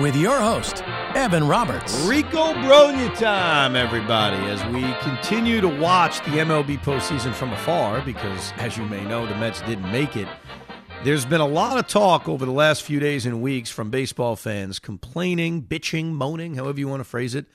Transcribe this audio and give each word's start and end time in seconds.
with 0.00 0.16
your 0.16 0.40
host, 0.40 0.82
Evan 1.14 1.46
Roberts. 1.46 1.94
Rico 2.06 2.54
Brogna 2.54 3.14
time, 3.18 3.76
everybody, 3.76 4.36
as 4.36 4.64
we 4.72 4.82
continue 5.02 5.60
to 5.60 5.68
watch 5.68 6.18
the 6.20 6.38
MLB 6.38 6.78
postseason 6.82 7.34
from 7.34 7.52
afar 7.52 8.00
because, 8.00 8.52
as 8.56 8.76
you 8.76 8.84
may 8.86 9.04
know, 9.04 9.26
the 9.26 9.34
Mets 9.34 9.60
didn't 9.62 9.90
make 9.92 10.16
it. 10.16 10.28
There's 11.04 11.26
been 11.26 11.40
a 11.40 11.46
lot 11.46 11.78
of 11.78 11.86
talk 11.88 12.28
over 12.28 12.46
the 12.46 12.52
last 12.52 12.82
few 12.82 13.00
days 13.00 13.26
and 13.26 13.42
weeks 13.42 13.70
from 13.70 13.90
baseball 13.90 14.36
fans 14.36 14.78
complaining, 14.78 15.62
bitching, 15.62 16.12
moaning, 16.12 16.54
however 16.54 16.78
you 16.78 16.88
want 16.88 17.00
to 17.00 17.04
phrase 17.04 17.34
it, 17.34 17.46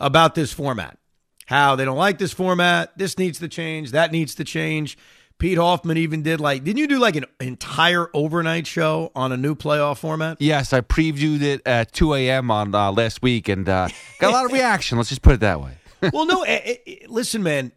about 0.00 0.34
this 0.34 0.52
format. 0.52 0.98
How 1.46 1.76
they 1.76 1.84
don't 1.84 1.98
like 1.98 2.18
this 2.18 2.32
format. 2.32 2.96
This 2.96 3.18
needs 3.18 3.38
to 3.40 3.48
change. 3.48 3.90
That 3.90 4.12
needs 4.12 4.34
to 4.36 4.44
change. 4.44 4.96
Pete 5.42 5.58
Hoffman 5.58 5.96
even 5.96 6.22
did 6.22 6.40
like, 6.40 6.62
didn't 6.62 6.78
you 6.78 6.86
do 6.86 7.00
like 7.00 7.16
an 7.16 7.24
entire 7.40 8.08
overnight 8.14 8.64
show 8.64 9.10
on 9.16 9.32
a 9.32 9.36
new 9.36 9.56
playoff 9.56 9.98
format? 9.98 10.36
Yes, 10.38 10.72
I 10.72 10.82
previewed 10.82 11.42
it 11.42 11.62
at 11.66 11.90
2 11.90 12.14
a.m. 12.14 12.48
on 12.52 12.72
uh, 12.72 12.92
last 12.92 13.22
week 13.22 13.48
and 13.48 13.68
uh, 13.68 13.88
got 14.20 14.30
a 14.30 14.32
lot 14.32 14.44
of 14.44 14.52
reaction. 14.52 14.98
Let's 14.98 15.08
just 15.08 15.22
put 15.22 15.34
it 15.34 15.40
that 15.40 15.60
way. 15.60 15.78
well, 16.12 16.26
no, 16.26 16.42
eh, 16.42 16.76
eh, 16.86 16.94
listen, 17.08 17.42
man, 17.42 17.72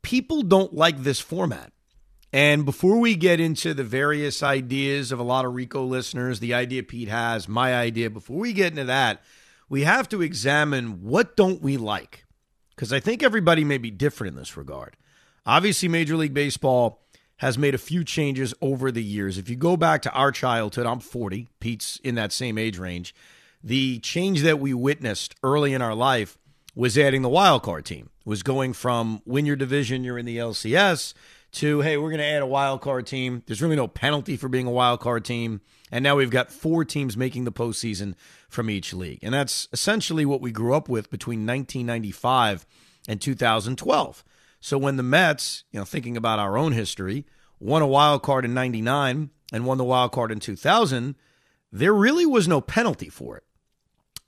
people 0.00 0.42
don't 0.42 0.72
like 0.72 1.02
this 1.02 1.18
format. 1.18 1.72
And 2.32 2.64
before 2.64 3.00
we 3.00 3.16
get 3.16 3.40
into 3.40 3.74
the 3.74 3.82
various 3.82 4.40
ideas 4.40 5.10
of 5.10 5.18
a 5.18 5.24
lot 5.24 5.44
of 5.44 5.54
Rico 5.54 5.84
listeners, 5.84 6.38
the 6.38 6.54
idea 6.54 6.84
Pete 6.84 7.08
has, 7.08 7.48
my 7.48 7.74
idea, 7.74 8.10
before 8.10 8.38
we 8.38 8.52
get 8.52 8.70
into 8.70 8.84
that, 8.84 9.24
we 9.68 9.82
have 9.82 10.08
to 10.10 10.22
examine 10.22 11.02
what 11.02 11.36
don't 11.36 11.60
we 11.62 11.78
like? 11.78 12.26
Because 12.76 12.92
I 12.92 13.00
think 13.00 13.24
everybody 13.24 13.64
may 13.64 13.78
be 13.78 13.90
different 13.90 14.34
in 14.34 14.38
this 14.38 14.56
regard. 14.56 14.96
Obviously, 15.44 15.88
Major 15.88 16.16
League 16.16 16.34
Baseball 16.34 17.07
has 17.38 17.56
made 17.56 17.74
a 17.74 17.78
few 17.78 18.04
changes 18.04 18.54
over 18.60 18.90
the 18.90 19.02
years. 19.02 19.38
If 19.38 19.48
you 19.48 19.56
go 19.56 19.76
back 19.76 20.02
to 20.02 20.12
our 20.12 20.30
childhood, 20.32 20.86
I'm 20.86 21.00
40, 21.00 21.48
Pete's 21.60 22.00
in 22.02 22.14
that 22.16 22.32
same 22.32 22.58
age 22.58 22.78
range. 22.78 23.14
The 23.62 23.98
change 24.00 24.42
that 24.42 24.60
we 24.60 24.74
witnessed 24.74 25.34
early 25.42 25.72
in 25.72 25.82
our 25.82 25.94
life 25.94 26.38
was 26.74 26.96
adding 26.96 27.22
the 27.22 27.28
wild 27.28 27.62
card 27.62 27.84
team. 27.84 28.10
was 28.24 28.42
going 28.42 28.72
from 28.72 29.22
win 29.24 29.46
your 29.46 29.56
division, 29.56 30.04
you're 30.04 30.18
in 30.18 30.26
the 30.26 30.36
LCS, 30.36 31.14
to 31.50 31.80
hey, 31.80 31.96
we're 31.96 32.10
going 32.10 32.20
to 32.20 32.26
add 32.26 32.42
a 32.42 32.46
wild 32.46 32.80
card 32.80 33.06
team. 33.06 33.42
There's 33.46 33.62
really 33.62 33.76
no 33.76 33.88
penalty 33.88 34.36
for 34.36 34.48
being 34.48 34.66
a 34.66 34.70
wild 34.70 35.00
card 35.00 35.24
team. 35.24 35.60
And 35.90 36.02
now 36.02 36.16
we've 36.16 36.30
got 36.30 36.52
four 36.52 36.84
teams 36.84 37.16
making 37.16 37.44
the 37.44 37.52
postseason 37.52 38.14
from 38.48 38.68
each 38.68 38.92
league. 38.92 39.20
And 39.22 39.32
that's 39.32 39.68
essentially 39.72 40.26
what 40.26 40.40
we 40.40 40.52
grew 40.52 40.74
up 40.74 40.88
with 40.88 41.10
between 41.10 41.46
1995 41.46 42.66
and 43.08 43.20
2012. 43.20 44.24
So 44.60 44.78
when 44.78 44.96
the 44.96 45.02
Mets, 45.02 45.64
you 45.70 45.78
know, 45.78 45.84
thinking 45.84 46.16
about 46.16 46.38
our 46.38 46.58
own 46.58 46.72
history, 46.72 47.24
won 47.60 47.82
a 47.82 47.86
wild 47.86 48.22
card 48.22 48.44
in 48.44 48.54
99 48.54 49.30
and 49.52 49.66
won 49.66 49.78
the 49.78 49.84
wild 49.84 50.12
card 50.12 50.32
in 50.32 50.40
2000, 50.40 51.14
there 51.72 51.94
really 51.94 52.26
was 52.26 52.48
no 52.48 52.60
penalty 52.60 53.08
for 53.08 53.36
it, 53.36 53.44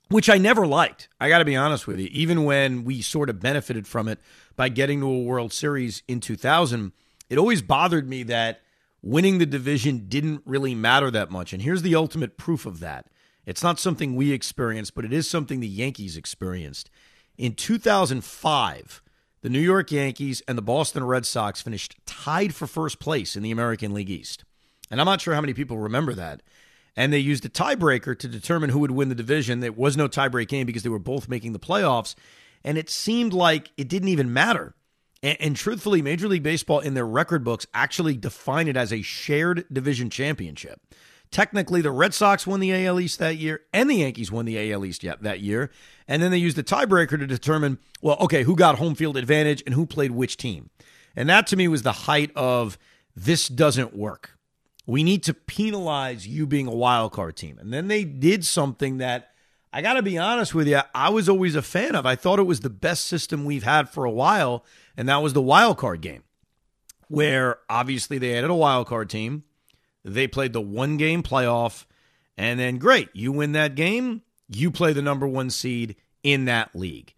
which 0.09 0.29
I 0.29 0.37
never 0.37 0.65
liked. 0.67 1.09
I 1.19 1.29
got 1.29 1.39
to 1.39 1.45
be 1.45 1.55
honest 1.55 1.87
with 1.87 1.99
you. 1.99 2.07
Even 2.11 2.43
when 2.43 2.83
we 2.83 3.01
sort 3.01 3.29
of 3.29 3.39
benefited 3.39 3.87
from 3.87 4.07
it 4.07 4.19
by 4.55 4.69
getting 4.69 4.99
to 5.01 5.07
a 5.07 5.23
World 5.23 5.53
Series 5.53 6.03
in 6.07 6.19
2000, 6.19 6.91
it 7.29 7.37
always 7.37 7.61
bothered 7.61 8.07
me 8.07 8.23
that 8.23 8.61
winning 9.01 9.37
the 9.37 9.45
division 9.45 10.05
didn't 10.07 10.43
really 10.45 10.75
matter 10.75 11.09
that 11.11 11.31
much. 11.31 11.53
And 11.53 11.61
here's 11.61 11.81
the 11.81 11.95
ultimate 11.95 12.37
proof 12.37 12.65
of 12.65 12.79
that. 12.79 13.07
It's 13.45 13.63
not 13.63 13.79
something 13.79 14.15
we 14.15 14.31
experienced, 14.31 14.93
but 14.93 15.05
it 15.05 15.13
is 15.13 15.29
something 15.29 15.59
the 15.59 15.67
Yankees 15.67 16.15
experienced. 16.15 16.89
In 17.37 17.55
2005, 17.55 19.01
the 19.41 19.49
New 19.49 19.59
York 19.59 19.91
Yankees 19.91 20.41
and 20.47 20.57
the 20.57 20.61
Boston 20.61 21.03
Red 21.03 21.25
Sox 21.25 21.61
finished 21.61 21.95
tied 22.05 22.53
for 22.53 22.67
first 22.67 22.99
place 22.99 23.35
in 23.35 23.43
the 23.43 23.51
American 23.51 23.93
League 23.93 24.09
East. 24.09 24.43
And 24.89 24.99
I'm 24.99 25.05
not 25.05 25.21
sure 25.21 25.33
how 25.33 25.41
many 25.41 25.53
people 25.53 25.77
remember 25.77 26.13
that. 26.13 26.41
And 26.95 27.11
they 27.11 27.19
used 27.19 27.45
a 27.45 27.49
tiebreaker 27.49 28.17
to 28.19 28.27
determine 28.27 28.69
who 28.69 28.79
would 28.79 28.91
win 28.91 29.09
the 29.09 29.15
division. 29.15 29.61
There 29.61 29.71
was 29.71 29.95
no 29.95 30.07
tiebreak 30.07 30.49
game 30.49 30.67
because 30.67 30.83
they 30.83 30.89
were 30.89 30.99
both 30.99 31.29
making 31.29 31.53
the 31.53 31.59
playoffs. 31.59 32.15
And 32.63 32.77
it 32.77 32.89
seemed 32.89 33.33
like 33.33 33.71
it 33.77 33.87
didn't 33.87 34.09
even 34.09 34.33
matter. 34.33 34.75
And, 35.23 35.37
and 35.39 35.55
truthfully, 35.55 36.01
Major 36.01 36.27
League 36.27 36.43
Baseball 36.43 36.79
in 36.79 36.93
their 36.93 37.07
record 37.07 37.43
books 37.43 37.65
actually 37.73 38.17
define 38.17 38.67
it 38.67 38.77
as 38.77 38.91
a 38.91 39.01
shared 39.01 39.65
division 39.71 40.09
championship. 40.09 40.81
Technically, 41.31 41.81
the 41.81 41.91
Red 41.91 42.13
Sox 42.13 42.45
won 42.45 42.59
the 42.59 42.73
AL 42.85 42.99
East 42.99 43.17
that 43.19 43.37
year, 43.37 43.61
and 43.71 43.89
the 43.89 43.95
Yankees 43.95 44.31
won 44.31 44.45
the 44.45 44.71
AL 44.71 44.85
East 44.85 45.05
that 45.21 45.39
year. 45.39 45.71
And 46.07 46.21
then 46.21 46.29
they 46.29 46.37
used 46.37 46.57
the 46.57 46.63
tiebreaker 46.63 47.17
to 47.17 47.25
determine, 47.25 47.79
well, 48.01 48.17
okay, 48.19 48.43
who 48.43 48.55
got 48.55 48.77
home 48.77 48.95
field 48.95 49.15
advantage 49.15 49.63
and 49.65 49.73
who 49.73 49.85
played 49.85 50.11
which 50.11 50.35
team. 50.35 50.69
And 51.15 51.29
that 51.29 51.47
to 51.47 51.55
me 51.55 51.67
was 51.69 51.83
the 51.83 51.91
height 51.93 52.31
of 52.35 52.77
this 53.15 53.47
doesn't 53.47 53.95
work. 53.95 54.37
We 54.85 55.03
need 55.03 55.23
to 55.23 55.33
penalize 55.33 56.27
you 56.27 56.45
being 56.45 56.67
a 56.67 56.75
wild 56.75 57.13
card 57.13 57.37
team. 57.37 57.57
And 57.59 57.71
then 57.71 57.87
they 57.87 58.03
did 58.03 58.45
something 58.45 58.97
that 58.97 59.31
I 59.73 59.81
got 59.81 59.93
to 59.93 60.01
be 60.01 60.17
honest 60.17 60.53
with 60.53 60.67
you, 60.67 60.81
I 60.93 61.09
was 61.09 61.29
always 61.29 61.55
a 61.55 61.61
fan 61.61 61.95
of. 61.95 62.05
I 62.05 62.15
thought 62.15 62.39
it 62.39 62.43
was 62.43 62.59
the 62.59 62.69
best 62.69 63.05
system 63.05 63.45
we've 63.45 63.63
had 63.63 63.89
for 63.89 64.03
a 64.03 64.11
while, 64.11 64.65
and 64.97 65.07
that 65.07 65.17
was 65.17 65.31
the 65.31 65.41
wild 65.41 65.77
card 65.77 66.01
game, 66.01 66.23
where 67.07 67.59
obviously 67.69 68.17
they 68.17 68.37
added 68.37 68.49
a 68.49 68.55
wild 68.55 68.87
card 68.87 69.09
team. 69.09 69.43
They 70.03 70.27
played 70.27 70.53
the 70.53 70.61
one 70.61 70.97
game 70.97 71.23
playoff, 71.23 71.85
and 72.37 72.59
then 72.59 72.77
great, 72.77 73.09
you 73.13 73.31
win 73.31 73.51
that 73.53 73.75
game, 73.75 74.23
you 74.49 74.71
play 74.71 74.93
the 74.93 75.01
number 75.01 75.27
one 75.27 75.49
seed 75.49 75.95
in 76.23 76.45
that 76.45 76.75
league. 76.75 77.13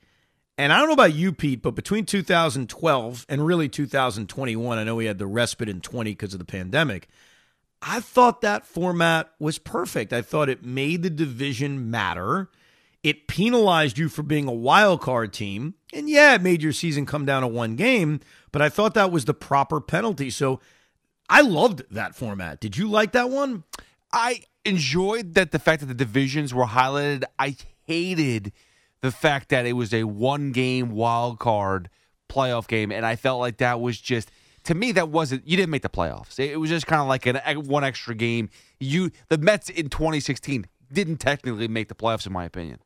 And 0.58 0.72
I 0.72 0.78
don't 0.78 0.88
know 0.88 0.94
about 0.94 1.16
you, 1.16 1.34
Pete, 1.34 1.62
but 1.64 1.72
between 1.76 2.06
2012 2.06 3.26
and 3.28 3.46
really 3.46 3.70
2021, 3.70 4.78
I 4.78 4.84
know 4.84 4.96
we 4.96 5.06
had 5.06 5.18
the 5.18 5.26
respite 5.26 5.70
in 5.70 5.82
20 5.82 6.12
because 6.12 6.34
of 6.34 6.40
the 6.40 6.46
pandemic. 6.46 7.08
I 7.82 8.00
thought 8.00 8.42
that 8.42 8.66
format 8.66 9.32
was 9.40 9.58
perfect. 9.58 10.14
I 10.14 10.22
thought 10.22 10.50
it 10.50 10.64
made 10.64 11.04
the 11.04 11.10
division 11.10 11.90
matter. 11.90 12.50
It 13.02 13.28
penalized 13.28 13.98
you 13.98 14.08
for 14.10 14.24
being 14.24 14.48
a 14.48 14.54
wild 14.54 15.02
card 15.02 15.34
team. 15.34 15.74
And 15.92 16.10
yeah, 16.10 16.36
it 16.36 16.42
made 16.42 16.64
your 16.64 16.72
season 16.72 17.06
come 17.06 17.26
down 17.26 17.42
to 17.42 17.48
one 17.48 17.76
game, 17.76 18.22
but 18.52 18.62
I 18.62 18.70
thought 18.70 18.94
that 18.94 19.12
was 19.12 19.26
the 19.26 19.34
proper 19.34 19.82
penalty. 19.82 20.30
So 20.30 20.62
I 21.30 21.42
loved 21.42 21.84
that 21.92 22.16
format. 22.16 22.60
Did 22.60 22.78
you 22.78 22.90
like 22.90 23.14
that 23.14 23.30
one? 23.30 23.64
I 24.12 24.44
enjoyed 24.66 25.34
that 25.34 25.52
the 25.52 25.60
fact 25.60 25.82
that 25.82 25.88
the 25.88 25.94
divisions 25.94 26.54
were 26.54 26.66
highlighted. 26.66 27.24
I 27.40 27.56
hated 27.86 28.52
the 29.02 29.12
fact 29.12 29.50
that 29.50 29.66
it 29.66 29.74
was 29.74 29.94
a 29.94 30.04
one 30.04 30.52
game 30.52 30.92
wild 30.92 31.40
card 31.40 31.90
playoff 32.30 32.68
game, 32.68 32.92
and 32.92 33.06
I 33.06 33.16
felt 33.16 33.40
like 33.40 33.58
that 33.58 33.80
was 33.80 34.00
just 34.00 34.32
to 34.64 34.76
me 34.76 34.92
that 34.94 35.10
wasn't 35.10 35.48
you 35.48 35.58
didn't 35.58 35.72
make 35.72 35.82
the 35.82 35.90
playoffs. 35.90 36.40
It 36.40 36.58
was 36.58 36.70
just 36.70 36.88
kind 36.88 37.02
of 37.02 37.08
like 37.08 37.26
an 37.26 37.38
one 37.66 37.84
extra 37.84 38.16
game. 38.16 38.50
You 38.80 39.12
the 39.30 39.38
Mets 39.38 39.70
in 39.70 39.90
2016 39.90 40.66
didn't 40.92 41.18
technically 41.18 41.68
make 41.68 41.90
the 41.90 41.96
playoffs, 41.96 42.26
in 42.26 42.34
my 42.34 42.46
opinion. 42.46 42.80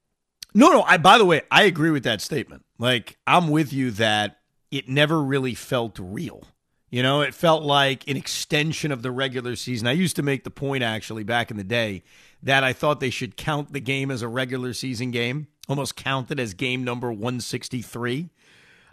No, 0.54 0.72
no. 0.72 0.82
I 0.84 0.98
by 0.98 1.18
the 1.18 1.26
way, 1.26 1.42
I 1.52 1.64
agree 1.64 1.92
with 1.92 2.04
that 2.04 2.22
statement. 2.22 2.66
Like 2.80 3.18
I'm 3.28 3.50
with 3.50 3.72
you 3.74 3.92
that 3.92 4.38
it 4.72 4.90
never 4.90 5.22
really 5.22 5.54
felt 5.54 6.00
real. 6.00 6.44
You 6.98 7.04
know, 7.04 7.22
it 7.22 7.36
felt 7.36 7.62
like 7.62 8.08
an 8.08 8.18
extension 8.18 8.92
of 8.92 9.04
the 9.04 9.12
regular 9.12 9.56
season. 9.56 9.88
I 9.88 9.92
used 9.92 10.16
to 10.16 10.24
make 10.24 10.44
the 10.44 10.50
point 10.50 10.82
actually 10.82 11.24
back 11.24 11.52
in 11.52 11.58
the 11.58 11.64
day 11.64 12.02
that 12.42 12.64
I 12.64 12.74
thought 12.74 13.02
they 13.02 13.12
should 13.12 13.38
count 13.38 13.72
the 13.72 13.80
game 13.80 14.10
as 14.10 14.24
a 14.24 14.28
regular 14.28 14.74
season 14.74 15.12
game, 15.12 15.46
almost 15.70 15.96
count 15.96 16.32
it 16.32 16.40
as 16.40 16.56
game 16.56 16.84
number 16.84 17.12
163. 17.12 18.22
Uh, 18.24 18.28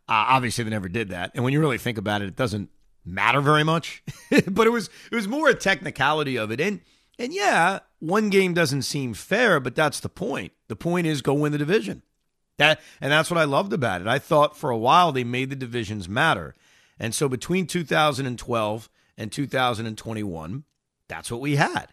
obviously, 0.06 0.64
they 0.64 0.68
never 0.70 0.90
did 0.90 1.08
that. 1.08 1.30
And 1.34 1.44
when 1.44 1.54
you 1.54 1.60
really 1.60 1.78
think 1.78 1.96
about 1.96 2.20
it, 2.20 2.28
it 2.28 2.36
doesn't 2.36 2.68
matter 3.06 3.40
very 3.40 3.64
much. 3.64 4.02
but 4.48 4.66
it 4.66 4.70
was 4.70 4.90
it 5.10 5.14
was 5.14 5.26
more 5.26 5.48
a 5.48 5.54
technicality 5.54 6.36
of 6.36 6.50
it. 6.50 6.60
And 6.60 6.82
and 7.18 7.32
yeah, 7.32 7.78
one 8.00 8.28
game 8.28 8.52
doesn't 8.52 8.82
seem 8.82 9.14
fair, 9.14 9.60
but 9.60 9.74
that's 9.74 10.00
the 10.00 10.10
point. 10.10 10.52
The 10.68 10.76
point 10.76 11.06
is 11.06 11.22
go 11.22 11.32
win 11.32 11.52
the 11.52 11.58
division. 11.58 12.02
That 12.58 12.82
and 13.00 13.10
that's 13.10 13.30
what 13.30 13.40
I 13.40 13.44
loved 13.44 13.72
about 13.72 14.02
it. 14.02 14.06
I 14.06 14.18
thought 14.18 14.58
for 14.58 14.68
a 14.68 14.76
while 14.76 15.10
they 15.10 15.24
made 15.24 15.48
the 15.48 15.56
divisions 15.56 16.06
matter. 16.06 16.54
And 16.98 17.14
so 17.14 17.28
between 17.28 17.66
2012 17.66 18.88
and 19.16 19.32
2021, 19.32 20.64
that's 21.08 21.30
what 21.30 21.40
we 21.40 21.56
had. 21.56 21.86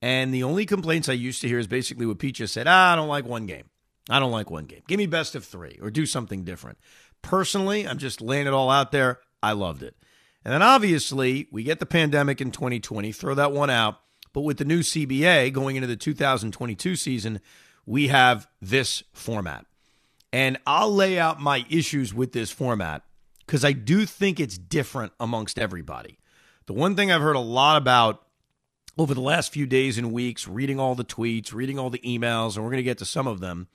And 0.00 0.32
the 0.32 0.44
only 0.44 0.64
complaints 0.66 1.08
I 1.08 1.14
used 1.14 1.40
to 1.42 1.48
hear 1.48 1.58
is 1.58 1.66
basically 1.66 2.06
what 2.06 2.18
Pete 2.18 2.36
just 2.36 2.54
said 2.54 2.66
ah, 2.68 2.92
I 2.92 2.96
don't 2.96 3.08
like 3.08 3.24
one 3.24 3.46
game. 3.46 3.70
I 4.10 4.18
don't 4.20 4.32
like 4.32 4.50
one 4.50 4.64
game. 4.64 4.82
Give 4.88 4.98
me 4.98 5.06
best 5.06 5.34
of 5.34 5.44
three 5.44 5.78
or 5.82 5.90
do 5.90 6.06
something 6.06 6.44
different. 6.44 6.78
Personally, 7.20 7.86
I'm 7.86 7.98
just 7.98 8.20
laying 8.20 8.46
it 8.46 8.52
all 8.52 8.70
out 8.70 8.92
there. 8.92 9.18
I 9.42 9.52
loved 9.52 9.82
it. 9.82 9.96
And 10.44 10.54
then 10.54 10.62
obviously, 10.62 11.48
we 11.50 11.62
get 11.62 11.78
the 11.78 11.86
pandemic 11.86 12.40
in 12.40 12.50
2020, 12.50 13.12
throw 13.12 13.34
that 13.34 13.52
one 13.52 13.70
out. 13.70 14.00
But 14.32 14.42
with 14.42 14.58
the 14.58 14.64
new 14.64 14.80
CBA 14.80 15.52
going 15.52 15.76
into 15.76 15.88
the 15.88 15.96
2022 15.96 16.96
season, 16.96 17.40
we 17.84 18.08
have 18.08 18.46
this 18.60 19.02
format. 19.12 19.66
And 20.32 20.58
I'll 20.66 20.94
lay 20.94 21.18
out 21.18 21.40
my 21.40 21.64
issues 21.68 22.14
with 22.14 22.32
this 22.32 22.50
format 22.50 23.02
because 23.48 23.64
I 23.64 23.72
do 23.72 24.04
think 24.04 24.38
it's 24.38 24.58
different 24.58 25.14
amongst 25.18 25.58
everybody. 25.58 26.18
The 26.66 26.74
one 26.74 26.94
thing 26.94 27.10
I've 27.10 27.22
heard 27.22 27.34
a 27.34 27.40
lot 27.40 27.78
about 27.78 28.26
over 28.98 29.14
the 29.14 29.22
last 29.22 29.54
few 29.54 29.64
days 29.64 29.96
and 29.96 30.12
weeks, 30.12 30.46
reading 30.46 30.78
all 30.78 30.94
the 30.94 31.04
tweets, 31.04 31.54
reading 31.54 31.78
all 31.78 31.88
the 31.88 31.98
emails, 32.00 32.54
and 32.54 32.64
we're 32.64 32.70
going 32.70 32.76
to 32.76 32.82
get 32.82 32.98
to 32.98 33.06
some 33.06 33.26
of 33.26 33.40
them, 33.40 33.68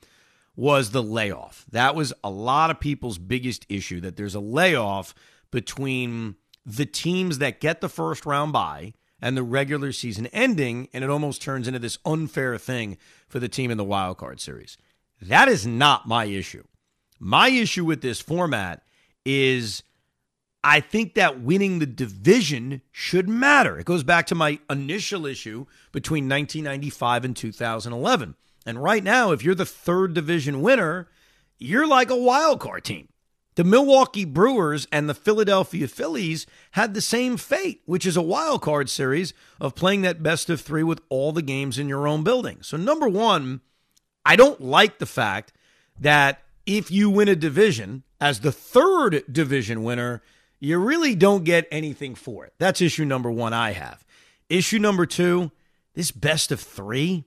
was 0.54 0.92
the 0.92 1.02
layoff. 1.02 1.64
That 1.72 1.96
was 1.96 2.12
a 2.22 2.30
lot 2.30 2.70
of 2.70 2.78
people's 2.78 3.18
biggest 3.18 3.66
issue 3.68 4.00
that 4.02 4.16
there's 4.16 4.36
a 4.36 4.40
layoff 4.40 5.12
between 5.50 6.36
the 6.64 6.86
teams 6.86 7.38
that 7.38 7.60
get 7.60 7.80
the 7.80 7.88
first 7.88 8.24
round 8.24 8.52
bye 8.52 8.94
and 9.20 9.36
the 9.36 9.42
regular 9.42 9.90
season 9.90 10.28
ending, 10.28 10.88
and 10.92 11.02
it 11.02 11.10
almost 11.10 11.42
turns 11.42 11.66
into 11.66 11.80
this 11.80 11.98
unfair 12.04 12.56
thing 12.58 12.96
for 13.26 13.40
the 13.40 13.48
team 13.48 13.72
in 13.72 13.76
the 13.76 13.82
wild 13.82 14.18
card 14.18 14.40
series. 14.40 14.76
That 15.20 15.48
is 15.48 15.66
not 15.66 16.06
my 16.06 16.26
issue. 16.26 16.62
My 17.18 17.48
issue 17.48 17.84
with 17.84 18.02
this 18.02 18.20
format 18.20 18.84
is 19.24 19.82
I 20.62 20.80
think 20.80 21.14
that 21.14 21.40
winning 21.40 21.78
the 21.78 21.86
division 21.86 22.80
should 22.90 23.28
matter. 23.28 23.78
It 23.78 23.84
goes 23.84 24.02
back 24.02 24.26
to 24.28 24.34
my 24.34 24.58
initial 24.70 25.26
issue 25.26 25.66
between 25.92 26.24
1995 26.24 27.24
and 27.24 27.36
2011. 27.36 28.34
And 28.64 28.82
right 28.82 29.04
now, 29.04 29.30
if 29.32 29.44
you're 29.44 29.54
the 29.54 29.66
third 29.66 30.14
division 30.14 30.62
winner, 30.62 31.08
you're 31.58 31.86
like 31.86 32.10
a 32.10 32.16
wild 32.16 32.60
card 32.60 32.84
team. 32.84 33.08
The 33.56 33.64
Milwaukee 33.64 34.24
Brewers 34.24 34.88
and 34.90 35.08
the 35.08 35.14
Philadelphia 35.14 35.86
Phillies 35.86 36.46
had 36.72 36.94
the 36.94 37.00
same 37.00 37.36
fate, 37.36 37.82
which 37.84 38.04
is 38.04 38.16
a 38.16 38.22
wild 38.22 38.62
card 38.62 38.90
series 38.90 39.32
of 39.60 39.76
playing 39.76 40.02
that 40.02 40.22
best 40.22 40.50
of 40.50 40.60
three 40.60 40.82
with 40.82 41.00
all 41.08 41.30
the 41.30 41.42
games 41.42 41.78
in 41.78 41.88
your 41.88 42.08
own 42.08 42.24
building. 42.24 42.58
So, 42.62 42.76
number 42.76 43.08
one, 43.08 43.60
I 44.24 44.34
don't 44.34 44.60
like 44.60 44.98
the 44.98 45.06
fact 45.06 45.52
that 46.00 46.42
if 46.66 46.90
you 46.90 47.10
win 47.10 47.28
a 47.28 47.36
division 47.36 48.02
as 48.24 48.40
the 48.40 48.50
third 48.50 49.22
division 49.30 49.84
winner, 49.84 50.22
you 50.58 50.78
really 50.78 51.14
don't 51.14 51.44
get 51.44 51.68
anything 51.70 52.14
for 52.14 52.46
it. 52.46 52.54
That's 52.58 52.80
issue 52.80 53.04
number 53.04 53.30
one 53.30 53.52
I 53.52 53.72
have. 53.72 54.02
Issue 54.48 54.78
number 54.78 55.04
two, 55.04 55.52
this 55.92 56.10
best 56.10 56.50
of 56.50 56.58
three, 56.58 57.26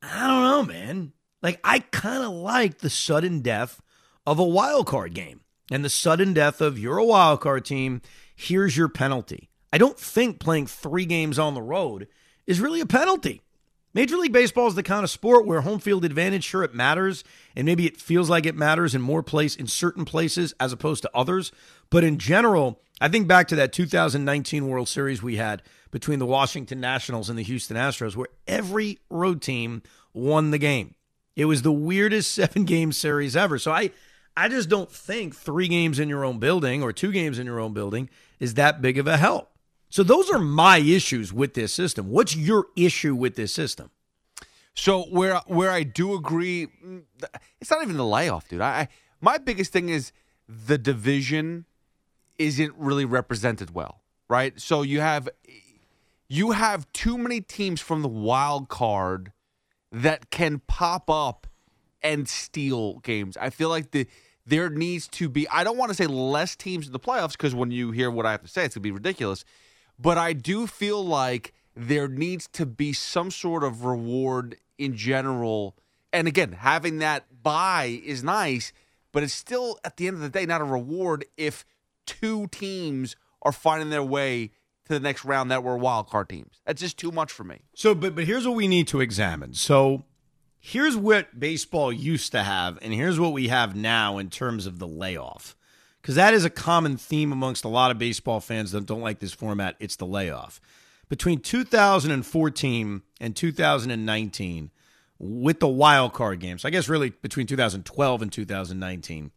I 0.00 0.26
don't 0.26 0.42
know, 0.42 0.62
man. 0.62 1.12
Like, 1.42 1.60
I 1.62 1.80
kind 1.80 2.24
of 2.24 2.32
like 2.32 2.78
the 2.78 2.88
sudden 2.88 3.40
death 3.42 3.82
of 4.26 4.38
a 4.38 4.44
wild 4.44 4.86
card 4.86 5.12
game 5.12 5.42
and 5.70 5.84
the 5.84 5.90
sudden 5.90 6.32
death 6.32 6.62
of 6.62 6.78
you're 6.78 6.96
a 6.96 7.04
wild 7.04 7.42
card 7.42 7.66
team. 7.66 8.00
Here's 8.34 8.74
your 8.74 8.88
penalty. 8.88 9.50
I 9.70 9.76
don't 9.76 9.98
think 10.00 10.40
playing 10.40 10.68
three 10.68 11.04
games 11.04 11.38
on 11.38 11.52
the 11.52 11.60
road 11.60 12.08
is 12.46 12.58
really 12.58 12.80
a 12.80 12.86
penalty. 12.86 13.42
Major 13.96 14.18
League 14.18 14.30
Baseball 14.34 14.66
is 14.66 14.74
the 14.74 14.82
kind 14.82 15.04
of 15.04 15.10
sport 15.10 15.46
where 15.46 15.62
home 15.62 15.78
field 15.78 16.04
advantage, 16.04 16.44
sure, 16.44 16.62
it 16.62 16.74
matters, 16.74 17.24
and 17.56 17.64
maybe 17.64 17.86
it 17.86 17.96
feels 17.96 18.28
like 18.28 18.44
it 18.44 18.54
matters 18.54 18.94
in 18.94 19.00
more 19.00 19.22
place 19.22 19.56
in 19.56 19.66
certain 19.66 20.04
places 20.04 20.52
as 20.60 20.70
opposed 20.70 21.00
to 21.04 21.10
others. 21.14 21.50
But 21.88 22.04
in 22.04 22.18
general, 22.18 22.78
I 23.00 23.08
think 23.08 23.26
back 23.26 23.48
to 23.48 23.56
that 23.56 23.72
2019 23.72 24.68
World 24.68 24.90
Series 24.90 25.22
we 25.22 25.36
had 25.36 25.62
between 25.90 26.18
the 26.18 26.26
Washington 26.26 26.78
Nationals 26.78 27.30
and 27.30 27.38
the 27.38 27.42
Houston 27.44 27.78
Astros, 27.78 28.14
where 28.14 28.28
every 28.46 28.98
road 29.08 29.40
team 29.40 29.82
won 30.12 30.50
the 30.50 30.58
game. 30.58 30.94
It 31.34 31.46
was 31.46 31.62
the 31.62 31.72
weirdest 31.72 32.30
seven 32.34 32.66
game 32.66 32.92
series 32.92 33.34
ever. 33.34 33.58
So 33.58 33.72
I, 33.72 33.92
I 34.36 34.50
just 34.50 34.68
don't 34.68 34.92
think 34.92 35.34
three 35.34 35.68
games 35.68 35.98
in 35.98 36.10
your 36.10 36.22
own 36.22 36.38
building 36.38 36.82
or 36.82 36.92
two 36.92 37.12
games 37.12 37.38
in 37.38 37.46
your 37.46 37.60
own 37.60 37.72
building 37.72 38.10
is 38.40 38.52
that 38.54 38.82
big 38.82 38.98
of 38.98 39.06
a 39.06 39.16
help. 39.16 39.55
So 39.96 40.02
those 40.02 40.30
are 40.30 40.38
my 40.38 40.76
issues 40.76 41.32
with 41.32 41.54
this 41.54 41.72
system. 41.72 42.10
What's 42.10 42.36
your 42.36 42.66
issue 42.76 43.14
with 43.14 43.34
this 43.34 43.50
system? 43.50 43.90
So 44.74 45.04
where 45.04 45.40
where 45.46 45.70
I 45.70 45.84
do 45.84 46.14
agree, 46.14 46.68
it's 47.62 47.70
not 47.70 47.82
even 47.82 47.96
the 47.96 48.04
layoff, 48.04 48.46
dude. 48.46 48.60
I 48.60 48.88
my 49.22 49.38
biggest 49.38 49.72
thing 49.72 49.88
is 49.88 50.12
the 50.46 50.76
division 50.76 51.64
isn't 52.38 52.74
really 52.76 53.06
represented 53.06 53.74
well, 53.74 54.02
right? 54.28 54.60
So 54.60 54.82
you 54.82 55.00
have 55.00 55.30
you 56.28 56.50
have 56.50 56.92
too 56.92 57.16
many 57.16 57.40
teams 57.40 57.80
from 57.80 58.02
the 58.02 58.08
wild 58.08 58.68
card 58.68 59.32
that 59.90 60.28
can 60.28 60.60
pop 60.66 61.08
up 61.08 61.46
and 62.02 62.28
steal 62.28 62.98
games. 62.98 63.38
I 63.38 63.48
feel 63.48 63.70
like 63.70 63.92
the 63.92 64.06
there 64.44 64.68
needs 64.68 65.08
to 65.08 65.30
be 65.30 65.48
I 65.48 65.64
don't 65.64 65.78
want 65.78 65.88
to 65.88 65.94
say 65.94 66.06
less 66.06 66.54
teams 66.54 66.86
in 66.86 66.92
the 66.92 67.00
playoffs 67.00 67.32
because 67.32 67.54
when 67.54 67.70
you 67.70 67.92
hear 67.92 68.10
what 68.10 68.26
I 68.26 68.32
have 68.32 68.42
to 68.42 68.48
say, 68.48 68.66
it's 68.66 68.74
gonna 68.74 68.82
be 68.82 68.90
ridiculous. 68.90 69.46
But 69.98 70.18
I 70.18 70.32
do 70.32 70.66
feel 70.66 71.04
like 71.04 71.52
there 71.74 72.08
needs 72.08 72.48
to 72.54 72.66
be 72.66 72.92
some 72.92 73.30
sort 73.30 73.62
of 73.62 73.84
reward 73.84 74.56
in 74.78 74.96
general. 74.96 75.76
And 76.12 76.26
again, 76.26 76.52
having 76.52 76.98
that 76.98 77.42
bye 77.42 78.00
is 78.04 78.24
nice, 78.24 78.72
but 79.12 79.22
it's 79.22 79.34
still 79.34 79.78
at 79.84 79.96
the 79.96 80.06
end 80.06 80.16
of 80.16 80.22
the 80.22 80.28
day 80.28 80.46
not 80.46 80.60
a 80.60 80.64
reward 80.64 81.24
if 81.36 81.64
two 82.06 82.46
teams 82.48 83.16
are 83.42 83.52
finding 83.52 83.90
their 83.90 84.02
way 84.02 84.50
to 84.86 84.92
the 84.92 85.00
next 85.00 85.24
round 85.24 85.50
that 85.50 85.62
were 85.62 85.76
wild 85.76 86.08
card 86.08 86.28
teams. 86.28 86.60
That's 86.64 86.80
just 86.80 86.98
too 86.98 87.10
much 87.10 87.32
for 87.32 87.44
me. 87.44 87.62
So, 87.74 87.94
but 87.94 88.14
but 88.14 88.24
here's 88.24 88.46
what 88.46 88.56
we 88.56 88.68
need 88.68 88.88
to 88.88 89.00
examine. 89.00 89.54
So, 89.54 90.04
here's 90.58 90.96
what 90.96 91.38
baseball 91.38 91.92
used 91.92 92.32
to 92.32 92.42
have, 92.42 92.78
and 92.82 92.94
here's 92.94 93.18
what 93.20 93.32
we 93.32 93.48
have 93.48 93.76
now 93.76 94.18
in 94.18 94.30
terms 94.30 94.66
of 94.66 94.78
the 94.78 94.86
layoff. 94.86 95.56
Because 96.06 96.14
that 96.14 96.34
is 96.34 96.44
a 96.44 96.50
common 96.50 96.96
theme 96.96 97.32
amongst 97.32 97.64
a 97.64 97.68
lot 97.68 97.90
of 97.90 97.98
baseball 97.98 98.38
fans 98.38 98.70
that 98.70 98.86
don't 98.86 99.00
like 99.00 99.18
this 99.18 99.32
format. 99.32 99.74
It's 99.80 99.96
the 99.96 100.06
layoff. 100.06 100.60
Between 101.08 101.40
2014 101.40 103.02
and 103.20 103.34
2019, 103.34 104.70
with 105.18 105.58
the 105.58 105.66
wild 105.66 106.12
card 106.12 106.38
games, 106.38 106.64
I 106.64 106.70
guess 106.70 106.88
really 106.88 107.10
between 107.10 107.48
2012 107.48 108.22
and 108.22 108.30
2019, 108.30 109.32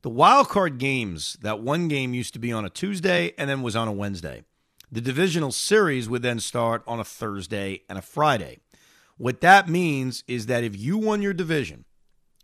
the 0.00 0.08
wild 0.08 0.48
card 0.48 0.78
games, 0.78 1.36
that 1.42 1.60
one 1.60 1.88
game 1.88 2.14
used 2.14 2.32
to 2.32 2.38
be 2.38 2.52
on 2.52 2.64
a 2.64 2.70
Tuesday 2.70 3.34
and 3.36 3.50
then 3.50 3.60
was 3.60 3.76
on 3.76 3.86
a 3.86 3.92
Wednesday. 3.92 4.44
The 4.90 5.02
divisional 5.02 5.52
series 5.52 6.08
would 6.08 6.22
then 6.22 6.40
start 6.40 6.82
on 6.86 6.98
a 6.98 7.04
Thursday 7.04 7.82
and 7.86 7.98
a 7.98 8.02
Friday. 8.02 8.60
What 9.18 9.42
that 9.42 9.68
means 9.68 10.24
is 10.26 10.46
that 10.46 10.64
if 10.64 10.74
you 10.74 10.96
won 10.96 11.20
your 11.20 11.34
division, 11.34 11.84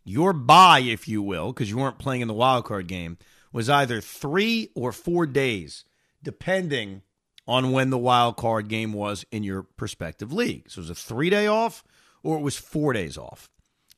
your 0.04 0.34
bye, 0.34 0.80
if 0.80 1.08
you 1.08 1.22
will, 1.22 1.54
because 1.54 1.70
you 1.70 1.78
weren't 1.78 1.98
playing 1.98 2.20
in 2.20 2.28
the 2.28 2.34
wild 2.34 2.66
card 2.66 2.88
game, 2.88 3.16
was 3.54 3.70
either 3.70 4.00
three 4.00 4.68
or 4.74 4.92
four 4.92 5.26
days, 5.26 5.84
depending 6.22 7.02
on 7.46 7.70
when 7.70 7.90
the 7.90 7.96
wild 7.96 8.36
card 8.36 8.68
game 8.68 8.92
was 8.92 9.24
in 9.30 9.44
your 9.44 9.62
prospective 9.62 10.32
league. 10.32 10.68
So 10.68 10.80
it 10.80 10.82
was 10.82 10.90
a 10.90 10.94
three 10.94 11.30
day 11.30 11.46
off 11.46 11.84
or 12.22 12.36
it 12.36 12.42
was 12.42 12.56
four 12.56 12.92
days 12.92 13.16
off. 13.16 13.48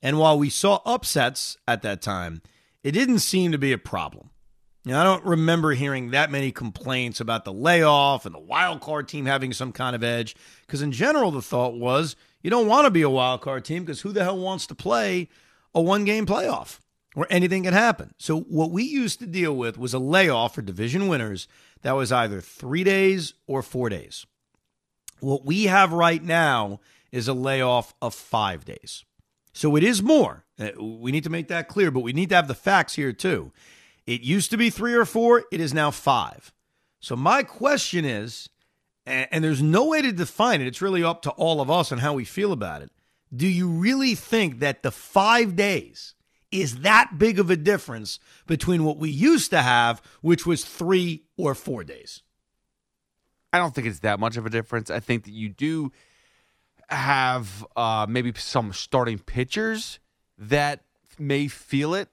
And 0.03 0.19
while 0.19 0.39
we 0.39 0.51
saw 0.51 0.81
upsets 0.85 1.57
at 1.67 1.83
that 1.83 2.03
time, 2.03 2.43
it 2.85 2.93
didn't 2.93 3.21
seem 3.21 3.51
to 3.53 3.59
be 3.59 3.73
a 3.73 3.79
problem. 3.79 4.31
Now, 4.85 5.01
I 5.01 5.05
don't 5.05 5.25
remember 5.25 5.73
hearing 5.73 6.11
that 6.11 6.31
many 6.31 6.53
complaints 6.53 7.19
about 7.19 7.45
the 7.45 7.53
layoff 7.53 8.27
and 8.27 8.35
the 8.35 8.41
wild 8.41 8.81
card 8.83 9.09
team 9.09 9.25
having 9.25 9.53
some 9.53 9.73
kind 9.73 9.97
of 9.97 10.05
edge. 10.05 10.37
Because 10.67 10.83
in 10.83 10.93
general, 10.93 11.31
the 11.31 11.43
thought 11.43 11.75
was 11.75 12.15
you 12.43 12.51
don't 12.51 12.69
want 12.69 12.85
to 12.85 12.91
be 12.91 13.03
a 13.03 13.11
wild 13.11 13.41
card 13.41 13.65
team 13.65 13.85
because 13.85 14.03
who 14.03 14.13
the 14.13 14.23
hell 14.23 14.39
wants 14.39 14.67
to 14.67 14.75
play 14.75 15.29
a 15.75 15.81
one 15.81 16.05
game 16.05 16.27
playoff 16.27 16.79
where 17.17 17.27
anything 17.31 17.65
could 17.65 17.73
happen? 17.73 18.13
So, 18.19 18.41
what 18.41 18.71
we 18.71 18.83
used 18.83 19.21
to 19.21 19.27
deal 19.27 19.57
with 19.57 19.79
was 19.79 19.95
a 19.95 19.99
layoff 19.99 20.55
for 20.55 20.61
division 20.61 21.09
winners 21.09 21.49
that 21.81 21.93
was 21.93 22.13
either 22.13 22.43
three 22.43 22.85
days 22.85 23.33
or 23.47 23.63
four 23.63 23.89
days. 23.89 24.27
What 25.21 25.43
we 25.43 25.65
have 25.65 25.95
right 25.95 26.23
now 26.23 26.81
is 27.11 27.27
a 27.27 27.33
layoff 27.33 27.95
of 28.03 28.15
five 28.15 28.67
days. 28.67 29.07
So, 29.55 29.77
it 29.77 29.83
is 29.83 30.03
more. 30.03 30.45
Uh, 30.61 30.73
we 30.79 31.11
need 31.11 31.25
to 31.25 31.31
make 31.31 31.49
that 31.49 31.69
clear, 31.69 31.91
but 31.91 32.01
we 32.01 32.13
need 32.13 32.29
to 32.29 32.35
have 32.37 32.49
the 32.49 32.55
facts 32.55 32.97
here 32.97 33.15
too. 33.15 33.51
It 34.07 34.21
used 34.21 34.51
to 34.51 34.59
be 34.59 34.69
three 34.69 34.93
or 34.93 35.07
four, 35.07 35.45
it 35.51 35.59
is 35.59 35.73
now 35.73 35.91
five. 35.91 36.53
So, 37.01 37.17
my 37.17 37.43
question 37.43 38.05
is, 38.05 38.51
and 39.07 39.43
there's 39.43 39.63
no 39.63 39.87
way 39.87 40.03
to 40.03 40.13
define 40.13 40.61
it, 40.61 40.67
it's 40.67 40.83
really 40.83 41.03
up 41.03 41.23
to 41.23 41.31
all 41.31 41.63
of 41.63 41.71
us 41.71 41.91
and 41.91 42.03
how 42.03 42.13
we 42.13 42.27
feel 42.27 42.53
about 42.53 42.83
it. 42.83 42.91
Do 43.35 43.47
you 43.49 43.71
really 43.71 44.15
think 44.15 44.59
that 44.59 44.83
the 44.83 44.91
five 44.91 45.57
days 45.57 46.13
is 46.51 46.79
that 46.81 47.19
big 47.19 47.39
of 47.39 47.51
a 47.51 47.57
difference 47.57 48.19
between 48.47 48.85
what 48.85 48.99
we 48.99 49.11
used 49.11 49.51
to 49.51 49.63
have, 49.63 50.01
which 50.21 50.47
was 50.47 50.65
three 50.65 51.25
or 51.37 51.55
four 51.55 51.85
days? 51.85 52.23
I 53.53 53.59
don't 53.59 53.75
think 53.75 53.87
it's 53.87 54.01
that 54.01 54.21
much 54.21 54.37
of 54.37 54.47
a 54.47 54.51
difference. 54.51 54.91
I 54.91 55.01
think 55.01 55.25
that 55.25 55.33
you 55.33 55.49
do 55.49 55.93
have 56.89 57.67
uh, 57.77 58.07
maybe 58.09 58.33
some 58.37 58.73
starting 58.73 59.19
pitchers 59.19 59.99
that 60.39 60.83
may 61.19 61.49
feel 61.49 61.95
it 61.95 62.09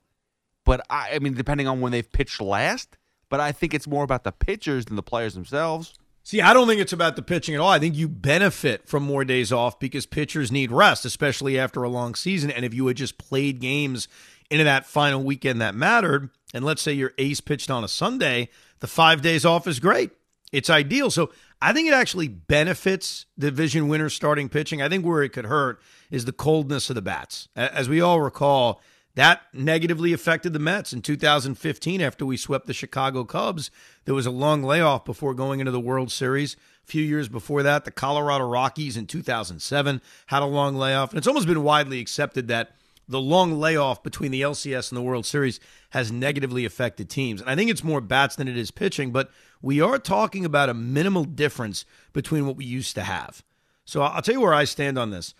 but 0.65 0.85
I, 0.89 1.11
I 1.15 1.19
mean, 1.19 1.33
depending 1.33 1.67
on 1.67 1.81
when 1.81 1.91
they've 1.91 2.09
pitched 2.11 2.41
last. 2.41 2.97
but 3.29 3.39
I 3.39 3.51
think 3.51 3.73
it's 3.73 3.87
more 3.87 4.03
about 4.03 4.23
the 4.23 4.31
pitchers 4.31 4.85
than 4.85 4.95
the 4.95 5.03
players 5.03 5.33
themselves. 5.33 5.95
See, 6.25 6.41
I 6.41 6.53
don't 6.53 6.67
think 6.67 6.79
it's 6.79 6.93
about 6.93 7.17
the 7.17 7.21
pitching 7.21 7.53
at 7.53 7.59
all. 7.59 7.69
I 7.69 7.79
think 7.79 7.95
you 7.95 8.07
benefit 8.07 8.87
from 8.87 9.03
more 9.03 9.25
days 9.25 9.51
off 9.51 9.77
because 9.77 10.05
pitchers 10.05 10.53
need 10.53 10.71
rest, 10.71 11.03
especially 11.03 11.59
after 11.59 11.83
a 11.83 11.89
long 11.89 12.15
season. 12.15 12.49
And 12.49 12.63
if 12.63 12.73
you 12.73 12.87
had 12.87 12.95
just 12.95 13.17
played 13.17 13.59
games 13.59 14.07
into 14.49 14.63
that 14.63 14.85
final 14.85 15.21
weekend 15.21 15.59
that 15.61 15.75
mattered, 15.75 16.29
and 16.53 16.63
let's 16.63 16.81
say 16.81 16.93
your 16.93 17.13
ace 17.17 17.41
pitched 17.41 17.69
on 17.69 17.83
a 17.83 17.89
Sunday, 17.89 18.47
the 18.79 18.87
five 18.87 19.21
days 19.21 19.43
off 19.43 19.67
is 19.67 19.81
great. 19.81 20.11
It's 20.53 20.69
ideal. 20.69 21.11
So 21.11 21.31
I 21.61 21.73
think 21.73 21.89
it 21.89 21.93
actually 21.93 22.29
benefits 22.29 23.25
division 23.37 23.89
winners 23.89 24.13
starting 24.13 24.47
pitching. 24.47 24.81
I 24.81 24.87
think 24.87 25.05
where 25.05 25.23
it 25.23 25.29
could 25.29 25.47
hurt 25.47 25.81
is 26.09 26.23
the 26.23 26.31
coldness 26.31 26.89
of 26.89 26.95
the 26.95 27.01
bats. 27.01 27.49
As 27.55 27.89
we 27.89 27.99
all 27.99 28.21
recall, 28.21 28.81
that 29.15 29.41
negatively 29.53 30.11
affected 30.11 30.53
the 30.53 30.59
Mets 30.59 30.91
in 30.91 31.01
2015 31.01 32.01
after 32.01 32.25
we 32.25 32.35
swept 32.35 32.65
the 32.65 32.73
Chicago 32.73 33.23
Cubs. 33.23 33.69
There 34.05 34.15
was 34.15 34.25
a 34.25 34.31
long 34.31 34.63
layoff 34.63 35.05
before 35.05 35.33
going 35.33 35.59
into 35.59 35.71
the 35.71 35.79
World 35.79 36.11
Series. 36.11 36.55
A 36.83 36.87
few 36.87 37.03
years 37.03 37.29
before 37.29 37.63
that, 37.63 37.85
the 37.85 37.91
Colorado 37.91 38.45
Rockies 38.45 38.97
in 38.97 39.05
2007 39.05 40.01
had 40.27 40.41
a 40.41 40.45
long 40.45 40.75
layoff. 40.75 41.11
And 41.11 41.17
it's 41.17 41.27
almost 41.27 41.47
been 41.47 41.63
widely 41.63 41.99
accepted 41.99 42.47
that 42.47 42.75
the 43.07 43.21
long 43.21 43.59
layoff 43.59 44.01
between 44.01 44.31
the 44.31 44.41
LCS 44.41 44.89
and 44.89 44.97
the 44.97 45.03
World 45.03 45.25
Series 45.25 45.59
has 45.91 46.11
negatively 46.11 46.65
affected 46.65 47.09
teams. 47.09 47.41
And 47.41 47.49
I 47.49 47.55
think 47.55 47.69
it's 47.69 47.83
more 47.83 48.01
bats 48.01 48.35
than 48.35 48.47
it 48.47 48.57
is 48.57 48.71
pitching, 48.71 49.11
but 49.11 49.29
we 49.61 49.79
are 49.79 49.99
talking 49.99 50.43
about 50.45 50.69
a 50.69 50.73
minimal 50.73 51.23
difference 51.23 51.85
between 52.13 52.47
what 52.47 52.55
we 52.55 52.65
used 52.65 52.95
to 52.95 53.03
have. 53.03 53.43
So 53.85 54.01
I'll 54.01 54.21
tell 54.21 54.35
you 54.35 54.41
where 54.41 54.53
I 54.53 54.63
stand 54.63 54.97
on 54.97 55.11
this. 55.11 55.33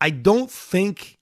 I 0.00 0.10
don't 0.10 0.50
think 0.50 1.15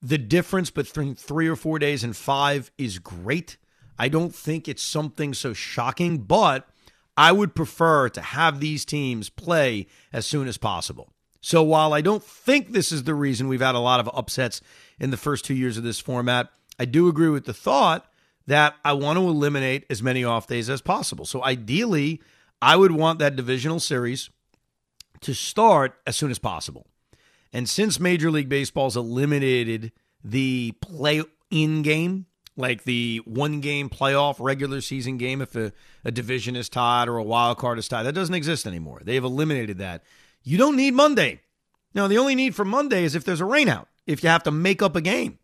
the 0.00 0.18
difference 0.18 0.70
between 0.70 1.14
three 1.14 1.48
or 1.48 1.56
four 1.56 1.78
days 1.78 2.04
and 2.04 2.16
five 2.16 2.70
is 2.78 2.98
great. 2.98 3.56
I 3.98 4.08
don't 4.08 4.34
think 4.34 4.68
it's 4.68 4.82
something 4.82 5.34
so 5.34 5.52
shocking, 5.52 6.18
but 6.18 6.68
I 7.16 7.32
would 7.32 7.56
prefer 7.56 8.08
to 8.10 8.20
have 8.20 8.60
these 8.60 8.84
teams 8.84 9.28
play 9.28 9.86
as 10.12 10.24
soon 10.24 10.46
as 10.46 10.56
possible. 10.56 11.12
So 11.40 11.62
while 11.62 11.92
I 11.92 12.00
don't 12.00 12.22
think 12.22 12.72
this 12.72 12.92
is 12.92 13.04
the 13.04 13.14
reason 13.14 13.48
we've 13.48 13.60
had 13.60 13.74
a 13.74 13.80
lot 13.80 14.00
of 14.00 14.10
upsets 14.14 14.60
in 15.00 15.10
the 15.10 15.16
first 15.16 15.44
two 15.44 15.54
years 15.54 15.76
of 15.76 15.84
this 15.84 15.98
format, 15.98 16.48
I 16.78 16.84
do 16.84 17.08
agree 17.08 17.28
with 17.28 17.44
the 17.44 17.54
thought 17.54 18.06
that 18.46 18.74
I 18.84 18.92
want 18.92 19.18
to 19.18 19.28
eliminate 19.28 19.84
as 19.90 20.02
many 20.02 20.24
off 20.24 20.46
days 20.46 20.70
as 20.70 20.80
possible. 20.80 21.24
So 21.24 21.42
ideally, 21.44 22.22
I 22.62 22.76
would 22.76 22.92
want 22.92 23.18
that 23.18 23.36
divisional 23.36 23.80
series 23.80 24.30
to 25.20 25.34
start 25.34 25.98
as 26.06 26.16
soon 26.16 26.30
as 26.30 26.38
possible. 26.38 26.86
And 27.52 27.68
since 27.68 27.98
Major 27.98 28.30
League 28.30 28.48
Baseball's 28.48 28.96
eliminated 28.96 29.92
the 30.22 30.72
play 30.80 31.22
in 31.50 31.82
game, 31.82 32.26
like 32.56 32.84
the 32.84 33.22
one 33.24 33.60
game 33.60 33.88
playoff 33.88 34.36
regular 34.38 34.80
season 34.80 35.16
game, 35.16 35.40
if 35.40 35.54
a, 35.54 35.72
a 36.04 36.10
division 36.10 36.56
is 36.56 36.68
tied 36.68 37.08
or 37.08 37.16
a 37.16 37.22
wild 37.22 37.58
card 37.58 37.78
is 37.78 37.88
tied, 37.88 38.02
that 38.02 38.14
doesn't 38.14 38.34
exist 38.34 38.66
anymore. 38.66 39.00
They've 39.04 39.22
eliminated 39.22 39.78
that. 39.78 40.02
You 40.42 40.58
don't 40.58 40.76
need 40.76 40.94
Monday. 40.94 41.40
Now, 41.94 42.06
the 42.08 42.18
only 42.18 42.34
need 42.34 42.54
for 42.54 42.64
Monday 42.64 43.04
is 43.04 43.14
if 43.14 43.24
there's 43.24 43.40
a 43.40 43.44
rainout, 43.44 43.86
if 44.06 44.22
you 44.22 44.28
have 44.28 44.42
to 44.42 44.50
make 44.50 44.82
up 44.82 44.96
a 44.96 45.00
game. 45.00 45.38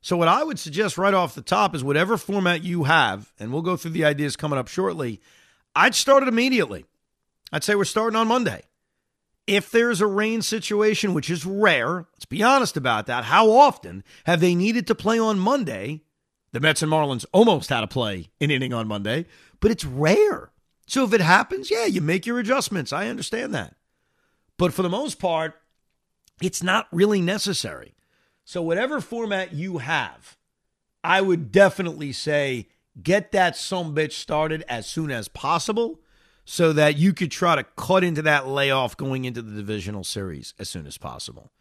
So, 0.00 0.16
what 0.16 0.28
I 0.28 0.42
would 0.42 0.58
suggest 0.58 0.98
right 0.98 1.14
off 1.14 1.34
the 1.34 1.42
top 1.42 1.74
is 1.74 1.84
whatever 1.84 2.16
format 2.16 2.62
you 2.62 2.84
have, 2.84 3.32
and 3.38 3.52
we'll 3.52 3.62
go 3.62 3.76
through 3.76 3.92
the 3.92 4.04
ideas 4.04 4.36
coming 4.36 4.58
up 4.58 4.68
shortly, 4.68 5.20
I'd 5.74 5.94
start 5.94 6.22
it 6.22 6.28
immediately. 6.28 6.84
I'd 7.52 7.64
say 7.64 7.74
we're 7.74 7.84
starting 7.84 8.16
on 8.16 8.26
Monday. 8.28 8.64
If 9.46 9.70
there's 9.70 10.00
a 10.00 10.06
rain 10.06 10.42
situation, 10.42 11.14
which 11.14 11.28
is 11.28 11.44
rare, 11.44 12.06
let's 12.14 12.24
be 12.24 12.42
honest 12.42 12.76
about 12.76 13.06
that. 13.06 13.24
How 13.24 13.50
often 13.50 14.04
have 14.24 14.40
they 14.40 14.54
needed 14.54 14.86
to 14.86 14.94
play 14.94 15.18
on 15.18 15.38
Monday? 15.38 16.02
The 16.52 16.60
Mets 16.60 16.82
and 16.82 16.92
Marlins 16.92 17.24
almost 17.32 17.70
had 17.70 17.80
to 17.80 17.86
play 17.86 18.30
an 18.40 18.50
inning 18.50 18.72
on 18.72 18.86
Monday, 18.86 19.26
but 19.60 19.70
it's 19.70 19.84
rare. 19.84 20.52
So 20.86 21.04
if 21.04 21.12
it 21.12 21.20
happens, 21.20 21.70
yeah, 21.70 21.86
you 21.86 22.00
make 22.00 22.26
your 22.26 22.38
adjustments. 22.38 22.92
I 22.92 23.08
understand 23.08 23.54
that. 23.54 23.74
But 24.58 24.72
for 24.72 24.82
the 24.82 24.88
most 24.88 25.18
part, 25.18 25.54
it's 26.40 26.62
not 26.62 26.88
really 26.92 27.20
necessary. 27.20 27.94
So, 28.44 28.60
whatever 28.62 29.00
format 29.00 29.52
you 29.52 29.78
have, 29.78 30.36
I 31.02 31.20
would 31.20 31.52
definitely 31.52 32.12
say 32.12 32.68
get 33.00 33.32
that 33.32 33.56
some 33.56 33.94
bitch 33.94 34.12
started 34.12 34.64
as 34.68 34.86
soon 34.86 35.10
as 35.10 35.28
possible 35.28 36.00
so 36.44 36.72
that 36.72 36.96
you 36.96 37.12
could 37.12 37.30
try 37.30 37.56
to 37.56 37.64
cut 37.76 38.02
into 38.02 38.22
that 38.22 38.48
layoff 38.48 38.96
going 38.96 39.24
into 39.24 39.42
the 39.42 39.54
divisional 39.54 40.04
series 40.04 40.54
as 40.58 40.68
soon 40.68 40.86
as 40.86 40.98
possible. 40.98 41.52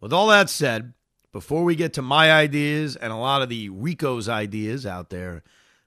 With 0.00 0.12
all 0.12 0.28
that 0.28 0.48
said, 0.48 0.94
before 1.32 1.64
we 1.64 1.74
get 1.74 1.92
to 1.94 2.02
my 2.02 2.32
ideas 2.32 2.96
and 2.96 3.12
a 3.12 3.16
lot 3.16 3.42
of 3.42 3.48
the 3.48 3.68
Rico's 3.68 4.28
ideas 4.28 4.86
out 4.86 5.10
there, 5.10 5.42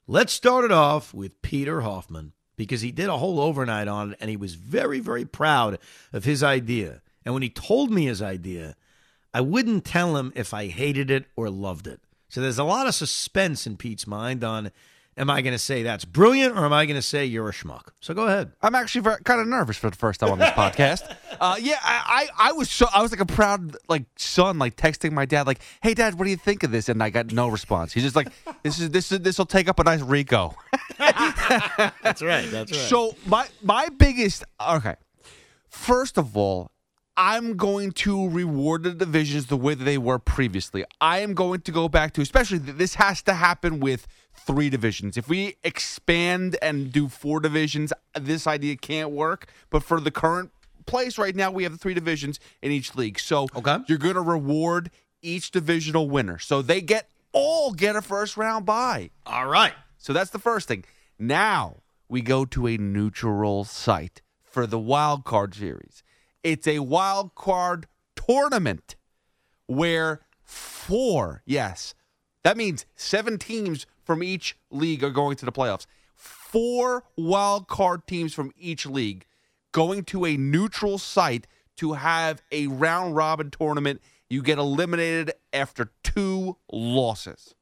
let's 0.05 0.33
start 0.33 0.65
it 0.65 0.71
off 0.71 1.13
with 1.13 1.41
Peter 1.41 1.81
Hoffman 1.81 2.33
because 2.57 2.81
he 2.81 2.91
did 2.91 3.09
a 3.09 3.17
whole 3.17 3.39
overnight 3.39 3.87
on 3.87 4.11
it 4.11 4.17
and 4.21 4.29
he 4.29 4.37
was 4.37 4.55
very, 4.55 4.99
very 4.99 5.25
proud 5.25 5.79
of 6.13 6.25
his 6.25 6.43
idea. 6.43 7.01
And 7.23 7.33
when 7.33 7.43
he 7.43 7.49
told 7.49 7.91
me 7.91 8.05
his 8.05 8.21
idea, 8.21 8.75
I 9.33 9.41
wouldn't 9.41 9.85
tell 9.85 10.17
him 10.17 10.33
if 10.35 10.53
I 10.53 10.67
hated 10.67 11.09
it 11.09 11.25
or 11.35 11.49
loved 11.49 11.87
it. 11.87 12.01
So 12.29 12.41
there's 12.41 12.59
a 12.59 12.63
lot 12.63 12.87
of 12.87 12.95
suspense 12.95 13.65
in 13.65 13.77
Pete's 13.77 14.07
mind 14.07 14.43
on 14.43 14.71
am 15.17 15.29
I 15.29 15.41
going 15.41 15.53
to 15.53 15.59
say 15.59 15.83
that's 15.83 16.05
brilliant 16.05 16.57
or 16.57 16.65
am 16.65 16.73
I 16.73 16.85
going 16.85 16.95
to 16.95 17.01
say 17.01 17.25
you're 17.25 17.49
a 17.49 17.51
schmuck? 17.51 17.89
So 17.99 18.13
go 18.13 18.27
ahead. 18.27 18.51
I'm 18.61 18.75
actually 18.75 19.01
very, 19.01 19.21
kind 19.23 19.41
of 19.41 19.47
nervous 19.47 19.77
for 19.77 19.89
the 19.89 19.95
first 19.95 20.19
time 20.19 20.31
on 20.31 20.39
this 20.39 20.49
podcast. 20.51 21.15
Uh, 21.39 21.55
yeah, 21.59 21.77
I, 21.83 22.27
I, 22.37 22.49
I, 22.49 22.51
was 22.53 22.69
so 22.69 22.87
I 22.93 23.01
was 23.01 23.11
like 23.11 23.19
a 23.19 23.25
proud 23.25 23.75
like 23.89 24.05
son, 24.15 24.59
like 24.59 24.75
texting 24.75 25.11
my 25.11 25.25
dad, 25.25 25.47
like, 25.47 25.61
"Hey, 25.81 25.93
dad, 25.93 26.17
what 26.17 26.25
do 26.25 26.31
you 26.31 26.37
think 26.37 26.63
of 26.63 26.71
this?" 26.71 26.89
And 26.89 27.01
I 27.01 27.09
got 27.09 27.31
no 27.31 27.47
response. 27.47 27.93
He's 27.93 28.03
just 28.03 28.15
like, 28.15 28.29
"This 28.63 28.79
is 28.79 28.89
this 28.91 29.11
is 29.11 29.19
this 29.21 29.37
will 29.37 29.45
take 29.45 29.67
up 29.67 29.79
a 29.79 29.83
nice 29.83 30.01
Rico." 30.01 30.55
that's 30.97 32.21
right. 32.21 32.49
That's 32.51 32.71
right. 32.71 32.89
So 32.89 33.15
my 33.25 33.47
my 33.61 33.89
biggest 33.89 34.43
okay. 34.69 34.95
First 35.69 36.17
of 36.17 36.35
all, 36.35 36.71
I'm 37.17 37.57
going 37.57 37.91
to 37.91 38.29
reward 38.29 38.83
the 38.83 38.93
divisions 38.93 39.47
the 39.47 39.57
way 39.57 39.73
that 39.73 39.83
they 39.83 39.97
were 39.97 40.17
previously. 40.17 40.85
I 41.01 41.19
am 41.19 41.33
going 41.33 41.61
to 41.61 41.71
go 41.71 41.89
back 41.89 42.13
to, 42.13 42.21
especially 42.21 42.57
this 42.59 42.95
has 42.95 43.21
to 43.23 43.33
happen 43.33 43.79
with 43.79 44.07
three 44.33 44.69
divisions. 44.69 45.17
If 45.17 45.27
we 45.27 45.57
expand 45.63 46.57
and 46.61 46.91
do 46.91 47.09
four 47.09 47.39
divisions, 47.39 47.91
this 48.19 48.47
idea 48.47 48.77
can't 48.77 49.11
work. 49.11 49.47
But 49.69 49.83
for 49.83 49.99
the 49.99 50.11
current 50.11 50.51
place 50.85 51.17
right 51.17 51.35
now, 51.35 51.51
we 51.51 51.63
have 51.63 51.73
the 51.73 51.77
three 51.77 51.93
divisions 51.93 52.39
in 52.61 52.71
each 52.71 52.95
league. 52.95 53.19
So 53.19 53.47
okay. 53.55 53.79
you're 53.87 53.97
going 53.97 54.15
to 54.15 54.21
reward 54.21 54.89
each 55.21 55.51
divisional 55.51 56.09
winner. 56.09 56.39
So 56.39 56.61
they 56.61 56.81
get 56.81 57.09
all 57.33 57.71
get 57.71 57.95
a 57.95 58.01
first 58.01 58.37
round 58.37 58.65
bye. 58.65 59.09
All 59.25 59.47
right. 59.47 59.73
So 59.97 60.13
that's 60.13 60.31
the 60.31 60.39
first 60.39 60.67
thing. 60.67 60.85
Now 61.19 61.77
we 62.09 62.21
go 62.21 62.45
to 62.45 62.67
a 62.67 62.77
neutral 62.77 63.63
site 63.65 64.21
for 64.43 64.65
the 64.65 64.79
wild 64.79 65.23
card 65.23 65.53
series. 65.55 66.03
It's 66.43 66.67
a 66.67 66.79
wild 66.79 67.35
card 67.35 67.87
tournament 68.15 68.95
where 69.67 70.21
four, 70.43 71.43
yes, 71.45 71.93
that 72.43 72.57
means 72.57 72.85
seven 72.95 73.37
teams 73.37 73.85
from 74.03 74.23
each 74.23 74.57
league 74.71 75.03
are 75.03 75.11
going 75.11 75.37
to 75.37 75.45
the 75.45 75.51
playoffs. 75.51 75.85
Four 76.15 77.03
wild 77.15 77.67
card 77.67 78.05
teams 78.07 78.33
from 78.33 78.51
each 78.57 78.85
league 78.85 79.25
going 79.71 80.03
to 80.05 80.25
a 80.25 80.35
neutral 80.37 80.97
site 80.97 81.47
to 81.77 81.93
have 81.93 82.41
a 82.51 82.67
round 82.67 83.15
robin 83.15 83.49
tournament. 83.51 84.01
You 84.29 84.41
get 84.41 84.57
eliminated 84.57 85.33
after 85.53 85.91
two 86.03 86.57
losses. 86.71 87.55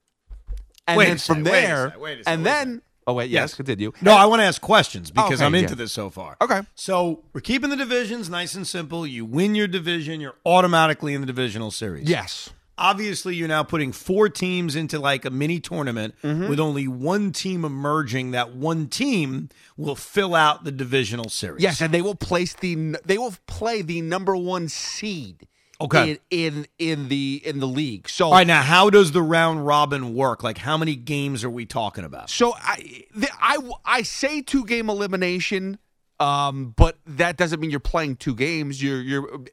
And 0.88 0.98
wait 0.98 1.08
then 1.08 1.18
from 1.20 1.44
there, 1.44 1.94
wait 1.98 2.18
wait 2.18 2.24
and 2.26 2.46
then 2.46 2.82
Oh 3.10 3.14
wait, 3.14 3.30
yes, 3.32 3.42
Yes. 3.50 3.54
continue. 3.56 3.92
No, 4.02 4.14
I 4.14 4.26
want 4.28 4.42
to 4.42 4.46
ask 4.46 4.62
questions 4.62 5.10
because 5.10 5.40
Okay, 5.40 5.46
I'm 5.46 5.56
into 5.56 5.72
yeah. 5.72 5.76
this 5.78 5.92
so 5.92 6.10
far. 6.10 6.38
Okay. 6.40 6.62
So 6.76 7.24
we're 7.34 7.42
keeping 7.42 7.70
the 7.72 7.76
divisions 7.76 8.30
nice 8.30 8.54
and 8.54 8.68
simple. 8.68 9.08
You 9.08 9.26
win 9.26 9.56
your 9.56 9.68
division, 9.68 10.22
you're 10.22 10.36
automatically 10.46 11.14
in 11.16 11.22
the 11.22 11.28
divisional 11.28 11.72
series. 11.72 12.08
Yes. 12.08 12.52
Obviously, 12.82 13.36
you're 13.36 13.50
now 13.50 13.64
putting 13.64 13.92
four 13.92 14.30
teams 14.30 14.74
into 14.74 15.00
like 15.00 15.26
a 15.26 15.30
mini 15.30 15.60
tournament 15.60 16.16
Mm-hmm. 16.24 16.48
with 16.48 16.62
only 16.62 16.88
one 16.88 17.34
team 17.34 17.66
emerging. 17.66 18.32
That 18.32 18.56
one 18.56 18.88
team 18.88 19.50
will 19.76 19.98
fill 19.98 20.34
out 20.34 20.64
the 20.64 20.72
divisional 20.72 21.28
series. 21.30 21.62
Yes, 21.62 21.82
and 21.82 21.94
they 21.94 22.02
will 22.02 22.16
place 22.16 22.54
the 22.54 22.96
they 23.04 23.18
will 23.18 23.34
play 23.48 23.82
the 23.82 24.00
number 24.02 24.34
one 24.34 24.70
seed. 24.70 25.46
Okay. 25.82 26.12
In 26.12 26.20
in, 26.30 26.68
in 26.78 27.10
the 27.10 27.42
in 27.46 27.60
the 27.60 27.68
league. 27.68 28.10
So 28.10 28.28
All 28.28 28.32
right. 28.34 28.46
Now, 28.46 28.64
how 28.64 28.90
does 28.90 29.12
the 29.14 29.22
round 29.22 29.66
robin 29.66 30.14
work? 30.14 30.44
Like, 30.44 30.58
how 30.58 30.78
many 30.78 30.96
games 30.96 31.44
are 31.44 31.50
we 31.50 31.66
talking 31.66 32.04
about? 32.04 32.30
So 32.30 32.54
I, 32.58 33.06
the, 33.16 33.30
I, 33.40 33.58
I 33.86 34.02
say 34.02 34.42
two 34.42 34.66
game 34.66 34.90
elimination, 34.90 35.80
um, 36.20 36.74
but 36.76 36.98
that 37.06 37.38
doesn't 37.38 37.62
mean 37.62 37.72
you're 37.72 37.80
playing 37.80 38.18
two 38.18 38.36
games. 38.36 38.84
You're, 38.84 39.02
you're. 39.02 39.46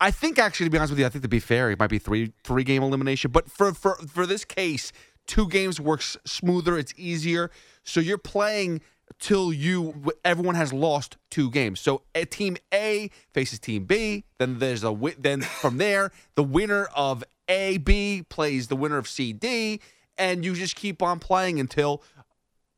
I 0.00 0.10
think 0.10 0.38
actually, 0.38 0.66
to 0.66 0.70
be 0.70 0.76
honest 0.76 0.90
with 0.90 0.98
you, 0.98 1.06
I 1.06 1.08
think 1.08 1.22
to 1.22 1.28
be 1.28 1.40
fair, 1.40 1.70
it 1.70 1.78
might 1.78 1.88
be 1.88 1.98
three 1.98 2.32
three 2.42 2.64
game 2.64 2.82
elimination. 2.82 3.30
But 3.30 3.50
for 3.50 3.72
for 3.72 3.94
for 4.06 4.26
this 4.26 4.44
case, 4.44 4.92
two 5.26 5.48
games 5.48 5.80
works 5.80 6.16
smoother. 6.26 6.76
It's 6.76 6.92
easier. 6.96 7.50
So 7.84 8.00
you're 8.00 8.18
playing 8.18 8.82
till 9.24 9.54
you 9.54 10.12
everyone 10.22 10.54
has 10.54 10.70
lost 10.70 11.16
two 11.30 11.50
games. 11.50 11.80
So 11.80 12.02
a 12.14 12.26
team 12.26 12.58
A 12.74 13.10
faces 13.32 13.58
team 13.58 13.86
B. 13.86 14.24
Then 14.38 14.58
there's 14.58 14.84
a 14.84 14.94
then 15.18 15.40
from 15.40 15.78
there 15.78 16.12
the 16.34 16.44
winner 16.44 16.88
of 16.94 17.24
A 17.48 17.78
B 17.78 18.22
plays 18.28 18.68
the 18.68 18.76
winner 18.76 18.98
of 18.98 19.08
C 19.08 19.32
D, 19.32 19.80
and 20.18 20.44
you 20.44 20.54
just 20.54 20.76
keep 20.76 21.02
on 21.02 21.20
playing 21.20 21.58
until 21.58 22.02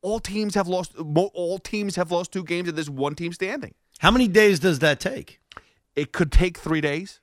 all 0.01 0.21
teams 0.21 0.55
have 0.55 0.69
lost. 0.69 0.93
All 0.97 1.59
teams 1.59 1.97
have 1.97 2.11
lost 2.11 2.31
two 2.31 2.45
games, 2.45 2.69
and 2.69 2.77
there's 2.77 2.89
one 2.89 3.13
team 3.15 3.33
standing. 3.33 3.73
How 3.99 4.09
many 4.09 4.29
days 4.29 4.61
does 4.61 4.79
that 4.79 5.01
take? 5.01 5.41
It 5.97 6.13
could 6.13 6.31
take 6.31 6.57
three 6.57 6.79
days. 6.79 7.19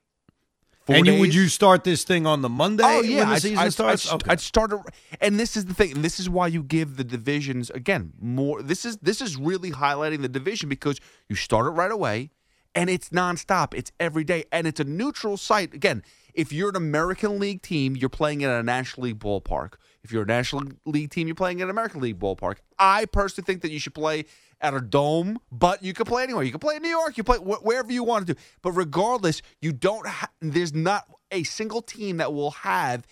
Four 0.85 0.97
and 0.97 1.07
you, 1.07 1.19
would 1.19 1.33
you 1.33 1.47
start 1.47 1.83
this 1.83 2.03
thing 2.03 2.27
on 2.27 2.41
the 2.43 2.49
Monday 2.49 2.83
Oh 2.85 3.01
yeah, 3.01 3.29
I'd- 3.31 3.39
season 3.39 3.57
I'd, 3.57 3.73
starts? 3.73 4.11
I'd, 4.11 4.29
I'd 4.29 4.39
start, 4.39 4.71
a, 4.71 4.83
and 5.19 5.39
this 5.39 5.57
is 5.57 5.65
the 5.65 5.73
thing. 5.73 5.93
And 5.93 6.03
this 6.05 6.19
is 6.19 6.29
why 6.29 6.45
you 6.47 6.61
give 6.61 6.97
the 6.97 7.03
divisions 7.03 7.71
again 7.71 8.13
more. 8.21 8.61
This 8.61 8.85
is 8.85 8.97
this 8.97 9.19
is 9.19 9.35
really 9.35 9.71
highlighting 9.71 10.21
the 10.21 10.29
division 10.29 10.69
because 10.69 10.99
you 11.27 11.35
start 11.35 11.65
it 11.65 11.71
right 11.71 11.91
away, 11.91 12.29
and 12.75 12.89
it's 12.89 13.09
nonstop. 13.09 13.73
It's 13.73 13.91
every 13.99 14.23
day, 14.23 14.43
and 14.51 14.67
it's 14.67 14.79
a 14.79 14.83
neutral 14.83 15.37
site. 15.37 15.73
Again, 15.73 16.03
if 16.35 16.53
you're 16.53 16.69
an 16.69 16.75
American 16.75 17.39
League 17.39 17.63
team, 17.63 17.95
you're 17.95 18.09
playing 18.09 18.43
at 18.43 18.51
a 18.51 18.61
National 18.61 19.05
League 19.07 19.19
ballpark. 19.19 19.73
If 20.03 20.11
you're 20.11 20.21
a 20.21 20.27
National 20.27 20.65
League 20.85 21.09
team, 21.09 21.25
you're 21.27 21.33
playing 21.33 21.61
at 21.61 21.63
an 21.63 21.71
American 21.71 21.99
League 22.01 22.19
ballpark. 22.19 22.57
I 22.77 23.05
personally 23.05 23.45
think 23.45 23.61
that 23.63 23.71
you 23.71 23.79
should 23.79 23.95
play 23.95 24.25
at 24.61 24.73
a 24.73 24.81
dome, 24.81 25.39
but 25.51 25.83
you 25.83 25.93
can 25.93 26.05
play 26.05 26.23
anywhere. 26.23 26.43
You 26.43 26.51
can 26.51 26.59
play 26.59 26.75
in 26.75 26.81
New 26.81 26.89
York. 26.89 27.17
You 27.17 27.23
play 27.23 27.37
wh- 27.37 27.63
wherever 27.63 27.91
you 27.91 28.03
want 28.03 28.27
to. 28.27 28.35
But 28.61 28.71
regardless, 28.71 29.41
you 29.61 29.71
don't. 29.73 30.07
Ha- 30.07 30.31
there's 30.41 30.73
not 30.73 31.05
a 31.31 31.43
single 31.43 31.81
team 31.81 32.17
that 32.17 32.33
will 32.33 32.51
have 32.51 33.05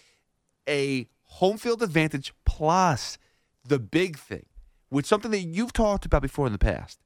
a 0.67 1.07
home 1.23 1.57
field 1.57 1.81
advantage 1.81 2.33
plus 2.45 3.17
the 3.65 3.79
big 3.79 4.17
thing, 4.17 4.45
which 4.89 5.05
something 5.05 5.31
that 5.31 5.39
you've 5.39 5.73
talked 5.73 6.05
about 6.05 6.21
before 6.21 6.45
in 6.45 6.53
the 6.53 6.59
past. 6.59 6.99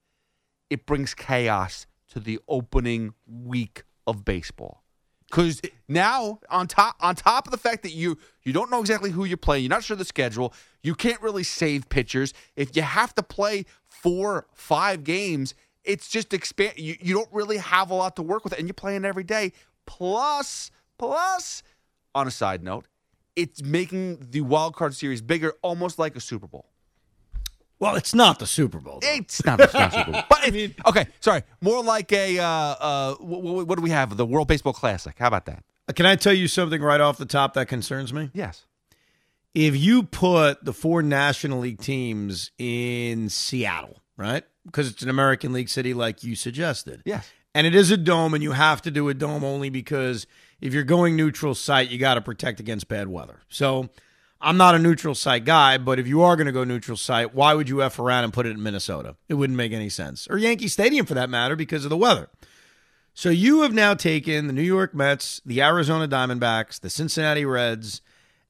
It 0.69 0.85
brings 0.85 1.13
chaos 1.13 1.87
to 2.09 2.19
the 2.19 2.39
opening 2.47 3.13
week 3.25 3.83
of 4.05 4.25
baseball. 4.25 4.83
Because 5.29 5.61
now, 5.87 6.39
on 6.49 6.67
top 6.67 6.95
on 7.01 7.15
top 7.15 7.47
of 7.47 7.51
the 7.51 7.57
fact 7.57 7.83
that 7.83 7.91
you 7.91 8.17
you 8.43 8.53
don't 8.53 8.71
know 8.71 8.79
exactly 8.79 9.11
who 9.11 9.25
you're 9.25 9.37
playing, 9.37 9.63
you're 9.63 9.69
not 9.69 9.83
sure 9.83 9.97
the 9.97 10.05
schedule, 10.05 10.53
you 10.83 10.95
can't 10.95 11.21
really 11.21 11.43
save 11.43 11.89
pitchers. 11.89 12.33
If 12.55 12.75
you 12.75 12.81
have 12.81 13.13
to 13.15 13.23
play 13.23 13.65
four, 13.87 14.47
five 14.53 15.03
games, 15.03 15.53
it's 15.83 16.07
just 16.07 16.33
expand. 16.33 16.73
You, 16.77 16.95
you 17.01 17.13
don't 17.13 17.31
really 17.31 17.57
have 17.57 17.91
a 17.91 17.93
lot 17.93 18.15
to 18.17 18.21
work 18.21 18.43
with, 18.43 18.57
and 18.57 18.67
you're 18.67 18.73
playing 18.73 19.05
every 19.05 19.23
day. 19.23 19.51
Plus, 19.85 20.71
plus, 20.97 21.63
on 22.15 22.27
a 22.27 22.31
side 22.31 22.63
note, 22.63 22.85
it's 23.35 23.61
making 23.61 24.27
the 24.31 24.41
wild 24.41 24.75
card 24.75 24.93
series 24.93 25.21
bigger, 25.21 25.53
almost 25.61 25.99
like 25.99 26.15
a 26.15 26.21
Super 26.21 26.47
Bowl. 26.47 26.69
Well, 27.79 27.95
it's 27.95 28.13
not 28.13 28.39
the 28.39 28.47
Super 28.47 28.79
Bowl. 28.79 28.99
though. 29.01 29.07
It's 29.13 29.45
not 29.45 29.57
the 29.57 29.67
Super 29.67 30.11
Bowl, 30.11 30.21
but 30.29 30.47
it- 30.55 30.75
okay, 30.87 31.07
sorry, 31.19 31.43
more 31.61 31.83
like 31.83 32.11
a 32.11 32.39
uh, 32.39 32.45
uh, 32.45 33.15
what, 33.15 33.67
what 33.67 33.75
do 33.77 33.81
we 33.81 33.89
have? 33.91 34.15
The 34.17 34.25
World 34.25 34.47
Baseball 34.47 34.73
Classic. 34.73 35.15
How 35.17 35.27
about 35.27 35.45
that? 35.45 35.63
Can 35.95 36.05
I 36.05 36.15
tell 36.15 36.33
you 36.33 36.47
something 36.47 36.81
right 36.81 36.99
off 36.99 37.17
the 37.17 37.25
top 37.25 37.53
that 37.53 37.67
concerns 37.67 38.11
me? 38.13 38.29
Yes. 38.33 38.65
If 39.53 39.75
you 39.75 40.03
put 40.03 40.63
the 40.63 40.73
four 40.73 41.01
National 41.01 41.59
League 41.59 41.79
teams 41.79 42.51
in 42.57 43.29
Seattle, 43.29 44.01
right? 44.17 44.43
Because 44.65 44.89
it's 44.91 45.01
an 45.01 45.09
American 45.09 45.53
League 45.53 45.69
city, 45.69 45.93
like 45.93 46.23
you 46.23 46.35
suggested. 46.35 47.01
Yes. 47.05 47.29
And 47.55 47.65
it 47.65 47.73
is 47.73 47.89
a 47.89 47.97
dome, 47.97 48.33
and 48.35 48.43
you 48.43 48.51
have 48.51 48.81
to 48.83 48.91
do 48.91 49.09
a 49.09 49.13
dome 49.15 49.43
only 49.43 49.69
because 49.71 50.27
if 50.61 50.73
you're 50.75 50.83
going 50.83 51.15
neutral 51.15 51.55
site, 51.55 51.89
you 51.89 51.97
got 51.97 52.15
to 52.15 52.21
protect 52.21 52.59
against 52.59 52.87
bad 52.87 53.07
weather. 53.07 53.39
So 53.49 53.89
I'm 54.39 54.57
not 54.57 54.75
a 54.75 54.79
neutral 54.79 55.15
site 55.15 55.45
guy, 55.45 55.77
but 55.77 55.99
if 55.99 56.07
you 56.07 56.21
are 56.21 56.35
going 56.35 56.45
to 56.47 56.51
go 56.51 56.63
neutral 56.63 56.97
site, 56.97 57.33
why 57.33 57.53
would 57.53 57.67
you 57.69 57.81
F 57.81 57.97
around 57.99 58.23
and 58.25 58.33
put 58.33 58.45
it 58.45 58.51
in 58.51 58.61
Minnesota? 58.61 59.15
It 59.27 59.33
wouldn't 59.35 59.57
make 59.57 59.71
any 59.71 59.89
sense. 59.89 60.27
Or 60.29 60.37
Yankee 60.37 60.67
Stadium 60.67 61.05
for 61.05 61.15
that 61.15 61.29
matter 61.29 61.55
because 61.55 61.83
of 61.85 61.89
the 61.89 61.97
weather. 61.97 62.29
So 63.13 63.29
you 63.29 63.63
have 63.63 63.73
now 63.73 63.95
taken 63.95 64.45
the 64.45 64.53
New 64.53 64.61
York 64.61 64.93
Mets, 64.93 65.41
the 65.43 65.61
Arizona 65.63 66.07
Diamondbacks, 66.07 66.79
the 66.79 66.89
Cincinnati 66.89 67.45
Reds, 67.45 68.01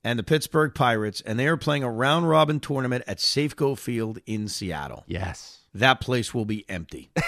and 0.03 0.20
the 0.20 0.24
Pittsburgh 0.24 0.74
Pirates, 0.75 1.22
and 1.22 1.39
they 1.39 1.48
are 1.48 1.56
playing 1.58 1.84
a 1.84 1.89
round 1.91 2.27
robin 2.29 2.60
tournament 2.60 3.03
at 3.08 3.17
Safeco 3.20 3.77
Field 3.77 4.20
in 4.25 4.48
Seattle. 4.50 5.06
Yes. 5.08 5.60
That 5.74 6.01
place 6.01 6.34
will 6.34 6.46
be 6.46 6.65
empty. 6.70 7.12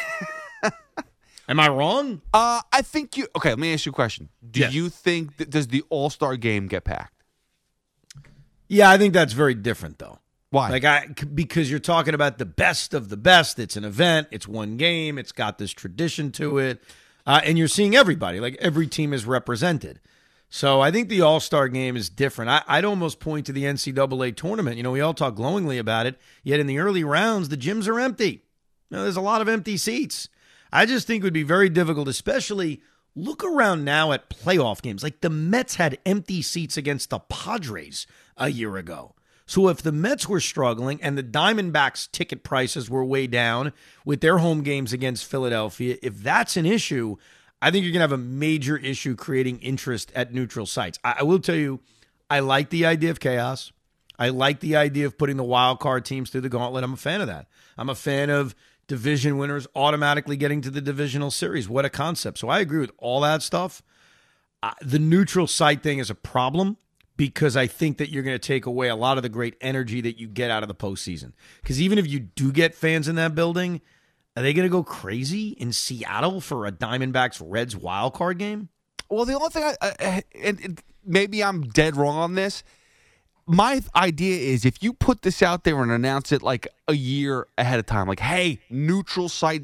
Am 1.47 1.59
I 1.59 1.67
wrong? 1.69 2.21
Uh, 2.33 2.61
I 2.71 2.81
think 2.83 3.17
you. 3.17 3.27
Okay, 3.35 3.49
let 3.49 3.57
me 3.59 3.73
ask 3.73 3.85
you 3.85 3.91
a 3.91 3.95
question. 3.95 4.29
Do 4.51 4.59
Yes. 4.59 4.73
you 4.73 4.87
think 4.89 5.37
that 5.37 5.49
does 5.49 5.67
the 5.67 5.83
All 5.89 6.09
Star 6.11 6.35
game 6.35 6.67
get 6.67 6.83
packed? 6.83 7.18
Yeah, 8.69 8.89
I 8.89 8.97
think 8.97 9.13
that's 9.13 9.33
very 9.33 9.55
different 9.55 9.97
though. 9.97 10.19
Why? 10.51 10.69
Like 10.69 10.85
I 10.85 11.07
because 11.33 11.69
you're 11.69 11.79
talking 11.79 12.13
about 12.13 12.37
the 12.37 12.45
best 12.45 12.93
of 12.93 13.09
the 13.09 13.17
best. 13.17 13.59
It's 13.59 13.75
an 13.75 13.83
event. 13.83 14.29
It's 14.31 14.47
one 14.47 14.77
game. 14.77 15.17
It's 15.17 15.31
got 15.31 15.57
this 15.57 15.71
tradition 15.71 16.31
to 16.33 16.57
it, 16.59 16.81
uh, 17.25 17.41
and 17.43 17.57
you're 17.57 17.67
seeing 17.67 17.95
everybody. 17.95 18.39
Like 18.39 18.55
every 18.59 18.87
team 18.87 19.11
is 19.11 19.25
represented. 19.25 19.99
So 20.49 20.81
I 20.81 20.89
think 20.89 21.09
the 21.09 21.21
All 21.21 21.39
Star 21.39 21.67
game 21.67 21.95
is 21.95 22.09
different. 22.09 22.49
I, 22.49 22.63
I'd 22.67 22.85
almost 22.85 23.19
point 23.19 23.45
to 23.47 23.51
the 23.51 23.63
NCAA 23.65 24.35
tournament. 24.35 24.77
You 24.77 24.83
know, 24.83 24.91
we 24.91 25.01
all 25.01 25.13
talk 25.13 25.35
glowingly 25.35 25.77
about 25.77 26.07
it. 26.07 26.19
Yet 26.43 26.59
in 26.59 26.67
the 26.67 26.79
early 26.79 27.03
rounds, 27.03 27.49
the 27.49 27.57
gyms 27.57 27.87
are 27.87 27.99
empty. 27.99 28.43
You 28.89 28.97
know, 28.97 29.03
there's 29.03 29.15
a 29.15 29.21
lot 29.21 29.41
of 29.41 29.49
empty 29.49 29.77
seats. 29.77 30.29
I 30.71 30.85
just 30.85 31.05
think 31.05 31.21
it 31.21 31.25
would 31.25 31.33
be 31.33 31.43
very 31.43 31.69
difficult, 31.69 32.07
especially 32.07 32.81
look 33.15 33.43
around 33.43 33.83
now 33.83 34.11
at 34.11 34.29
playoff 34.29 34.81
games. 34.81 35.03
Like 35.03 35.21
the 35.21 35.29
Mets 35.29 35.75
had 35.75 35.97
empty 36.05 36.41
seats 36.41 36.77
against 36.77 37.09
the 37.09 37.19
Padres 37.19 38.07
a 38.37 38.49
year 38.49 38.77
ago. 38.77 39.15
So 39.45 39.67
if 39.67 39.81
the 39.81 39.91
Mets 39.91 40.29
were 40.29 40.39
struggling 40.39 41.01
and 41.01 41.17
the 41.17 41.23
Diamondbacks 41.23 42.11
ticket 42.11 42.43
prices 42.43 42.87
were 42.87 43.03
way 43.03 43.25
down 43.25 43.73
with 44.05 44.21
their 44.21 44.37
home 44.37 44.61
games 44.61 44.93
against 44.93 45.25
Philadelphia, 45.25 45.97
if 46.03 46.21
that's 46.21 46.55
an 46.55 46.67
issue, 46.67 47.15
I 47.61 47.71
think 47.71 47.83
you're 47.83 47.91
going 47.91 47.99
to 47.99 48.03
have 48.03 48.11
a 48.11 48.17
major 48.17 48.77
issue 48.77 49.15
creating 49.15 49.59
interest 49.59 50.11
at 50.15 50.33
neutral 50.33 50.67
sites. 50.67 50.99
I, 51.03 51.17
I 51.19 51.23
will 51.23 51.39
tell 51.39 51.55
you, 51.55 51.79
I 52.29 52.41
like 52.41 52.69
the 52.69 52.85
idea 52.85 53.09
of 53.09 53.19
chaos. 53.19 53.71
I 54.19 54.29
like 54.29 54.59
the 54.59 54.75
idea 54.75 55.07
of 55.07 55.17
putting 55.17 55.37
the 55.37 55.43
wild 55.43 55.79
card 55.79 56.05
teams 56.05 56.29
through 56.29 56.41
the 56.41 56.49
gauntlet. 56.49 56.83
I'm 56.83 56.93
a 56.93 56.97
fan 56.97 57.21
of 57.21 57.27
that. 57.27 57.47
I'm 57.75 57.89
a 57.89 57.95
fan 57.95 58.29
of 58.29 58.53
division 58.89 59.37
winners 59.37 59.67
automatically 59.75 60.35
getting 60.35 60.59
to 60.61 60.69
the 60.69 60.81
divisional 60.81 61.31
series. 61.31 61.69
What 61.69 61.85
a 61.85 61.89
concept. 61.89 62.39
So 62.39 62.49
I 62.49 62.59
agree 62.59 62.79
with 62.79 62.91
all 62.97 63.21
that 63.21 63.41
stuff. 63.41 63.81
Uh, 64.61 64.71
the 64.81 64.99
neutral 64.99 65.47
site 65.47 65.81
thing 65.81 65.99
is 65.99 66.09
a 66.09 66.15
problem 66.15 66.75
because 67.15 67.55
I 67.55 67.67
think 67.67 67.97
that 67.99 68.09
you're 68.09 68.23
going 68.23 68.35
to 68.35 68.47
take 68.47 68.65
away 68.65 68.89
a 68.89 68.95
lot 68.95 69.15
of 69.17 69.23
the 69.23 69.29
great 69.29 69.55
energy 69.61 70.01
that 70.01 70.19
you 70.19 70.27
get 70.27 70.51
out 70.51 70.63
of 70.63 70.67
the 70.67 70.75
postseason. 70.75 71.31
Because 71.61 71.81
even 71.81 71.97
if 71.97 72.07
you 72.07 72.19
do 72.19 72.51
get 72.51 72.75
fans 72.75 73.07
in 73.07 73.15
that 73.15 73.35
building, 73.35 73.79
are 74.35 74.43
they 74.43 74.53
going 74.53 74.67
to 74.67 74.71
go 74.71 74.83
crazy 74.83 75.49
in 75.49 75.71
Seattle 75.71 76.41
for 76.41 76.65
a 76.65 76.71
Diamondbacks 76.71 77.41
Reds 77.45 77.77
wild 77.77 78.13
card 78.13 78.37
game? 78.37 78.69
Well, 79.09 79.25
the 79.25 79.33
only 79.33 79.49
thing, 79.49 79.63
I, 79.63 79.75
I, 79.81 80.23
and, 80.35 80.81
maybe 81.05 81.43
I'm 81.43 81.61
dead 81.61 81.95
wrong 81.95 82.17
on 82.17 82.35
this. 82.35 82.63
My 83.51 83.81
idea 83.95 84.37
is 84.53 84.63
if 84.63 84.83
you 84.83 84.93
put 84.93 85.23
this 85.23 85.41
out 85.41 85.63
there 85.63 85.81
and 85.81 85.91
announce 85.91 86.31
it 86.31 86.43
like 86.43 86.67
a 86.87 86.93
year 86.93 87.47
ahead 87.57 87.79
of 87.79 87.87
time, 87.87 88.07
like, 88.07 88.19
hey, 88.19 88.59
neutral 88.69 89.27
site 89.27 89.63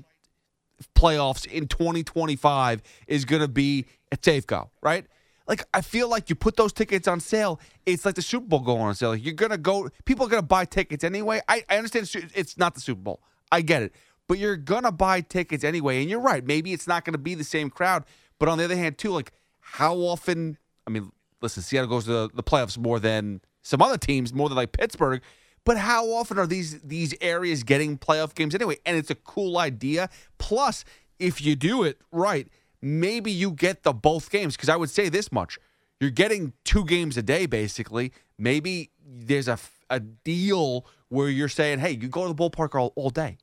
playoffs 0.96 1.46
in 1.46 1.68
2025 1.68 2.82
is 3.06 3.26
going 3.26 3.44
to 3.44 3.48
be 3.48 3.86
at 4.12 4.24
Safeco, 4.24 4.70
right? 4.82 5.06
Like, 5.48 5.64
I 5.72 5.82
feel 5.82 6.10
like 6.10 6.32
you 6.32 6.36
put 6.36 6.56
those 6.56 6.74
tickets 6.74 7.08
on 7.08 7.20
sale. 7.20 7.60
It's 7.86 8.06
like 8.06 8.16
the 8.16 8.24
Super 8.24 8.48
Bowl 8.48 8.62
going 8.62 8.82
on 8.82 8.96
sale. 8.96 9.12
Like, 9.12 9.24
you're 9.24 9.36
going 9.36 9.52
to 9.52 9.58
go, 9.60 9.88
people 10.04 10.26
are 10.26 10.30
going 10.30 10.42
to 10.42 10.48
buy 10.48 10.66
tickets 10.66 11.04
anyway. 11.04 11.42
I, 11.48 11.64
I 11.70 11.78
understand 11.78 12.10
it's- 12.16 12.58
not 12.58 12.74
the 12.74 12.82
Super 12.82 13.02
Bowl. 13.02 13.22
I 13.52 13.62
get 13.62 13.84
it. 13.84 13.94
But 14.28 14.40
you're 14.40 14.58
going 14.58 14.86
to 14.86 14.92
buy 14.92 15.22
tickets 15.22 15.64
anyway. 15.64 16.02
And 16.02 16.10
you're 16.10 16.20
right. 16.20 16.44
Maybe 16.44 16.74
it's 16.74 16.88
not 16.88 17.06
going 17.06 17.14
to 17.14 17.20
be 17.20 17.36
the 17.36 17.44
same 17.44 17.70
crowd. 17.70 18.04
But 18.40 18.50
on 18.50 18.58
the 18.58 18.64
other 18.64 18.76
hand, 18.76 18.98
too, 18.98 19.12
like, 19.12 19.32
how 19.60 19.96
often, 19.98 20.58
I 20.88 20.90
mean, 20.90 21.12
listen, 21.40 21.62
Seattle 21.62 21.88
goes 21.88 22.06
to 22.06 22.12
the, 22.12 22.30
the 22.34 22.44
playoffs 22.44 22.80
more 22.80 23.00
than 23.00 23.42
some 23.66 23.82
other 23.82 23.98
teams, 23.98 24.34
more 24.34 24.48
than 24.48 24.56
like 24.56 24.72
Pittsburgh. 24.72 25.22
But 25.66 25.78
how 25.78 26.06
often 26.12 26.38
are 26.38 26.46
these 26.46 26.80
these 26.82 27.16
areas 27.20 27.64
getting 27.64 27.98
playoff 27.98 28.36
games 28.36 28.54
anyway? 28.54 28.78
And 28.86 28.96
it's 28.96 29.10
a 29.10 29.16
cool 29.16 29.58
idea. 29.58 30.10
Plus, 30.38 30.86
if 31.20 31.44
you 31.44 31.56
do 31.56 31.84
it 31.84 32.00
right, 32.12 32.48
maybe 32.82 33.32
you 33.32 33.52
get 33.52 33.82
the 33.84 33.92
both 33.92 34.30
games. 34.30 34.56
Because 34.56 34.70
I 34.70 34.76
would 34.76 34.92
say 34.92 35.10
this 35.10 35.32
much: 35.32 35.58
you're 36.00 36.12
getting 36.12 36.54
two 36.64 36.86
games 36.86 37.18
a 37.18 37.24
day, 37.24 37.48
basically. 37.48 38.14
Maybe 38.38 38.92
there's 39.04 39.48
a 39.48 39.58
a 39.90 40.00
deal 40.00 40.86
where 41.10 41.30
you're 41.30 41.50
saying, 41.50 41.80
"Hey, 41.80 41.92
you 41.92 42.08
go 42.08 42.28
to 42.28 42.34
the 42.34 42.36
ballpark 42.36 42.80
all, 42.80 42.94
all 42.96 43.10
day." 43.10 43.40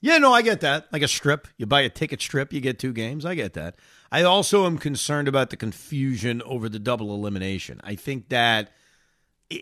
Yeah, 0.00 0.18
no, 0.18 0.32
I 0.32 0.42
get 0.42 0.60
that. 0.62 0.92
Like 0.92 1.02
a 1.02 1.08
strip, 1.08 1.46
you 1.56 1.66
buy 1.66 1.82
a 1.82 1.88
ticket 1.88 2.20
strip, 2.20 2.52
you 2.52 2.60
get 2.60 2.80
two 2.80 2.92
games. 2.92 3.24
I 3.24 3.36
get 3.36 3.52
that. 3.52 3.76
I 4.10 4.24
also 4.24 4.66
am 4.66 4.76
concerned 4.76 5.28
about 5.28 5.50
the 5.50 5.56
confusion 5.56 6.42
over 6.42 6.68
the 6.68 6.80
double 6.80 7.14
elimination. 7.14 7.80
I 7.84 7.94
think 7.94 8.28
that 8.30 8.72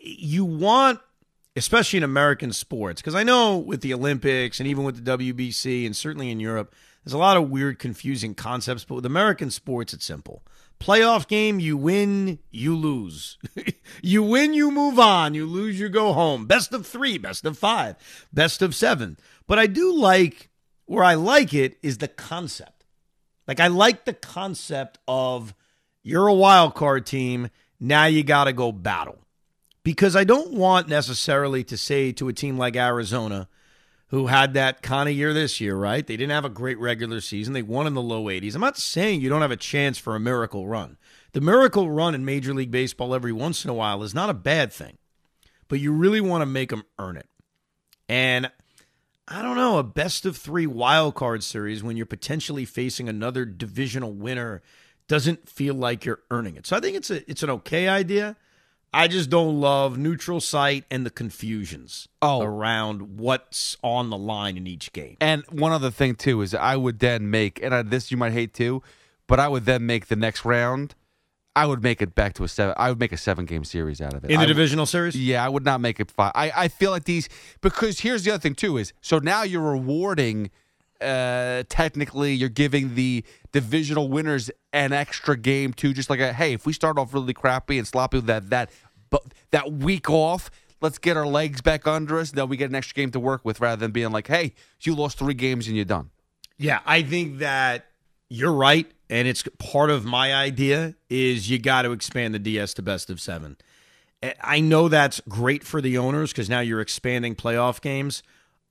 you 0.03 0.45
want, 0.45 0.99
especially 1.55 1.97
in 1.97 2.03
American 2.03 2.53
sports, 2.53 3.01
because 3.01 3.15
I 3.15 3.23
know 3.23 3.57
with 3.57 3.81
the 3.81 3.93
Olympics 3.93 4.59
and 4.59 4.67
even 4.67 4.83
with 4.83 5.03
the 5.03 5.17
WBC 5.17 5.85
and 5.85 5.95
certainly 5.95 6.29
in 6.29 6.39
Europe, 6.39 6.73
there's 7.03 7.13
a 7.13 7.17
lot 7.17 7.37
of 7.37 7.49
weird, 7.49 7.79
confusing 7.79 8.35
concepts. 8.35 8.83
But 8.83 8.95
with 8.95 9.05
American 9.05 9.49
sports, 9.49 9.93
it's 9.93 10.05
simple. 10.05 10.43
Playoff 10.79 11.27
game, 11.27 11.59
you 11.59 11.77
win, 11.77 12.39
you 12.49 12.75
lose. 12.75 13.37
you 14.01 14.23
win, 14.23 14.53
you 14.53 14.71
move 14.71 14.99
on. 14.99 15.33
You 15.33 15.45
lose, 15.45 15.79
you 15.79 15.89
go 15.89 16.13
home. 16.13 16.45
Best 16.45 16.73
of 16.73 16.87
three, 16.87 17.17
best 17.17 17.45
of 17.45 17.57
five, 17.57 17.95
best 18.33 18.61
of 18.61 18.73
seven. 18.73 19.17
But 19.47 19.59
I 19.59 19.67
do 19.67 19.93
like, 19.93 20.49
where 20.85 21.03
I 21.03 21.13
like 21.13 21.53
it 21.53 21.77
is 21.83 21.99
the 21.99 22.07
concept. 22.07 22.85
Like, 23.47 23.59
I 23.59 23.67
like 23.67 24.05
the 24.05 24.13
concept 24.13 24.97
of 25.07 25.53
you're 26.03 26.27
a 26.27 26.33
wild 26.33 26.73
card 26.73 27.05
team. 27.05 27.49
Now 27.79 28.05
you 28.05 28.23
got 28.23 28.45
to 28.45 28.53
go 28.53 28.71
battle. 28.71 29.20
Because 29.83 30.15
I 30.15 30.23
don't 30.23 30.53
want 30.53 30.87
necessarily 30.87 31.63
to 31.65 31.77
say 31.77 32.11
to 32.13 32.27
a 32.27 32.33
team 32.33 32.57
like 32.57 32.75
Arizona, 32.75 33.47
who 34.11 34.27
had 34.27 34.53
that 34.53 34.81
kind 34.81 35.07
of 35.07 35.15
year 35.15 35.33
this 35.33 35.61
year, 35.61 35.75
right? 35.75 36.05
They 36.05 36.17
didn't 36.17 36.33
have 36.33 36.43
a 36.43 36.49
great 36.49 36.77
regular 36.77 37.21
season. 37.21 37.53
They 37.53 37.61
won 37.61 37.87
in 37.87 37.93
the 37.93 38.01
low 38.01 38.25
80s. 38.25 38.55
I'm 38.55 38.61
not 38.61 38.77
saying 38.77 39.21
you 39.21 39.29
don't 39.29 39.41
have 39.41 39.51
a 39.51 39.57
chance 39.57 39.97
for 39.97 40.15
a 40.15 40.19
miracle 40.19 40.67
run. 40.67 40.97
The 41.31 41.39
miracle 41.39 41.89
run 41.89 42.13
in 42.13 42.25
Major 42.25 42.53
League 42.53 42.71
Baseball 42.71 43.15
every 43.15 43.31
once 43.31 43.63
in 43.63 43.69
a 43.69 43.73
while 43.73 44.03
is 44.03 44.13
not 44.13 44.29
a 44.29 44.33
bad 44.33 44.73
thing, 44.73 44.97
but 45.69 45.79
you 45.79 45.93
really 45.93 46.19
want 46.19 46.41
to 46.41 46.45
make 46.45 46.71
them 46.71 46.83
earn 46.99 47.15
it. 47.15 47.29
And 48.09 48.51
I 49.29 49.41
don't 49.41 49.55
know, 49.55 49.77
a 49.77 49.83
best 49.83 50.25
of 50.25 50.35
three 50.35 50.67
wild 50.67 51.15
card 51.15 51.41
series 51.41 51.81
when 51.81 51.95
you're 51.95 52.05
potentially 52.05 52.65
facing 52.65 53.07
another 53.07 53.45
divisional 53.45 54.11
winner 54.11 54.61
doesn't 55.07 55.47
feel 55.47 55.73
like 55.73 56.03
you're 56.03 56.19
earning 56.29 56.57
it. 56.57 56.67
So 56.67 56.75
I 56.75 56.81
think 56.81 56.97
it's 56.97 57.09
a 57.09 57.29
it's 57.31 57.43
an 57.43 57.49
okay 57.49 57.87
idea. 57.87 58.35
I 58.93 59.07
just 59.07 59.29
don't 59.29 59.61
love 59.61 59.97
neutral 59.97 60.41
site 60.41 60.83
and 60.91 61.05
the 61.05 61.09
confusions 61.09 62.09
Oh. 62.21 62.41
around 62.41 63.17
what's 63.17 63.77
on 63.81 64.09
the 64.09 64.17
line 64.17 64.57
in 64.57 64.67
each 64.67 64.91
game. 64.91 65.15
And 65.21 65.43
one 65.49 65.71
other 65.71 65.89
thing 65.91 66.15
too 66.15 66.41
is 66.41 66.53
I 66.53 66.75
would 66.75 66.99
then 66.99 67.29
make, 67.29 67.61
and 67.63 67.73
I, 67.73 67.81
this 67.83 68.11
you 68.11 68.17
might 68.17 68.33
hate 68.33 68.53
too, 68.53 68.83
but 69.27 69.39
I 69.39 69.47
would 69.47 69.65
then 69.65 69.85
make 69.85 70.07
the 70.07 70.15
next 70.17 70.43
round. 70.43 70.93
I 71.55 71.65
would 71.65 71.83
make 71.83 72.01
it 72.01 72.15
back 72.15 72.33
to 72.35 72.43
a 72.43 72.47
seven. 72.47 72.75
I 72.77 72.89
would 72.89 72.99
make 72.99 73.11
a 73.11 73.17
seven 73.17 73.45
game 73.45 73.63
series 73.65 73.99
out 74.01 74.13
of 74.13 74.23
it 74.23 74.29
In 74.31 74.35
the 74.35 74.39
I 74.39 74.39
would- 74.41 74.47
divisional 74.47 74.85
series? 74.85 75.15
Yeah, 75.15 75.43
I 75.45 75.49
would 75.49 75.65
not 75.65 75.79
make 75.81 75.99
it 75.99 76.09
five. 76.11 76.31
I, 76.35 76.51
I 76.55 76.67
feel 76.67 76.91
like 76.91 77.03
these 77.05 77.27
because 77.61 77.99
here's 78.01 78.23
the 78.23 78.31
other 78.31 78.41
thing 78.41 78.55
too 78.55 78.77
is 78.77 78.93
so 79.01 79.19
now 79.19 79.43
you're 79.43 79.61
rewarding. 79.61 80.49
Uh, 81.01 81.63
technically, 81.69 82.33
you're 82.33 82.49
giving 82.49 82.95
the 82.95 83.23
divisional 83.51 84.07
winners 84.07 84.51
an 84.73 84.93
extra 84.93 85.35
game 85.37 85.73
too. 85.73 85.93
Just 85.93 86.09
like 86.09 86.19
a 86.19 86.33
hey, 86.33 86.53
if 86.53 86.65
we 86.65 86.73
start 86.73 86.97
off 86.97 87.13
really 87.13 87.33
crappy 87.33 87.77
and 87.77 87.87
sloppy 87.87 88.19
that 88.21 88.49
that 88.49 88.69
but 89.09 89.23
that 89.51 89.71
week 89.71 90.09
off, 90.09 90.49
let's 90.81 90.97
get 90.97 91.17
our 91.17 91.27
legs 91.27 91.61
back 91.61 91.87
under 91.87 92.19
us. 92.19 92.31
Then 92.31 92.49
we 92.49 92.57
get 92.57 92.69
an 92.69 92.75
extra 92.75 92.95
game 92.95 93.11
to 93.11 93.19
work 93.19 93.45
with 93.45 93.59
rather 93.59 93.79
than 93.79 93.91
being 93.91 94.11
like, 94.11 94.27
hey, 94.27 94.53
you 94.81 94.95
lost 94.95 95.17
three 95.17 95.33
games 95.33 95.67
and 95.67 95.75
you're 95.75 95.85
done. 95.85 96.09
Yeah, 96.57 96.79
I 96.85 97.01
think 97.01 97.39
that 97.39 97.87
you're 98.29 98.53
right, 98.53 98.89
and 99.09 99.27
it's 99.27 99.43
part 99.57 99.89
of 99.89 100.05
my 100.05 100.33
idea 100.33 100.95
is 101.09 101.49
you 101.49 101.59
got 101.59 101.81
to 101.81 101.91
expand 101.91 102.33
the 102.33 102.39
DS 102.39 102.73
to 102.75 102.81
best 102.81 103.09
of 103.09 103.19
seven. 103.19 103.57
I 104.41 104.59
know 104.59 104.87
that's 104.87 105.19
great 105.27 105.63
for 105.63 105.81
the 105.81 105.97
owners 105.97 106.31
because 106.31 106.49
now 106.49 106.59
you're 106.59 106.79
expanding 106.81 107.35
playoff 107.35 107.81
games. 107.81 108.21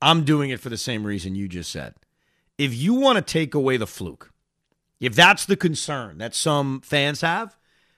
I'm 0.01 0.25
doing 0.25 0.51
it 0.51 0.61
for 0.61 0.69
the 0.69 0.79
same 0.79 1.05
reason 1.05 1.35
you 1.35 1.49
just 1.49 1.71
said. 1.71 1.95
If 2.61 2.75
you 2.75 2.93
want 2.93 3.17
to 3.17 3.23
take 3.23 3.55
away 3.55 3.79
the 3.79 3.87
fluke, 3.87 4.33
if 5.01 5.15
that's 5.15 5.47
the 5.47 5.57
concern 5.57 6.19
that 6.19 6.35
some 6.35 6.83
fans 6.83 7.23
have, 7.23 7.57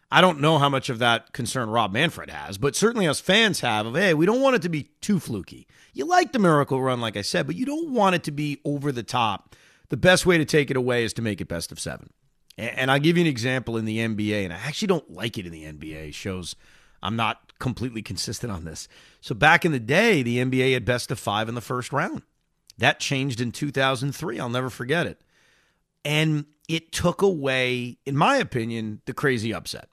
I 0.09 0.21
don't 0.21 0.41
know 0.41 0.59
how 0.59 0.69
much 0.69 0.89
of 0.89 1.01
that 1.01 1.33
concern 1.33 1.69
Rob 1.69 1.93
Manfred 1.93 2.31
has, 2.31 2.59
but 2.59 2.77
certainly 2.77 3.09
us 3.09 3.19
fans 3.19 3.59
have 3.59 3.87
of, 3.87 3.97
hey, 3.97 4.15
we 4.15 4.25
don't 4.25 4.41
want 4.41 4.55
it 4.55 4.63
to 4.63 4.69
be 4.69 4.91
too 5.01 5.19
fluky. 5.19 5.67
You 5.93 6.05
like 6.05 6.31
the 6.31 6.39
miracle 6.39 6.81
run, 6.81 7.01
like 7.01 7.17
I 7.17 7.23
said, 7.23 7.49
but 7.49 7.57
you 7.57 7.67
don't 7.67 7.93
want 7.93 8.15
it 8.15 8.23
to 8.23 8.31
be 8.31 8.61
over 8.65 8.93
the 8.93 9.03
top. 9.03 9.57
The 9.89 9.97
best 9.97 10.27
way 10.27 10.39
to 10.39 10.45
take 10.45 10.71
it 10.71 10.77
away 10.77 11.03
is 11.03 11.13
to 11.15 11.23
make 11.23 11.41
it 11.41 11.49
best 11.49 11.73
of 11.73 11.81
seven. 11.81 12.11
And 12.57 12.89
I'll 12.89 13.01
give 13.01 13.17
you 13.17 13.23
an 13.23 13.27
example 13.27 13.77
in 13.77 13.85
the 13.85 13.99
NBA, 13.99 14.45
and 14.45 14.53
I 14.53 14.59
actually 14.59 14.87
don't 14.87 15.11
like 15.11 15.39
it 15.39 15.47
in 15.47 15.51
the 15.51 15.65
NBA. 15.65 16.15
Shows 16.15 16.55
I'm 17.03 17.17
not 17.17 17.59
completely 17.59 18.03
consistent 18.03 18.53
on 18.53 18.65
this. 18.65 18.87
So 19.21 19.35
back 19.35 19.65
in 19.65 19.73
the 19.73 19.81
day, 19.81 20.23
the 20.23 20.39
NBA 20.39 20.75
had 20.75 20.85
best 20.85 21.11
of 21.11 21.19
five 21.19 21.49
in 21.49 21.57
the 21.57 21.61
first 21.61 21.93
round. 21.93 22.23
That 22.79 23.01
changed 23.01 23.41
in 23.41 23.53
2003. 23.53 24.41
I'll 24.41 24.49
never 24.49 24.71
forget 24.71 25.07
it. 25.07 25.21
And 26.05 26.47
it 26.69 26.93
took 26.93 27.23
away, 27.23 27.99
in 28.07 28.17
my 28.17 28.37
opinion, 28.37 29.01
the 29.05 29.13
crazy 29.13 29.53
upset. 29.53 29.89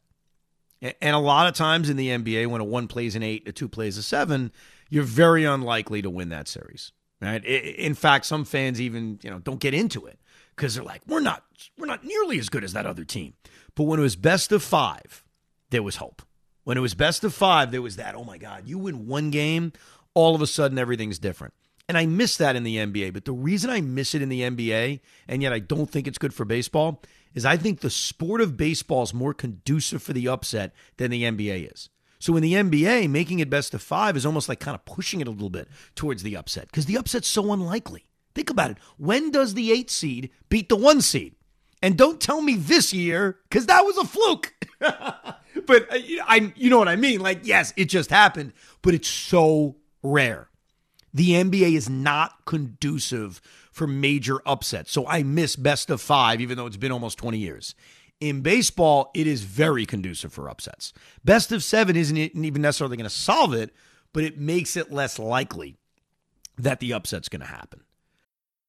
And 0.82 1.16
a 1.16 1.20
lot 1.20 1.48
of 1.48 1.56
times 1.56 1.90
in 1.90 1.98
the 1.98 2.08
NBA, 2.08 2.48
when 2.48 2.62
a 2.62 2.64
one 2.64 2.88
plays 2.88 3.16
an 3.16 3.24
eight, 3.24 3.48
a 3.48 3.52
two 3.52 3.68
plays 3.68 3.98
a 3.98 4.04
seven, 4.04 4.52
you're 4.90 5.04
very 5.04 5.44
unlikely 5.44 6.02
to 6.02 6.10
win 6.10 6.30
that 6.30 6.48
series. 6.48 6.94
Right? 7.22 7.44
In 7.44 7.96
fact, 7.96 8.26
some 8.26 8.46
fans 8.46 8.80
even 8.80 9.20
you 9.22 9.30
know 9.30 9.40
don't 9.40 9.60
get 9.60 9.74
into 9.74 10.06
it 10.06 10.20
because 10.56 10.76
they're 10.76 10.84
like, 10.84 11.02
we're 11.06 11.20
not 11.20 11.44
we're 11.78 11.86
not 11.86 12.06
nearly 12.06 12.40
as 12.40 12.48
good 12.48 12.64
as 12.64 12.72
that 12.74 12.86
other 12.86 13.04
team. 13.04 13.34
But 13.76 13.84
when 13.84 14.00
it 14.00 14.04
was 14.04 14.16
best 14.16 14.54
of 14.54 14.64
five, 14.64 15.26
there 15.70 15.84
was 15.84 15.98
hope. 15.98 16.22
When 16.64 16.78
it 16.78 16.82
was 16.82 16.94
best 16.94 17.24
of 17.26 17.34
five, 17.34 17.72
there 17.72 17.82
was 17.82 17.98
that, 17.98 18.16
oh 18.16 18.24
my 18.24 18.38
God, 18.38 18.68
you 18.68 18.78
win 18.78 19.08
one 19.08 19.32
game, 19.32 19.74
all 20.14 20.36
of 20.36 20.42
a 20.42 20.48
sudden 20.48 20.78
everything's 20.78 21.20
different. 21.20 21.54
And 21.90 21.98
I 21.98 22.06
miss 22.06 22.38
that 22.38 22.56
in 22.56 22.62
the 22.62 22.78
NBA. 22.78 23.14
But 23.14 23.26
the 23.26 23.34
reason 23.34 23.72
I 23.72 23.82
miss 23.82 24.14
it 24.14 24.22
in 24.22 24.30
the 24.30 24.42
NBA, 24.42 25.00
and 25.28 25.42
yet 25.42 25.52
I 25.52 25.58
don't 25.58 25.90
think 25.90 26.08
it's 26.08 26.20
good 26.20 26.36
for 26.36 26.46
baseball, 26.46 27.02
is 27.34 27.46
I 27.46 27.58
think 27.58 27.80
the 27.80 27.90
sport 27.90 28.42
of 28.42 28.56
baseball 28.56 29.02
is 29.02 29.12
more 29.12 29.34
conducive 29.34 30.04
for 30.04 30.14
the 30.14 30.28
upset 30.28 30.72
than 30.98 31.10
the 31.10 31.24
NBA 31.24 31.74
is. 31.74 31.90
So 32.20 32.36
in 32.36 32.44
the 32.44 32.54
NBA, 32.54 33.10
making 33.10 33.40
it 33.40 33.50
best 33.50 33.74
of 33.74 33.82
five 33.82 34.16
is 34.16 34.26
almost 34.26 34.48
like 34.48 34.60
kind 34.60 34.76
of 34.76 34.86
pushing 34.86 35.20
it 35.20 35.28
a 35.28 35.32
little 35.32 35.50
bit 35.50 35.68
towards 35.96 36.22
the 36.22 36.38
upset 36.38 36.68
because 36.68 36.86
the 36.86 36.96
upset's 36.96 37.28
so 37.28 37.52
unlikely. 37.52 38.06
Think 38.36 38.52
about 38.52 38.72
it. 38.72 38.78
When 38.98 39.32
does 39.32 39.56
the 39.56 39.72
eight 39.72 39.90
seed 39.90 40.30
beat 40.50 40.70
the 40.70 40.76
one 40.76 41.02
seed? 41.02 41.36
And 41.82 41.98
don't 41.98 42.22
tell 42.22 42.42
me 42.42 42.56
this 42.56 42.94
year 42.94 43.40
because 43.50 43.66
that 43.66 43.82
was 43.82 43.98
a 43.98 44.06
fluke. 44.06 44.54
but 44.80 45.92
uh, 45.92 45.98
I, 46.28 46.54
you 46.56 46.70
know 46.70 46.78
what 46.78 46.90
I 46.90 46.98
mean. 46.98 47.22
Like, 47.22 47.40
yes, 47.44 47.74
it 47.78 47.86
just 47.86 48.12
happened, 48.12 48.54
but 48.84 48.94
it's 48.94 49.08
so 49.08 49.78
rare. 50.04 50.49
The 51.14 51.32
NBA 51.32 51.76
is 51.76 51.90
not 51.90 52.46
conducive 52.46 53.42
for 53.72 53.88
major 53.88 54.42
upsets. 54.46 54.92
So 54.92 55.08
I 55.08 55.24
miss 55.24 55.56
best 55.56 55.90
of 55.90 56.02
five, 56.02 56.42
even 56.42 56.58
though 56.58 56.66
it's 56.66 56.78
been 56.78 56.92
almost 56.92 57.18
20 57.18 57.38
years. 57.38 57.76
In 58.20 58.42
baseball, 58.42 59.12
it 59.14 59.28
is 59.28 59.44
very 59.44 59.86
conducive 59.86 60.34
for 60.34 60.50
upsets. 60.50 60.92
Best 61.24 61.52
of 61.52 61.64
seven 61.64 61.96
isn't 61.96 62.18
even 62.18 62.62
necessarily 62.62 62.98
going 62.98 63.06
to 63.06 63.10
solve 63.10 63.54
it, 63.54 63.74
but 64.14 64.24
it 64.24 64.38
makes 64.38 64.76
it 64.76 64.92
less 64.92 65.18
likely 65.18 65.78
that 66.58 66.80
the 66.80 66.92
upset's 66.92 67.30
going 67.30 67.40
to 67.42 67.48
happen. 67.48 67.82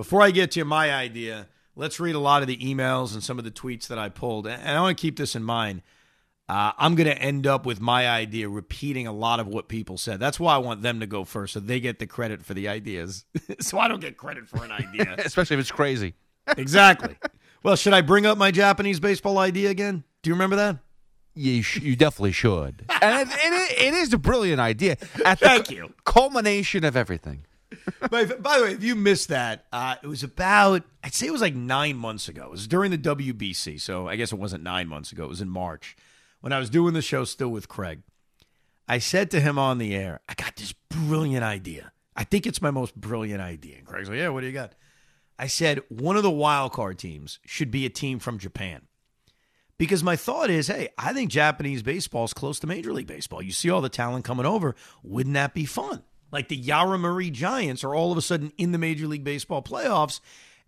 Before 0.00 0.22
I 0.22 0.30
get 0.30 0.52
to 0.52 0.64
my 0.64 0.94
idea, 0.94 1.46
let's 1.76 2.00
read 2.00 2.14
a 2.14 2.18
lot 2.18 2.40
of 2.40 2.48
the 2.48 2.56
emails 2.56 3.12
and 3.12 3.22
some 3.22 3.36
of 3.36 3.44
the 3.44 3.50
tweets 3.50 3.88
that 3.88 3.98
I 3.98 4.08
pulled. 4.08 4.46
And 4.46 4.66
I 4.66 4.80
want 4.80 4.96
to 4.96 5.02
keep 5.02 5.18
this 5.18 5.36
in 5.36 5.44
mind. 5.44 5.82
Uh, 6.48 6.72
I'm 6.78 6.94
going 6.94 7.06
to 7.06 7.18
end 7.18 7.46
up 7.46 7.66
with 7.66 7.82
my 7.82 8.08
idea 8.08 8.48
repeating 8.48 9.06
a 9.06 9.12
lot 9.12 9.40
of 9.40 9.46
what 9.46 9.68
people 9.68 9.98
said. 9.98 10.18
That's 10.18 10.40
why 10.40 10.54
I 10.54 10.56
want 10.56 10.80
them 10.80 11.00
to 11.00 11.06
go 11.06 11.26
first 11.26 11.52
so 11.52 11.60
they 11.60 11.80
get 11.80 11.98
the 11.98 12.06
credit 12.06 12.42
for 12.42 12.54
the 12.54 12.66
ideas. 12.66 13.26
so 13.60 13.78
I 13.78 13.88
don't 13.88 14.00
get 14.00 14.16
credit 14.16 14.48
for 14.48 14.64
an 14.64 14.72
idea. 14.72 15.16
Especially 15.18 15.56
if 15.56 15.60
it's 15.60 15.70
crazy. 15.70 16.14
exactly. 16.56 17.18
Well, 17.62 17.76
should 17.76 17.92
I 17.92 18.00
bring 18.00 18.24
up 18.24 18.38
my 18.38 18.50
Japanese 18.50 19.00
baseball 19.00 19.36
idea 19.36 19.68
again? 19.68 20.04
Do 20.22 20.30
you 20.30 20.34
remember 20.34 20.56
that? 20.56 20.78
You, 21.34 21.60
sh- 21.60 21.82
you 21.82 21.94
definitely 21.94 22.32
should. 22.32 22.86
And 23.02 23.28
it, 23.30 23.36
it, 23.38 23.78
it 23.88 23.94
is 23.96 24.14
a 24.14 24.18
brilliant 24.18 24.60
idea. 24.62 24.92
At 25.26 25.40
the 25.40 25.46
Thank 25.46 25.68
cu- 25.68 25.74
you. 25.74 25.92
culmination 26.06 26.86
of 26.86 26.96
everything. 26.96 27.44
By, 28.10 28.24
by 28.24 28.58
the 28.58 28.64
way, 28.64 28.72
if 28.72 28.82
you 28.82 28.94
missed 28.94 29.28
that, 29.28 29.66
uh, 29.72 29.96
it 30.02 30.06
was 30.06 30.22
about, 30.22 30.82
I'd 31.04 31.14
say 31.14 31.26
it 31.26 31.32
was 31.32 31.40
like 31.40 31.54
nine 31.54 31.96
months 31.96 32.28
ago. 32.28 32.44
It 32.44 32.50
was 32.50 32.66
during 32.66 32.90
the 32.90 32.98
WBC. 32.98 33.80
So 33.80 34.08
I 34.08 34.16
guess 34.16 34.32
it 34.32 34.38
wasn't 34.38 34.62
nine 34.62 34.88
months 34.88 35.12
ago. 35.12 35.24
It 35.24 35.28
was 35.28 35.40
in 35.40 35.48
March 35.48 35.96
when 36.40 36.52
I 36.52 36.58
was 36.58 36.70
doing 36.70 36.94
the 36.94 37.02
show 37.02 37.24
still 37.24 37.50
with 37.50 37.68
Craig. 37.68 38.02
I 38.88 38.98
said 38.98 39.30
to 39.30 39.40
him 39.40 39.58
on 39.58 39.78
the 39.78 39.94
air, 39.94 40.20
I 40.28 40.34
got 40.34 40.56
this 40.56 40.74
brilliant 40.88 41.44
idea. 41.44 41.92
I 42.16 42.24
think 42.24 42.46
it's 42.46 42.60
my 42.60 42.70
most 42.70 42.94
brilliant 42.96 43.40
idea. 43.40 43.76
And 43.78 43.86
Craig's 43.86 44.08
like, 44.08 44.18
Yeah, 44.18 44.30
what 44.30 44.40
do 44.40 44.46
you 44.46 44.52
got? 44.52 44.74
I 45.38 45.46
said, 45.46 45.80
one 45.88 46.16
of 46.16 46.22
the 46.22 46.30
wild 46.30 46.72
card 46.72 46.98
teams 46.98 47.38
should 47.46 47.70
be 47.70 47.86
a 47.86 47.90
team 47.90 48.18
from 48.18 48.38
Japan. 48.38 48.82
Because 49.78 50.04
my 50.04 50.14
thought 50.14 50.50
is, 50.50 50.66
hey, 50.66 50.90
I 50.98 51.14
think 51.14 51.30
Japanese 51.30 51.82
baseball 51.82 52.24
is 52.24 52.34
close 52.34 52.60
to 52.60 52.66
Major 52.66 52.92
League 52.92 53.06
Baseball. 53.06 53.40
You 53.40 53.52
see 53.52 53.70
all 53.70 53.80
the 53.80 53.88
talent 53.88 54.26
coming 54.26 54.44
over. 54.44 54.74
Wouldn't 55.02 55.32
that 55.32 55.54
be 55.54 55.64
fun? 55.64 56.02
Like 56.32 56.48
the 56.48 56.60
Yomiuri 56.60 57.32
Giants 57.32 57.84
are 57.84 57.94
all 57.94 58.12
of 58.12 58.18
a 58.18 58.22
sudden 58.22 58.52
in 58.56 58.72
the 58.72 58.78
Major 58.78 59.06
League 59.06 59.24
Baseball 59.24 59.62
playoffs. 59.62 60.20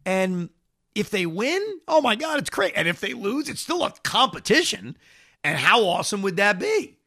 And 0.05 0.51
if 0.95 1.11
they 1.11 1.27
win, 1.27 1.63
oh 1.89 2.01
my 2.01 2.17
God, 2.17 2.39
it's 2.39 2.51
great. 2.51 2.75
And 2.77 2.89
if 2.89 3.01
they 3.01 3.15
lose, 3.15 3.49
it's 3.49 3.61
still 3.61 3.85
a 3.85 3.93
competition. 4.03 4.97
And 5.45 5.59
how 5.59 5.85
awesome 5.85 6.23
would 6.23 6.37
that 6.37 6.59
be? 6.59 6.99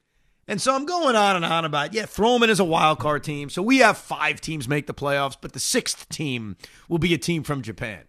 And 0.47 0.61
so 0.61 0.75
I'm 0.75 0.85
going 0.85 1.15
on 1.15 1.35
and 1.35 1.45
on 1.45 1.65
about, 1.65 1.93
yeah, 1.93 2.05
throw 2.05 2.33
them 2.33 2.43
in 2.43 2.49
as 2.49 2.59
a 2.59 2.65
wild 2.65 2.99
card 2.99 3.23
team. 3.23 3.49
So 3.49 3.61
we 3.61 3.79
have 3.79 3.97
five 3.97 4.41
teams 4.41 4.67
make 4.67 4.85
the 4.85 4.93
playoffs, 4.93 5.35
but 5.39 5.53
the 5.53 5.59
sixth 5.59 6.07
team 6.09 6.55
will 6.87 6.99
be 6.99 7.13
a 7.13 7.17
team 7.17 7.43
from 7.43 7.63
Japan. 7.63 8.03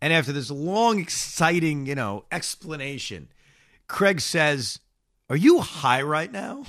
And 0.00 0.12
after 0.12 0.32
this 0.32 0.50
long, 0.50 0.98
exciting, 0.98 1.86
you 1.86 1.94
know, 1.94 2.24
explanation, 2.30 3.28
Craig 3.88 4.20
says, 4.20 4.80
Are 5.28 5.36
you 5.36 5.60
high 5.60 6.02
right 6.02 6.30
now? 6.30 6.64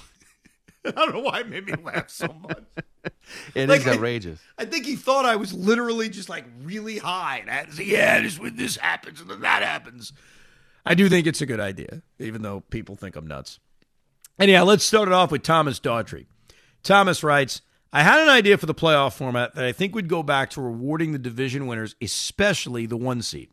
I 0.98 1.06
don't 1.06 1.14
know 1.14 1.20
why 1.22 1.42
it 1.42 1.50
made 1.50 1.66
me 1.66 1.74
laugh 1.84 2.10
so 2.10 2.28
much. 2.28 2.64
It 3.56 3.70
is 3.70 3.86
Like, 3.86 3.88
I- 3.88 3.92
outrageous. 3.96 4.40
I 4.58 4.66
think 4.66 4.86
he 4.86 4.96
thought 4.96 5.26
I 5.26 5.36
was 5.38 5.54
literally 5.54 6.10
just 6.10 6.28
like 6.30 6.46
really 6.64 6.98
high. 6.98 7.38
And 7.40 7.50
I 7.50 7.54
had 7.56 7.68
to 7.68 7.74
say, 7.74 7.84
yeah, 7.86 8.22
this 8.22 8.38
when 8.40 8.56
this 8.58 8.76
happens 8.78 9.20
and 9.22 9.30
then 9.30 9.42
that 9.42 9.64
happens. 9.64 10.12
I 10.86 10.94
do 10.94 11.08
think 11.10 11.26
it's 11.28 11.42
a 11.42 11.46
good 11.46 11.60
idea, 11.60 12.02
even 12.20 12.42
though 12.42 12.62
people 12.70 12.96
think 12.96 13.16
I'm 13.16 13.28
nuts. 13.28 13.60
Anyhow, 14.40 14.64
let's 14.66 14.84
start 14.86 15.08
it 15.08 15.14
off 15.14 15.32
with 15.32 15.44
Thomas 15.44 15.80
Daughtry. 15.80 16.26
Thomas 16.84 17.24
writes, 17.24 17.62
I 17.94 18.04
had 18.04 18.20
an 18.22 18.30
idea 18.30 18.58
for 18.58 18.66
the 18.66 18.76
playoff 18.76 19.14
format 19.18 19.56
that 19.56 19.64
I 19.66 19.72
think 19.72 19.96
would 19.96 20.10
go 20.10 20.22
back 20.24 20.50
to 20.52 20.62
rewarding 20.62 21.12
the 21.12 21.20
division 21.20 21.68
winners, 21.68 21.96
especially 22.02 22.86
the 22.86 22.98
one 22.98 23.22
seed. 23.22 23.50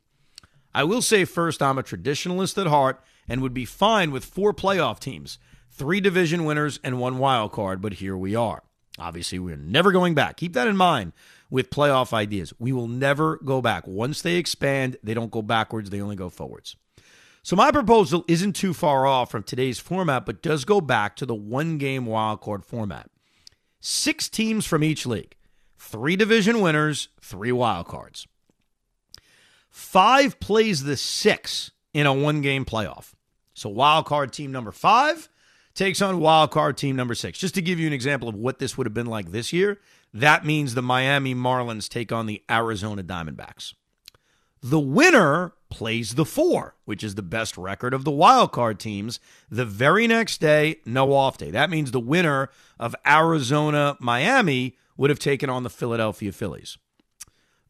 I 0.74 0.84
will 0.84 1.02
say 1.02 1.24
first, 1.24 1.62
I'm 1.62 1.78
a 1.78 1.82
traditionalist 1.84 2.60
at 2.60 2.66
heart 2.68 3.02
and 3.28 3.40
would 3.40 3.54
be 3.54 3.64
fine 3.64 4.10
with 4.10 4.24
four 4.24 4.52
playoff 4.52 4.98
teams, 4.98 5.38
three 5.74 6.00
division 6.00 6.44
winners, 6.44 6.78
and 6.84 7.00
one 7.00 7.18
wild 7.18 7.52
card, 7.52 7.80
but 7.80 7.94
here 7.94 8.16
we 8.16 8.34
are. 8.34 8.62
Obviously, 8.98 9.40
we're 9.40 9.56
never 9.56 9.90
going 9.90 10.14
back. 10.14 10.36
Keep 10.36 10.52
that 10.52 10.68
in 10.68 10.76
mind 10.76 11.12
with 11.50 11.70
playoff 11.70 12.12
ideas. 12.12 12.52
We 12.58 12.72
will 12.72 12.86
never 12.86 13.38
go 13.38 13.60
back. 13.60 13.86
Once 13.86 14.22
they 14.22 14.36
expand, 14.36 14.96
they 15.02 15.14
don't 15.14 15.32
go 15.32 15.42
backwards, 15.42 15.90
they 15.90 16.00
only 16.00 16.16
go 16.16 16.30
forwards. 16.30 16.76
So 17.42 17.56
my 17.56 17.72
proposal 17.72 18.24
isn't 18.28 18.54
too 18.54 18.72
far 18.72 19.06
off 19.06 19.30
from 19.30 19.42
today's 19.42 19.78
format, 19.78 20.24
but 20.24 20.42
does 20.42 20.64
go 20.64 20.80
back 20.80 21.16
to 21.16 21.26
the 21.26 21.34
one 21.34 21.76
game 21.76 22.06
wild 22.06 22.40
card 22.40 22.64
format. 22.64 23.10
Six 23.80 24.28
teams 24.28 24.64
from 24.64 24.82
each 24.82 25.04
league, 25.04 25.36
three 25.76 26.16
division 26.16 26.60
winners, 26.60 27.08
three 27.20 27.52
wild 27.52 27.86
cards. 27.86 28.26
Five 29.68 30.40
plays 30.40 30.84
the 30.84 30.96
six 30.96 31.72
in 31.92 32.06
a 32.06 32.14
one 32.14 32.40
game 32.40 32.64
playoff. 32.64 33.12
So 33.52 33.68
wild 33.68 34.06
card 34.06 34.32
team 34.32 34.52
number 34.52 34.72
five 34.72 35.28
takes 35.74 36.00
on 36.00 36.20
wild 36.20 36.50
card 36.50 36.76
team 36.76 36.96
number 36.96 37.14
six. 37.14 37.38
Just 37.38 37.54
to 37.54 37.62
give 37.62 37.78
you 37.78 37.86
an 37.86 37.92
example 37.92 38.28
of 38.28 38.34
what 38.34 38.58
this 38.58 38.76
would 38.76 38.86
have 38.86 38.94
been 38.94 39.06
like 39.06 39.32
this 39.32 39.52
year, 39.52 39.80
that 40.12 40.44
means 40.46 40.74
the 40.74 40.82
Miami 40.82 41.34
Marlins 41.34 41.88
take 41.88 42.12
on 42.12 42.26
the 42.26 42.42
Arizona 42.50 43.02
Diamondbacks. 43.02 43.74
The 44.62 44.80
winner 44.80 45.52
plays 45.68 46.14
the 46.14 46.24
four, 46.24 46.76
which 46.84 47.02
is 47.02 47.16
the 47.16 47.22
best 47.22 47.58
record 47.58 47.92
of 47.92 48.04
the 48.04 48.10
wild 48.10 48.52
card 48.52 48.78
teams. 48.78 49.20
The 49.50 49.66
very 49.66 50.06
next 50.06 50.40
day, 50.40 50.76
no 50.86 51.12
off 51.12 51.36
day. 51.36 51.50
That 51.50 51.68
means 51.68 51.90
the 51.90 52.00
winner 52.00 52.48
of 52.78 52.94
Arizona 53.06 53.96
Miami 54.00 54.76
would 54.96 55.10
have 55.10 55.18
taken 55.18 55.50
on 55.50 55.64
the 55.64 55.70
Philadelphia 55.70 56.32
Phillies. 56.32 56.78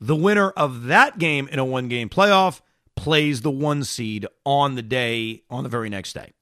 The 0.01 0.15
winner 0.15 0.51
of 0.51 0.85
that 0.85 1.19
game 1.19 1.49
in 1.51 1.59
a 1.59 1.65
one 1.65 1.89
game 1.89 2.11
playoff 2.11 2.61
plays 2.95 3.41
the 3.41 3.51
one 3.51 3.83
seed 3.85 4.27
on 4.45 4.75
the 4.75 4.83
day, 4.83 5.43
on 5.49 5.65
the 5.65 5.71
very 5.71 5.89
next 5.89 6.13
day. 6.13 6.33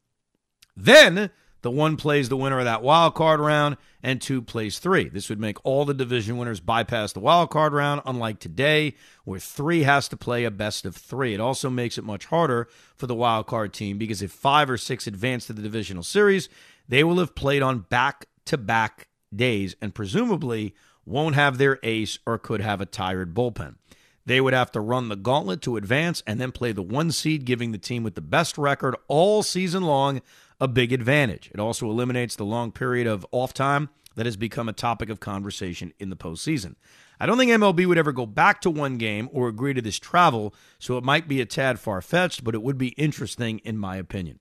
Then 0.76 1.30
the 1.62 1.70
one 1.70 1.96
plays 1.96 2.28
the 2.28 2.36
winner 2.36 2.58
of 2.58 2.64
that 2.64 2.82
wild 2.82 3.14
card 3.14 3.40
round, 3.40 3.76
and 4.02 4.20
two 4.20 4.42
plays 4.42 4.78
three. 4.78 5.08
This 5.08 5.28
would 5.28 5.40
make 5.40 5.64
all 5.64 5.84
the 5.84 5.94
division 5.94 6.36
winners 6.36 6.60
bypass 6.60 7.12
the 7.12 7.20
wild 7.20 7.50
card 7.50 7.72
round, 7.72 8.02
unlike 8.04 8.40
today, 8.40 8.94
where 9.24 9.38
three 9.38 9.84
has 9.84 10.08
to 10.08 10.16
play 10.16 10.44
a 10.44 10.50
best 10.50 10.84
of 10.84 10.96
three. 10.96 11.34
It 11.34 11.40
also 11.40 11.70
makes 11.70 11.98
it 11.98 12.04
much 12.04 12.26
harder 12.26 12.68
for 12.96 13.06
the 13.06 13.14
wild 13.14 13.46
card 13.46 13.72
team 13.72 13.96
because 13.96 14.22
if 14.22 14.32
five 14.32 14.68
or 14.68 14.76
six 14.76 15.06
advance 15.06 15.46
to 15.46 15.52
the 15.52 15.62
divisional 15.62 16.02
series, 16.02 16.48
they 16.88 17.04
will 17.04 17.18
have 17.18 17.34
played 17.34 17.62
on 17.62 17.80
back 17.80 18.26
to 18.46 18.58
back 18.58 19.08
days 19.34 19.76
and 19.80 19.94
presumably 19.94 20.74
won't 21.06 21.36
have 21.36 21.58
their 21.58 21.78
ace 21.82 22.18
or 22.26 22.38
could 22.38 22.60
have 22.60 22.80
a 22.80 22.86
tired 22.86 23.34
bullpen. 23.34 23.76
They 24.24 24.40
would 24.40 24.54
have 24.54 24.70
to 24.72 24.80
run 24.80 25.08
the 25.08 25.16
gauntlet 25.16 25.62
to 25.62 25.76
advance 25.76 26.22
and 26.26 26.40
then 26.40 26.52
play 26.52 26.72
the 26.72 26.82
one 26.82 27.10
seed, 27.10 27.44
giving 27.44 27.72
the 27.72 27.78
team 27.78 28.04
with 28.04 28.14
the 28.14 28.20
best 28.20 28.56
record 28.56 28.94
all 29.08 29.42
season 29.42 29.82
long 29.82 30.22
a 30.62 30.68
big 30.68 30.92
advantage. 30.92 31.50
It 31.52 31.58
also 31.58 31.90
eliminates 31.90 32.36
the 32.36 32.44
long 32.44 32.70
period 32.70 33.08
of 33.08 33.26
off 33.32 33.52
time 33.52 33.88
that 34.14 34.26
has 34.26 34.36
become 34.36 34.68
a 34.68 34.72
topic 34.72 35.08
of 35.10 35.18
conversation 35.18 35.92
in 35.98 36.08
the 36.08 36.14
postseason. 36.14 36.76
I 37.18 37.26
don't 37.26 37.36
think 37.36 37.50
MLB 37.50 37.84
would 37.84 37.98
ever 37.98 38.12
go 38.12 38.26
back 38.26 38.60
to 38.60 38.70
one 38.70 38.96
game 38.96 39.28
or 39.32 39.48
agree 39.48 39.74
to 39.74 39.82
this 39.82 39.98
travel, 39.98 40.54
so 40.78 40.96
it 40.96 41.02
might 41.02 41.26
be 41.26 41.40
a 41.40 41.46
tad 41.46 41.80
far 41.80 42.00
fetched, 42.00 42.44
but 42.44 42.54
it 42.54 42.62
would 42.62 42.78
be 42.78 42.90
interesting 42.90 43.58
in 43.64 43.76
my 43.76 43.96
opinion. 43.96 44.38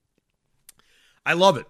I 1.25 1.33
love 1.33 1.57
it. 1.57 1.65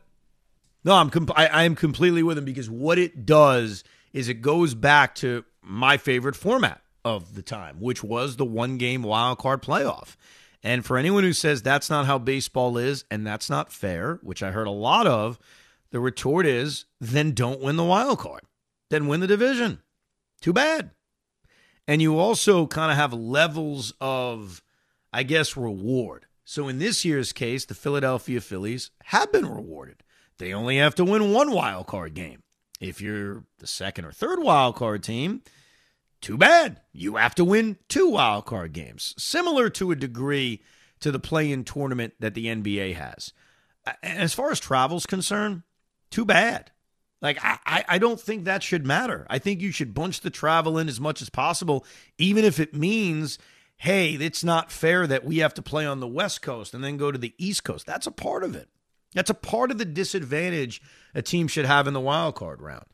No, 0.83 0.95
I'm 0.95 1.09
com- 1.09 1.31
I, 1.33 1.47
I 1.47 1.63
am 1.63 1.75
completely 1.75 2.21
with 2.21 2.37
him 2.37 2.43
because 2.43 2.69
what 2.69 2.97
it 2.97 3.25
does 3.25 3.85
is 4.11 4.27
it 4.27 4.41
goes 4.41 4.73
back 4.75 5.15
to 5.15 5.45
my 5.61 5.95
favorite 5.95 6.35
format 6.35 6.81
of 7.05 7.35
the 7.35 7.41
time, 7.41 7.79
which 7.79 8.03
was 8.03 8.35
the 8.35 8.45
one 8.45 8.77
game 8.77 9.01
wild 9.01 9.37
card 9.37 9.61
playoff. 9.61 10.17
And 10.63 10.85
for 10.85 10.97
anyone 10.97 11.23
who 11.23 11.33
says 11.33 11.61
that's 11.61 11.89
not 11.89 12.05
how 12.05 12.17
baseball 12.17 12.77
is 12.77 13.03
and 13.09 13.25
that's 13.25 13.49
not 13.49 13.71
fair, 13.71 14.19
which 14.21 14.43
I 14.43 14.51
heard 14.51 14.67
a 14.67 14.71
lot 14.71 15.07
of, 15.07 15.39
the 15.91 15.99
retort 15.99 16.45
is 16.45 16.85
then 16.99 17.31
don't 17.31 17.61
win 17.61 17.75
the 17.75 17.83
wild 17.83 18.19
card. 18.19 18.43
Then 18.89 19.07
win 19.07 19.19
the 19.19 19.27
division. 19.27 19.81
Too 20.41 20.53
bad. 20.53 20.91
And 21.87 22.01
you 22.01 22.19
also 22.19 22.67
kind 22.67 22.91
of 22.91 22.97
have 22.97 23.13
levels 23.13 23.93
of, 23.99 24.61
I 25.11 25.23
guess, 25.23 25.57
reward. 25.57 26.25
So 26.45 26.67
in 26.67 26.79
this 26.79 27.03
year's 27.05 27.33
case, 27.33 27.65
the 27.65 27.73
Philadelphia 27.73 28.41
Phillies 28.41 28.91
have 29.05 29.31
been 29.31 29.49
rewarded. 29.49 30.03
They 30.37 30.53
only 30.53 30.77
have 30.77 30.95
to 30.95 31.05
win 31.05 31.31
one 31.31 31.51
wild 31.51 31.87
card 31.87 32.13
game. 32.13 32.43
If 32.79 32.99
you're 32.99 33.43
the 33.59 33.67
second 33.67 34.05
or 34.05 34.11
third 34.11 34.39
wild 34.39 34.75
card 34.75 35.03
team, 35.03 35.43
too 36.21 36.37
bad. 36.37 36.79
You 36.93 37.15
have 37.15 37.35
to 37.35 37.43
win 37.45 37.77
two 37.89 38.09
wild 38.11 38.45
card 38.45 38.73
games, 38.73 39.13
similar 39.17 39.69
to 39.71 39.91
a 39.91 39.95
degree 39.95 40.61
to 40.99 41.11
the 41.11 41.19
play 41.19 41.51
in 41.51 41.63
tournament 41.63 42.13
that 42.19 42.33
the 42.35 42.45
NBA 42.45 42.95
has. 42.95 43.33
And 44.03 44.19
as 44.19 44.33
far 44.33 44.51
as 44.51 44.59
travel's 44.59 45.05
concerned, 45.07 45.63
too 46.11 46.25
bad. 46.25 46.71
Like, 47.21 47.43
I, 47.43 47.57
I- 47.65 47.85
I 47.87 47.97
don't 47.97 48.19
think 48.19 48.43
that 48.45 48.63
should 48.63 48.85
matter. 48.85 49.25
I 49.29 49.39
think 49.39 49.61
you 49.61 49.71
should 49.71 49.93
bunch 49.93 50.21
the 50.21 50.29
travel 50.29 50.77
in 50.77 50.87
as 50.87 50.99
much 50.99 51.21
as 51.21 51.29
possible, 51.29 51.85
even 52.17 52.45
if 52.45 52.59
it 52.59 52.75
means, 52.75 53.39
hey, 53.77 54.13
it's 54.13 54.43
not 54.43 54.71
fair 54.71 55.07
that 55.07 55.25
we 55.25 55.37
have 55.39 55.53
to 55.55 55.61
play 55.61 55.85
on 55.85 55.99
the 55.99 56.07
West 56.07 56.41
Coast 56.41 56.73
and 56.73 56.83
then 56.83 56.97
go 56.97 57.11
to 57.11 57.17
the 57.17 57.33
East 57.39 57.63
Coast. 57.63 57.85
That's 57.87 58.07
a 58.07 58.11
part 58.11 58.43
of 58.43 58.55
it. 58.55 58.69
That's 59.13 59.29
a 59.29 59.35
part 59.35 59.71
of 59.71 59.77
the 59.77 59.85
disadvantage 59.85 60.81
a 61.13 61.21
team 61.21 61.47
should 61.47 61.65
have 61.65 61.87
in 61.87 61.93
the 61.93 61.99
wild 61.99 62.35
card 62.35 62.61
round. 62.61 62.85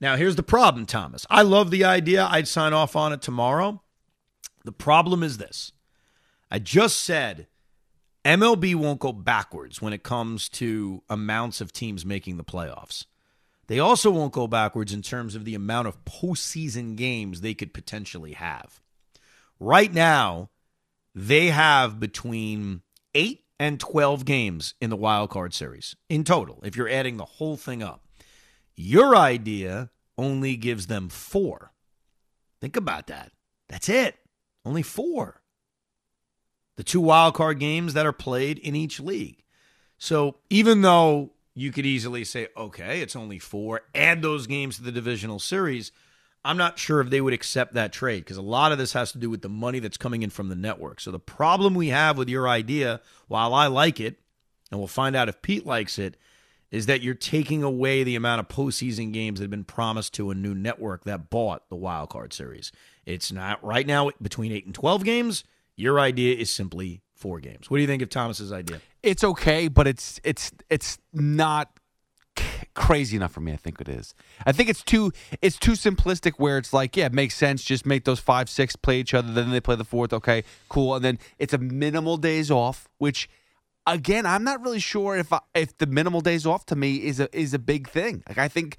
Now, 0.00 0.16
here's 0.16 0.36
the 0.36 0.42
problem, 0.42 0.86
Thomas. 0.86 1.26
I 1.28 1.42
love 1.42 1.70
the 1.70 1.84
idea. 1.84 2.26
I'd 2.30 2.48
sign 2.48 2.72
off 2.72 2.96
on 2.96 3.12
it 3.12 3.20
tomorrow. 3.20 3.82
The 4.64 4.72
problem 4.72 5.22
is 5.22 5.38
this 5.38 5.72
I 6.50 6.58
just 6.58 7.00
said 7.00 7.46
MLB 8.24 8.74
won't 8.74 9.00
go 9.00 9.12
backwards 9.12 9.80
when 9.80 9.92
it 9.92 10.02
comes 10.02 10.48
to 10.50 11.02
amounts 11.08 11.60
of 11.60 11.72
teams 11.72 12.04
making 12.04 12.36
the 12.36 12.44
playoffs. 12.44 13.06
They 13.66 13.78
also 13.78 14.10
won't 14.10 14.32
go 14.32 14.46
backwards 14.46 14.92
in 14.92 15.00
terms 15.00 15.34
of 15.34 15.44
the 15.44 15.54
amount 15.54 15.88
of 15.88 16.04
postseason 16.04 16.96
games 16.96 17.40
they 17.40 17.54
could 17.54 17.72
potentially 17.72 18.32
have. 18.32 18.80
Right 19.60 19.92
now, 19.92 20.50
they 21.14 21.46
have 21.46 22.00
between 22.00 22.82
8 23.14 23.44
and 23.60 23.78
12 23.78 24.24
games 24.24 24.74
in 24.80 24.90
the 24.90 24.96
wild 24.96 25.30
card 25.30 25.54
series 25.54 25.94
in 26.08 26.24
total, 26.24 26.60
if 26.64 26.76
you're 26.76 26.88
adding 26.88 27.16
the 27.16 27.24
whole 27.24 27.56
thing 27.56 27.82
up. 27.82 28.02
Your 28.82 29.14
idea 29.14 29.90
only 30.16 30.56
gives 30.56 30.86
them 30.86 31.10
four. 31.10 31.72
Think 32.62 32.76
about 32.76 33.08
that. 33.08 33.30
That's 33.68 33.90
it. 33.90 34.16
Only 34.64 34.82
four. 34.82 35.42
The 36.76 36.82
two 36.82 37.02
wild 37.02 37.34
card 37.34 37.58
games 37.58 37.92
that 37.92 38.06
are 38.06 38.12
played 38.12 38.58
in 38.58 38.74
each 38.74 38.98
league. 38.98 39.44
So 39.98 40.36
even 40.48 40.80
though 40.80 41.32
you 41.54 41.72
could 41.72 41.84
easily 41.84 42.24
say, 42.24 42.48
okay, 42.56 43.02
it's 43.02 43.14
only 43.14 43.38
four, 43.38 43.82
add 43.94 44.22
those 44.22 44.46
games 44.46 44.76
to 44.76 44.82
the 44.82 44.92
divisional 44.92 45.40
series, 45.40 45.92
I'm 46.42 46.56
not 46.56 46.78
sure 46.78 47.02
if 47.02 47.10
they 47.10 47.20
would 47.20 47.34
accept 47.34 47.74
that 47.74 47.92
trade 47.92 48.24
because 48.24 48.38
a 48.38 48.42
lot 48.42 48.72
of 48.72 48.78
this 48.78 48.94
has 48.94 49.12
to 49.12 49.18
do 49.18 49.28
with 49.28 49.42
the 49.42 49.50
money 49.50 49.80
that's 49.80 49.98
coming 49.98 50.22
in 50.22 50.30
from 50.30 50.48
the 50.48 50.56
network. 50.56 51.00
So 51.00 51.10
the 51.10 51.18
problem 51.18 51.74
we 51.74 51.88
have 51.88 52.16
with 52.16 52.30
your 52.30 52.48
idea, 52.48 53.02
while 53.28 53.52
I 53.52 53.66
like 53.66 54.00
it, 54.00 54.20
and 54.70 54.80
we'll 54.80 54.88
find 54.88 55.14
out 55.14 55.28
if 55.28 55.42
Pete 55.42 55.66
likes 55.66 55.98
it, 55.98 56.16
is 56.70 56.86
that 56.86 57.02
you're 57.02 57.14
taking 57.14 57.62
away 57.62 58.04
the 58.04 58.16
amount 58.16 58.40
of 58.40 58.48
postseason 58.48 59.12
games 59.12 59.38
that 59.38 59.44
have 59.44 59.50
been 59.50 59.64
promised 59.64 60.14
to 60.14 60.30
a 60.30 60.34
new 60.34 60.54
network 60.54 61.04
that 61.04 61.30
bought 61.30 61.68
the 61.68 61.76
wild 61.76 62.10
card 62.10 62.32
series. 62.32 62.70
It's 63.04 63.32
not 63.32 63.62
right 63.64 63.86
now 63.86 64.10
between 64.22 64.52
eight 64.52 64.66
and 64.66 64.74
twelve 64.74 65.04
games. 65.04 65.44
Your 65.76 65.98
idea 65.98 66.36
is 66.36 66.50
simply 66.50 67.02
four 67.14 67.40
games. 67.40 67.70
What 67.70 67.78
do 67.78 67.80
you 67.80 67.86
think 67.86 68.02
of 68.02 68.10
Thomas's 68.10 68.52
idea? 68.52 68.80
It's 69.02 69.24
okay, 69.24 69.68
but 69.68 69.86
it's 69.86 70.20
it's 70.22 70.52
it's 70.68 70.98
not 71.12 71.70
crazy 72.74 73.16
enough 73.16 73.32
for 73.32 73.40
me. 73.40 73.52
I 73.52 73.56
think 73.56 73.80
it 73.80 73.88
is. 73.88 74.14
I 74.46 74.52
think 74.52 74.68
it's 74.68 74.82
too 74.82 75.12
it's 75.42 75.58
too 75.58 75.72
simplistic. 75.72 76.34
Where 76.36 76.58
it's 76.58 76.72
like, 76.72 76.96
yeah, 76.96 77.06
it 77.06 77.12
makes 77.12 77.34
sense. 77.34 77.64
Just 77.64 77.84
make 77.84 78.04
those 78.04 78.20
five, 78.20 78.48
six 78.48 78.76
play 78.76 79.00
each 79.00 79.14
other. 79.14 79.32
Then 79.32 79.50
they 79.50 79.60
play 79.60 79.76
the 79.76 79.84
fourth. 79.84 80.12
Okay, 80.12 80.44
cool. 80.68 80.94
And 80.94 81.04
then 81.04 81.18
it's 81.38 81.52
a 81.52 81.58
minimal 81.58 82.16
days 82.16 82.50
off, 82.50 82.88
which 82.98 83.28
again, 83.86 84.26
I'm 84.26 84.44
not 84.44 84.62
really 84.62 84.80
sure 84.80 85.16
if 85.16 85.32
I, 85.32 85.40
if 85.54 85.76
the 85.78 85.86
minimal 85.86 86.20
days 86.20 86.46
off 86.46 86.66
to 86.66 86.76
me 86.76 86.96
is 86.96 87.20
a 87.20 87.28
is 87.36 87.54
a 87.54 87.58
big 87.58 87.88
thing. 87.88 88.22
Like 88.28 88.38
I 88.38 88.48
think, 88.48 88.76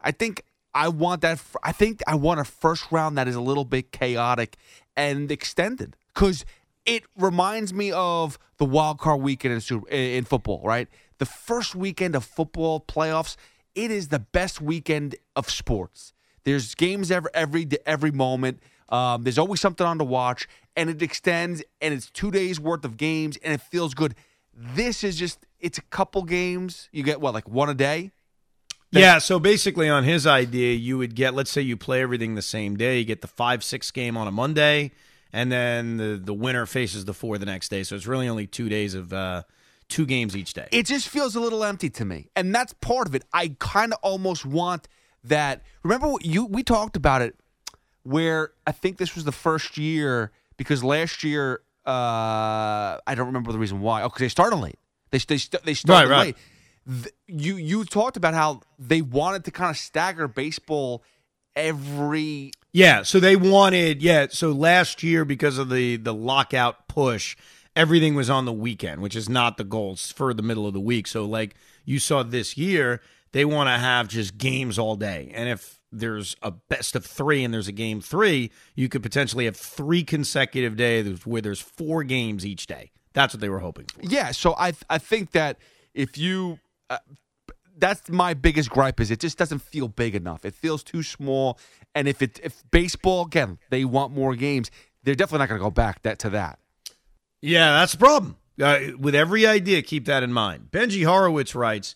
I 0.00 0.10
think 0.10 0.42
I 0.74 0.88
want 0.88 1.22
that. 1.22 1.42
I 1.62 1.72
think 1.72 2.02
I 2.06 2.14
want 2.14 2.40
a 2.40 2.44
first 2.44 2.90
round 2.90 3.18
that 3.18 3.28
is 3.28 3.34
a 3.34 3.40
little 3.40 3.64
bit 3.64 3.92
chaotic 3.92 4.56
and 4.96 5.30
extended 5.30 5.96
because 6.12 6.44
it 6.86 7.04
reminds 7.16 7.72
me 7.72 7.92
of 7.92 8.38
the 8.58 8.64
wild 8.64 8.98
card 8.98 9.20
weekend 9.20 9.62
in, 9.70 9.88
in 9.88 10.24
football. 10.24 10.62
Right, 10.64 10.88
the 11.18 11.26
first 11.26 11.74
weekend 11.74 12.14
of 12.14 12.24
football 12.24 12.80
playoffs. 12.80 13.36
It 13.74 13.90
is 13.90 14.06
the 14.06 14.20
best 14.20 14.60
weekend 14.60 15.16
of 15.34 15.50
sports. 15.50 16.12
There's 16.44 16.76
games 16.76 17.10
every 17.10 17.30
every 17.34 17.68
every 17.84 18.12
moment. 18.12 18.60
Um, 18.88 19.24
there's 19.24 19.38
always 19.38 19.60
something 19.60 19.84
on 19.84 19.98
to 19.98 20.04
watch, 20.04 20.46
and 20.76 20.88
it 20.88 21.02
extends, 21.02 21.62
and 21.80 21.92
it's 21.92 22.08
two 22.08 22.30
days 22.30 22.60
worth 22.60 22.84
of 22.84 22.96
games, 22.96 23.36
and 23.42 23.52
it 23.52 23.60
feels 23.60 23.94
good. 23.94 24.14
This 24.56 25.04
is 25.04 25.16
just 25.16 25.46
it's 25.60 25.78
a 25.78 25.82
couple 25.82 26.22
games. 26.22 26.88
You 26.92 27.02
get 27.02 27.20
what 27.20 27.34
like 27.34 27.48
one 27.48 27.68
a 27.68 27.74
day. 27.74 28.12
Yeah, 28.90 29.18
so 29.18 29.40
basically 29.40 29.88
on 29.88 30.04
his 30.04 30.24
idea, 30.24 30.74
you 30.74 30.98
would 30.98 31.16
get 31.16 31.34
let's 31.34 31.50
say 31.50 31.60
you 31.60 31.76
play 31.76 32.00
everything 32.00 32.36
the 32.36 32.42
same 32.42 32.76
day, 32.76 32.98
you 32.98 33.04
get 33.04 33.22
the 33.22 33.28
5-6 33.28 33.92
game 33.92 34.16
on 34.16 34.28
a 34.28 34.30
Monday 34.30 34.92
and 35.32 35.50
then 35.50 35.96
the 35.96 36.20
the 36.22 36.34
winner 36.34 36.64
faces 36.64 37.04
the 37.04 37.14
4 37.14 37.38
the 37.38 37.46
next 37.46 37.68
day. 37.68 37.82
So 37.82 37.96
it's 37.96 38.06
really 38.06 38.28
only 38.28 38.46
2 38.46 38.68
days 38.68 38.94
of 38.94 39.12
uh 39.12 39.42
two 39.88 40.06
games 40.06 40.36
each 40.36 40.54
day. 40.54 40.68
It 40.70 40.86
just 40.86 41.08
feels 41.08 41.34
a 41.34 41.40
little 41.40 41.62
empty 41.62 41.90
to 41.90 42.04
me. 42.04 42.30
And 42.34 42.54
that's 42.54 42.72
part 42.74 43.06
of 43.06 43.14
it. 43.14 43.24
I 43.32 43.56
kind 43.58 43.92
of 43.92 43.98
almost 44.02 44.46
want 44.46 44.88
that 45.24 45.62
Remember 45.82 46.08
what 46.08 46.24
you 46.24 46.46
we 46.46 46.62
talked 46.62 46.96
about 46.96 47.20
it 47.22 47.36
where 48.04 48.52
I 48.66 48.72
think 48.72 48.98
this 48.98 49.14
was 49.14 49.24
the 49.24 49.32
first 49.32 49.76
year 49.76 50.30
because 50.56 50.84
last 50.84 51.24
year 51.24 51.60
uh, 51.86 52.98
I 53.06 53.14
don't 53.14 53.26
remember 53.26 53.52
the 53.52 53.58
reason 53.58 53.80
why. 53.80 54.02
Oh, 54.02 54.08
because 54.08 54.20
they 54.20 54.28
started 54.28 54.56
late. 54.56 54.78
They 55.10 55.18
they 55.18 55.38
they 55.64 55.74
started 55.74 56.10
Right, 56.10 56.16
right. 56.16 56.26
late. 56.26 56.36
Th- 57.02 57.14
you 57.26 57.56
you 57.56 57.84
talked 57.84 58.16
about 58.16 58.34
how 58.34 58.60
they 58.78 59.00
wanted 59.02 59.44
to 59.44 59.50
kind 59.50 59.70
of 59.70 59.76
stagger 59.76 60.28
baseball 60.28 61.02
every 61.56 62.52
Yeah, 62.72 63.02
so 63.02 63.20
they 63.20 63.36
wanted 63.36 64.02
yeah, 64.02 64.26
so 64.30 64.50
last 64.52 65.02
year 65.02 65.24
because 65.24 65.58
of 65.58 65.70
the 65.70 65.96
the 65.96 66.14
lockout 66.14 66.88
push, 66.88 67.36
everything 67.76 68.14
was 68.14 68.28
on 68.30 68.44
the 68.44 68.52
weekend, 68.52 69.00
which 69.00 69.16
is 69.16 69.28
not 69.28 69.56
the 69.56 69.64
goal 69.64 69.92
it's 69.92 70.10
for 70.12 70.34
the 70.34 70.42
middle 70.42 70.66
of 70.66 70.74
the 70.74 70.80
week. 70.80 71.06
So 71.06 71.24
like 71.24 71.54
you 71.84 71.98
saw 71.98 72.22
this 72.22 72.56
year, 72.56 73.00
they 73.32 73.44
want 73.44 73.68
to 73.68 73.78
have 73.78 74.08
just 74.08 74.36
games 74.38 74.78
all 74.78 74.96
day. 74.96 75.30
And 75.34 75.48
if 75.48 75.78
there's 75.98 76.36
a 76.42 76.50
best 76.50 76.96
of 76.96 77.04
3 77.04 77.44
and 77.44 77.54
there's 77.54 77.68
a 77.68 77.72
game 77.72 78.00
3, 78.00 78.50
you 78.74 78.88
could 78.88 79.02
potentially 79.02 79.44
have 79.44 79.56
3 79.56 80.04
consecutive 80.04 80.76
days 80.76 81.26
where 81.26 81.42
there's 81.42 81.60
4 81.60 82.04
games 82.04 82.44
each 82.44 82.66
day. 82.66 82.90
That's 83.12 83.32
what 83.32 83.40
they 83.40 83.48
were 83.48 83.60
hoping 83.60 83.86
for. 83.86 84.00
Yeah, 84.02 84.32
so 84.32 84.54
I 84.58 84.72
I 84.90 84.98
think 84.98 85.30
that 85.30 85.58
if 85.94 86.18
you 86.18 86.58
uh, 86.90 86.98
that's 87.78 88.08
my 88.10 88.34
biggest 88.34 88.70
gripe 88.70 89.00
is 89.00 89.10
it 89.10 89.20
just 89.20 89.38
doesn't 89.38 89.60
feel 89.60 89.88
big 89.88 90.14
enough. 90.14 90.44
It 90.44 90.54
feels 90.54 90.82
too 90.82 91.02
small 91.02 91.58
and 91.94 92.08
if 92.08 92.22
it 92.22 92.40
if 92.42 92.62
baseball 92.70 93.26
again, 93.26 93.58
they 93.70 93.84
want 93.84 94.12
more 94.12 94.34
games, 94.34 94.70
they're 95.04 95.14
definitely 95.14 95.40
not 95.40 95.48
going 95.48 95.60
to 95.60 95.64
go 95.64 95.70
back 95.70 96.02
that 96.02 96.18
to 96.20 96.30
that. 96.30 96.58
Yeah, 97.40 97.78
that's 97.78 97.92
the 97.92 97.98
problem. 97.98 98.36
Uh, 98.60 98.78
with 98.98 99.14
every 99.14 99.46
idea, 99.46 99.82
keep 99.82 100.06
that 100.06 100.22
in 100.22 100.32
mind. 100.32 100.68
Benji 100.70 101.04
Horowitz 101.04 101.54
writes 101.54 101.94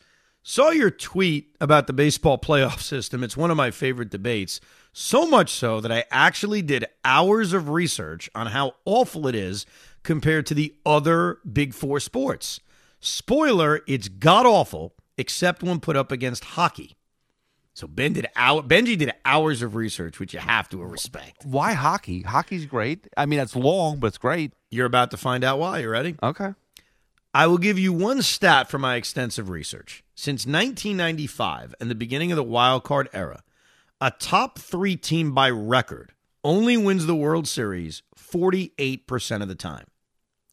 Saw 0.51 0.71
your 0.71 0.91
tweet 0.91 1.55
about 1.61 1.89
the 1.89 1.93
baseball 1.93 2.39
playoff 2.39 2.81
system. 2.81 3.23
It's 3.23 3.37
one 3.37 3.51
of 3.51 3.59
my 3.59 3.71
favorite 3.71 4.09
debates. 4.09 4.63
So 4.95 5.27
much 5.27 5.51
so 5.51 5.79
that 5.83 5.93
I 5.93 6.05
actually 6.11 6.63
did 6.63 6.87
hours 7.05 7.53
of 7.53 7.69
research 7.69 8.31
on 8.35 8.47
how 8.47 8.77
awful 8.87 9.27
it 9.27 9.35
is 9.35 9.67
compared 10.05 10.47
to 10.47 10.55
the 10.55 10.75
other 10.87 11.41
big 11.53 11.75
four 11.75 12.01
sports. 12.01 12.61
Spoiler, 12.99 13.83
it's 13.87 14.09
god 14.09 14.47
awful, 14.47 14.95
except 15.19 15.63
when 15.63 15.81
put 15.81 15.97
up 15.97 16.11
against 16.11 16.45
hockey. 16.45 16.97
So 17.75 17.87
Ben 17.87 18.15
did 18.15 18.27
hour, 18.35 18.63
Benji 18.63 18.97
did 18.97 19.13
hours 19.27 19.61
of 19.61 19.75
research, 19.75 20.19
which 20.19 20.33
you 20.33 20.41
have 20.41 20.71
to 20.71 20.79
respect. 20.79 21.45
Why 21.45 21.75
hockey? 21.75 22.23
Hockey's 22.23 22.65
great. 22.65 23.07
I 23.19 23.27
mean, 23.27 23.39
it's 23.39 23.55
long, 23.55 23.99
but 23.99 24.07
it's 24.07 24.19
great. 24.19 24.55
You're 24.71 24.87
about 24.87 25.11
to 25.11 25.19
find 25.19 25.45
out 25.45 25.59
why. 25.59 25.81
You 25.81 25.91
ready? 25.91 26.17
Okay. 26.23 26.55
I 27.35 27.47
will 27.47 27.59
give 27.59 27.79
you 27.79 27.93
one 27.93 28.23
stat 28.23 28.71
from 28.71 28.81
my 28.81 28.97
extensive 28.97 29.51
research. 29.51 30.03
Since 30.15 30.47
1995 30.47 31.75
and 31.81 31.91
the 31.91 31.95
beginning 31.95 32.33
of 32.33 32.37
the 32.37 32.43
wild 32.43 32.85
card 32.85 33.09
era, 33.13 33.43
a 34.01 34.11
top 34.11 34.59
three 34.59 34.97
team 34.97 35.33
by 35.33 35.51
record 35.51 36.13
only 36.43 36.77
wins 36.77 37.07
the 37.07 37.15
World 37.15 37.47
Series 37.47 38.03
48% 38.17 39.43
of 39.43 39.49
the 39.49 39.55
time. 39.55 39.87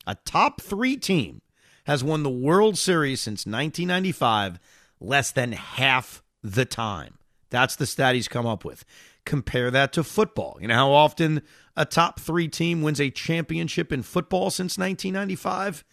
A 0.05 0.15
top 0.25 0.61
three 0.61 0.97
team 0.97 1.41
has 1.85 2.03
won 2.03 2.23
the 2.23 2.29
World 2.29 2.77
Series 2.77 3.21
since 3.21 3.45
1995 3.45 4.59
less 4.99 5.31
than 5.31 5.53
half 5.53 6.23
the 6.43 6.65
time. 6.65 7.17
That's 7.49 7.75
the 7.75 7.85
stat 7.85 8.15
he's 8.15 8.27
come 8.27 8.45
up 8.45 8.65
with. 8.65 8.83
Compare 9.25 9.71
that 9.71 9.93
to 9.93 10.03
football. 10.03 10.57
You 10.59 10.67
know 10.67 10.75
how 10.75 10.91
often 10.91 11.41
a 11.75 11.85
top 11.85 12.19
three 12.19 12.47
team 12.47 12.81
wins 12.81 12.99
a 12.99 13.09
championship 13.09 13.91
in 13.91 14.03
football 14.03 14.49
since 14.49 14.77
1995? 14.77 15.83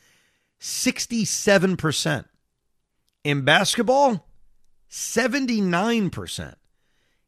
67%. 0.63 2.25
In 3.25 3.43
basketball, 3.43 4.29
79%. 4.89 6.55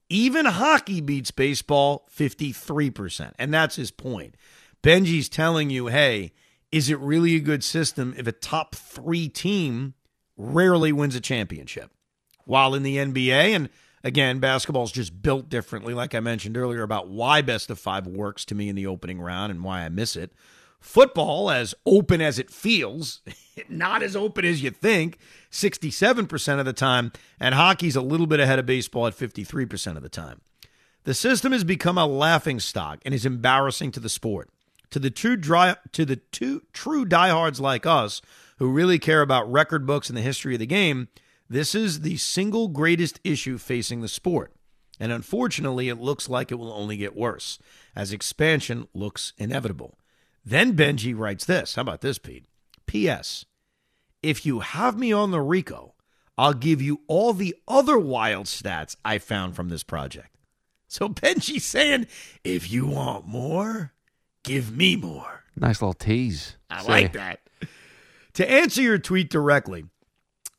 Even 0.08 0.44
hockey 0.46 1.00
beats 1.00 1.32
baseball 1.32 2.08
53%. 2.16 3.32
And 3.36 3.52
that's 3.52 3.74
his 3.74 3.90
point. 3.90 4.36
Benji's 4.84 5.28
telling 5.28 5.68
you, 5.68 5.88
hey, 5.88 6.32
is 6.70 6.88
it 6.88 6.98
really 7.00 7.34
a 7.34 7.40
good 7.40 7.64
system 7.64 8.14
if 8.16 8.28
a 8.28 8.32
top 8.32 8.76
three 8.76 9.28
team 9.28 9.94
rarely 10.36 10.92
wins 10.92 11.16
a 11.16 11.20
championship? 11.20 11.90
While 12.44 12.74
in 12.74 12.84
the 12.84 12.98
NBA, 12.98 13.56
and 13.56 13.68
again, 14.04 14.38
basketball's 14.38 14.92
just 14.92 15.22
built 15.22 15.48
differently, 15.48 15.92
like 15.92 16.14
I 16.14 16.20
mentioned 16.20 16.56
earlier 16.56 16.82
about 16.82 17.08
why 17.08 17.42
best 17.42 17.68
of 17.70 17.80
five 17.80 18.06
works 18.06 18.44
to 18.44 18.54
me 18.54 18.68
in 18.68 18.76
the 18.76 18.86
opening 18.86 19.20
round 19.20 19.50
and 19.50 19.64
why 19.64 19.80
I 19.80 19.88
miss 19.88 20.14
it. 20.14 20.32
Football, 20.84 21.50
as 21.50 21.74
open 21.86 22.20
as 22.20 22.38
it 22.38 22.50
feels, 22.50 23.22
not 23.70 24.02
as 24.02 24.14
open 24.14 24.44
as 24.44 24.62
you 24.62 24.70
think, 24.70 25.18
67% 25.50 26.58
of 26.60 26.66
the 26.66 26.74
time, 26.74 27.10
and 27.40 27.54
hockey's 27.54 27.96
a 27.96 28.02
little 28.02 28.26
bit 28.26 28.38
ahead 28.38 28.58
of 28.58 28.66
baseball 28.66 29.06
at 29.06 29.16
53% 29.16 29.96
of 29.96 30.02
the 30.02 30.10
time. 30.10 30.42
The 31.04 31.14
system 31.14 31.52
has 31.52 31.64
become 31.64 31.96
a 31.96 32.06
laughing 32.06 32.60
stock 32.60 33.00
and 33.04 33.14
is 33.14 33.24
embarrassing 33.24 33.92
to 33.92 33.98
the 33.98 34.10
sport. 34.10 34.50
To 34.90 34.98
the 34.98 35.10
true 35.10 35.36
dry, 35.36 35.76
to 35.92 36.04
the 36.04 36.16
two 36.16 36.62
true 36.74 37.06
diehards 37.06 37.60
like 37.60 37.86
us 37.86 38.20
who 38.58 38.70
really 38.70 38.98
care 38.98 39.22
about 39.22 39.50
record 39.50 39.86
books 39.86 40.10
and 40.10 40.18
the 40.18 40.22
history 40.22 40.52
of 40.52 40.60
the 40.60 40.66
game, 40.66 41.08
this 41.48 41.74
is 41.74 42.00
the 42.00 42.18
single 42.18 42.68
greatest 42.68 43.20
issue 43.24 43.56
facing 43.56 44.02
the 44.02 44.06
sport. 44.06 44.52
And 45.00 45.10
unfortunately, 45.10 45.88
it 45.88 45.98
looks 45.98 46.28
like 46.28 46.52
it 46.52 46.58
will 46.58 46.74
only 46.74 46.98
get 46.98 47.16
worse 47.16 47.58
as 47.96 48.12
expansion 48.12 48.86
looks 48.92 49.32
inevitable. 49.38 49.96
Then 50.44 50.76
Benji 50.76 51.16
writes 51.16 51.44
this. 51.44 51.74
How 51.74 51.82
about 51.82 52.00
this, 52.00 52.18
Pete? 52.18 52.44
P.S. 52.86 53.44
If 54.22 54.44
you 54.44 54.60
have 54.60 54.98
me 54.98 55.12
on 55.12 55.30
the 55.30 55.40
Rico, 55.40 55.94
I'll 56.36 56.54
give 56.54 56.82
you 56.82 57.00
all 57.06 57.32
the 57.32 57.54
other 57.66 57.98
wild 57.98 58.46
stats 58.46 58.96
I 59.04 59.18
found 59.18 59.56
from 59.56 59.68
this 59.68 59.82
project. 59.82 60.36
So 60.88 61.08
Benji's 61.10 61.64
saying, 61.64 62.06
if 62.44 62.70
you 62.70 62.86
want 62.86 63.26
more, 63.26 63.92
give 64.42 64.76
me 64.76 64.96
more. 64.96 65.44
Nice 65.56 65.80
little 65.80 65.94
tease. 65.94 66.56
I 66.70 66.82
Say- 66.82 66.88
like 66.88 67.12
that. 67.14 67.40
To 68.34 68.50
answer 68.50 68.82
your 68.82 68.98
tweet 68.98 69.30
directly, 69.30 69.84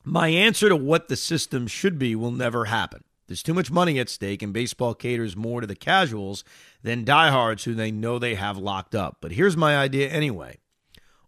my 0.04 0.30
answer 0.30 0.70
to 0.70 0.76
what 0.78 1.10
the 1.10 1.16
system 1.18 1.68
should 1.68 2.00
be 2.00 2.16
will 2.16 2.32
never 2.32 2.66
happen. 2.66 3.04
There's 3.28 3.44
too 3.44 3.54
much 3.54 3.72
money 3.72 4.00
at 4.00 4.10
stake, 4.10 4.42
and 4.42 4.54
baseball 4.54 4.94
caters 4.94 5.36
more 5.36 5.62
to 5.62 5.68
the 5.68 5.76
casuals 5.76 6.44
than 6.84 7.04
diehards 7.04 7.64
who 7.64 7.74
they 7.74 7.92
know 7.92 8.20
they 8.20 8.36
have 8.36 8.58
locked 8.58 8.94
up. 8.94 9.18
But 9.22 9.32
here's 9.32 9.58
my 9.58 9.78
idea 9.78 10.10
anyway 10.10 10.58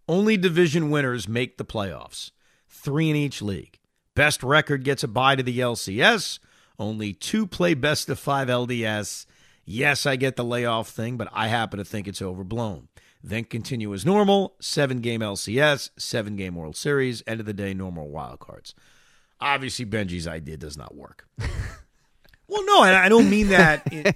only 0.08 0.38
division 0.38 0.89
winners 0.89 1.28
make 1.28 1.58
the 1.58 1.66
playoffs, 1.66 2.32
three 2.70 3.10
in 3.10 3.16
each 3.16 3.41
league. 3.41 3.80
Best 4.16 4.41
record 4.41 4.84
gets 4.84 5.04
a 5.04 5.08
bye 5.08 5.36
to 5.36 5.43
the 5.43 5.60
LCS. 5.60 6.39
Only 6.80 7.14
two 7.14 7.45
play 7.45 7.74
best 7.74 8.10
of 8.10 8.20
five 8.20 8.48
LDS. 8.48 9.26
Yes, 9.66 10.06
I 10.06 10.16
get 10.16 10.36
the 10.36 10.43
layoff 10.43 10.89
thing, 10.89 11.18
but 11.18 11.28
I 11.34 11.48
happen 11.48 11.78
to 11.78 11.86
think 11.86 12.08
it's 12.08 12.22
overblown. 12.22 12.88
Then 13.24 13.43
continue 13.43 13.93
as 13.93 14.06
normal 14.06 14.56
seven 14.62 15.02
game 15.02 15.22
LCS, 15.22 15.89
seven 15.98 16.36
game 16.36 16.56
World 16.56 16.78
Series, 16.78 17.22
end 17.28 17.39
of 17.39 17.45
the 17.45 17.54
day, 17.54 17.74
normal 17.74 18.10
wild 18.10 18.39
cards. 18.39 18.74
Obviously, 19.41 19.86
Benji's 19.86 20.28
idea 20.28 20.58
does 20.58 20.78
not 20.78 20.95
work. 20.95 21.28
well, 22.48 22.66
no, 22.66 22.84
and 22.84 22.95
I 22.95 23.10
don't 23.10 23.30
mean 23.30 23.50
that. 23.50 23.91
In, 23.91 24.14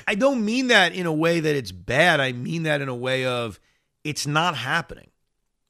I 0.06 0.14
don't 0.14 0.44
mean 0.44 0.68
that 0.68 0.92
in 0.92 1.06
a 1.06 1.12
way 1.12 1.40
that 1.40 1.56
it's 1.56 1.72
bad. 1.72 2.20
I 2.20 2.32
mean 2.32 2.64
that 2.64 2.80
in 2.80 2.88
a 2.88 2.94
way 2.94 3.24
of 3.24 3.58
it's 4.04 4.26
not 4.26 4.56
happening. 4.56 5.10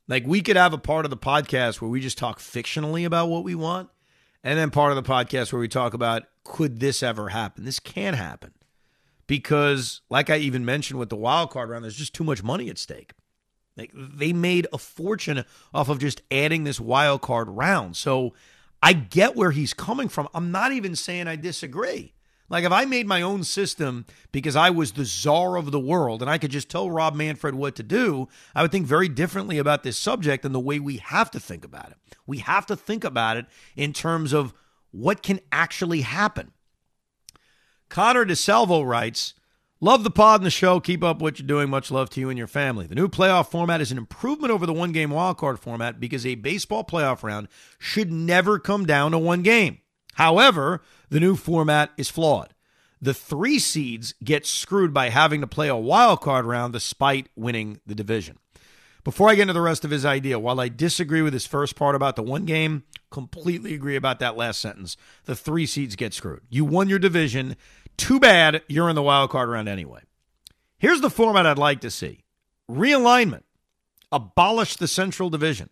Like 0.08 0.26
we 0.26 0.42
could 0.42 0.56
have 0.56 0.72
a 0.72 0.78
part 0.78 1.06
of 1.06 1.10
the 1.10 1.16
podcast 1.16 1.80
where 1.80 1.90
we 1.90 2.00
just 2.00 2.18
talk 2.18 2.38
fictionally 2.38 3.06
about 3.06 3.28
what 3.28 3.44
we 3.44 3.54
want, 3.54 3.88
and 4.42 4.58
then 4.58 4.70
part 4.70 4.92
of 4.92 5.02
the 5.02 5.08
podcast 5.08 5.52
where 5.52 5.60
we 5.60 5.68
talk 5.68 5.94
about 5.94 6.24
could 6.44 6.80
this 6.80 7.02
ever 7.02 7.28
happen? 7.28 7.64
This 7.64 7.78
can 7.78 8.14
happen 8.14 8.52
because, 9.26 10.00
like 10.10 10.28
I 10.28 10.38
even 10.38 10.64
mentioned 10.64 10.98
with 10.98 11.08
the 11.08 11.16
wild 11.16 11.50
card 11.50 11.70
round, 11.70 11.84
there's 11.84 11.96
just 11.96 12.14
too 12.14 12.24
much 12.24 12.42
money 12.42 12.68
at 12.68 12.78
stake. 12.78 13.12
Like 13.76 13.92
they 13.94 14.32
made 14.32 14.66
a 14.72 14.78
fortune 14.78 15.44
off 15.72 15.88
of 15.88 16.00
just 16.00 16.22
adding 16.30 16.64
this 16.64 16.80
wild 16.80 17.22
card 17.22 17.48
round. 17.48 17.96
So 17.96 18.34
I 18.82 18.92
get 18.92 19.36
where 19.36 19.50
he's 19.50 19.74
coming 19.74 20.08
from. 20.08 20.28
I'm 20.34 20.50
not 20.50 20.72
even 20.72 20.96
saying 20.96 21.28
I 21.28 21.36
disagree. 21.36 22.14
Like 22.48 22.64
if 22.64 22.72
I 22.72 22.84
made 22.84 23.06
my 23.06 23.22
own 23.22 23.44
system 23.44 24.06
because 24.32 24.56
I 24.56 24.70
was 24.70 24.92
the 24.92 25.04
czar 25.04 25.56
of 25.56 25.70
the 25.70 25.78
world 25.78 26.20
and 26.20 26.30
I 26.30 26.36
could 26.36 26.50
just 26.50 26.68
tell 26.68 26.90
Rob 26.90 27.14
Manfred 27.14 27.54
what 27.54 27.76
to 27.76 27.84
do, 27.84 28.28
I 28.54 28.62
would 28.62 28.72
think 28.72 28.86
very 28.86 29.08
differently 29.08 29.58
about 29.58 29.84
this 29.84 29.96
subject 29.96 30.42
than 30.42 30.52
the 30.52 30.58
way 30.58 30.80
we 30.80 30.96
have 30.96 31.30
to 31.30 31.40
think 31.40 31.64
about 31.64 31.92
it. 31.92 31.96
We 32.26 32.38
have 32.38 32.66
to 32.66 32.76
think 32.76 33.04
about 33.04 33.36
it 33.36 33.46
in 33.76 33.92
terms 33.92 34.32
of 34.32 34.52
what 34.90 35.22
can 35.22 35.38
actually 35.52 36.00
happen. 36.00 36.50
Connor 37.88 38.24
DeSalvo 38.24 38.84
writes, 38.84 39.34
Love 39.82 40.04
the 40.04 40.10
pod 40.10 40.40
and 40.40 40.46
the 40.46 40.50
show. 40.50 40.78
Keep 40.78 41.02
up 41.02 41.22
what 41.22 41.38
you're 41.38 41.46
doing. 41.46 41.70
Much 41.70 41.90
love 41.90 42.10
to 42.10 42.20
you 42.20 42.28
and 42.28 42.36
your 42.36 42.46
family. 42.46 42.86
The 42.86 42.94
new 42.94 43.08
playoff 43.08 43.50
format 43.50 43.80
is 43.80 43.90
an 43.90 43.96
improvement 43.96 44.52
over 44.52 44.66
the 44.66 44.74
one 44.74 44.92
game 44.92 45.08
wildcard 45.08 45.58
format 45.58 45.98
because 45.98 46.26
a 46.26 46.34
baseball 46.34 46.84
playoff 46.84 47.22
round 47.22 47.48
should 47.78 48.12
never 48.12 48.58
come 48.58 48.84
down 48.84 49.12
to 49.12 49.18
one 49.18 49.40
game. 49.40 49.78
However, 50.14 50.82
the 51.08 51.18
new 51.18 51.34
format 51.34 51.92
is 51.96 52.10
flawed. 52.10 52.52
The 53.00 53.14
three 53.14 53.58
seeds 53.58 54.12
get 54.22 54.44
screwed 54.44 54.92
by 54.92 55.08
having 55.08 55.40
to 55.40 55.46
play 55.46 55.68
a 55.68 55.76
wild 55.76 56.20
card 56.20 56.44
round 56.44 56.74
despite 56.74 57.30
winning 57.34 57.80
the 57.86 57.94
division. 57.94 58.36
Before 59.02 59.30
I 59.30 59.34
get 59.34 59.42
into 59.42 59.54
the 59.54 59.62
rest 59.62 59.86
of 59.86 59.90
his 59.90 60.04
idea, 60.04 60.38
while 60.38 60.60
I 60.60 60.68
disagree 60.68 61.22
with 61.22 61.32
his 61.32 61.46
first 61.46 61.74
part 61.74 61.94
about 61.94 62.16
the 62.16 62.22
one 62.22 62.44
game, 62.44 62.82
completely 63.10 63.72
agree 63.72 63.96
about 63.96 64.18
that 64.18 64.36
last 64.36 64.60
sentence. 64.60 64.98
The 65.24 65.34
three 65.34 65.64
seeds 65.64 65.96
get 65.96 66.12
screwed. 66.12 66.42
You 66.50 66.66
won 66.66 66.90
your 66.90 66.98
division. 66.98 67.56
Too 68.00 68.18
bad 68.18 68.62
you're 68.66 68.88
in 68.88 68.96
the 68.96 69.02
wild 69.02 69.28
card 69.28 69.50
round 69.50 69.68
anyway. 69.68 70.00
Here's 70.78 71.02
the 71.02 71.10
format 71.10 71.44
I'd 71.44 71.58
like 71.58 71.82
to 71.82 71.90
see 71.90 72.24
realignment, 72.68 73.42
abolish 74.10 74.76
the 74.76 74.88
Central 74.88 75.28
Division, 75.28 75.68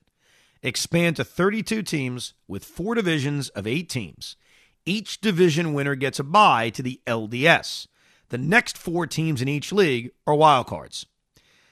expand 0.62 1.16
to 1.16 1.24
32 1.24 1.82
teams 1.82 2.34
with 2.46 2.66
four 2.66 2.94
divisions 2.94 3.48
of 3.48 3.66
eight 3.66 3.88
teams. 3.88 4.36
Each 4.84 5.18
division 5.18 5.72
winner 5.72 5.94
gets 5.94 6.18
a 6.18 6.22
bye 6.22 6.68
to 6.68 6.82
the 6.82 7.00
LDS. 7.06 7.86
The 8.28 8.36
next 8.36 8.76
four 8.76 9.06
teams 9.06 9.40
in 9.40 9.48
each 9.48 9.72
league 9.72 10.10
are 10.26 10.34
wildcards. 10.34 11.06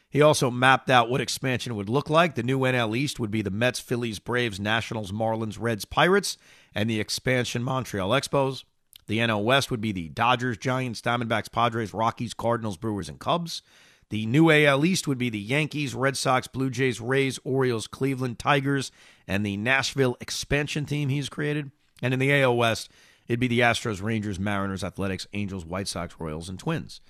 He 0.09 0.23
also 0.23 0.51
mapped 0.51 0.89
out 0.89 1.11
what 1.11 1.21
expansion 1.21 1.77
would 1.77 1.91
look 1.91 2.09
like. 2.09 2.35
The 2.35 2.43
new 2.43 2.61
NL 2.61 2.97
East 2.97 3.21
would 3.21 3.31
be 3.31 3.43
the 3.43 3.51
Mets, 3.51 3.79
Phillies, 3.79 4.21
Braves, 4.21 4.59
Nationals, 4.59 5.13
Marlins, 5.13 5.59
Reds, 5.61 5.85
Pirates, 5.85 6.39
and 6.75 6.89
the 6.89 6.99
expansion 6.99 7.63
Montreal 7.63 8.09
Expos. 8.09 8.65
The 9.07 9.19
NL 9.19 9.45
West 9.45 9.71
would 9.71 9.81
be 9.81 9.93
the 9.93 10.09
Dodgers, 10.09 10.59
Giants, 10.59 11.01
Diamondbacks, 11.01 11.51
Padres, 11.51 11.95
Rockies, 11.95 12.35
Cardinals, 12.35 12.77
Brewers, 12.77 13.09
and 13.09 13.19
Cubs. 13.19 13.63
The 14.11 14.27
new 14.27 14.51
AL 14.51 14.85
East 14.85 15.09
would 15.09 15.19
be 15.19 15.31
the 15.31 15.39
Yankees, 15.39 15.95
Red 15.95 16.17
Sox, 16.17 16.47
Blue 16.47 16.71
Jays, 16.71 17.01
Rays, 17.01 17.39
Orioles, 17.45 17.87
Cleveland, 17.87 18.39
Tigers, 18.39 18.93
and 19.27 19.45
the 19.45 19.57
Nashville 19.57 20.17
expansion 20.21 20.87
team 20.87 21.09
he's 21.09 21.29
created. 21.29 21.71
And 22.03 22.15
in 22.15 22.21
the 22.21 22.33
AL 22.41 22.57
West, 22.57 22.91
it'd 23.27 23.41
be 23.41 23.49
the 23.49 23.61
Astros, 23.61 24.03
Rangers, 24.03 24.39
Mariners, 24.39 24.85
Athletics, 24.85 25.27
Angels, 25.33 25.65
White 25.65 25.89
Sox, 25.89 26.17
Royals, 26.21 26.49
and 26.49 26.59
Twins. 26.59 27.01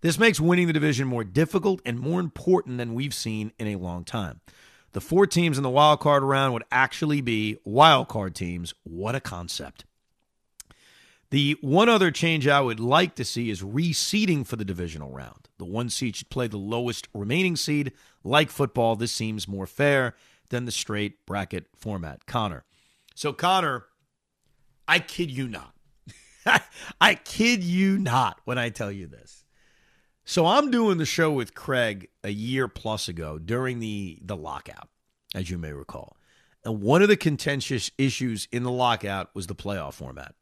This 0.00 0.18
makes 0.18 0.40
winning 0.40 0.66
the 0.66 0.72
division 0.72 1.08
more 1.08 1.24
difficult 1.24 1.80
and 1.84 1.98
more 1.98 2.20
important 2.20 2.78
than 2.78 2.94
we've 2.94 3.14
seen 3.14 3.52
in 3.58 3.66
a 3.66 3.76
long 3.76 4.04
time. 4.04 4.40
The 4.92 5.00
four 5.00 5.26
teams 5.26 5.58
in 5.58 5.62
the 5.62 5.70
wild 5.70 6.00
card 6.00 6.22
round 6.22 6.54
would 6.54 6.64
actually 6.70 7.20
be 7.20 7.58
wild 7.64 8.08
card 8.08 8.34
teams. 8.34 8.72
What 8.84 9.14
a 9.14 9.20
concept. 9.20 9.84
The 11.30 11.56
one 11.60 11.88
other 11.88 12.10
change 12.10 12.46
I 12.46 12.60
would 12.60 12.78
like 12.78 13.16
to 13.16 13.24
see 13.24 13.50
is 13.50 13.62
reseeding 13.62 14.46
for 14.46 14.56
the 14.56 14.64
divisional 14.64 15.10
round. 15.10 15.48
The 15.58 15.64
one 15.64 15.90
seed 15.90 16.16
should 16.16 16.30
play 16.30 16.46
the 16.46 16.56
lowest 16.56 17.08
remaining 17.12 17.56
seed. 17.56 17.92
Like 18.22 18.50
football, 18.50 18.94
this 18.94 19.12
seems 19.12 19.48
more 19.48 19.66
fair 19.66 20.14
than 20.50 20.64
the 20.64 20.72
straight 20.72 21.26
bracket 21.26 21.66
format. 21.74 22.26
Connor. 22.26 22.64
So, 23.14 23.32
Connor, 23.32 23.86
I 24.86 25.00
kid 25.00 25.30
you 25.30 25.48
not. 25.48 25.74
I 27.00 27.14
kid 27.16 27.64
you 27.64 27.98
not 27.98 28.40
when 28.44 28.58
I 28.58 28.68
tell 28.68 28.92
you 28.92 29.06
this. 29.06 29.44
So 30.24 30.46
I'm 30.46 30.70
doing 30.70 30.98
the 30.98 31.06
show 31.06 31.32
with 31.32 31.54
Craig 31.54 32.08
a 32.24 32.30
year 32.30 32.68
plus 32.68 33.08
ago 33.08 33.38
during 33.38 33.78
the 33.78 34.18
the 34.22 34.36
lockout, 34.36 34.88
as 35.34 35.50
you 35.50 35.58
may 35.58 35.72
recall. 35.72 36.16
And 36.64 36.82
one 36.82 37.00
of 37.00 37.08
the 37.08 37.16
contentious 37.16 37.92
issues 37.96 38.48
in 38.50 38.64
the 38.64 38.70
lockout 38.70 39.30
was 39.34 39.46
the 39.46 39.54
playoff 39.54 39.94
format. 39.94 40.34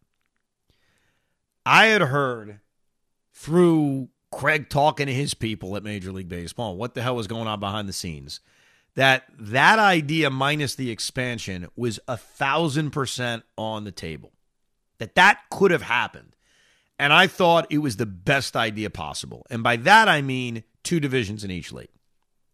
I 1.67 1.87
had 1.87 2.03
heard 2.03 2.61
through 3.33 4.09
Craig 4.31 4.69
talking 4.69 5.07
to 5.07 5.15
his 5.15 5.35
people 5.35 5.77
at 5.77 5.83
Major 5.83 6.13
League 6.13 6.29
Baseball, 6.29 6.77
what 6.77 6.95
the 6.95 7.03
hell 7.03 7.17
was 7.17 7.27
going 7.27 7.47
on 7.47 7.61
behind 7.61 7.89
the 7.89 7.93
scenes, 7.93 8.41
that 8.95 9.25
that 9.39 9.79
idea 9.79 10.31
minus 10.31 10.75
the 10.75 10.91
expansion 10.91 11.69
was 11.77 12.01
a 12.07 12.17
thousand 12.17 12.91
percent 12.91 13.45
on 13.57 13.85
the 13.85 13.93
table. 13.93 14.33
That 14.99 15.15
that 15.15 15.41
could 15.51 15.71
have 15.71 15.83
happened. 15.83 16.37
And 16.99 17.13
I 17.13 17.27
thought 17.27 17.67
it 17.71 17.79
was 17.79 17.97
the 17.97 18.07
best 18.07 18.55
idea 18.55 18.89
possible. 18.91 19.45
And 19.51 19.63
by 19.63 19.77
that, 19.77 20.09
I 20.09 20.23
mean 20.23 20.63
two 20.85 21.01
divisions 21.01 21.43
in 21.43 21.51
each 21.51 21.73
league. 21.73 21.89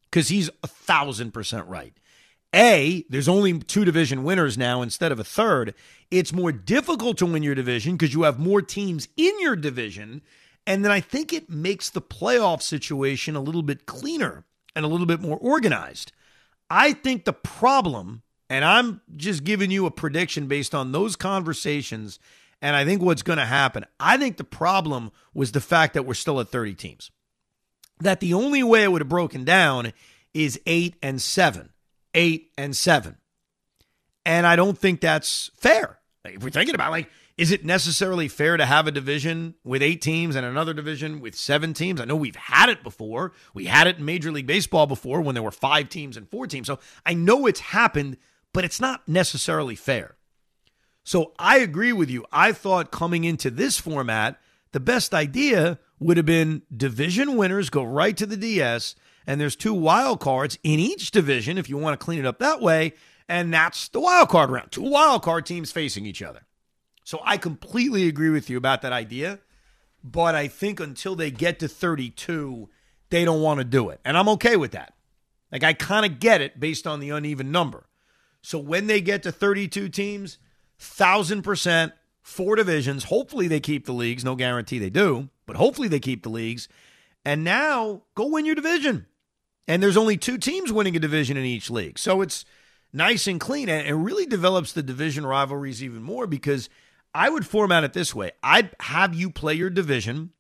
Because 0.05 0.29
he's 0.29 0.51
a 0.63 0.67
thousand 0.67 1.33
percent 1.33 1.67
right. 1.67 1.95
A, 2.55 3.05
there's 3.09 3.29
only 3.29 3.59
two 3.61 3.85
division 3.85 4.25
winners 4.25 4.59
now 4.59 4.83
instead 4.83 5.13
of 5.13 5.21
a 5.21 5.25
third. 5.25 5.75
It's 6.11 6.33
more 6.33 6.53
difficult 6.53 7.19
to 7.19 7.27
win 7.27 7.43
your 7.43 7.55
division 7.55 7.97
because 7.97 8.13
you 8.13 8.23
have 8.25 8.39
more 8.39 8.61
teams 8.61 9.09
in 9.17 9.41
your 9.41 9.57
division. 9.57 10.23
And 10.67 10.85
then 10.85 10.91
I 10.91 11.01
think 11.01 11.33
it 11.33 11.49
makes 11.49 11.91
the 11.91 12.03
playoff 12.03 12.63
situation 12.63 13.37
a 13.37 13.41
little 13.41 13.63
bit 13.63 13.87
cleaner 13.87 14.45
and 14.75 14.85
a 14.85 14.89
little 14.89 15.07
bit 15.07 15.21
more 15.21 15.39
organized. 15.39 16.13
I 16.69 16.93
think 16.93 17.25
the 17.25 17.33
problem, 17.33 18.23
and 18.49 18.65
I'm 18.65 19.01
just 19.17 19.45
giving 19.45 19.71
you 19.71 19.87
a 19.87 19.91
prediction 19.91 20.47
based 20.47 20.75
on 20.75 20.93
those 20.93 21.17
conversations 21.17 22.19
and 22.63 22.77
I 22.77 22.85
think 22.85 23.01
what's 23.03 23.23
going 23.23 23.39
to 23.39 23.47
happen, 23.47 23.87
I 23.99 24.17
think 24.17 24.37
the 24.37 24.45
problem 24.45 25.13
was 25.33 25.53
the 25.53 25.61
fact 25.61 25.95
that 25.95 26.05
we're 26.05 26.15
still 26.15 26.41
at 26.41 26.49
30 26.49 26.75
teams. 26.75 27.11
That 28.01 28.21
the 28.21 28.35
only 28.35 28.63
way 28.63 28.83
it 28.85 28.93
would 28.93 29.01
have 29.01 29.09
broken 29.09 29.45
down 29.45 29.93
is 30.35 30.61
eight 30.67 30.97
and 31.03 31.21
seven, 31.21 31.71
eight 32.15 32.53
and 32.57 32.77
seven. 32.77 33.17
And 34.25 34.47
I 34.47 34.57
don't 34.57 34.79
think 34.79 35.01
that's 35.01 35.51
fair. 35.57 35.99
If 36.25 36.43
we're 36.43 36.51
thinking 36.51 36.75
about 36.75 36.91
like, 36.91 37.11
is 37.39 37.51
it 37.51 37.65
necessarily 37.65 38.29
fair 38.29 38.59
to 38.59 38.67
have 38.67 38.87
a 38.87 38.91
division 38.91 39.55
with 39.65 39.83
eight 39.83 40.03
teams 40.03 40.37
and 40.37 40.45
another 40.45 40.75
division 40.75 41.21
with 41.21 41.35
seven 41.35 41.73
teams? 41.73 41.99
I 41.99 42.05
know 42.05 42.17
we've 42.17 42.37
had 42.37 42.69
it 42.69 42.83
before. 42.83 43.33
We 43.55 43.65
had 43.65 43.87
it 43.87 43.97
in 43.97 44.05
Major 44.05 44.31
League 44.31 44.47
Baseball 44.47 44.87
before 44.87 45.23
when 45.23 45.35
there 45.35 45.43
were 45.43 45.51
five 45.51 45.89
teams 45.89 46.19
and 46.19 46.29
four 46.29 46.47
teams. 46.47 46.67
So 46.67 46.79
I 47.07 47.15
know 47.15 47.47
it's 47.47 47.61
happened, 47.61 48.19
but 48.53 48.65
it's 48.65 48.81
not 48.81 49.09
necessarily 49.09 49.75
fair. 49.75 50.17
So 51.03 51.33
I 51.39 51.61
agree 51.61 51.95
with 51.95 52.11
you. 52.11 52.27
I 52.31 52.53
thought 52.53 52.91
coming 52.91 53.25
into 53.25 53.51
this 53.51 53.79
format, 53.79 54.39
the 54.73 54.81
best 54.81 55.15
idea 55.15 55.79
would 55.99 56.19
have 56.19 56.27
been 56.27 56.63
division 56.75 57.37
winners 57.37 57.71
go 57.71 57.83
right 57.83 58.17
to 58.19 58.27
the 58.27 58.37
DS, 58.37 58.95
and 59.27 59.41
there's 59.41 59.57
two 59.57 59.75
wild 59.75 60.21
cards 60.21 60.59
in 60.63 60.79
each 60.79 61.11
division 61.11 61.59
if 61.59 61.69
you 61.69 61.77
want 61.77 61.99
to 61.99 62.05
clean 62.05 62.19
it 62.19 62.27
up 62.27 62.39
that 62.39 62.61
way, 62.61 62.95
and 63.29 63.53
that's 63.53 63.89
the 63.89 64.01
wild 64.01 64.29
card 64.29 64.51
round. 64.51 64.71
Two 64.73 64.83
wild 64.83 65.23
card 65.23 65.47
teams 65.47 65.73
facing 65.73 66.07
each 66.07 66.23
other. 66.23 66.41
So 67.05 67.21
I 67.25 67.37
completely 67.37 68.09
agree 68.09 68.31
with 68.31 68.51
you 68.51 68.57
about 68.57 68.83
that 68.83 68.93
idea, 68.93 69.41
but 70.03 70.35
I 70.35 70.49
think 70.49 70.81
until 70.81 71.15
they 71.15 71.31
get 71.31 71.59
to 71.61 71.69
32, 71.69 72.69
they 73.11 73.25
don't 73.25 73.43
want 73.43 73.59
to 73.59 73.65
do 73.65 73.91
it. 73.91 74.01
And 74.05 74.17
I'm 74.17 74.29
okay 74.31 74.57
with 74.57 74.73
that. 74.73 74.95
Like 75.51 75.65
I 75.65 75.73
kind 75.73 76.07
of 76.07 76.21
get 76.21 76.41
it 76.41 76.61
based 76.61 76.87
on 76.87 77.01
the 77.01 77.11
uneven 77.11 77.51
number. 77.51 77.87
So 78.43 78.59
when 78.59 78.87
they 78.87 79.01
get 79.01 79.23
to 79.25 79.33
32 79.33 79.89
teams, 79.89 80.39
thousand 80.79 81.43
percent 81.43 81.93
four 82.23 82.57
divisions. 82.57 83.05
Hopefully 83.05 83.49
they 83.49 83.61
keep 83.61 83.87
the 83.87 83.93
leagues. 83.93 84.25
No 84.25 84.35
guarantee 84.35 84.79
they 84.79 84.91
do, 84.91 85.29
but 85.47 85.57
hopefully 85.57 85.89
they 85.89 86.01
keep 86.01 86.23
the 86.23 86.31
leagues. 86.31 86.69
And 87.25 87.45
now 87.45 88.03
go 88.15 88.27
win 88.27 88.47
your 88.47 88.55
division. 88.55 89.07
And 89.69 89.83
there's 89.83 89.97
only 89.97 90.17
two 90.17 90.39
teams 90.39 90.73
winning 90.73 90.97
a 90.97 91.01
division 91.01 91.37
in 91.37 91.45
each 91.45 91.71
league. 91.71 91.99
So 91.99 92.23
it's 92.23 92.45
nice 92.93 93.27
and 93.27 93.41
clean. 93.41 93.69
And 93.69 93.87
it 93.87 93.95
really 93.95 94.27
develops 94.27 94.73
the 94.73 94.83
division 94.83 95.25
rivalries 95.25 95.83
even 95.83 96.03
more 96.03 96.27
because 96.27 96.69
I 97.15 97.31
would 97.31 97.47
format 97.47 97.85
it 97.85 97.93
this 97.93 98.15
way 98.15 98.33
I'd 98.43 98.75
have 98.81 99.15
you 99.15 99.31
play 99.31 99.55
your 99.55 99.71
division 99.71 100.31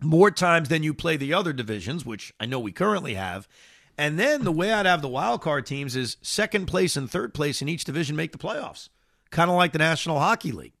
more 0.00 0.30
times 0.30 0.68
than 0.68 0.82
you 0.82 0.94
play 0.94 1.16
the 1.16 1.34
other 1.34 1.52
divisions, 1.52 2.04
which 2.04 2.32
I 2.40 2.46
know 2.46 2.58
we 2.58 2.72
currently 2.72 3.14
have. 3.14 3.46
And 3.98 4.18
then 4.18 4.44
the 4.44 4.52
way 4.52 4.72
I'd 4.72 4.86
have 4.86 5.02
the 5.02 5.08
wild 5.08 5.42
card 5.42 5.66
teams 5.66 5.94
is 5.94 6.16
second 6.22 6.66
place 6.66 6.96
and 6.96 7.10
third 7.10 7.34
place 7.34 7.60
in 7.60 7.68
each 7.68 7.84
division 7.84 8.16
make 8.16 8.32
the 8.32 8.38
playoffs 8.38 8.88
kind 9.32 9.50
of 9.50 9.56
like 9.56 9.72
the 9.72 9.78
National 9.78 10.20
Hockey 10.20 10.52
League. 10.52 10.74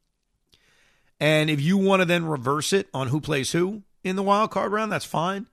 And 1.18 1.50
if 1.50 1.60
you 1.60 1.76
want 1.76 2.02
to 2.02 2.06
then 2.06 2.24
reverse 2.24 2.72
it 2.72 2.88
on 2.94 3.08
who 3.08 3.20
plays 3.20 3.50
who 3.50 3.82
in 4.04 4.14
the 4.14 4.22
wild 4.22 4.52
card 4.52 4.70
round, 4.70 4.92
that's 4.92 5.04
fine. 5.04 5.48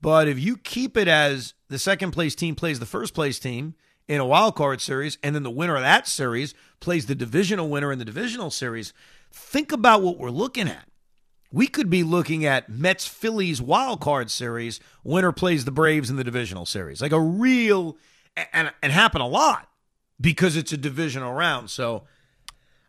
But 0.00 0.28
if 0.28 0.38
you 0.38 0.56
keep 0.56 0.96
it 0.96 1.08
as 1.08 1.54
the 1.68 1.78
second 1.78 2.12
place 2.12 2.34
team 2.34 2.54
plays 2.54 2.80
the 2.80 2.86
first 2.86 3.14
place 3.14 3.38
team 3.38 3.74
in 4.08 4.20
a 4.20 4.26
wild 4.26 4.54
card 4.56 4.80
series, 4.80 5.18
and 5.22 5.34
then 5.34 5.42
the 5.42 5.50
winner 5.50 5.76
of 5.76 5.82
that 5.82 6.08
series 6.08 6.54
plays 6.80 7.06
the 7.06 7.14
divisional 7.14 7.68
winner 7.68 7.92
in 7.92 7.98
the 7.98 8.04
divisional 8.04 8.50
series. 8.50 8.92
Think 9.30 9.72
about 9.72 10.02
what 10.02 10.18
we're 10.18 10.30
looking 10.30 10.68
at. 10.68 10.86
We 11.52 11.66
could 11.66 11.90
be 11.90 12.02
looking 12.02 12.44
at 12.44 12.68
Mets 12.68 13.06
Phillies 13.06 13.60
wild 13.60 14.00
card 14.00 14.30
series. 14.30 14.80
Winner 15.04 15.32
plays 15.32 15.64
the 15.64 15.72
Braves 15.72 16.08
in 16.08 16.16
the 16.16 16.24
divisional 16.24 16.64
series, 16.64 17.02
like 17.02 17.12
a 17.12 17.20
real 17.20 17.96
and 18.52 18.72
and 18.82 18.92
happen 18.92 19.20
a 19.20 19.26
lot 19.26 19.68
because 20.20 20.56
it's 20.56 20.72
a 20.72 20.76
divisional 20.76 21.32
round. 21.32 21.70
So 21.70 22.04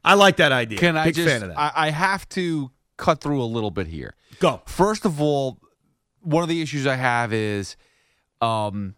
I 0.04 0.14
like 0.14 0.38
that 0.38 0.52
idea. 0.52 0.78
Can 0.78 0.96
I 0.98 1.06
Big 1.06 1.16
just? 1.16 1.28
fan 1.28 1.44
of 1.44 1.50
that. 1.50 1.58
I, 1.58 1.72
I 1.88 1.90
have 1.90 2.28
to 2.30 2.72
cut 2.98 3.22
through 3.22 3.42
a 3.42 3.46
little 3.46 3.72
bit 3.72 3.88
here. 3.88 4.16
Go. 4.40 4.62
First 4.66 5.06
of 5.06 5.20
all, 5.22 5.60
one 6.22 6.44
of 6.44 6.50
the 6.50 6.62
issues 6.62 6.88
I 6.88 6.96
have 6.96 7.34
is, 7.34 7.76
um, 8.42 8.96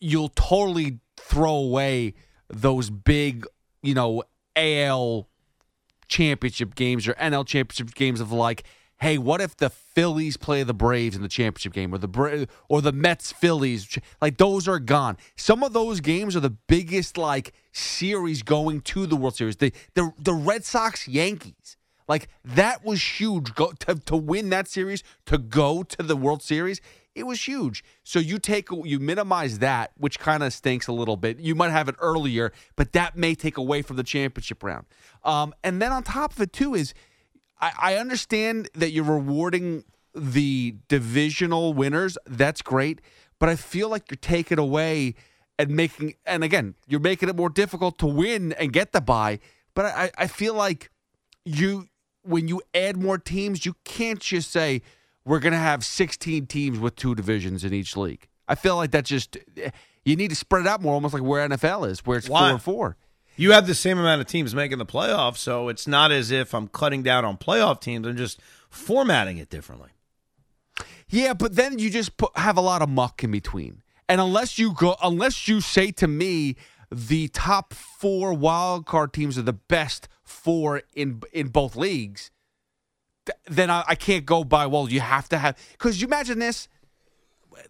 you'll 0.00 0.30
totally 0.30 1.00
throw 1.16 1.54
away 1.54 2.14
those 2.48 2.90
big, 2.90 3.46
you 3.82 3.94
know, 3.94 4.22
AL 4.54 5.28
championship 6.08 6.74
games 6.74 7.08
or 7.08 7.14
NL 7.14 7.46
championship 7.46 7.94
games 7.94 8.20
of 8.20 8.32
like, 8.32 8.64
hey, 8.98 9.18
what 9.18 9.40
if 9.40 9.56
the 9.56 9.70
Phillies 9.70 10.36
play 10.36 10.62
the 10.62 10.74
Braves 10.74 11.16
in 11.16 11.22
the 11.22 11.28
championship 11.28 11.72
game 11.72 11.92
or 11.94 11.98
the 11.98 12.08
Bra- 12.08 12.44
or 12.68 12.80
the 12.80 12.92
Mets 12.92 13.32
Phillies? 13.32 13.98
Like 14.20 14.38
those 14.38 14.68
are 14.68 14.78
gone. 14.78 15.16
Some 15.36 15.62
of 15.62 15.72
those 15.72 16.00
games 16.00 16.36
are 16.36 16.40
the 16.40 16.50
biggest 16.50 17.18
like 17.18 17.52
series 17.72 18.42
going 18.42 18.80
to 18.82 19.06
the 19.06 19.16
World 19.16 19.36
Series. 19.36 19.56
The 19.56 19.72
the 19.94 20.12
the 20.18 20.34
Red 20.34 20.64
Sox 20.64 21.06
Yankees. 21.08 21.75
Like 22.08 22.28
that 22.44 22.84
was 22.84 23.02
huge. 23.02 23.54
Go 23.54 23.72
to, 23.72 23.96
to 23.96 24.16
win 24.16 24.50
that 24.50 24.68
series, 24.68 25.02
to 25.26 25.38
go 25.38 25.82
to 25.82 26.02
the 26.02 26.16
World 26.16 26.42
Series, 26.42 26.80
it 27.16 27.26
was 27.26 27.48
huge. 27.48 27.82
So 28.04 28.18
you 28.18 28.38
take 28.38 28.68
you 28.70 29.00
minimize 29.00 29.58
that, 29.60 29.92
which 29.96 30.18
kind 30.20 30.42
of 30.42 30.52
stinks 30.52 30.86
a 30.86 30.92
little 30.92 31.16
bit. 31.16 31.40
You 31.40 31.54
might 31.54 31.70
have 31.70 31.88
it 31.88 31.96
earlier, 31.98 32.52
but 32.76 32.92
that 32.92 33.16
may 33.16 33.34
take 33.34 33.56
away 33.56 33.82
from 33.82 33.96
the 33.96 34.02
championship 34.04 34.62
round. 34.62 34.84
Um, 35.24 35.54
and 35.64 35.80
then 35.80 35.92
on 35.92 36.02
top 36.02 36.32
of 36.32 36.40
it 36.42 36.52
too 36.52 36.74
is, 36.74 36.92
I, 37.58 37.72
I 37.78 37.94
understand 37.96 38.68
that 38.74 38.90
you're 38.90 39.04
rewarding 39.04 39.84
the 40.14 40.76
divisional 40.88 41.72
winners. 41.72 42.18
That's 42.26 42.60
great, 42.60 43.00
but 43.38 43.48
I 43.48 43.56
feel 43.56 43.88
like 43.88 44.10
you're 44.10 44.18
taking 44.18 44.58
away 44.58 45.14
and 45.58 45.70
making 45.70 46.14
and 46.26 46.44
again 46.44 46.74
you're 46.86 47.00
making 47.00 47.30
it 47.30 47.36
more 47.36 47.48
difficult 47.48 47.98
to 48.00 48.06
win 48.06 48.52
and 48.52 48.74
get 48.74 48.92
the 48.92 49.00
bye. 49.00 49.40
But 49.74 49.86
I, 49.86 50.10
I 50.18 50.26
feel 50.26 50.52
like 50.52 50.90
you 51.46 51.88
when 52.26 52.48
you 52.48 52.62
add 52.74 52.96
more 52.96 53.18
teams, 53.18 53.64
you 53.64 53.74
can't 53.84 54.20
just 54.20 54.50
say 54.50 54.82
we're 55.24 55.40
going 55.40 55.52
to 55.52 55.58
have 55.58 55.84
16 55.84 56.46
teams 56.46 56.78
with 56.78 56.96
two 56.96 57.14
divisions 57.14 57.64
in 57.64 57.72
each 57.72 57.96
league. 57.96 58.28
I 58.48 58.54
feel 58.54 58.76
like 58.76 58.92
that 58.92 59.04
just 59.04 59.36
you 60.04 60.14
need 60.16 60.28
to 60.28 60.36
spread 60.36 60.62
it 60.62 60.68
out 60.68 60.80
more, 60.80 60.94
almost 60.94 61.14
like 61.14 61.22
where 61.22 61.46
NFL 61.48 61.90
is, 61.90 62.06
where 62.06 62.18
it's 62.18 62.28
Why? 62.28 62.40
four 62.40 62.50
and 62.50 62.62
four. 62.62 62.96
You 63.36 63.52
have 63.52 63.66
the 63.66 63.74
same 63.74 63.98
amount 63.98 64.20
of 64.22 64.26
teams 64.26 64.54
making 64.54 64.78
the 64.78 64.86
playoffs, 64.86 65.38
so 65.38 65.68
it's 65.68 65.86
not 65.86 66.10
as 66.10 66.30
if 66.30 66.54
I'm 66.54 66.68
cutting 66.68 67.02
down 67.02 67.24
on 67.24 67.36
playoff 67.36 67.80
teams. 67.80 68.06
I'm 68.06 68.16
just 68.16 68.40
formatting 68.70 69.36
it 69.36 69.50
differently. 69.50 69.90
Yeah, 71.08 71.34
but 71.34 71.54
then 71.54 71.78
you 71.78 71.90
just 71.90 72.16
put, 72.16 72.36
have 72.36 72.56
a 72.56 72.62
lot 72.62 72.80
of 72.80 72.88
muck 72.88 73.22
in 73.22 73.30
between, 73.30 73.82
and 74.08 74.20
unless 74.20 74.58
you 74.58 74.72
go, 74.72 74.96
unless 75.02 75.48
you 75.48 75.60
say 75.60 75.90
to 75.92 76.08
me 76.08 76.56
the 76.96 77.28
top 77.28 77.74
four 77.74 78.32
wild 78.32 78.86
card 78.86 79.12
teams 79.12 79.36
are 79.36 79.42
the 79.42 79.52
best 79.52 80.08
four 80.22 80.82
in 80.94 81.22
in 81.32 81.48
both 81.48 81.76
leagues, 81.76 82.30
th- 83.26 83.36
then 83.46 83.70
I, 83.70 83.84
I 83.88 83.94
can't 83.94 84.24
go 84.24 84.44
by. 84.44 84.66
Well, 84.66 84.88
you 84.88 85.00
have 85.00 85.28
to 85.30 85.38
have 85.38 85.56
because 85.72 86.00
you 86.00 86.06
imagine 86.06 86.38
this. 86.38 86.68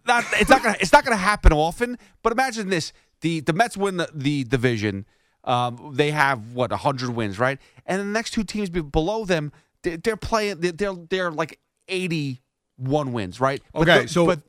Not, 0.05 0.25
it's 0.33 0.49
not 0.49 0.63
gonna 0.63 0.77
it's 0.79 0.91
not 0.93 1.03
gonna 1.03 1.15
happen 1.17 1.51
often, 1.53 1.97
but 2.23 2.31
imagine 2.31 2.69
this: 2.69 2.93
the 3.21 3.39
the 3.41 3.53
Mets 3.53 3.75
win 3.77 3.97
the, 3.97 4.09
the 4.13 4.43
division. 4.43 5.05
Um, 5.43 5.91
they 5.93 6.11
have 6.11 6.53
what 6.53 6.71
hundred 6.71 7.09
wins, 7.11 7.39
right? 7.39 7.59
And 7.85 7.99
the 8.01 8.05
next 8.05 8.31
two 8.31 8.43
teams 8.43 8.69
be- 8.69 8.81
below 8.81 9.23
them, 9.25 9.51
they- 9.83 9.95
they're 9.97 10.17
playing. 10.17 10.59
They're 10.61 10.71
they're, 10.73 10.93
they're 11.09 11.31
like 11.31 11.59
eighty 11.87 12.41
one 12.75 13.11
wins, 13.13 13.39
right? 13.41 13.61
But 13.73 13.81
Okay, 13.83 14.01
the- 14.03 14.07
so 14.09 14.25
but 14.25 14.41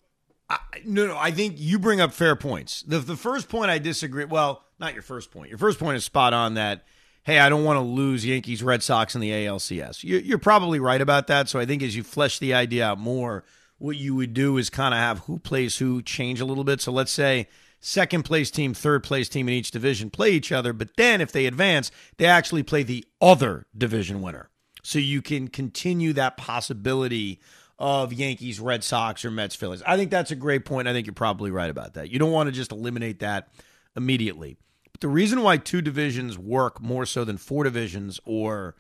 I, 0.51 0.59
no, 0.85 1.07
no, 1.07 1.17
I 1.17 1.31
think 1.31 1.55
you 1.59 1.79
bring 1.79 2.01
up 2.01 2.13
fair 2.13 2.35
points. 2.35 2.83
The 2.83 2.99
the 2.99 3.17
first 3.17 3.49
point 3.49 3.71
I 3.71 3.79
disagree. 3.79 4.25
Well, 4.25 4.65
not 4.79 4.95
your 4.95 5.03
first 5.03 5.31
point. 5.31 5.49
Your 5.49 5.59
first 5.59 5.79
point 5.79 5.97
is 5.97 6.05
spot 6.05 6.33
on. 6.33 6.55
That 6.55 6.85
hey, 7.25 7.39
I 7.39 7.49
don't 7.49 7.65
want 7.65 7.77
to 7.77 7.83
lose 7.83 8.25
Yankees, 8.25 8.63
Red 8.63 8.83
Sox, 8.83 9.15
in 9.15 9.21
the 9.21 9.31
ALCS. 9.31 10.03
You're, 10.03 10.21
you're 10.21 10.39
probably 10.39 10.81
right 10.81 11.01
about 11.01 11.27
that. 11.27 11.49
So 11.49 11.59
I 11.59 11.67
think 11.67 11.83
as 11.83 11.95
you 11.95 12.03
flesh 12.03 12.39
the 12.39 12.55
idea 12.55 12.87
out 12.87 12.99
more, 12.99 13.45
what 13.79 13.97
you 13.97 14.15
would 14.15 14.35
do 14.35 14.57
is 14.57 14.71
kind 14.71 14.95
of 14.95 14.99
have 14.99 15.21
who 15.21 15.39
plays 15.39 15.79
who 15.79 16.03
change 16.03 16.41
a 16.41 16.45
little 16.45 16.65
bit. 16.65 16.81
So 16.81 16.91
let's 16.91 17.13
say 17.13 17.49
second 17.81 18.25
place 18.25 18.51
team, 18.51 18.75
third 18.75 19.05
place 19.05 19.29
team 19.29 19.49
in 19.49 19.55
each 19.55 19.71
division 19.71 20.11
play 20.11 20.31
each 20.31 20.53
other, 20.53 20.73
but 20.73 20.97
then 20.97 21.21
if 21.21 21.33
they 21.33 21.47
advance, 21.47 21.91
they 22.17 22.27
actually 22.27 22.63
play 22.63 22.83
the 22.83 23.05
other 23.21 23.67
division 23.77 24.21
winner. 24.23 24.51
So 24.83 24.99
you 24.99 25.23
can 25.23 25.49
continue 25.49 26.13
that 26.15 26.37
possibility 26.37 27.41
of 27.79 28.13
Yankees, 28.13 28.59
Red 28.59 28.83
Sox, 28.83 29.25
or 29.25 29.31
Mets, 29.31 29.55
Phillies. 29.55 29.83
I 29.87 29.97
think 29.97 30.11
that's 30.11 30.31
a 30.31 30.37
great 30.37 30.65
point. 30.65 30.89
I 30.89 30.93
think 30.93 31.07
you're 31.07 31.15
probably 31.15 31.51
right 31.51 31.71
about 31.71 31.95
that. 31.95 32.11
You 32.11 32.19
don't 32.19 32.33
want 32.33 32.49
to 32.49 32.53
just 32.53 32.73
eliminate 32.73 33.21
that 33.21 33.49
immediately. 33.97 34.57
The 35.01 35.09
reason 35.09 35.43
why 35.43 35.59
two 35.59 35.81
divisions 35.81 36.39
work 36.39 36.81
more 36.81 37.07
so 37.07 37.25
than 37.25 37.37
four 37.37 37.65
divisions 37.65 38.21
or 38.25 38.75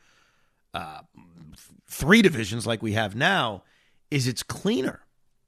uh, 0.74 1.00
three 1.86 2.22
divisions 2.22 2.66
like 2.66 2.82
we 2.82 2.92
have 2.92 3.14
now 3.14 3.62
is 4.10 4.26
it's 4.26 4.42
cleaner. 4.42 5.02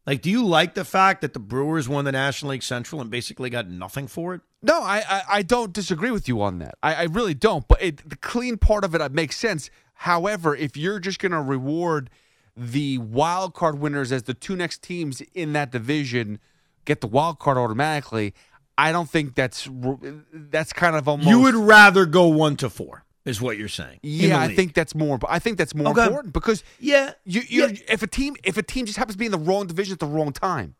Like, 0.07 0.23
do 0.23 0.31
you 0.31 0.45
like 0.45 0.75
the 0.75 0.85
fact 0.85 1.21
that 1.21 1.35
the 1.35 1.39
Brewers 1.39 1.89
won 1.89 2.05
the 2.05 2.13
National 2.13 2.53
League 2.53 2.63
Central 2.63 3.01
and 3.01 3.11
basically 3.11 3.51
got 3.51 3.69
nothing 3.69 4.07
for 4.07 4.35
it? 4.35 4.41
No, 4.63 4.81
I, 4.83 5.03
I, 5.09 5.23
I 5.31 5.43
don't 5.43 5.73
disagree 5.73 6.11
with 6.11 6.27
you 6.27 6.41
on 6.43 6.59
that. 6.59 6.75
I, 6.83 6.95
I 6.95 7.03
really 7.05 7.35
don't. 7.35 7.67
But 7.69 7.83
it, 7.83 8.09
the 8.09 8.17
clean 8.17 8.57
part 8.57 8.85
of 8.85 8.95
it 8.95 9.01
uh, 9.01 9.09
makes 9.11 9.37
sense. 9.37 9.71
However, 9.95 10.57
if 10.57 10.77
you're 10.77 11.01
just 11.01 11.19
going 11.19 11.33
to 11.33 11.41
reward 11.41 12.11
the 12.57 12.99
wild 12.99 13.55
card 13.55 13.79
winners 13.79 14.11
as 14.13 14.25
the 14.25 14.35
two 14.35 14.57
next 14.57 14.83
teams 14.83 15.23
in 15.35 15.53
that 15.53 15.71
division 15.71 16.39
get 16.85 17.01
the 17.01 17.07
wild 17.07 17.39
card 17.39 17.59
automatically, 17.59 18.35
I 18.89 18.93
don't 18.93 19.09
think 19.09 19.35
that's 19.35 19.69
that's 20.33 20.73
kind 20.73 20.97
of 20.97 21.09
almost. 21.09 21.29
You 21.29 21.41
would 21.41 21.55
rather 21.55 22.07
go 22.07 22.29
one 22.29 22.57
to 22.57 22.71
four, 22.71 23.05
is 23.25 23.41
what 23.41 23.59
you're 23.59 23.69
saying. 23.69 24.01
yeah, 24.03 24.41
I 24.41 24.55
think 24.55 24.75
that's 24.75 24.95
more. 24.95 25.19
I 25.29 25.39
think 25.39 25.59
that's 25.59 25.75
more 25.75 25.89
Okay. 25.93 26.05
important 26.07 26.33
because 26.33 26.65
Yeah, 26.79 27.13
you, 27.25 27.43
you're, 27.49 27.69
yeah. 27.71 27.81
if 27.89 28.03
a 28.03 28.07
team 28.07 28.37
if 28.45 28.57
a 28.57 28.63
team 28.63 28.87
just 28.87 28.99
happens 28.99 29.15
to 29.15 29.19
be 29.19 29.27
in 29.27 29.33
the 29.33 29.39
wrong 29.39 29.67
division 29.67 29.93
at 29.93 29.99
the 30.01 30.07
wrong 30.07 30.33
time. 30.33 30.75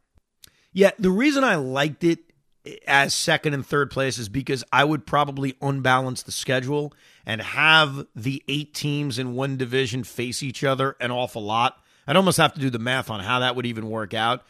Yeah, 0.73 0.93
the 0.99 1.11
reason 1.11 1.43
I 1.45 1.57
liked 1.57 2.05
it 2.05 2.21
eh, 2.65 2.77
as 2.87 3.13
second 3.13 3.55
and 3.55 3.67
third 3.67 3.91
place 3.91 4.19
is 4.19 4.29
because 4.29 4.63
I 4.73 4.85
would 4.85 5.05
probably 5.07 5.57
unbalance 5.61 6.23
the 6.23 6.33
schedule 6.33 6.93
and 7.27 7.41
have 7.43 8.07
the 8.15 8.43
eight 8.49 8.73
teams 8.75 9.19
in 9.19 9.35
one 9.35 9.57
division 9.57 10.05
face 10.05 10.43
each 10.43 10.63
other 10.65 10.97
an 11.01 11.11
awful 11.11 11.43
lot. 11.43 11.83
I'd 12.07 12.17
almost 12.17 12.39
have 12.39 12.55
to 12.55 12.61
do 12.61 12.71
the 12.71 12.79
math 12.79 13.11
on 13.11 13.21
how 13.21 13.41
that 13.41 13.57
would 13.57 13.67
even 13.67 13.89
work 13.91 14.15
out 14.15 14.45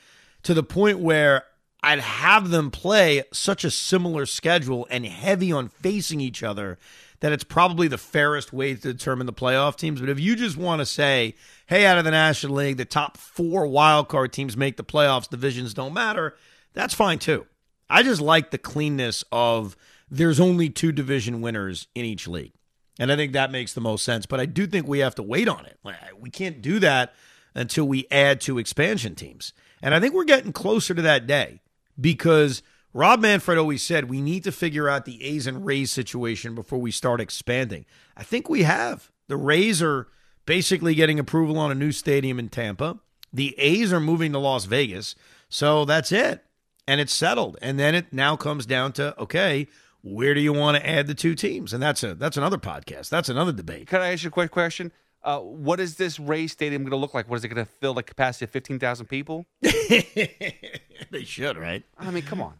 to 0.44 0.54
the 0.54 0.62
point 0.62 0.98
where 0.98 1.44
I'd 1.82 2.00
have 2.00 2.50
them 2.50 2.70
play 2.70 3.22
such 3.32 3.64
a 3.64 3.70
similar 3.70 4.26
schedule 4.26 4.86
and 4.90 5.06
heavy 5.06 5.50
on 5.50 5.68
facing 5.68 6.20
each 6.20 6.42
other 6.42 6.78
that 7.20 7.32
it's 7.32 7.44
probably 7.44 7.86
the 7.86 7.98
fairest 7.98 8.52
way 8.52 8.74
to 8.74 8.80
determine 8.92 9.26
the 9.26 9.32
playoff 9.32 9.76
teams. 9.76 10.00
But 10.00 10.08
if 10.08 10.18
you 10.18 10.36
just 10.36 10.56
want 10.56 10.80
to 10.80 10.86
say, 10.86 11.34
hey, 11.66 11.84
out 11.86 11.98
of 11.98 12.04
the 12.04 12.10
National 12.10 12.54
League, 12.54 12.78
the 12.78 12.84
top 12.84 13.16
four 13.16 13.66
wild 13.66 14.08
card 14.08 14.32
teams 14.32 14.56
make 14.56 14.76
the 14.76 14.84
playoffs, 14.84 15.28
divisions 15.28 15.74
don't 15.74 15.92
matter, 15.92 16.34
that's 16.72 16.94
fine 16.94 17.18
too. 17.18 17.46
I 17.88 18.02
just 18.02 18.20
like 18.20 18.50
the 18.50 18.58
cleanness 18.58 19.24
of 19.32 19.76
there's 20.10 20.40
only 20.40 20.70
two 20.70 20.92
division 20.92 21.40
winners 21.40 21.88
in 21.94 22.04
each 22.04 22.26
league. 22.26 22.52
And 22.98 23.10
I 23.10 23.16
think 23.16 23.32
that 23.32 23.50
makes 23.50 23.72
the 23.72 23.80
most 23.80 24.04
sense. 24.04 24.26
But 24.26 24.40
I 24.40 24.46
do 24.46 24.66
think 24.66 24.86
we 24.86 24.98
have 25.00 25.14
to 25.16 25.22
wait 25.22 25.48
on 25.48 25.66
it. 25.66 25.78
We 26.18 26.30
can't 26.30 26.60
do 26.60 26.78
that 26.80 27.14
until 27.54 27.86
we 27.86 28.06
add 28.10 28.40
two 28.40 28.58
expansion 28.58 29.14
teams. 29.14 29.52
And 29.82 29.94
I 29.94 30.00
think 30.00 30.14
we're 30.14 30.24
getting 30.24 30.52
closer 30.52 30.94
to 30.94 31.02
that 31.02 31.26
day 31.26 31.60
because 32.00 32.62
Rob 32.92 33.20
Manfred 33.20 33.58
always 33.58 33.82
said 33.82 34.10
we 34.10 34.20
need 34.20 34.44
to 34.44 34.52
figure 34.52 34.88
out 34.88 35.04
the 35.04 35.22
A's 35.22 35.46
and 35.46 35.64
Rays 35.64 35.92
situation 35.92 36.54
before 36.54 36.80
we 36.80 36.90
start 36.90 37.20
expanding. 37.20 37.84
I 38.16 38.22
think 38.22 38.48
we 38.48 38.62
have. 38.62 39.10
The 39.28 39.36
Rays 39.36 39.80
are 39.80 40.08
basically 40.46 40.94
getting 40.94 41.18
approval 41.18 41.58
on 41.58 41.70
a 41.70 41.76
new 41.76 41.92
stadium 41.92 42.38
in 42.38 42.48
Tampa. 42.48 42.98
The 43.32 43.54
A's 43.58 43.92
are 43.92 44.00
moving 44.00 44.32
to 44.32 44.38
Las 44.38 44.64
Vegas. 44.64 45.14
So 45.48 45.84
that's 45.84 46.10
it. 46.10 46.44
And 46.88 47.00
it's 47.00 47.14
settled. 47.14 47.56
And 47.62 47.78
then 47.78 47.94
it 47.94 48.12
now 48.12 48.34
comes 48.34 48.66
down 48.66 48.92
to 48.94 49.16
okay, 49.20 49.68
where 50.02 50.34
do 50.34 50.40
you 50.40 50.52
want 50.52 50.76
to 50.76 50.88
add 50.88 51.06
the 51.06 51.14
two 51.14 51.36
teams? 51.36 51.72
And 51.72 51.80
that's 51.80 52.02
a 52.02 52.14
that's 52.14 52.36
another 52.36 52.58
podcast. 52.58 53.08
That's 53.08 53.28
another 53.28 53.52
debate. 53.52 53.86
Can 53.86 54.00
I 54.00 54.12
ask 54.12 54.24
you 54.24 54.28
a 54.28 54.32
quick 54.32 54.50
question? 54.50 54.90
Uh, 55.22 55.38
what 55.38 55.80
is 55.80 55.96
this 55.96 56.18
Ray 56.18 56.46
Stadium 56.46 56.82
going 56.82 56.92
to 56.92 56.96
look 56.96 57.12
like? 57.12 57.28
What 57.28 57.36
is 57.36 57.44
it 57.44 57.48
going 57.48 57.64
to 57.64 57.70
fill? 57.70 57.94
the 57.94 58.02
capacity 58.02 58.44
of 58.46 58.50
fifteen 58.50 58.78
thousand 58.78 59.06
people? 59.06 59.46
they 59.62 61.24
should, 61.24 61.56
right? 61.58 61.84
I 61.98 62.10
mean, 62.10 62.22
come 62.22 62.40
on. 62.40 62.54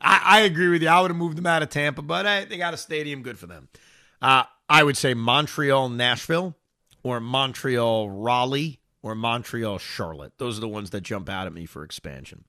I, 0.00 0.20
I 0.24 0.40
agree 0.40 0.68
with 0.68 0.82
you. 0.82 0.88
I 0.88 1.00
would 1.00 1.10
have 1.10 1.16
moved 1.16 1.38
them 1.38 1.46
out 1.46 1.62
of 1.62 1.70
Tampa, 1.70 2.02
but 2.02 2.26
hey, 2.26 2.44
they 2.44 2.58
got 2.58 2.74
a 2.74 2.76
stadium. 2.76 3.22
Good 3.22 3.38
for 3.38 3.46
them. 3.46 3.68
Uh, 4.20 4.44
I 4.68 4.82
would 4.82 4.96
say 4.96 5.14
Montreal, 5.14 5.88
Nashville, 5.88 6.54
or 7.02 7.20
Montreal, 7.20 8.10
Raleigh, 8.10 8.80
or 9.02 9.14
Montreal, 9.14 9.78
Charlotte. 9.78 10.32
Those 10.38 10.58
are 10.58 10.60
the 10.60 10.68
ones 10.68 10.90
that 10.90 11.02
jump 11.02 11.28
out 11.28 11.46
at 11.46 11.52
me 11.54 11.64
for 11.64 11.84
expansion. 11.84 12.44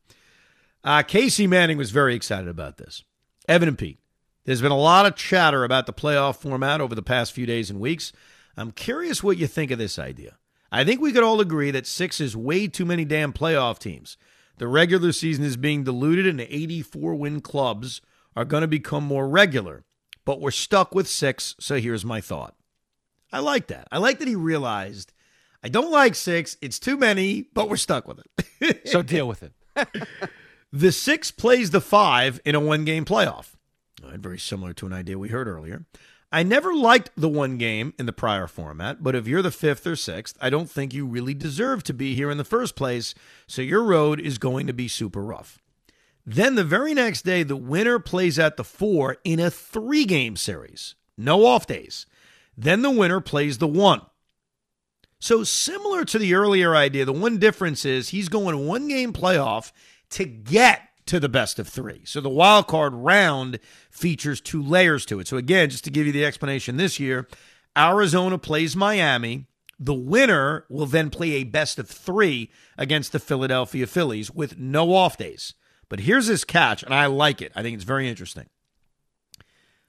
Uh, 0.84 1.04
Casey 1.04 1.48
Manning 1.48 1.78
was 1.78 1.92
very 1.92 2.16
excited 2.16 2.48
about 2.48 2.78
this. 2.78 3.04
Evan 3.48 3.70
and 3.70 3.78
Pete, 3.78 4.00
There's 4.46 4.62
been 4.62 4.72
a 4.72 4.78
lot 4.78 5.06
of 5.06 5.16
chatter 5.16 5.64
about 5.64 5.86
the 5.86 5.94
playoff 5.94 6.38
format 6.38 6.82
over 6.82 6.96
the 6.96 7.02
past 7.02 7.32
few 7.32 7.46
days 7.46 7.70
and 7.70 7.80
weeks. 7.80 8.12
I'm 8.58 8.72
curious 8.72 9.24
what 9.24 9.38
you 9.38 9.48
think 9.48 9.72
of 9.72 9.78
this 9.78 10.00
idea. 10.00 10.38
I 10.72 10.84
think 10.84 11.00
we 11.00 11.14
could 11.14 11.24
all 11.24 11.40
agree 11.40 11.72
that 11.72 11.88
six 11.88 12.20
is 12.20 12.36
way 12.36 12.68
too 12.68 12.86
many 12.86 13.06
damn 13.06 13.32
playoff 13.32 13.80
teams. 13.80 14.18
The 14.58 14.68
regular 14.68 15.12
season 15.12 15.46
is 15.46 15.56
being 15.56 15.84
diluted, 15.84 16.26
and 16.26 16.40
the 16.40 16.54
84 16.54 17.16
win 17.16 17.42
clubs 17.42 18.02
are 18.36 18.46
going 18.46 18.62
to 18.62 18.68
become 18.68 19.04
more 19.04 19.28
regular. 19.30 19.86
But 20.26 20.42
we're 20.42 20.52
stuck 20.52 20.94
with 20.94 21.08
six, 21.08 21.56
so 21.60 21.80
here's 21.80 22.04
my 22.04 22.20
thought. 22.20 22.56
I 23.32 23.40
like 23.40 23.68
that. 23.68 23.88
I 23.92 24.00
like 24.00 24.20
that 24.20 24.28
he 24.28 24.36
realized 24.36 25.14
I 25.64 25.70
don't 25.70 25.92
like 25.92 26.16
six. 26.16 26.58
It's 26.62 26.80
too 26.80 26.98
many, 26.98 27.44
but 27.54 27.70
we're 27.70 27.78
stuck 27.78 28.08
with 28.08 28.20
it. 28.20 28.88
so 28.90 29.02
deal 29.02 29.28
with 29.28 29.44
it. 29.44 29.54
the 30.74 30.92
six 30.92 31.32
plays 31.32 31.72
the 31.72 31.82
five 31.82 32.40
in 32.46 32.56
a 32.56 32.60
one 32.60 32.86
game 32.86 33.06
playoff. 33.06 33.56
Very 34.02 34.40
similar 34.40 34.74
to 34.74 34.86
an 34.86 34.94
idea 34.94 35.18
we 35.18 35.30
heard 35.30 35.48
earlier. 35.48 35.86
I 36.32 36.44
never 36.44 36.74
liked 36.74 37.12
the 37.16 37.30
one 37.30 37.58
game 37.58 37.94
in 37.98 38.06
the 38.06 38.12
prior 38.12 38.48
format, 38.48 39.02
but 39.02 39.16
if 39.16 39.28
you're 39.28 39.42
the 39.42 39.52
fifth 39.52 39.88
or 39.88 39.96
sixth, 39.96 40.38
I 40.42 40.50
don't 40.50 40.70
think 40.70 40.94
you 40.94 41.06
really 41.06 41.34
deserve 41.34 41.84
to 41.84 41.94
be 41.94 42.16
here 42.16 42.30
in 42.30 42.38
the 42.38 42.44
first 42.44 42.76
place, 42.76 43.16
so 43.48 43.62
your 43.62 43.84
road 43.84 44.20
is 44.20 44.38
going 44.38 44.68
to 44.68 44.74
be 44.74 44.90
super 44.90 45.22
rough. 45.22 45.62
Then 46.26 46.56
the 46.56 46.66
very 46.66 46.94
next 46.94 47.24
day, 47.24 47.44
the 47.44 47.56
winner 47.56 48.00
plays 48.00 48.38
at 48.38 48.58
the 48.58 48.66
four 48.66 49.18
in 49.24 49.40
a 49.40 49.50
three 49.50 50.04
game 50.04 50.36
series, 50.36 50.96
no 51.18 51.46
off 51.46 51.66
days. 51.66 52.06
Then 52.58 52.82
the 52.82 52.92
winner 52.92 53.22
plays 53.22 53.60
the 53.60 53.68
one. 53.68 54.02
So, 55.20 55.44
similar 55.46 56.04
to 56.06 56.20
the 56.20 56.36
earlier 56.36 56.76
idea, 56.76 57.06
the 57.06 57.14
one 57.14 57.38
difference 57.38 57.86
is 57.86 58.10
he's 58.10 58.30
going 58.30 58.68
one 58.68 58.90
game 58.90 59.14
playoff 59.14 59.72
to 60.12 60.26
get 60.26 60.87
to 61.08 61.20
the 61.20 61.30
best 61.30 61.60
of 61.60 61.68
three. 61.68 62.02
So 62.06 62.22
the 62.22 62.30
wild 62.30 62.68
card 62.68 62.94
round 62.94 63.60
features 63.90 64.42
two 64.42 64.62
layers 64.62 65.06
to 65.08 65.20
it. 65.20 65.28
So 65.28 65.38
again, 65.38 65.70
just 65.70 65.84
to 65.86 65.92
give 65.92 66.06
you 66.06 66.12
the 66.12 66.26
explanation 66.26 66.78
this 66.78 67.00
year, 67.00 67.28
Arizona 67.78 68.38
plays 68.38 68.76
Miami. 68.76 69.46
The 69.80 69.94
winner 69.94 70.66
will 70.70 70.88
then 70.88 71.10
play 71.10 71.34
a 71.34 71.44
best 71.44 71.78
of 71.78 71.90
three 71.90 72.52
against 72.78 73.12
the 73.12 73.20
Philadelphia 73.20 73.86
Phillies 73.86 74.32
with 74.32 74.58
no 74.58 74.94
off 74.94 75.18
days. 75.18 75.54
But 75.90 76.02
here's 76.02 76.28
this 76.28 76.44
catch, 76.44 76.84
and 76.84 76.94
I 76.94 77.06
like 77.06 77.42
it. 77.42 77.52
I 77.56 77.62
think 77.62 77.76
it's 77.76 77.84
very 77.84 78.10
interesting. 78.10 78.48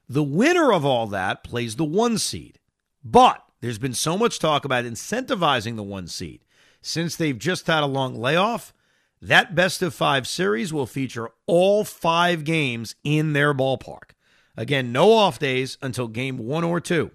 The 0.08 0.22
winner 0.22 0.72
of 0.72 0.84
all 0.84 1.06
that 1.08 1.42
plays 1.42 1.76
the 1.76 1.84
one 1.84 2.18
seed. 2.18 2.58
But 3.02 3.42
there's 3.60 3.78
been 3.78 3.94
so 3.94 4.16
much 4.16 4.38
talk 4.38 4.64
about 4.64 4.84
incentivizing 4.84 5.76
the 5.76 5.82
one 5.82 6.06
seed. 6.06 6.44
Since 6.80 7.16
they've 7.16 7.38
just 7.38 7.66
had 7.66 7.82
a 7.82 7.86
long 7.86 8.14
layoff, 8.14 8.72
that 9.20 9.54
best 9.54 9.82
of 9.82 9.94
five 9.94 10.26
series 10.26 10.72
will 10.72 10.86
feature 10.86 11.30
all 11.46 11.84
five 11.84 12.44
games 12.44 12.94
in 13.02 13.32
their 13.32 13.52
ballpark. 13.52 14.10
Again, 14.56 14.92
no 14.92 15.12
off 15.12 15.38
days 15.38 15.78
until 15.82 16.08
game 16.08 16.38
one 16.38 16.64
or 16.64 16.80
two. 16.80 17.10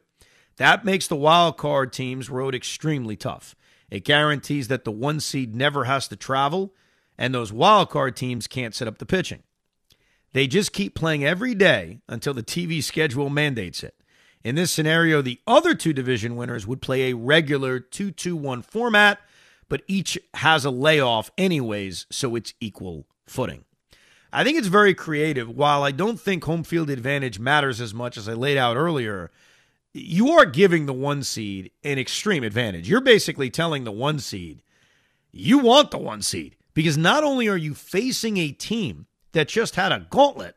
That 0.57 0.85
makes 0.85 1.07
the 1.07 1.15
wild 1.15 1.57
card 1.57 1.91
team's 1.91 2.29
road 2.29 2.53
extremely 2.53 3.15
tough. 3.15 3.55
It 3.89 4.05
guarantees 4.05 4.67
that 4.69 4.85
the 4.85 4.91
one 4.91 5.19
seed 5.19 5.55
never 5.55 5.85
has 5.85 6.07
to 6.07 6.15
travel, 6.15 6.73
and 7.17 7.33
those 7.33 7.53
wild 7.53 7.89
card 7.89 8.15
teams 8.15 8.47
can't 8.47 8.75
set 8.75 8.87
up 8.87 8.97
the 8.97 9.05
pitching. 9.05 9.43
They 10.33 10.47
just 10.47 10.73
keep 10.73 10.95
playing 10.95 11.23
every 11.23 11.53
day 11.53 11.99
until 12.09 12.33
the 12.33 12.43
TV 12.43 12.83
schedule 12.83 13.29
mandates 13.29 13.83
it. 13.83 13.95
In 14.43 14.55
this 14.55 14.71
scenario, 14.71 15.21
the 15.21 15.39
other 15.47 15.73
two 15.73 15.93
division 15.93 16.35
winners 16.35 16.67
would 16.67 16.81
play 16.81 17.09
a 17.09 17.15
regular 17.15 17.79
2 17.79 18.11
2 18.11 18.35
1 18.35 18.61
format 18.63 19.19
but 19.69 19.81
each 19.87 20.17
has 20.35 20.65
a 20.65 20.71
layoff 20.71 21.31
anyways, 21.37 22.05
so 22.09 22.35
it's 22.35 22.53
equal 22.59 23.05
footing. 23.25 23.65
I 24.31 24.43
think 24.43 24.57
it's 24.57 24.67
very 24.67 24.93
creative. 24.93 25.49
While 25.49 25.83
I 25.83 25.91
don't 25.91 26.19
think 26.19 26.43
home 26.43 26.63
field 26.63 26.89
advantage 26.89 27.39
matters 27.39 27.79
as 27.79 27.93
much 27.93 28.17
as 28.17 28.27
I 28.27 28.33
laid 28.33 28.57
out 28.57 28.75
earlier, 28.75 29.31
you 29.93 30.31
are 30.31 30.45
giving 30.45 30.87
the 30.87 30.93
one 30.93 31.23
seed 31.23 31.71
an 31.83 31.99
extreme 31.99 32.43
advantage. 32.43 32.89
You're 32.89 33.01
basically 33.01 33.51
telling 33.51 33.83
the 33.83 33.91
one 33.91 34.19
seed, 34.19 34.63
you 35.31 35.59
want 35.59 35.91
the 35.91 35.99
one 35.99 36.23
seed 36.23 36.55
because 36.73 36.97
not 36.97 37.23
only 37.23 37.47
are 37.47 37.57
you 37.57 37.75
facing 37.75 38.37
a 38.37 38.51
team 38.51 39.05
that 39.33 39.47
just 39.47 39.75
had 39.75 39.91
a 39.91 40.07
gauntlet, 40.09 40.55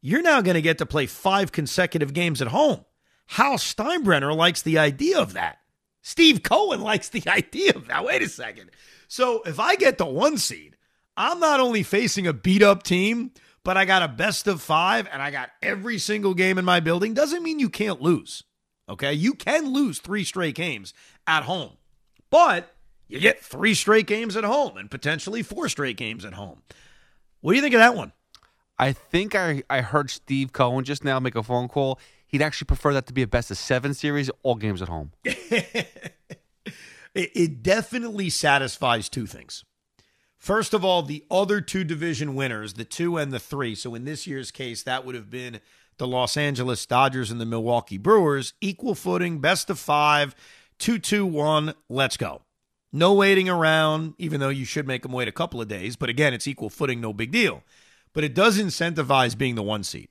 you're 0.00 0.22
now 0.22 0.40
going 0.40 0.54
to 0.54 0.62
get 0.62 0.78
to 0.78 0.86
play 0.86 1.06
five 1.06 1.52
consecutive 1.52 2.14
games 2.14 2.40
at 2.40 2.48
home. 2.48 2.84
Hal 3.26 3.54
Steinbrenner 3.54 4.34
likes 4.34 4.62
the 4.62 4.78
idea 4.78 5.18
of 5.18 5.34
that. 5.34 5.59
Steve 6.02 6.42
Cohen 6.42 6.80
likes 6.80 7.08
the 7.08 7.22
idea 7.28 7.72
of 7.74 7.88
that. 7.88 8.04
Wait 8.04 8.22
a 8.22 8.28
second. 8.28 8.70
So 9.08 9.42
if 9.42 9.58
I 9.58 9.76
get 9.76 9.98
the 9.98 10.06
one 10.06 10.38
seed, 10.38 10.76
I'm 11.16 11.40
not 11.40 11.60
only 11.60 11.82
facing 11.82 12.26
a 12.26 12.32
beat 12.32 12.62
up 12.62 12.82
team, 12.82 13.32
but 13.64 13.76
I 13.76 13.84
got 13.84 14.02
a 14.02 14.08
best 14.08 14.46
of 14.46 14.62
five 14.62 15.08
and 15.12 15.20
I 15.20 15.30
got 15.30 15.50
every 15.62 15.98
single 15.98 16.34
game 16.34 16.58
in 16.58 16.64
my 16.64 16.80
building. 16.80 17.14
Doesn't 17.14 17.42
mean 17.42 17.58
you 17.58 17.68
can't 17.68 18.00
lose. 18.00 18.44
Okay. 18.88 19.12
You 19.12 19.34
can 19.34 19.72
lose 19.72 19.98
three 19.98 20.24
straight 20.24 20.54
games 20.54 20.94
at 21.26 21.44
home, 21.44 21.72
but 22.30 22.74
you 23.08 23.20
get 23.20 23.40
three 23.40 23.74
straight 23.74 24.06
games 24.06 24.36
at 24.36 24.44
home 24.44 24.76
and 24.76 24.90
potentially 24.90 25.42
four 25.42 25.68
straight 25.68 25.96
games 25.96 26.24
at 26.24 26.34
home. 26.34 26.62
What 27.40 27.52
do 27.52 27.56
you 27.56 27.62
think 27.62 27.74
of 27.74 27.80
that 27.80 27.96
one? 27.96 28.12
I 28.78 28.92
think 28.92 29.34
I, 29.34 29.62
I 29.68 29.82
heard 29.82 30.10
Steve 30.10 30.52
Cohen 30.52 30.84
just 30.84 31.04
now 31.04 31.20
make 31.20 31.34
a 31.34 31.42
phone 31.42 31.68
call 31.68 31.98
he'd 32.30 32.42
actually 32.42 32.66
prefer 32.66 32.94
that 32.94 33.06
to 33.06 33.12
be 33.12 33.22
a 33.22 33.26
best 33.26 33.50
of 33.50 33.58
seven 33.58 33.92
series, 33.92 34.30
all 34.42 34.54
games 34.54 34.80
at 34.80 34.88
home. 34.88 35.12
it, 35.24 35.86
it 37.14 37.62
definitely 37.62 38.30
satisfies 38.30 39.08
two 39.08 39.26
things. 39.26 39.64
First 40.38 40.72
of 40.72 40.84
all, 40.84 41.02
the 41.02 41.24
other 41.30 41.60
two 41.60 41.84
division 41.84 42.34
winners, 42.34 42.74
the 42.74 42.84
two 42.84 43.18
and 43.18 43.32
the 43.32 43.40
three. 43.40 43.74
So 43.74 43.94
in 43.94 44.04
this 44.04 44.26
year's 44.26 44.50
case, 44.50 44.82
that 44.84 45.04
would 45.04 45.14
have 45.14 45.28
been 45.28 45.60
the 45.98 46.06
Los 46.06 46.36
Angeles 46.36 46.86
Dodgers 46.86 47.30
and 47.30 47.40
the 47.40 47.46
Milwaukee 47.46 47.98
Brewers, 47.98 48.54
equal 48.60 48.94
footing, 48.94 49.40
best 49.40 49.68
of 49.68 49.78
five, 49.78 50.34
two, 50.78 50.98
two, 50.98 51.26
one. 51.26 51.74
Let's 51.90 52.16
go. 52.16 52.42
No 52.92 53.12
waiting 53.12 53.48
around, 53.48 54.14
even 54.18 54.40
though 54.40 54.48
you 54.48 54.64
should 54.64 54.86
make 54.86 55.02
them 55.02 55.12
wait 55.12 55.28
a 55.28 55.32
couple 55.32 55.60
of 55.60 55.68
days. 55.68 55.96
But 55.96 56.08
again, 56.08 56.32
it's 56.32 56.48
equal 56.48 56.70
footing, 56.70 57.00
no 57.00 57.12
big 57.12 57.32
deal. 57.32 57.62
But 58.12 58.24
it 58.24 58.34
does 58.34 58.58
incentivize 58.58 59.36
being 59.36 59.56
the 59.56 59.62
one 59.62 59.84
seed 59.84 60.08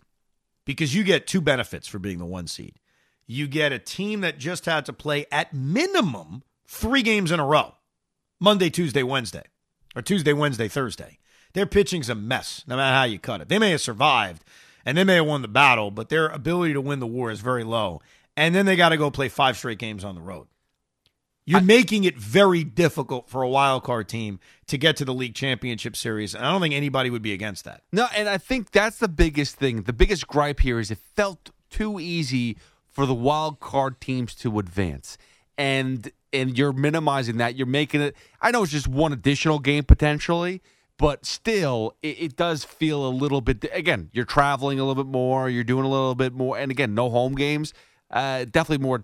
because 0.69 0.93
you 0.93 1.03
get 1.03 1.25
two 1.25 1.41
benefits 1.41 1.87
for 1.87 1.97
being 1.97 2.19
the 2.19 2.25
one 2.27 2.45
seed. 2.45 2.75
You 3.25 3.47
get 3.47 3.71
a 3.71 3.79
team 3.79 4.21
that 4.21 4.37
just 4.37 4.67
had 4.67 4.85
to 4.85 4.93
play 4.93 5.25
at 5.31 5.51
minimum 5.51 6.43
three 6.67 7.01
games 7.01 7.31
in 7.31 7.39
a 7.39 7.45
row 7.45 7.73
Monday, 8.39 8.69
Tuesday, 8.69 9.01
Wednesday, 9.01 9.45
or 9.95 10.03
Tuesday, 10.03 10.31
Wednesday, 10.31 10.67
Thursday. 10.67 11.17
Their 11.53 11.65
pitching's 11.65 12.07
a 12.07 12.13
mess, 12.13 12.63
no 12.67 12.77
matter 12.77 12.95
how 12.95 13.05
you 13.05 13.17
cut 13.17 13.41
it. 13.41 13.49
They 13.49 13.57
may 13.57 13.71
have 13.71 13.81
survived 13.81 14.43
and 14.85 14.95
they 14.95 15.03
may 15.03 15.15
have 15.15 15.25
won 15.25 15.41
the 15.41 15.47
battle, 15.47 15.89
but 15.89 16.09
their 16.09 16.27
ability 16.27 16.73
to 16.73 16.81
win 16.81 16.99
the 16.99 17.07
war 17.07 17.31
is 17.31 17.39
very 17.39 17.63
low. 17.63 17.99
And 18.37 18.53
then 18.53 18.67
they 18.67 18.75
got 18.75 18.89
to 18.89 18.97
go 18.97 19.09
play 19.09 19.27
five 19.27 19.57
straight 19.57 19.79
games 19.79 20.03
on 20.03 20.13
the 20.13 20.21
road. 20.21 20.49
You're 21.49 21.61
I, 21.61 21.63
making 21.63 22.03
it 22.03 22.15
very 22.15 22.63
difficult 22.63 23.27
for 23.27 23.41
a 23.41 23.49
wild 23.49 23.83
card 23.83 24.07
team 24.07 24.39
to 24.67 24.77
get 24.77 24.95
to 24.97 25.05
the 25.05 25.15
league 25.15 25.33
championship 25.33 25.95
series. 25.95 26.35
And 26.35 26.45
I 26.45 26.51
don't 26.51 26.61
think 26.61 26.75
anybody 26.75 27.09
would 27.09 27.23
be 27.23 27.33
against 27.33 27.65
that. 27.65 27.81
No, 27.91 28.07
and 28.15 28.29
I 28.29 28.37
think 28.37 28.69
that's 28.69 28.99
the 28.99 29.07
biggest 29.07 29.55
thing. 29.55 29.81
The 29.81 29.93
biggest 29.93 30.27
gripe 30.27 30.59
here 30.59 30.79
is 30.79 30.91
it 30.91 30.99
felt 31.15 31.49
too 31.71 31.99
easy 31.99 32.57
for 32.91 33.07
the 33.07 33.15
wild 33.15 33.59
card 33.59 33.99
teams 33.99 34.35
to 34.35 34.59
advance. 34.59 35.17
And 35.57 36.11
and 36.31 36.55
you're 36.55 36.71
minimizing 36.71 37.37
that. 37.37 37.55
You're 37.55 37.65
making 37.65 38.01
it 38.01 38.15
I 38.39 38.51
know 38.51 38.61
it's 38.61 38.71
just 38.71 38.87
one 38.87 39.11
additional 39.11 39.57
game 39.57 39.85
potentially, 39.85 40.61
but 40.99 41.25
still 41.25 41.95
it, 42.03 42.21
it 42.21 42.35
does 42.35 42.63
feel 42.63 43.07
a 43.07 43.09
little 43.09 43.41
bit 43.41 43.65
again, 43.73 44.11
you're 44.13 44.23
traveling 44.23 44.79
a 44.79 44.85
little 44.85 45.03
bit 45.03 45.11
more, 45.11 45.49
you're 45.49 45.63
doing 45.63 45.83
a 45.83 45.89
little 45.89 46.13
bit 46.13 46.31
more 46.31 46.59
and 46.59 46.69
again, 46.69 46.93
no 46.93 47.09
home 47.09 47.33
games. 47.33 47.73
Uh, 48.11 48.45
definitely 48.45 48.83
more 48.83 49.03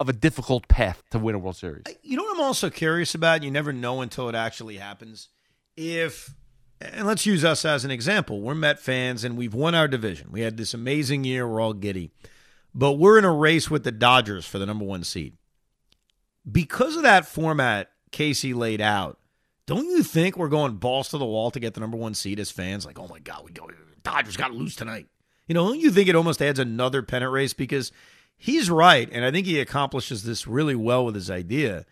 of 0.00 0.08
a 0.08 0.12
difficult 0.12 0.68
path 0.68 1.02
to 1.10 1.18
win 1.18 1.34
a 1.34 1.38
World 1.38 1.56
Series. 1.56 1.84
You 2.02 2.16
know 2.16 2.22
what 2.22 2.36
I'm 2.36 2.42
also 2.44 2.70
curious 2.70 3.14
about? 3.14 3.42
You 3.42 3.50
never 3.50 3.72
know 3.72 4.00
until 4.00 4.28
it 4.28 4.34
actually 4.34 4.76
happens. 4.76 5.28
If 5.76 6.34
and 6.80 7.06
let's 7.06 7.26
use 7.26 7.44
us 7.44 7.64
as 7.64 7.84
an 7.84 7.90
example. 7.90 8.40
We're 8.40 8.54
Met 8.54 8.78
fans 8.78 9.24
and 9.24 9.36
we've 9.36 9.54
won 9.54 9.74
our 9.74 9.88
division. 9.88 10.28
We 10.30 10.42
had 10.42 10.56
this 10.56 10.74
amazing 10.74 11.24
year. 11.24 11.48
We're 11.48 11.60
all 11.60 11.72
giddy. 11.72 12.12
But 12.74 12.92
we're 12.92 13.18
in 13.18 13.24
a 13.24 13.32
race 13.32 13.70
with 13.70 13.82
the 13.82 13.90
Dodgers 13.90 14.46
for 14.46 14.58
the 14.58 14.66
number 14.66 14.84
one 14.84 15.02
seed. 15.02 15.36
Because 16.50 16.96
of 16.96 17.02
that 17.02 17.26
format 17.26 17.90
Casey 18.12 18.54
laid 18.54 18.80
out, 18.80 19.18
don't 19.66 19.86
you 19.86 20.02
think 20.02 20.36
we're 20.36 20.48
going 20.48 20.76
balls 20.76 21.08
to 21.10 21.18
the 21.18 21.26
wall 21.26 21.50
to 21.50 21.60
get 21.60 21.74
the 21.74 21.80
number 21.80 21.96
one 21.96 22.14
seed 22.14 22.38
as 22.38 22.50
fans? 22.50 22.86
Like, 22.86 22.98
oh 22.98 23.08
my 23.08 23.18
God, 23.18 23.44
we 23.44 23.50
go 23.50 23.68
Dodgers 24.02 24.36
got 24.36 24.48
to 24.48 24.54
lose 24.54 24.76
tonight. 24.76 25.06
You 25.48 25.54
know, 25.54 25.66
don't 25.66 25.80
you 25.80 25.90
think 25.90 26.08
it 26.08 26.14
almost 26.14 26.40
adds 26.40 26.58
another 26.58 27.02
pennant 27.02 27.32
race 27.32 27.52
because 27.52 27.90
he's 28.38 28.70
right, 28.70 29.08
and 29.12 29.24
I 29.24 29.30
think 29.30 29.46
he 29.46 29.60
accomplishes 29.60 30.22
this 30.22 30.46
really 30.46 30.74
well 30.74 31.04
with 31.04 31.14
his 31.14 31.30
idea. 31.30 31.84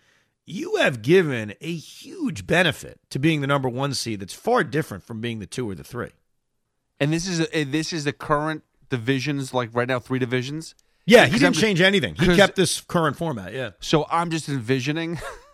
You 0.46 0.76
have 0.76 1.02
given 1.02 1.54
a 1.60 1.74
huge 1.74 2.46
benefit 2.46 3.00
to 3.10 3.18
being 3.18 3.40
the 3.40 3.48
number 3.48 3.68
one 3.68 3.92
seed 3.92 4.20
that's 4.20 4.32
far 4.32 4.62
different 4.62 5.02
from 5.02 5.20
being 5.20 5.40
the 5.40 5.46
two 5.46 5.68
or 5.68 5.74
the 5.74 5.84
three. 5.84 6.10
And 7.00 7.12
this 7.12 7.26
is 7.26 7.40
a, 7.40 7.56
eh, 7.56 7.64
this 7.68 7.92
is 7.92 8.04
the 8.04 8.12
current 8.12 8.62
divisions, 8.88 9.52
like 9.52 9.70
right 9.74 9.88
now, 9.88 9.98
three 9.98 10.20
divisions. 10.20 10.74
Yeah, 11.04 11.26
he 11.26 11.38
didn't 11.38 11.56
change 11.56 11.80
anything. 11.80 12.14
He 12.16 12.34
kept 12.34 12.56
this 12.56 12.80
current 12.80 13.16
format. 13.16 13.52
Yeah. 13.52 13.70
So 13.80 14.06
I'm 14.10 14.30
just 14.30 14.48
envisioning 14.48 15.20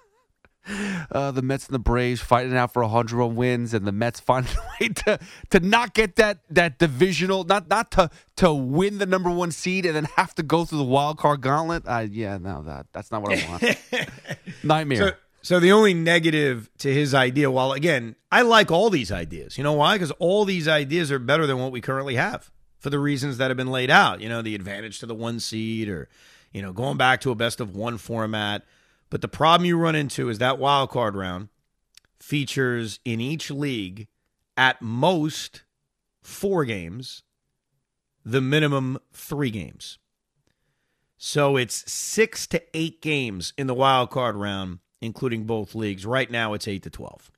uh, 1.10 1.30
the 1.30 1.42
Mets 1.42 1.66
and 1.66 1.74
the 1.74 1.78
Braves 1.78 2.20
fighting 2.20 2.56
out 2.56 2.72
for 2.72 2.82
100 2.82 3.16
run 3.16 3.34
wins, 3.34 3.74
and 3.74 3.86
the 3.86 3.92
Mets 3.92 4.20
finding 4.20 4.54
a 4.54 4.84
way 4.84 4.88
to 4.88 5.18
to 5.50 5.60
not 5.60 5.94
get 5.94 6.16
that 6.16 6.38
that 6.50 6.78
divisional, 6.78 7.44
not 7.44 7.68
not 7.68 7.90
to 7.92 8.10
to 8.36 8.52
win 8.52 8.98
the 8.98 9.06
number 9.06 9.30
one 9.30 9.50
seed, 9.50 9.86
and 9.86 9.94
then 9.96 10.04
have 10.16 10.34
to 10.36 10.42
go 10.42 10.64
through 10.64 10.78
the 10.78 10.84
wild 10.84 11.18
card 11.18 11.40
gauntlet. 11.40 11.84
Uh, 11.86 12.06
yeah, 12.10 12.38
no, 12.38 12.62
that 12.62 12.86
that's 12.92 13.10
not 13.10 13.22
what 13.22 13.38
I 13.38 13.48
want. 13.48 14.08
Nightmare. 14.62 14.98
So, 14.98 15.12
so 15.44 15.60
the 15.60 15.72
only 15.72 15.92
negative 15.92 16.70
to 16.78 16.92
his 16.92 17.14
idea, 17.14 17.50
while 17.50 17.72
again, 17.72 18.14
I 18.30 18.42
like 18.42 18.70
all 18.70 18.90
these 18.90 19.10
ideas. 19.10 19.58
You 19.58 19.64
know 19.64 19.72
why? 19.72 19.96
Because 19.96 20.12
all 20.12 20.44
these 20.44 20.68
ideas 20.68 21.10
are 21.10 21.18
better 21.18 21.46
than 21.46 21.58
what 21.58 21.72
we 21.72 21.80
currently 21.80 22.14
have 22.14 22.50
for 22.78 22.90
the 22.90 23.00
reasons 23.00 23.38
that 23.38 23.50
have 23.50 23.56
been 23.56 23.70
laid 23.70 23.90
out. 23.90 24.20
You 24.20 24.28
know, 24.28 24.40
the 24.40 24.54
advantage 24.54 25.00
to 25.00 25.06
the 25.06 25.14
one 25.14 25.40
seed, 25.40 25.88
or 25.88 26.08
you 26.52 26.62
know, 26.62 26.72
going 26.72 26.96
back 26.96 27.20
to 27.22 27.32
a 27.32 27.34
best 27.34 27.60
of 27.60 27.74
one 27.74 27.98
format. 27.98 28.64
But 29.12 29.20
the 29.20 29.28
problem 29.28 29.66
you 29.66 29.76
run 29.76 29.94
into 29.94 30.30
is 30.30 30.38
that 30.38 30.58
wild 30.58 30.88
card 30.88 31.14
round 31.14 31.50
features 32.18 32.98
in 33.04 33.20
each 33.20 33.50
league 33.50 34.08
at 34.56 34.80
most 34.80 35.64
four 36.22 36.64
games, 36.64 37.22
the 38.24 38.40
minimum 38.40 38.98
three 39.12 39.50
games. 39.50 39.98
So 41.18 41.58
it's 41.58 41.92
six 41.92 42.46
to 42.46 42.62
eight 42.72 43.02
games 43.02 43.52
in 43.58 43.66
the 43.66 43.74
wild 43.74 44.08
card 44.08 44.34
round, 44.34 44.78
including 45.02 45.44
both 45.44 45.74
leagues. 45.74 46.06
Right 46.06 46.30
now 46.30 46.54
it's 46.54 46.66
eight 46.66 46.84
to 46.84 46.90
12. 46.90 47.30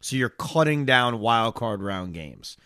So 0.00 0.16
you're 0.16 0.28
cutting 0.28 0.84
down 0.84 1.20
wild 1.20 1.54
card 1.54 1.84
round 1.84 2.14
games. 2.14 2.56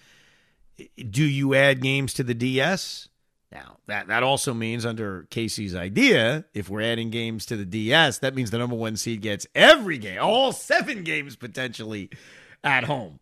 Do 0.96 1.24
you 1.24 1.54
add 1.54 1.82
games 1.82 2.14
to 2.14 2.22
the 2.22 2.32
DS? 2.32 3.08
Now, 3.56 3.78
that, 3.86 4.08
that 4.08 4.22
also 4.22 4.52
means, 4.52 4.84
under 4.84 5.26
Casey's 5.30 5.74
idea, 5.74 6.44
if 6.52 6.68
we're 6.68 6.82
adding 6.82 7.08
games 7.08 7.46
to 7.46 7.56
the 7.56 7.64
DS, 7.64 8.18
that 8.18 8.34
means 8.34 8.50
the 8.50 8.58
number 8.58 8.76
one 8.76 8.98
seed 8.98 9.22
gets 9.22 9.46
every 9.54 9.96
game, 9.96 10.18
all 10.20 10.52
seven 10.52 11.04
games 11.04 11.36
potentially 11.36 12.10
at 12.62 12.84
home. 12.84 13.18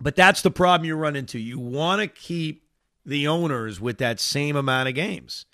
But 0.00 0.16
that's 0.16 0.42
the 0.42 0.50
problem 0.50 0.84
you 0.84 0.96
run 0.96 1.14
into. 1.14 1.38
You 1.38 1.60
want 1.60 2.00
to 2.00 2.08
keep 2.08 2.64
the 3.04 3.28
owners 3.28 3.80
with 3.80 3.98
that 3.98 4.18
same 4.18 4.56
amount 4.56 4.88
of 4.88 4.96
games. 4.96 5.46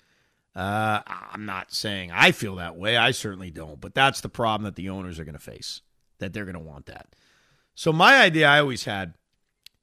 Uh, 0.55 1.01
I'm 1.31 1.45
not 1.45 1.71
saying 1.71 2.09
I 2.11 2.31
feel 2.31 2.55
that 2.55 2.75
way. 2.75 2.97
I 2.97 3.11
certainly 3.11 3.51
don't. 3.51 3.79
But 3.79 3.93
that's 3.93 4.21
the 4.21 4.29
problem 4.29 4.63
that 4.65 4.75
the 4.75 4.89
owners 4.89 5.19
are 5.19 5.23
going 5.23 5.33
to 5.33 5.39
face, 5.39 5.81
that 6.17 6.33
they're 6.33 6.45
going 6.45 6.55
to 6.55 6.59
want 6.59 6.87
that. 6.87 7.15
So, 7.75 7.93
my 7.93 8.21
idea 8.21 8.47
I 8.47 8.59
always 8.59 8.85
had 8.85 9.13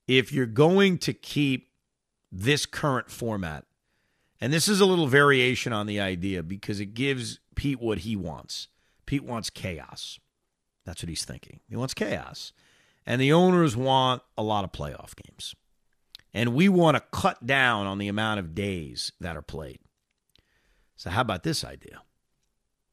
if 0.08 0.32
you're 0.32 0.46
going 0.46 0.98
to 0.98 1.12
keep 1.12 1.68
this 2.32 2.66
current 2.66 3.08
format, 3.08 3.66
and 4.41 4.53
this 4.53 4.68
is 4.68 4.80
a 4.80 4.86
little 4.86 5.07
variation 5.07 5.72
on 5.72 5.86
the 5.86 6.01
idea 6.01 6.43
because 6.43 6.80
it 6.80 6.95
gives 6.95 7.41
Pete 7.55 7.80
what 7.80 7.99
he 7.99 8.16
wants. 8.16 8.68
Pete 9.07 9.24
wants 9.24 9.51
chaos. 9.51 10.18
That's 10.84 11.03
what 11.03 11.09
he's 11.09 11.24
thinking. 11.24 11.61
He 11.68 11.76
wants 11.76 11.95
chaos. 11.95 12.53
And 13.07 13.20
the 13.20 13.32
owners 13.32 13.76
want 13.76 14.22
a 14.38 14.43
lot 14.43 14.64
of 14.64 14.72
playoff 14.72 15.14
games. 15.16 15.55
And 16.32 16.55
we 16.55 16.68
want 16.68 16.97
to 16.97 17.03
cut 17.12 17.45
down 17.45 17.86
on 17.86 17.99
the 17.99 18.09
amount 18.09 18.41
of 18.41 18.55
days 18.55 19.12
that 19.20 19.36
are 19.36 19.43
played. 19.43 19.80
So, 20.97 21.11
how 21.11 21.22
about 21.22 21.43
this 21.43 21.64
idea? 21.64 22.03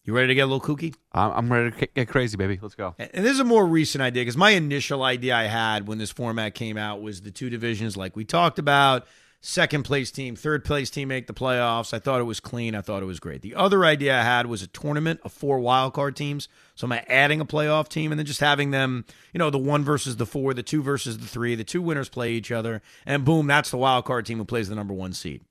You 0.03 0.13
ready 0.13 0.29
to 0.29 0.35
get 0.35 0.43
a 0.43 0.45
little 0.45 0.61
kooky? 0.61 0.95
I'm 1.11 1.51
ready 1.51 1.71
to 1.71 1.87
get 1.87 2.07
crazy, 2.07 2.37
baby. 2.37 2.57
Let's 2.61 2.75
go. 2.75 2.95
And 2.97 3.25
this 3.25 3.33
is 3.33 3.41
a 3.41 3.43
more 3.43 3.65
recent 3.65 4.01
idea 4.01 4.21
because 4.21 4.37
my 4.37 4.51
initial 4.51 5.03
idea 5.03 5.35
I 5.35 5.43
had 5.43 5.87
when 5.87 5.97
this 5.97 6.11
format 6.11 6.55
came 6.55 6.77
out 6.77 7.01
was 7.01 7.21
the 7.21 7.31
two 7.31 7.49
divisions, 7.49 7.97
like 7.97 8.15
we 8.15 8.23
talked 8.23 8.57
about 8.57 9.05
second 9.47 9.83
place 9.83 10.11
team, 10.11 10.35
third 10.35 10.65
place 10.65 10.89
team 10.89 11.07
make 11.07 11.25
the 11.25 11.33
playoffs. 11.33 11.93
I 11.93 11.99
thought 11.99 12.19
it 12.19 12.25
was 12.25 12.41
clean. 12.41 12.75
I 12.75 12.81
thought 12.81 13.01
it 13.01 13.05
was 13.05 13.21
great. 13.21 13.41
The 13.41 13.55
other 13.55 13.85
idea 13.85 14.19
I 14.19 14.23
had 14.23 14.45
was 14.45 14.61
a 14.61 14.67
tournament 14.67 15.21
of 15.23 15.31
four 15.31 15.57
wild 15.59 15.93
card 15.93 16.17
teams. 16.17 16.49
So 16.75 16.85
am 16.85 16.91
I 16.91 17.05
adding 17.07 17.39
a 17.39 17.45
playoff 17.45 17.87
team 17.87 18.11
and 18.11 18.19
then 18.19 18.25
just 18.25 18.41
having 18.41 18.71
them, 18.71 19.05
you 19.31 19.37
know, 19.37 19.49
the 19.49 19.57
one 19.57 19.85
versus 19.85 20.17
the 20.17 20.25
four, 20.25 20.53
the 20.53 20.63
two 20.63 20.83
versus 20.83 21.17
the 21.17 21.25
three, 21.25 21.55
the 21.55 21.63
two 21.63 21.81
winners 21.81 22.09
play 22.09 22.33
each 22.33 22.51
other, 22.51 22.81
and 23.05 23.23
boom, 23.23 23.47
that's 23.47 23.71
the 23.71 23.77
wild 23.77 24.03
card 24.03 24.25
team 24.25 24.37
who 24.37 24.43
plays 24.43 24.67
the 24.67 24.75
number 24.75 24.93
one 24.93 25.13
seed. 25.13 25.41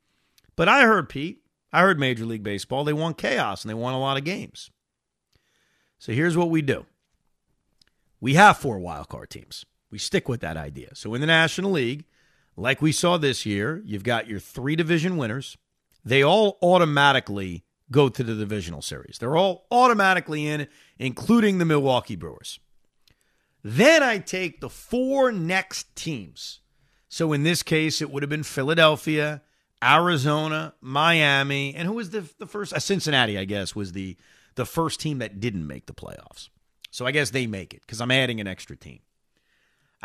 But 0.56 0.68
I 0.68 0.82
heard 0.82 1.08
Pete, 1.08 1.40
I 1.72 1.80
heard 1.80 1.98
Major 1.98 2.26
League 2.26 2.42
Baseball, 2.42 2.84
they 2.84 2.92
want 2.92 3.16
chaos 3.16 3.64
and 3.64 3.70
they 3.70 3.74
want 3.74 3.96
a 3.96 4.00
lot 4.00 4.18
of 4.18 4.24
games. 4.24 4.70
So 5.98 6.12
here's 6.12 6.36
what 6.36 6.50
we 6.50 6.60
do. 6.60 6.84
We 8.20 8.34
have 8.34 8.58
four 8.58 8.78
wild 8.78 9.08
card 9.08 9.30
teams. 9.30 9.64
We 9.90 9.98
stick 9.98 10.28
with 10.28 10.40
that 10.40 10.58
idea. 10.58 10.94
So 10.94 11.14
in 11.14 11.22
the 11.22 11.26
National 11.26 11.70
League, 11.70 12.04
like 12.56 12.80
we 12.80 12.92
saw 12.92 13.16
this 13.16 13.44
year, 13.44 13.82
you've 13.84 14.04
got 14.04 14.26
your 14.26 14.40
three 14.40 14.76
division 14.76 15.16
winners. 15.16 15.56
They 16.04 16.22
all 16.22 16.58
automatically 16.62 17.64
go 17.90 18.08
to 18.08 18.22
the 18.22 18.34
divisional 18.34 18.82
series. 18.82 19.18
They're 19.18 19.36
all 19.36 19.66
automatically 19.70 20.46
in, 20.46 20.66
including 20.98 21.58
the 21.58 21.64
Milwaukee 21.64 22.16
Brewers. 22.16 22.58
Then 23.62 24.02
I 24.02 24.18
take 24.18 24.60
the 24.60 24.70
four 24.70 25.32
next 25.32 25.94
teams. 25.96 26.60
So 27.08 27.32
in 27.32 27.42
this 27.42 27.62
case, 27.62 28.00
it 28.00 28.10
would 28.10 28.22
have 28.22 28.30
been 28.30 28.42
Philadelphia, 28.42 29.42
Arizona, 29.82 30.74
Miami, 30.80 31.74
and 31.74 31.86
who 31.88 31.94
was 31.94 32.10
the 32.10 32.28
the 32.38 32.46
first? 32.46 32.72
Uh, 32.72 32.78
Cincinnati, 32.78 33.38
I 33.38 33.44
guess, 33.44 33.74
was 33.74 33.92
the 33.92 34.16
the 34.54 34.66
first 34.66 35.00
team 35.00 35.18
that 35.18 35.40
didn't 35.40 35.66
make 35.66 35.86
the 35.86 35.92
playoffs. 35.92 36.48
So 36.90 37.06
I 37.06 37.10
guess 37.10 37.30
they 37.30 37.46
make 37.46 37.74
it 37.74 37.80
because 37.82 38.00
I'm 38.00 38.10
adding 38.10 38.40
an 38.40 38.46
extra 38.46 38.76
team. 38.76 39.00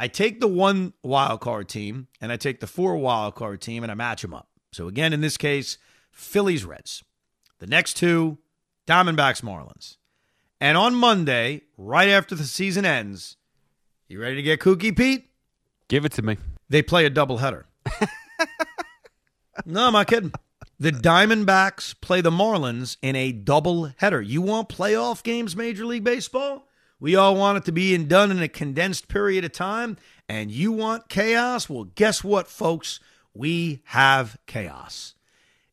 I 0.02 0.08
take 0.08 0.40
the 0.40 0.48
one 0.48 0.94
wild 1.04 1.42
card 1.42 1.70
team 1.70 2.08
and 2.20 2.32
I 2.32 2.36
take 2.36 2.60
the 2.60 2.66
four 2.66 2.98
wild 2.98 3.36
card 3.36 3.62
team 3.62 3.84
and 3.84 3.92
I 3.92 3.94
match 3.94 4.24
them 4.24 4.34
up. 4.34 4.48
So 4.72 4.88
again, 4.88 5.14
in 5.14 5.22
this 5.22 5.38
case, 5.38 5.78
Phillies 6.12 6.66
Reds. 6.66 7.04
The 7.60 7.68
next 7.68 7.98
two, 7.98 8.40
Diamondbacks 8.88 9.44
Marlins. 9.44 9.98
And 10.60 10.76
on 10.76 10.96
Monday, 10.96 11.62
right 11.78 12.10
after 12.10 12.34
the 12.34 12.46
season 12.46 12.84
ends, 12.84 13.38
you 14.08 14.20
ready 14.20 14.38
to 14.38 14.42
get 14.42 14.60
kooky, 14.60 14.98
Pete? 14.98 15.30
Give 15.88 16.04
it 16.04 16.14
to 16.14 16.24
me. 16.24 16.38
They 16.68 16.82
play 16.82 17.06
a 17.06 17.12
doubleheader. 17.12 17.66
no, 19.68 19.86
I'm 19.86 19.94
not 19.94 20.08
kidding. 20.08 20.34
The 20.80 20.92
Diamondbacks 20.92 21.94
play 22.02 22.22
the 22.22 22.32
Marlins 22.32 22.98
in 23.04 23.16
a 23.16 23.32
doubleheader. 23.32 24.26
You 24.26 24.42
want 24.42 24.68
playoff 24.68 25.22
games, 25.22 25.56
Major 25.56 25.86
League 25.86 26.04
Baseball? 26.04 26.68
We 27.02 27.16
all 27.16 27.36
want 27.36 27.58
it 27.58 27.66
to 27.66 27.72
be 27.72 27.96
in, 27.96 28.08
done 28.08 28.30
in 28.30 28.44
a 28.44 28.48
condensed 28.48 29.08
period 29.08 29.44
of 29.44 29.52
time, 29.52 29.98
and 30.30 30.52
you 30.52 30.72
want 30.72 31.10
chaos? 31.10 31.68
Well, 31.68 31.86
guess 31.96 32.24
what, 32.24 32.48
folks? 32.48 33.00
We 33.34 33.82
have 33.86 34.38
chaos. 34.46 35.16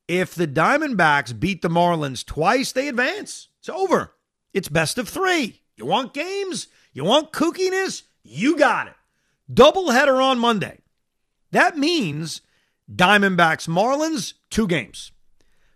If 0.09 0.35
the 0.35 0.49
Diamondbacks 0.49 1.39
beat 1.39 1.61
the 1.61 1.69
Marlins 1.69 2.25
twice, 2.25 2.73
they 2.73 2.89
advance. 2.89 3.49
It's 3.61 3.69
over. 3.69 4.15
It's 4.55 4.71
best 4.71 4.97
of 4.97 5.07
three. 5.07 5.61
You 5.77 5.85
want 5.85 6.15
games? 6.15 6.69
You 6.95 7.05
want 7.05 7.31
kookiness? 7.31 8.05
You 8.23 8.57
got 8.57 8.87
it. 8.87 8.95
Doubleheader 9.53 10.23
on 10.23 10.39
Monday. 10.39 10.79
That 11.51 11.77
means 11.77 12.41
Diamondbacks 12.91 13.69
Marlins, 13.69 14.33
two 14.49 14.67
games. 14.67 15.13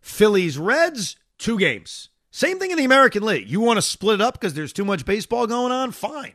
Phillies 0.00 0.56
Reds, 0.56 1.16
two 1.36 1.58
games. 1.58 2.08
Same 2.32 2.58
thing 2.58 2.70
in 2.70 2.78
the 2.78 2.84
American 2.84 3.22
League. 3.22 3.48
You 3.48 3.60
want 3.60 3.76
to 3.76 3.82
split 3.82 4.14
it 4.14 4.20
up 4.22 4.34
because 4.34 4.54
there's 4.54 4.72
too 4.72 4.86
much 4.86 5.04
baseball 5.04 5.46
going 5.46 5.70
on? 5.70 5.92
Fine. 5.92 6.32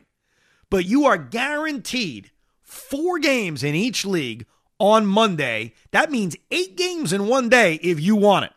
But 0.70 0.86
you 0.86 1.06
are 1.06 1.18
guaranteed 1.18 2.30
four 2.62 3.18
games 3.18 3.64
in 3.64 3.74
each 3.74 4.06
league 4.06 4.46
on 4.78 5.06
Monday. 5.06 5.74
That 5.90 6.12
means 6.12 6.36
eight 6.52 6.76
games 6.76 7.12
in 7.12 7.26
one 7.26 7.48
day 7.48 7.74
if 7.82 8.00
you 8.00 8.14
want 8.14 8.44
it. 8.44 8.52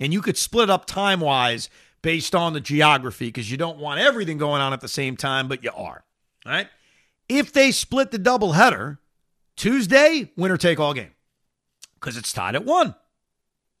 And 0.00 0.12
you 0.12 0.20
could 0.20 0.36
split 0.36 0.68
up 0.68 0.84
time 0.84 1.20
wise 1.20 1.70
based 2.02 2.34
on 2.34 2.54
the 2.54 2.60
geography 2.60 3.26
because 3.26 3.50
you 3.50 3.56
don't 3.56 3.78
want 3.78 4.00
everything 4.00 4.36
going 4.36 4.60
on 4.60 4.72
at 4.72 4.80
the 4.80 4.88
same 4.88 5.16
time, 5.16 5.46
but 5.46 5.62
you 5.62 5.70
are. 5.70 6.02
All 6.44 6.52
right. 6.52 6.66
If 7.28 7.52
they 7.52 7.70
split 7.70 8.10
the 8.10 8.18
doubleheader, 8.18 8.98
Tuesday, 9.54 10.32
winner 10.36 10.56
take 10.56 10.80
all 10.80 10.92
game 10.92 11.12
because 11.94 12.16
it's 12.16 12.32
tied 12.32 12.56
at 12.56 12.64
one. 12.64 12.96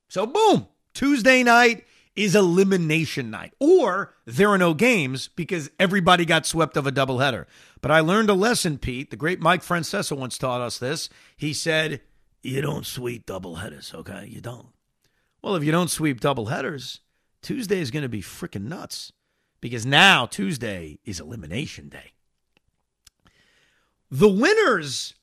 So, 0.08 0.26
boom, 0.26 0.68
Tuesday 0.94 1.42
night, 1.42 1.84
is 2.16 2.34
elimination 2.34 3.30
night, 3.30 3.54
or 3.58 4.14
there 4.26 4.48
are 4.48 4.58
no 4.58 4.74
games 4.74 5.28
because 5.28 5.70
everybody 5.78 6.24
got 6.24 6.46
swept 6.46 6.76
of 6.76 6.86
a 6.86 6.92
doubleheader. 6.92 7.46
But 7.80 7.90
I 7.90 8.00
learned 8.00 8.30
a 8.30 8.34
lesson, 8.34 8.78
Pete. 8.78 9.10
The 9.10 9.16
great 9.16 9.40
Mike 9.40 9.62
Francesa 9.62 10.16
once 10.16 10.36
taught 10.36 10.60
us 10.60 10.78
this. 10.78 11.08
He 11.36 11.52
said, 11.52 12.00
You 12.42 12.60
don't 12.60 12.86
sweep 12.86 13.26
doubleheaders, 13.26 13.94
okay? 13.94 14.26
You 14.28 14.40
don't. 14.40 14.68
Well, 15.42 15.56
if 15.56 15.64
you 15.64 15.72
don't 15.72 15.90
sweep 15.90 16.20
doubleheaders, 16.20 16.98
Tuesday 17.42 17.80
is 17.80 17.90
going 17.90 18.02
to 18.02 18.08
be 18.08 18.22
freaking 18.22 18.66
nuts 18.66 19.12
because 19.60 19.86
now 19.86 20.26
Tuesday 20.26 20.98
is 21.04 21.20
elimination 21.20 21.88
day. 21.88 22.12
The 24.10 24.28
winners 24.28 25.14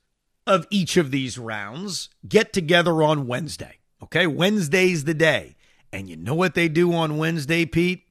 of 0.47 0.65
each 0.69 0.97
of 0.97 1.11
these 1.11 1.37
rounds 1.37 2.09
get 2.27 2.53
together 2.53 3.03
on 3.03 3.27
Wednesday. 3.27 3.79
Okay, 4.01 4.25
Wednesday's 4.25 5.03
the 5.03 5.13
day. 5.13 5.56
And 5.97 6.07
you 6.07 6.15
know 6.15 6.35
what 6.35 6.53
they 6.53 6.67
do 6.67 6.93
on 6.93 7.17
Wednesday, 7.17 7.65
Pete? 7.65 8.03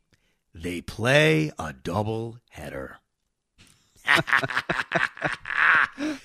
They 0.52 0.80
play 0.80 1.52
a 1.56 1.72
double 1.72 2.40
header. 2.50 2.98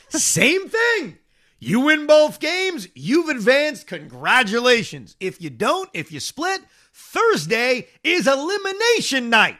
Same 0.09 0.69
thing. 0.69 1.19
You 1.59 1.81
win 1.81 2.07
both 2.07 2.39
games, 2.39 2.87
you've 2.95 3.29
advanced. 3.29 3.85
Congratulations. 3.85 5.15
If 5.19 5.39
you 5.39 5.51
don't, 5.51 5.87
if 5.93 6.11
you 6.11 6.19
split, 6.19 6.61
Thursday 6.95 7.89
is 8.03 8.25
elimination 8.25 9.29
night. 9.29 9.59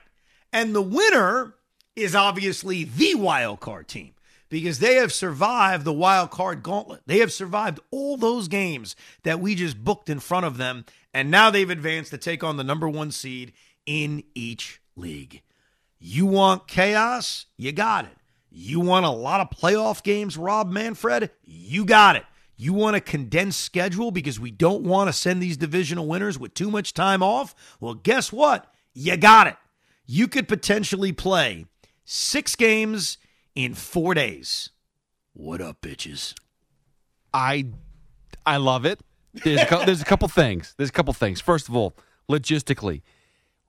And 0.52 0.74
the 0.74 0.82
winner 0.82 1.54
is 1.96 2.16
obviously 2.16 2.84
the 2.84 3.14
wild 3.14 3.60
card 3.60 3.88
team 3.88 4.16
because 4.52 4.80
they 4.80 4.96
have 4.96 5.14
survived 5.14 5.86
the 5.86 5.94
wild 5.94 6.30
card 6.30 6.62
gauntlet. 6.62 7.02
They 7.08 7.20
have 7.20 7.32
survived 7.32 7.80
all 7.90 8.18
those 8.18 8.48
games 8.48 8.96
that 9.24 9.40
we 9.40 9.56
just 9.56 9.84
booked 9.84 10.10
in 10.10 10.20
front 10.20 10.46
of 10.46 10.58
them, 10.58 10.86
and 11.14 11.30
now 11.32 11.50
they've 11.50 11.70
advanced 11.70 12.12
to 12.12 12.18
take 12.18 12.44
on 12.44 12.58
the 12.58 12.64
number 12.64 12.88
one 12.88 13.12
seed 13.12 13.54
in 13.86 14.24
each 14.34 14.82
league. 14.96 15.42
You 16.00 16.26
want 16.26 16.68
chaos? 16.68 17.46
You 17.58 17.72
got 17.72 18.06
it. 18.06 18.18
You 18.50 18.80
want 18.80 19.06
a 19.06 19.10
lot 19.10 19.40
of 19.40 19.50
playoff 19.50 20.04
games, 20.04 20.38
Rob 20.38 20.70
Manfred? 20.72 21.30
You 21.44 21.86
got 21.86 22.16
it. 22.16 22.24
You 22.58 22.74
want 22.74 22.96
a 22.96 23.02
condensed 23.02 23.62
schedule 23.62 24.12
because 24.12 24.40
we 24.40 24.52
don't 24.52 24.84
want 24.84 25.08
to 25.08 25.14
send 25.14 25.42
these 25.42 25.58
divisional 25.58 26.08
winners 26.08 26.38
with 26.38 26.54
too 26.54 26.70
much 26.70 26.94
time 26.94 27.24
off? 27.24 27.56
Well, 27.80 27.94
guess 27.94 28.32
what? 28.32 28.72
You 28.94 29.18
got 29.18 29.48
it. 29.48 29.56
You 30.06 30.28
could 30.28 30.48
potentially 30.48 31.12
play 31.12 31.66
six 32.04 32.56
games 32.56 33.18
in 33.56 33.74
four 33.74 34.14
days. 34.14 34.70
What 35.34 35.62
up, 35.62 35.82
bitches? 35.82 36.36
I 37.34 37.68
I 38.46 38.58
love 38.58 38.86
it. 38.86 39.00
There's 39.34 39.62
a, 39.62 39.66
couple, 39.66 39.86
there's 39.86 40.02
a 40.02 40.06
couple 40.06 40.28
things. 40.28 40.74
There's 40.78 40.90
a 40.90 40.94
couple 40.94 41.14
things. 41.14 41.40
First 41.42 41.70
of 41.70 41.76
all, 41.76 41.96
logistically, 42.30 43.02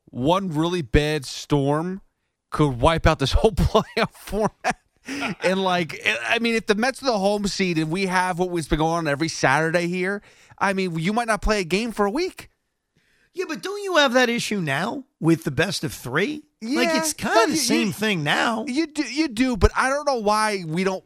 one 0.06 0.48
really 0.48 0.82
bad 0.82 1.24
storm 1.24 2.00
could 2.50 2.80
wipe 2.80 3.06
out 3.06 3.18
this 3.18 3.32
whole 3.38 3.52
playoff 3.52 4.12
format. 4.12 4.76
and 5.42 5.62
like, 5.62 5.98
eh, 6.02 6.16
I 6.28 6.38
mean, 6.38 6.54
if 6.54 6.66
the 6.66 6.74
Mets 6.74 7.02
are 7.02 7.06
the 7.06 7.18
home 7.18 7.46
seed 7.46 7.78
and 7.78 7.90
we 7.90 8.06
have 8.06 8.38
what 8.38 8.50
was 8.50 8.68
been 8.68 8.78
going 8.78 8.98
on 8.98 9.08
every 9.08 9.28
Saturday 9.28 9.88
here, 9.88 10.22
I 10.58 10.72
mean, 10.72 10.98
you 10.98 11.12
might 11.12 11.26
not 11.28 11.42
play 11.42 11.60
a 11.60 11.64
game 11.64 11.92
for 11.92 12.06
a 12.06 12.10
week. 12.10 12.50
Yeah, 13.34 13.46
but 13.48 13.62
don't 13.62 13.82
you 13.82 13.96
have 13.96 14.12
that 14.12 14.28
issue 14.28 14.60
now 14.60 15.04
with 15.18 15.44
the 15.44 15.50
best 15.50 15.84
of 15.84 15.92
three? 15.92 16.42
like 16.60 16.90
it's 16.94 17.12
kind 17.14 17.44
of 17.44 17.50
the 17.50 17.56
same 17.56 17.88
you- 17.88 17.92
thing 17.92 18.22
now. 18.22 18.64
You 18.68 18.86
do, 18.86 19.02
you 19.02 19.26
do, 19.28 19.56
but 19.56 19.72
I 19.74 19.88
don't 19.88 20.06
know 20.06 20.18
why 20.18 20.64
we 20.66 20.84
don't. 20.84 21.02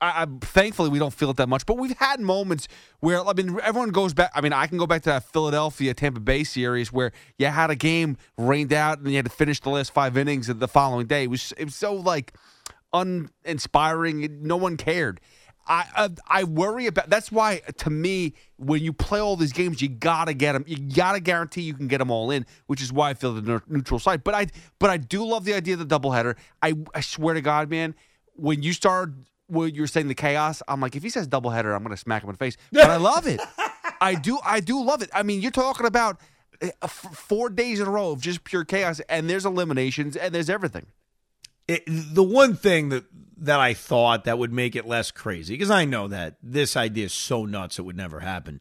I, 0.00 0.22
I, 0.22 0.26
thankfully, 0.40 0.88
we 0.88 0.98
don't 0.98 1.12
feel 1.12 1.30
it 1.30 1.36
that 1.36 1.48
much. 1.48 1.66
But 1.66 1.76
we've 1.76 1.96
had 1.98 2.20
moments 2.20 2.68
where 3.00 3.24
I 3.26 3.32
mean, 3.32 3.58
everyone 3.62 3.90
goes 3.90 4.14
back. 4.14 4.30
I 4.34 4.40
mean, 4.40 4.52
I 4.52 4.66
can 4.66 4.78
go 4.78 4.86
back 4.86 5.02
to 5.02 5.10
that 5.10 5.24
Philadelphia 5.24 5.94
Tampa 5.94 6.20
Bay 6.20 6.44
series 6.44 6.92
where 6.92 7.12
you 7.38 7.46
had 7.46 7.70
a 7.70 7.76
game 7.76 8.16
rained 8.38 8.72
out 8.72 8.98
and 8.98 9.08
you 9.10 9.16
had 9.16 9.26
to 9.26 9.30
finish 9.30 9.60
the 9.60 9.70
last 9.70 9.92
five 9.92 10.16
innings 10.16 10.48
of 10.48 10.58
the 10.58 10.68
following 10.68 11.06
day. 11.06 11.24
It 11.24 11.30
was 11.30 11.52
it 11.58 11.64
was 11.64 11.74
so 11.74 11.94
like 11.94 12.34
uninspiring. 12.92 14.42
No 14.42 14.56
one 14.56 14.76
cared. 14.76 15.20
I, 15.66 15.86
I 15.94 16.40
I 16.40 16.44
worry 16.44 16.86
about. 16.86 17.10
That's 17.10 17.30
why 17.30 17.60
to 17.78 17.90
me, 17.90 18.34
when 18.56 18.82
you 18.82 18.92
play 18.92 19.20
all 19.20 19.36
these 19.36 19.52
games, 19.52 19.80
you 19.80 19.88
gotta 19.88 20.34
get 20.34 20.52
them. 20.54 20.64
You 20.66 20.78
gotta 20.78 21.20
guarantee 21.20 21.62
you 21.62 21.74
can 21.74 21.86
get 21.86 21.98
them 21.98 22.10
all 22.10 22.30
in, 22.30 22.46
which 22.66 22.82
is 22.82 22.92
why 22.92 23.10
I 23.10 23.14
feel 23.14 23.34
the 23.34 23.62
neutral 23.68 24.00
site. 24.00 24.24
But 24.24 24.34
I 24.34 24.46
but 24.78 24.90
I 24.90 24.96
do 24.96 25.24
love 25.24 25.44
the 25.44 25.54
idea 25.54 25.74
of 25.74 25.86
the 25.86 25.98
doubleheader. 25.98 26.36
I 26.62 26.74
I 26.94 27.00
swear 27.02 27.34
to 27.34 27.40
God, 27.40 27.70
man, 27.70 27.94
when 28.34 28.62
you 28.62 28.72
start 28.72 29.12
when 29.50 29.74
you're 29.74 29.86
saying 29.86 30.08
the 30.08 30.14
chaos, 30.14 30.62
I'm 30.68 30.80
like, 30.80 30.96
if 30.96 31.02
he 31.02 31.10
says 31.10 31.28
doubleheader, 31.28 31.74
I'm 31.74 31.82
gonna 31.82 31.96
smack 31.96 32.22
him 32.22 32.30
in 32.30 32.34
the 32.34 32.38
face. 32.38 32.56
But 32.72 32.90
I 32.90 32.96
love 32.96 33.26
it. 33.26 33.40
I 34.00 34.14
do 34.14 34.38
I 34.44 34.60
do 34.60 34.82
love 34.82 35.02
it. 35.02 35.10
I 35.12 35.22
mean, 35.22 35.40
you're 35.40 35.50
talking 35.50 35.86
about 35.86 36.20
eh, 36.60 36.70
f- 36.82 36.90
four 36.90 37.50
days 37.50 37.80
in 37.80 37.86
a 37.86 37.90
row 37.90 38.12
of 38.12 38.20
just 38.20 38.44
pure 38.44 38.64
chaos, 38.64 39.00
and 39.08 39.28
there's 39.28 39.44
eliminations, 39.44 40.16
and 40.16 40.34
there's 40.34 40.48
everything. 40.50 40.86
It, 41.68 41.84
the 41.86 42.22
one 42.22 42.56
thing 42.56 42.88
that 42.88 43.04
that 43.38 43.60
I 43.60 43.74
thought 43.74 44.24
that 44.24 44.38
would 44.38 44.52
make 44.52 44.76
it 44.76 44.86
less 44.86 45.10
crazy, 45.10 45.54
because 45.54 45.70
I 45.70 45.84
know 45.84 46.08
that 46.08 46.36
this 46.42 46.76
idea 46.76 47.06
is 47.06 47.12
so 47.12 47.44
nuts 47.44 47.78
it 47.78 47.82
would 47.82 47.96
never 47.96 48.20
happen, 48.20 48.60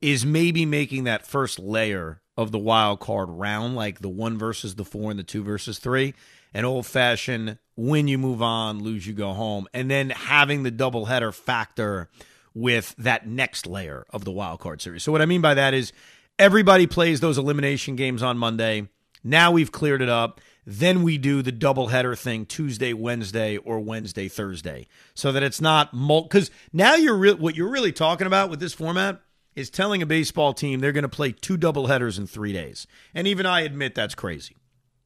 is 0.00 0.24
maybe 0.24 0.66
making 0.66 1.04
that 1.04 1.26
first 1.26 1.58
layer 1.58 2.20
of 2.38 2.52
the 2.52 2.58
wild 2.58 3.00
card 3.00 3.28
round, 3.28 3.74
like 3.74 3.98
the 3.98 4.08
one 4.08 4.38
versus 4.38 4.76
the 4.76 4.84
four 4.84 5.10
and 5.10 5.18
the 5.18 5.24
two 5.24 5.42
versus 5.42 5.80
three, 5.80 6.14
an 6.54 6.64
old 6.64 6.86
fashioned 6.86 7.58
win 7.74 8.06
you 8.06 8.16
move 8.16 8.40
on, 8.40 8.80
lose 8.80 9.04
you 9.06 9.12
go 9.12 9.32
home, 9.32 9.66
and 9.74 9.90
then 9.90 10.10
having 10.10 10.62
the 10.62 10.70
doubleheader 10.70 11.34
factor 11.34 12.08
with 12.54 12.94
that 12.96 13.26
next 13.26 13.66
layer 13.66 14.06
of 14.10 14.24
the 14.24 14.30
wild 14.30 14.60
card 14.60 14.80
series. 14.80 15.02
So 15.02 15.10
what 15.10 15.20
I 15.20 15.26
mean 15.26 15.40
by 15.40 15.54
that 15.54 15.74
is 15.74 15.92
everybody 16.38 16.86
plays 16.86 17.18
those 17.18 17.38
elimination 17.38 17.96
games 17.96 18.22
on 18.22 18.38
Monday. 18.38 18.88
Now 19.24 19.50
we've 19.50 19.72
cleared 19.72 20.00
it 20.00 20.08
up. 20.08 20.40
Then 20.64 21.02
we 21.02 21.18
do 21.18 21.42
the 21.42 21.50
doubleheader 21.50 22.16
thing 22.16 22.46
Tuesday, 22.46 22.92
Wednesday, 22.92 23.56
or 23.56 23.80
Wednesday, 23.80 24.28
Thursday, 24.28 24.86
so 25.14 25.32
that 25.32 25.42
it's 25.42 25.60
not 25.60 25.90
because 25.92 26.52
now 26.72 26.94
you're 26.94 27.16
re- 27.16 27.32
what 27.32 27.56
you're 27.56 27.70
really 27.70 27.90
talking 27.90 28.26
about 28.28 28.48
with 28.48 28.60
this 28.60 28.74
format 28.74 29.22
is 29.58 29.70
telling 29.70 30.02
a 30.02 30.06
baseball 30.06 30.54
team 30.54 30.80
they're 30.80 30.92
going 30.92 31.02
to 31.02 31.08
play 31.08 31.32
two 31.32 31.58
doubleheaders 31.58 32.16
in 32.16 32.26
three 32.26 32.52
days, 32.52 32.86
and 33.14 33.26
even 33.26 33.44
I 33.44 33.62
admit 33.62 33.94
that's 33.94 34.14
crazy. 34.14 34.56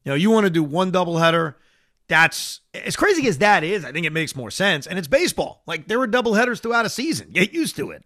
You 0.05 0.11
know, 0.11 0.17
you 0.17 0.31
want 0.31 0.45
to 0.45 0.51
do 0.51 0.63
one 0.63 0.93
doubleheader. 0.93 1.55
That's 2.09 2.61
as 2.75 2.95
crazy 2.95 3.27
as 3.29 3.39
that 3.39 3.65
is. 3.65 3.85
I 3.85 3.93
think 3.93 4.05
it 4.05 4.13
makes 4.13 4.37
more 4.37 4.51
sense, 4.51 4.87
and 4.87 4.99
it's 4.99 5.09
baseball. 5.09 5.63
Like 5.67 5.89
there 5.89 5.99
were 5.99 6.09
doubleheaders 6.09 6.61
throughout 6.61 6.85
a 6.85 6.91
season. 6.91 7.31
Get 7.31 7.55
used 7.55 7.77
to 7.77 7.91
it, 7.91 8.05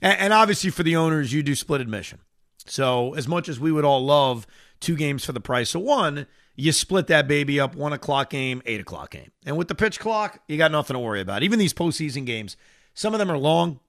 and, 0.00 0.18
and 0.18 0.32
obviously 0.32 0.70
for 0.70 0.84
the 0.84 0.96
owners, 0.96 1.32
you 1.32 1.42
do 1.42 1.54
split 1.54 1.80
admission. 1.80 2.20
So 2.66 3.14
as 3.14 3.26
much 3.26 3.48
as 3.48 3.58
we 3.58 3.72
would 3.72 3.84
all 3.84 4.04
love 4.04 4.46
two 4.80 4.94
games 4.94 5.24
for 5.24 5.32
the 5.32 5.40
price 5.40 5.74
of 5.74 5.82
one, 5.82 6.26
you 6.54 6.72
split 6.72 7.06
that 7.08 7.26
baby 7.26 7.58
up 7.58 7.74
one 7.74 7.92
o'clock 7.92 8.30
game, 8.30 8.62
eight 8.66 8.80
o'clock 8.80 9.10
game. 9.10 9.32
And 9.44 9.56
with 9.56 9.68
the 9.68 9.74
pitch 9.74 9.98
clock, 9.98 10.40
you 10.46 10.58
got 10.58 10.70
nothing 10.70 10.94
to 10.94 11.00
worry 11.00 11.20
about. 11.20 11.42
Even 11.42 11.58
these 11.58 11.74
postseason 11.74 12.26
games, 12.26 12.56
some 12.94 13.14
of 13.14 13.18
them 13.18 13.30
are 13.30 13.38
long, 13.38 13.80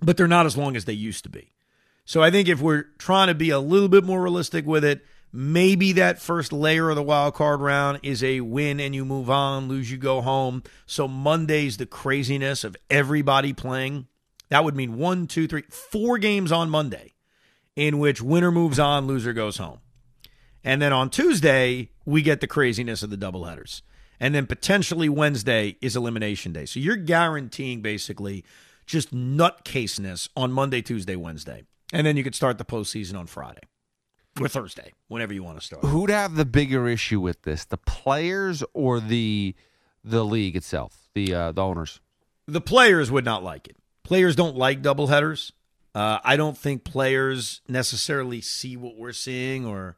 but 0.00 0.16
they're 0.16 0.28
not 0.28 0.46
as 0.46 0.56
long 0.56 0.76
as 0.76 0.84
they 0.84 0.92
used 0.92 1.24
to 1.24 1.30
be. 1.30 1.52
So 2.04 2.22
I 2.22 2.30
think 2.30 2.48
if 2.48 2.60
we're 2.60 2.86
trying 2.98 3.28
to 3.28 3.34
be 3.34 3.50
a 3.50 3.60
little 3.60 3.88
bit 3.88 4.04
more 4.04 4.22
realistic 4.22 4.66
with 4.66 4.84
it, 4.84 5.04
maybe 5.32 5.92
that 5.92 6.20
first 6.20 6.52
layer 6.52 6.90
of 6.90 6.96
the 6.96 7.02
wild 7.02 7.34
card 7.34 7.60
round 7.60 8.00
is 8.02 8.22
a 8.22 8.40
win 8.40 8.80
and 8.80 8.94
you 8.94 9.04
move 9.04 9.30
on, 9.30 9.68
lose 9.68 9.90
you 9.90 9.98
go 9.98 10.20
home. 10.20 10.62
So 10.86 11.06
Monday's 11.06 11.76
the 11.76 11.86
craziness 11.86 12.64
of 12.64 12.76
everybody 12.90 13.52
playing. 13.52 14.08
That 14.48 14.64
would 14.64 14.76
mean 14.76 14.98
one, 14.98 15.26
two, 15.26 15.48
three, 15.48 15.62
four 15.70 16.18
games 16.18 16.52
on 16.52 16.68
Monday 16.68 17.14
in 17.76 17.98
which 17.98 18.20
winner 18.20 18.50
moves 18.50 18.78
on, 18.78 19.06
loser 19.06 19.32
goes 19.32 19.56
home. 19.56 19.78
And 20.64 20.82
then 20.82 20.92
on 20.92 21.10
Tuesday, 21.10 21.90
we 22.04 22.22
get 22.22 22.40
the 22.40 22.46
craziness 22.46 23.02
of 23.02 23.10
the 23.10 23.16
doubleheaders. 23.16 23.82
And 24.20 24.34
then 24.34 24.46
potentially 24.46 25.08
Wednesday 25.08 25.76
is 25.80 25.96
elimination 25.96 26.52
day. 26.52 26.66
So 26.66 26.78
you're 26.78 26.96
guaranteeing 26.96 27.80
basically 27.80 28.44
just 28.86 29.14
nutcaseness 29.14 30.28
on 30.36 30.52
Monday, 30.52 30.82
Tuesday, 30.82 31.16
Wednesday. 31.16 31.64
And 31.92 32.06
then 32.06 32.16
you 32.16 32.24
could 32.24 32.34
start 32.34 32.58
the 32.58 32.64
postseason 32.64 33.18
on 33.18 33.26
Friday 33.26 33.62
or 34.40 34.48
Thursday, 34.48 34.92
whenever 35.08 35.34
you 35.34 35.42
want 35.42 35.60
to 35.60 35.64
start. 35.64 35.84
Who'd 35.84 36.10
have 36.10 36.36
the 36.36 36.44
bigger 36.44 36.88
issue 36.88 37.20
with 37.20 37.42
this, 37.42 37.64
the 37.64 37.76
players 37.76 38.62
or 38.72 39.00
the 39.00 39.54
the 40.04 40.24
league 40.24 40.56
itself, 40.56 41.08
the 41.14 41.34
uh, 41.34 41.52
the 41.52 41.62
owners? 41.62 42.00
The 42.46 42.60
players 42.60 43.10
would 43.10 43.24
not 43.24 43.44
like 43.44 43.68
it. 43.68 43.76
Players 44.02 44.34
don't 44.34 44.56
like 44.56 44.82
doubleheaders. 44.82 45.52
Uh, 45.94 46.18
I 46.24 46.36
don't 46.36 46.56
think 46.56 46.84
players 46.84 47.60
necessarily 47.68 48.40
see 48.40 48.76
what 48.76 48.96
we're 48.96 49.12
seeing 49.12 49.66
or, 49.66 49.96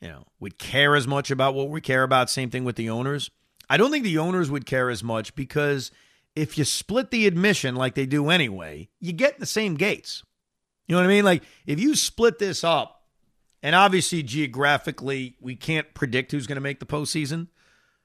you 0.00 0.08
know, 0.08 0.24
would 0.40 0.58
care 0.58 0.96
as 0.96 1.06
much 1.06 1.30
about 1.30 1.54
what 1.54 1.68
we 1.68 1.80
care 1.80 2.02
about. 2.02 2.30
Same 2.30 2.50
thing 2.50 2.64
with 2.64 2.76
the 2.76 2.88
owners. 2.88 3.30
I 3.68 3.76
don't 3.76 3.90
think 3.90 4.04
the 4.04 4.18
owners 4.18 4.50
would 4.50 4.64
care 4.64 4.88
as 4.88 5.04
much 5.04 5.34
because 5.34 5.90
if 6.36 6.56
you 6.58 6.64
split 6.64 7.10
the 7.10 7.26
admission 7.26 7.74
like 7.74 7.94
they 7.94 8.06
do 8.06 8.28
anyway, 8.30 8.88
you 9.00 9.12
get 9.12 9.40
the 9.40 9.46
same 9.46 9.74
gates. 9.74 10.22
You 10.86 10.94
know 10.94 11.00
what 11.00 11.06
I 11.06 11.12
mean? 11.12 11.24
Like 11.24 11.42
if 11.66 11.80
you 11.80 11.96
split 11.96 12.38
this 12.38 12.62
up, 12.62 12.92
and 13.62 13.74
obviously 13.74 14.22
geographically, 14.22 15.36
we 15.40 15.56
can't 15.56 15.92
predict 15.94 16.30
who's 16.30 16.46
going 16.46 16.56
to 16.56 16.62
make 16.62 16.78
the 16.78 16.86
postseason. 16.86 17.48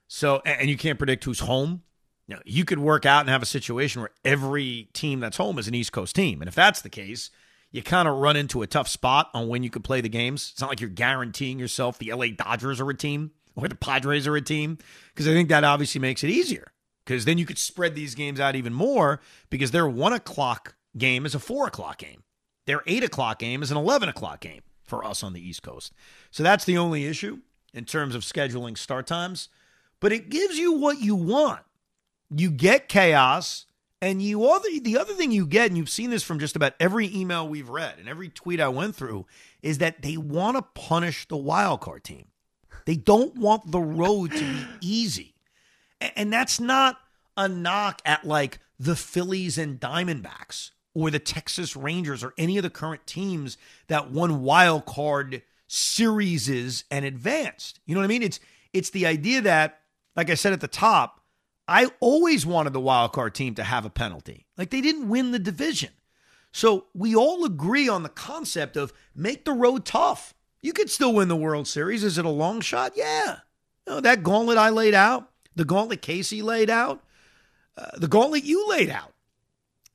So, 0.08 0.42
and 0.44 0.68
you 0.68 0.76
can't 0.76 0.98
predict 0.98 1.22
who's 1.24 1.40
home. 1.40 1.82
You, 2.26 2.36
know, 2.36 2.42
you 2.44 2.64
could 2.64 2.78
work 2.78 3.06
out 3.06 3.20
and 3.20 3.28
have 3.28 3.42
a 3.42 3.46
situation 3.46 4.00
where 4.00 4.10
every 4.24 4.88
team 4.92 5.20
that's 5.20 5.36
home 5.36 5.58
is 5.58 5.68
an 5.68 5.74
East 5.74 5.92
Coast 5.92 6.16
team. 6.16 6.40
And 6.40 6.48
if 6.48 6.54
that's 6.54 6.82
the 6.82 6.88
case, 6.88 7.30
you 7.70 7.82
kind 7.82 8.08
of 8.08 8.16
run 8.16 8.36
into 8.36 8.62
a 8.62 8.66
tough 8.66 8.88
spot 8.88 9.30
on 9.34 9.48
when 9.48 9.62
you 9.62 9.70
could 9.70 9.84
play 9.84 10.00
the 10.00 10.08
games. 10.08 10.50
It's 10.52 10.60
not 10.60 10.70
like 10.70 10.80
you're 10.80 10.90
guaranteeing 10.90 11.58
yourself 11.58 11.98
the 11.98 12.12
LA 12.12 12.28
Dodgers 12.36 12.80
are 12.80 12.90
a 12.90 12.96
team 12.96 13.30
or 13.54 13.68
the 13.68 13.74
Padres 13.74 14.26
are 14.26 14.36
a 14.36 14.42
team, 14.42 14.78
because 15.14 15.28
I 15.28 15.32
think 15.32 15.50
that 15.50 15.62
obviously 15.62 16.00
makes 16.00 16.24
it 16.24 16.30
easier. 16.30 16.72
Because 17.04 17.24
then 17.24 17.38
you 17.38 17.46
could 17.46 17.58
spread 17.58 17.94
these 17.94 18.14
games 18.14 18.38
out 18.38 18.54
even 18.54 18.72
more 18.72 19.20
because 19.50 19.70
their 19.70 19.88
one 19.88 20.12
o'clock 20.12 20.76
game 20.96 21.26
is 21.26 21.34
a 21.34 21.40
four 21.40 21.66
o'clock 21.66 21.98
game. 21.98 22.22
Their 22.66 22.82
eight 22.86 23.02
o'clock 23.02 23.38
game 23.38 23.62
is 23.62 23.70
an 23.70 23.76
11 23.76 24.08
o'clock 24.08 24.40
game 24.40 24.62
for 24.84 25.04
us 25.04 25.22
on 25.22 25.32
the 25.32 25.46
East 25.46 25.62
Coast. 25.62 25.92
So 26.30 26.42
that's 26.42 26.64
the 26.64 26.78
only 26.78 27.06
issue 27.06 27.38
in 27.74 27.84
terms 27.84 28.14
of 28.14 28.22
scheduling 28.22 28.78
start 28.78 29.06
times. 29.06 29.48
But 30.00 30.12
it 30.12 30.30
gives 30.30 30.58
you 30.58 30.72
what 30.74 31.00
you 31.00 31.14
want. 31.14 31.60
You 32.34 32.50
get 32.50 32.88
chaos, 32.88 33.66
and 34.02 34.20
you 34.20 34.44
other 34.50 34.68
the 34.82 34.98
other 34.98 35.14
thing 35.14 35.30
you 35.30 35.46
get, 35.46 35.68
and 35.68 35.76
you've 35.76 35.88
seen 35.88 36.10
this 36.10 36.24
from 36.24 36.40
just 36.40 36.56
about 36.56 36.74
every 36.80 37.14
email 37.14 37.48
we've 37.48 37.68
read 37.68 37.98
and 37.98 38.08
every 38.08 38.28
tweet 38.28 38.60
I 38.60 38.68
went 38.68 38.96
through, 38.96 39.26
is 39.62 39.78
that 39.78 40.02
they 40.02 40.16
want 40.16 40.56
to 40.56 40.62
punish 40.62 41.28
the 41.28 41.36
wild 41.36 41.80
card 41.80 42.02
team. 42.02 42.26
They 42.84 42.96
don't 42.96 43.36
want 43.36 43.70
the 43.70 43.80
road 43.80 44.32
to 44.32 44.40
be 44.40 44.66
easy. 44.80 45.31
And 46.16 46.32
that's 46.32 46.60
not 46.60 46.98
a 47.36 47.48
knock 47.48 48.02
at 48.04 48.24
like 48.26 48.58
the 48.78 48.96
Phillies 48.96 49.58
and 49.58 49.80
Diamondbacks 49.80 50.70
or 50.94 51.10
the 51.10 51.18
Texas 51.18 51.76
Rangers 51.76 52.22
or 52.22 52.34
any 52.36 52.56
of 52.56 52.62
the 52.62 52.70
current 52.70 53.06
teams 53.06 53.56
that 53.86 54.10
won 54.10 54.42
wild 54.42 54.86
card 54.86 55.42
series 55.66 56.84
and 56.90 57.04
advanced. 57.04 57.80
You 57.86 57.94
know 57.94 58.00
what 58.00 58.06
I 58.06 58.08
mean? 58.08 58.22
It's 58.22 58.40
it's 58.72 58.90
the 58.90 59.06
idea 59.06 59.40
that 59.42 59.80
like 60.16 60.30
I 60.30 60.34
said 60.34 60.52
at 60.52 60.60
the 60.60 60.68
top, 60.68 61.22
I 61.66 61.90
always 62.00 62.44
wanted 62.44 62.72
the 62.72 62.80
wild 62.80 63.12
card 63.12 63.34
team 63.34 63.54
to 63.54 63.64
have 63.64 63.84
a 63.84 63.90
penalty. 63.90 64.46
Like 64.58 64.70
they 64.70 64.80
didn't 64.80 65.08
win 65.08 65.30
the 65.30 65.38
division. 65.38 65.90
So 66.52 66.86
we 66.92 67.16
all 67.16 67.44
agree 67.46 67.88
on 67.88 68.02
the 68.02 68.10
concept 68.10 68.76
of 68.76 68.92
make 69.14 69.44
the 69.44 69.52
road 69.52 69.86
tough. 69.86 70.34
You 70.60 70.72
could 70.72 70.90
still 70.90 71.14
win 71.14 71.28
the 71.28 71.36
World 71.36 71.66
Series. 71.66 72.04
Is 72.04 72.18
it 72.18 72.24
a 72.24 72.30
long 72.30 72.60
shot? 72.60 72.92
Yeah. 72.94 73.38
You 73.86 73.94
know, 73.94 74.00
that 74.00 74.22
gauntlet 74.22 74.58
I 74.58 74.68
laid 74.68 74.94
out, 74.94 75.30
the 75.54 75.64
gauntlet 75.64 76.02
Casey 76.02 76.42
laid 76.42 76.70
out, 76.70 77.02
uh, 77.76 77.96
the 77.96 78.08
gauntlet 78.08 78.44
you 78.44 78.68
laid 78.68 78.90
out. 78.90 79.12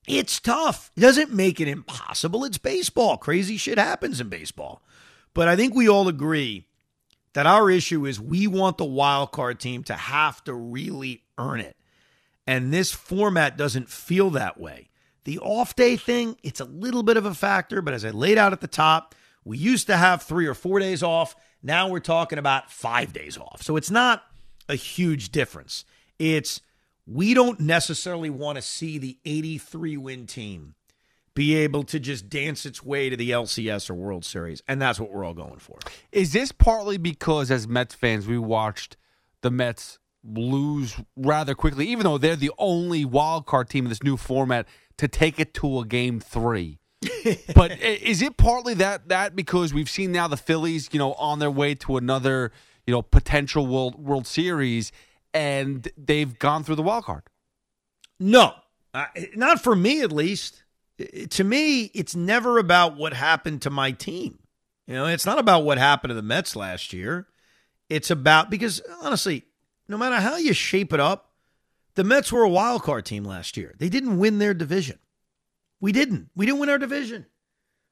It's 0.08 0.39
tough. 0.39 0.89
It 0.95 1.01
doesn't 1.01 1.34
make 1.34 1.60
it 1.60 1.68
impossible. 1.68 2.45
It's 2.45 2.58
baseball. 2.58 3.18
Crazy 3.18 3.58
shit 3.58 3.78
happens 3.78 4.22
in 4.22 4.30
baseball. 4.30 4.82
But 5.34 5.47
I 5.47 5.55
think 5.55 5.76
we 5.76 5.89
all 5.89 6.08
agree 6.08 6.68
that 7.34 7.45
our 7.45 7.70
issue 7.70 8.05
is 8.05 8.20
we 8.20 8.47
want 8.47 8.78
the 8.78 8.86
wild 8.86 9.32
card 9.32 9.60
team 9.60 9.84
to 9.84 9.93
have 9.93 10.43
to 10.45 10.53
really 10.53 11.24
earn 11.38 11.60
it. 11.60 11.76
And 12.47 12.74
this 12.74 12.93
format 12.93 13.58
doesn't 13.58 13.89
feel 13.89 14.30
that 14.32 14.60
way. 14.60 14.89
The 15.26 15.39
off 15.39 15.76
day 15.76 15.97
thing, 15.97 16.38
it's 16.41 16.62
a 16.62 16.66
little 16.66 17.03
bit 17.03 17.18
of 17.18 17.26
a 17.26 17.34
factor, 17.34 17.82
but 17.82 17.93
as 17.93 18.05
I 18.05 18.12
laid 18.12 18.38
out 18.38 18.53
at 18.53 18.62
the 18.62 18.68
top, 18.68 19.14
we 19.43 19.58
used 19.58 19.88
to 19.88 19.97
have 19.97 20.24
three 20.24 20.47
or 20.47 20.53
four 20.53 20.80
days 20.80 21.03
off. 21.03 21.36
Now 21.62 21.89
we're 21.89 21.99
talking 21.99 22.39
about 22.39 22.72
five 22.72 23.12
days 23.12 23.38
off. 23.38 23.62
So 23.62 23.76
it's 23.76 23.91
not 23.91 24.24
a 24.70 24.76
huge 24.76 25.30
difference. 25.30 25.86
It's 26.20 26.61
we 27.05 27.34
don't 27.34 27.59
necessarily 27.59 28.30
want 28.30 28.57
to 28.57 28.61
see 28.61 28.97
the 28.97 29.18
83 29.26 29.97
win 29.97 30.28
team 30.28 30.76
be 31.34 31.55
able 31.55 31.84
to 31.84 31.99
just 31.99 32.30
dance 32.30 32.65
its 32.65 32.84
way 32.84 33.09
to 33.09 33.15
the 33.15 33.30
LCS 33.30 33.91
or 33.91 33.93
World 33.93 34.26
Series. 34.26 34.63
And 34.68 34.82
that's 34.82 34.99
what 34.99 35.11
we're 35.11 35.24
all 35.24 35.36
going 35.36 35.59
for. 35.59 35.78
Is 36.11 36.34
this 36.34 36.51
partly 36.51 36.97
because, 36.97 37.51
as 37.51 37.68
Mets 37.68 37.93
fans, 37.93 38.26
we 38.26 38.39
watched 38.39 38.97
the 39.41 39.51
Mets 39.51 39.99
lose 40.24 40.95
rather 41.15 41.53
quickly, 41.53 41.88
even 41.88 42.05
though 42.05 42.18
they're 42.18 42.36
the 42.36 42.51
only 42.57 43.05
wild 43.05 43.45
card 43.45 43.70
team 43.70 43.86
in 43.86 43.89
this 43.89 44.01
new 44.01 44.18
format 44.18 44.68
to 44.97 45.07
take 45.07 45.39
it 45.39 45.53
to 45.53 45.80
a 45.80 45.86
game 45.86 46.20
three? 46.20 46.80
but 47.55 47.80
is 47.80 48.24
it 48.24 48.38
partly 48.38 48.74
that 48.74 49.09
that 49.09 49.36
because 49.36 49.72
we've 49.72 49.89
seen 49.89 50.11
now 50.11 50.28
the 50.28 50.38
Phillies, 50.38 50.89
you 50.91 50.97
know, 50.97 51.13
on 51.13 51.38
their 51.38 51.51
way 51.51 51.76
to 51.76 51.97
another, 51.97 52.51
you 52.88 52.94
know, 52.94 53.02
potential 53.02 53.68
World 53.68 54.04
World 54.04 54.26
Series, 54.26 54.92
and 55.34 55.88
they've 55.98 56.40
gone 56.40 56.64
through 56.64 56.76
the 56.76 56.84
wild 56.84 57.04
card? 57.04 57.24
No, 58.20 58.54
uh, 58.94 59.06
not 59.36 59.62
for 59.62 59.76
me 59.76 60.02
at 60.02 60.12
least. 60.12 60.64
To 61.30 61.44
me, 61.44 61.92
it's 61.94 62.16
never 62.16 62.58
about 62.58 62.98
what 62.98 63.14
happened 63.14 63.62
to 63.62 63.70
my 63.70 63.92
team. 63.92 64.40
You 64.88 64.96
know, 64.96 65.06
it's 65.06 65.28
not 65.28 65.38
about 65.38 65.64
what 65.64 65.78
happened 65.78 66.10
to 66.10 66.16
the 66.16 66.24
Mets 66.24 66.56
last 66.56 66.92
year. 66.92 67.28
It's 67.90 68.10
about 68.10 68.50
because 68.50 68.82
honestly, 69.04 69.46
no 69.88 69.98
matter 69.98 70.16
how 70.16 70.38
you 70.38 70.54
shape 70.54 70.94
it 70.94 71.00
up, 71.00 71.34
the 71.96 72.04
Mets 72.04 72.32
were 72.32 72.44
a 72.44 72.50
wild 72.50 72.84
card 72.84 73.06
team 73.06 73.24
last 73.24 73.58
year. 73.58 73.76
They 73.78 73.90
didn't 73.90 74.18
win 74.18 74.40
their 74.40 74.54
division. 74.54 74.98
We 75.80 75.92
didn't. 75.92 76.30
We 76.36 76.46
didn't 76.46 76.60
win 76.60 76.70
our 76.70 76.80
division. 76.80 77.28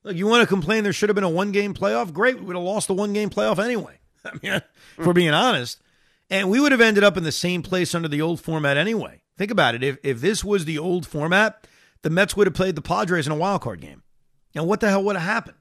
Look, 0.04 0.16
you 0.16 0.26
want 0.26 0.42
to 0.42 0.48
complain 0.48 0.84
there 0.84 0.94
should 0.94 1.10
have 1.10 1.16
been 1.16 1.24
a 1.24 1.30
one 1.30 1.52
game 1.52 1.74
playoff? 1.74 2.14
Great. 2.14 2.40
We 2.40 2.46
would 2.46 2.56
have 2.56 2.64
lost 2.64 2.88
the 2.88 2.94
one 2.94 3.14
game 3.14 3.30
playoff 3.30 3.64
anyway. 3.64 4.00
I 4.34 4.40
mean, 4.42 4.54
if 4.54 5.06
we're 5.06 5.14
being 5.14 5.34
honest. 5.34 5.82
And 6.30 6.50
we 6.50 6.60
would 6.60 6.72
have 6.72 6.82
ended 6.82 7.04
up 7.04 7.18
in 7.18 7.24
the 7.24 7.32
same 7.32 7.62
place 7.62 7.94
under 7.94 8.08
the 8.08 8.22
old 8.22 8.42
format 8.42 8.78
anyway. 8.78 9.22
Think 9.38 9.52
about 9.52 9.76
it. 9.76 9.84
If, 9.84 9.98
if 10.04 10.22
this 10.22 10.44
was 10.44 10.66
the 10.66 10.80
old 10.80 11.06
format, 11.06 11.68
the 12.02 12.10
Mets 12.10 12.36
would 12.36 12.48
have 12.48 12.54
played 12.54 12.76
the 12.76 12.82
Padres 12.82 13.28
in 13.28 13.34
a 13.34 13.38
wild 13.38 13.62
card 13.62 13.82
game. 13.82 14.04
And 14.56 14.68
what 14.68 14.80
the 14.80 14.90
hell 14.90 15.04
would 15.04 15.16
have 15.16 15.26
happened? 15.26 15.58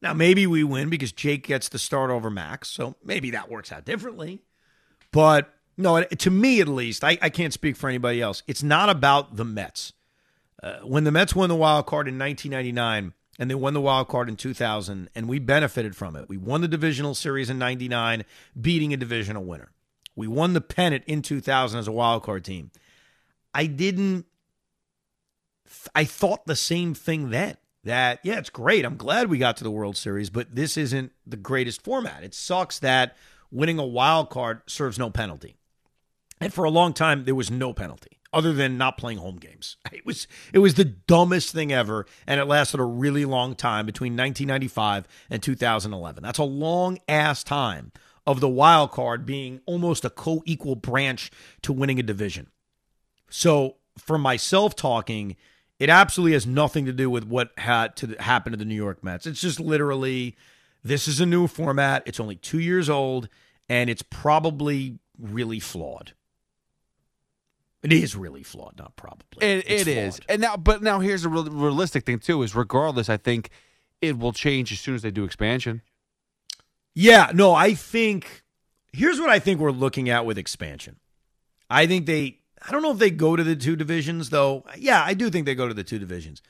Now, 0.00 0.14
maybe 0.14 0.46
we 0.46 0.62
win 0.62 0.90
because 0.90 1.10
Jake 1.10 1.46
gets 1.46 1.68
the 1.68 1.78
start 1.78 2.10
over 2.10 2.30
Max. 2.30 2.68
So 2.68 2.94
maybe 3.02 3.30
that 3.32 3.50
works 3.50 3.72
out 3.72 3.84
differently. 3.84 4.42
But 5.10 5.52
no, 5.76 6.02
to 6.02 6.30
me 6.30 6.60
at 6.60 6.68
least, 6.68 7.02
I, 7.02 7.18
I 7.20 7.30
can't 7.30 7.52
speak 7.52 7.76
for 7.76 7.88
anybody 7.88 8.20
else. 8.20 8.42
It's 8.46 8.62
not 8.62 8.90
about 8.90 9.36
the 9.36 9.44
Mets. 9.44 9.92
Uh, 10.62 10.78
when 10.80 11.04
the 11.04 11.12
Mets 11.12 11.34
won 11.34 11.48
the 11.48 11.54
wild 11.54 11.86
card 11.86 12.08
in 12.08 12.18
1999, 12.18 13.14
and 13.38 13.48
they 13.48 13.54
won 13.54 13.74
the 13.74 13.80
wild 13.80 14.08
card 14.08 14.28
in 14.28 14.36
2000, 14.36 15.08
and 15.14 15.28
we 15.28 15.38
benefited 15.38 15.94
from 15.94 16.16
it. 16.16 16.28
We 16.28 16.36
won 16.36 16.60
the 16.60 16.68
divisional 16.68 17.14
series 17.14 17.48
in 17.48 17.58
99, 17.58 18.24
beating 18.60 18.92
a 18.92 18.96
divisional 18.96 19.44
winner. 19.44 19.70
We 20.16 20.26
won 20.26 20.52
the 20.52 20.60
pennant 20.60 21.04
in 21.06 21.22
2000 21.22 21.78
as 21.78 21.86
a 21.86 21.92
wild 21.92 22.24
card 22.24 22.44
team. 22.44 22.72
I 23.54 23.66
didn't, 23.66 24.26
I 25.94 26.04
thought 26.04 26.46
the 26.46 26.56
same 26.56 26.94
thing 26.94 27.30
then 27.30 27.56
that, 27.84 28.18
yeah, 28.24 28.38
it's 28.38 28.50
great. 28.50 28.84
I'm 28.84 28.96
glad 28.96 29.28
we 29.30 29.38
got 29.38 29.56
to 29.58 29.64
the 29.64 29.70
World 29.70 29.96
Series, 29.96 30.30
but 30.30 30.54
this 30.54 30.76
isn't 30.76 31.12
the 31.26 31.36
greatest 31.36 31.82
format. 31.82 32.24
It 32.24 32.34
sucks 32.34 32.80
that 32.80 33.16
winning 33.50 33.78
a 33.78 33.86
wild 33.86 34.30
card 34.30 34.62
serves 34.66 34.98
no 34.98 35.10
penalty. 35.10 35.56
And 36.40 36.52
for 36.52 36.64
a 36.64 36.70
long 36.70 36.92
time, 36.92 37.24
there 37.24 37.34
was 37.34 37.50
no 37.50 37.72
penalty 37.72 38.17
other 38.32 38.52
than 38.52 38.78
not 38.78 38.98
playing 38.98 39.18
home 39.18 39.36
games. 39.36 39.76
It 39.92 40.06
was 40.06 40.28
it 40.52 40.60
was 40.60 40.74
the 40.74 40.84
dumbest 40.84 41.52
thing 41.52 41.72
ever, 41.72 42.06
and 42.26 42.38
it 42.40 42.44
lasted 42.44 42.78
a 42.78 42.84
really 42.84 43.24
long 43.24 43.54
time 43.54 43.84
between 43.84 44.12
1995 44.12 45.08
and 45.28 45.42
2011. 45.42 46.22
That's 46.22 46.38
a 46.38 46.44
long 46.44 46.98
ass 47.08 47.42
time 47.42 47.90
of 48.26 48.40
the 48.40 48.48
wild 48.48 48.90
card 48.90 49.26
being 49.26 49.60
almost 49.66 50.04
a 50.04 50.10
co-equal 50.10 50.76
branch 50.76 51.30
to 51.62 51.72
winning 51.72 51.98
a 51.98 52.02
division. 52.02 52.48
So 53.30 53.76
for 53.96 54.18
myself 54.18 54.76
talking, 54.76 55.36
it 55.78 55.88
absolutely 55.88 56.34
has 56.34 56.46
nothing 56.46 56.84
to 56.84 56.92
do 56.92 57.10
with 57.10 57.24
what 57.24 57.50
had 57.58 57.96
to 57.96 58.14
happen 58.20 58.52
to 58.52 58.58
the 58.58 58.64
New 58.64 58.74
York 58.74 59.02
Mets. 59.02 59.26
It's 59.26 59.40
just 59.40 59.58
literally 59.58 60.36
this 60.84 61.08
is 61.08 61.20
a 61.20 61.26
new 61.26 61.46
format. 61.46 62.02
It's 62.06 62.20
only 62.20 62.36
2 62.36 62.60
years 62.60 62.88
old 62.88 63.28
and 63.68 63.90
it's 63.90 64.02
probably 64.02 64.98
really 65.18 65.60
flawed. 65.60 66.12
It 67.82 67.92
is 67.92 68.16
really 68.16 68.42
flawed, 68.42 68.76
not 68.78 68.96
probably. 68.96 69.46
It, 69.46 69.70
it 69.70 69.88
is. 69.88 70.20
And 70.28 70.40
now 70.40 70.56
but 70.56 70.82
now 70.82 71.00
here's 71.00 71.24
a 71.24 71.28
real, 71.28 71.44
realistic 71.44 72.04
thing 72.04 72.18
too 72.18 72.42
is 72.42 72.54
regardless 72.54 73.08
I 73.08 73.16
think 73.16 73.50
it 74.00 74.18
will 74.18 74.32
change 74.32 74.72
as 74.72 74.80
soon 74.80 74.94
as 74.94 75.02
they 75.02 75.10
do 75.10 75.24
expansion. 75.24 75.82
Yeah, 76.94 77.30
no, 77.32 77.54
I 77.54 77.74
think 77.74 78.42
here's 78.92 79.20
what 79.20 79.30
I 79.30 79.38
think 79.38 79.60
we're 79.60 79.70
looking 79.70 80.08
at 80.08 80.26
with 80.26 80.38
expansion. 80.38 80.96
I 81.70 81.86
think 81.86 82.06
they 82.06 82.38
I 82.66 82.72
don't 82.72 82.82
know 82.82 82.92
if 82.92 82.98
they 82.98 83.10
go 83.10 83.36
to 83.36 83.44
the 83.44 83.54
two 83.54 83.76
divisions 83.76 84.30
though. 84.30 84.64
Yeah, 84.76 85.02
I 85.04 85.14
do 85.14 85.30
think 85.30 85.46
they 85.46 85.54
go 85.54 85.68
to 85.68 85.74
the 85.74 85.84
two 85.84 85.98
divisions. 85.98 86.42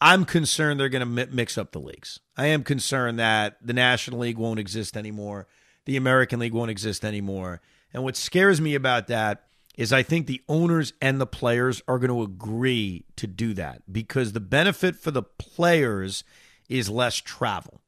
I'm 0.00 0.24
concerned 0.24 0.80
they're 0.80 0.88
going 0.88 1.06
to 1.14 1.26
mix 1.26 1.58
up 1.58 1.72
the 1.72 1.78
leagues. 1.78 2.20
I 2.36 2.46
am 2.46 2.62
concerned 2.62 3.18
that 3.18 3.58
the 3.60 3.74
National 3.74 4.20
League 4.20 4.38
won't 4.38 4.58
exist 4.58 4.96
anymore. 4.96 5.46
The 5.84 5.98
American 5.98 6.40
League 6.40 6.54
won't 6.54 6.70
exist 6.70 7.04
anymore. 7.04 7.60
And 7.92 8.02
what 8.02 8.16
scares 8.16 8.62
me 8.62 8.74
about 8.74 9.08
that 9.08 9.49
is 9.76 9.92
I 9.92 10.02
think 10.02 10.26
the 10.26 10.42
owners 10.48 10.92
and 11.00 11.20
the 11.20 11.26
players 11.26 11.82
are 11.86 11.98
going 11.98 12.10
to 12.10 12.22
agree 12.22 13.04
to 13.16 13.26
do 13.26 13.54
that 13.54 13.82
because 13.90 14.32
the 14.32 14.40
benefit 14.40 14.96
for 14.96 15.10
the 15.10 15.22
players 15.22 16.24
is 16.68 16.88
less 16.88 17.16
travel. 17.16 17.80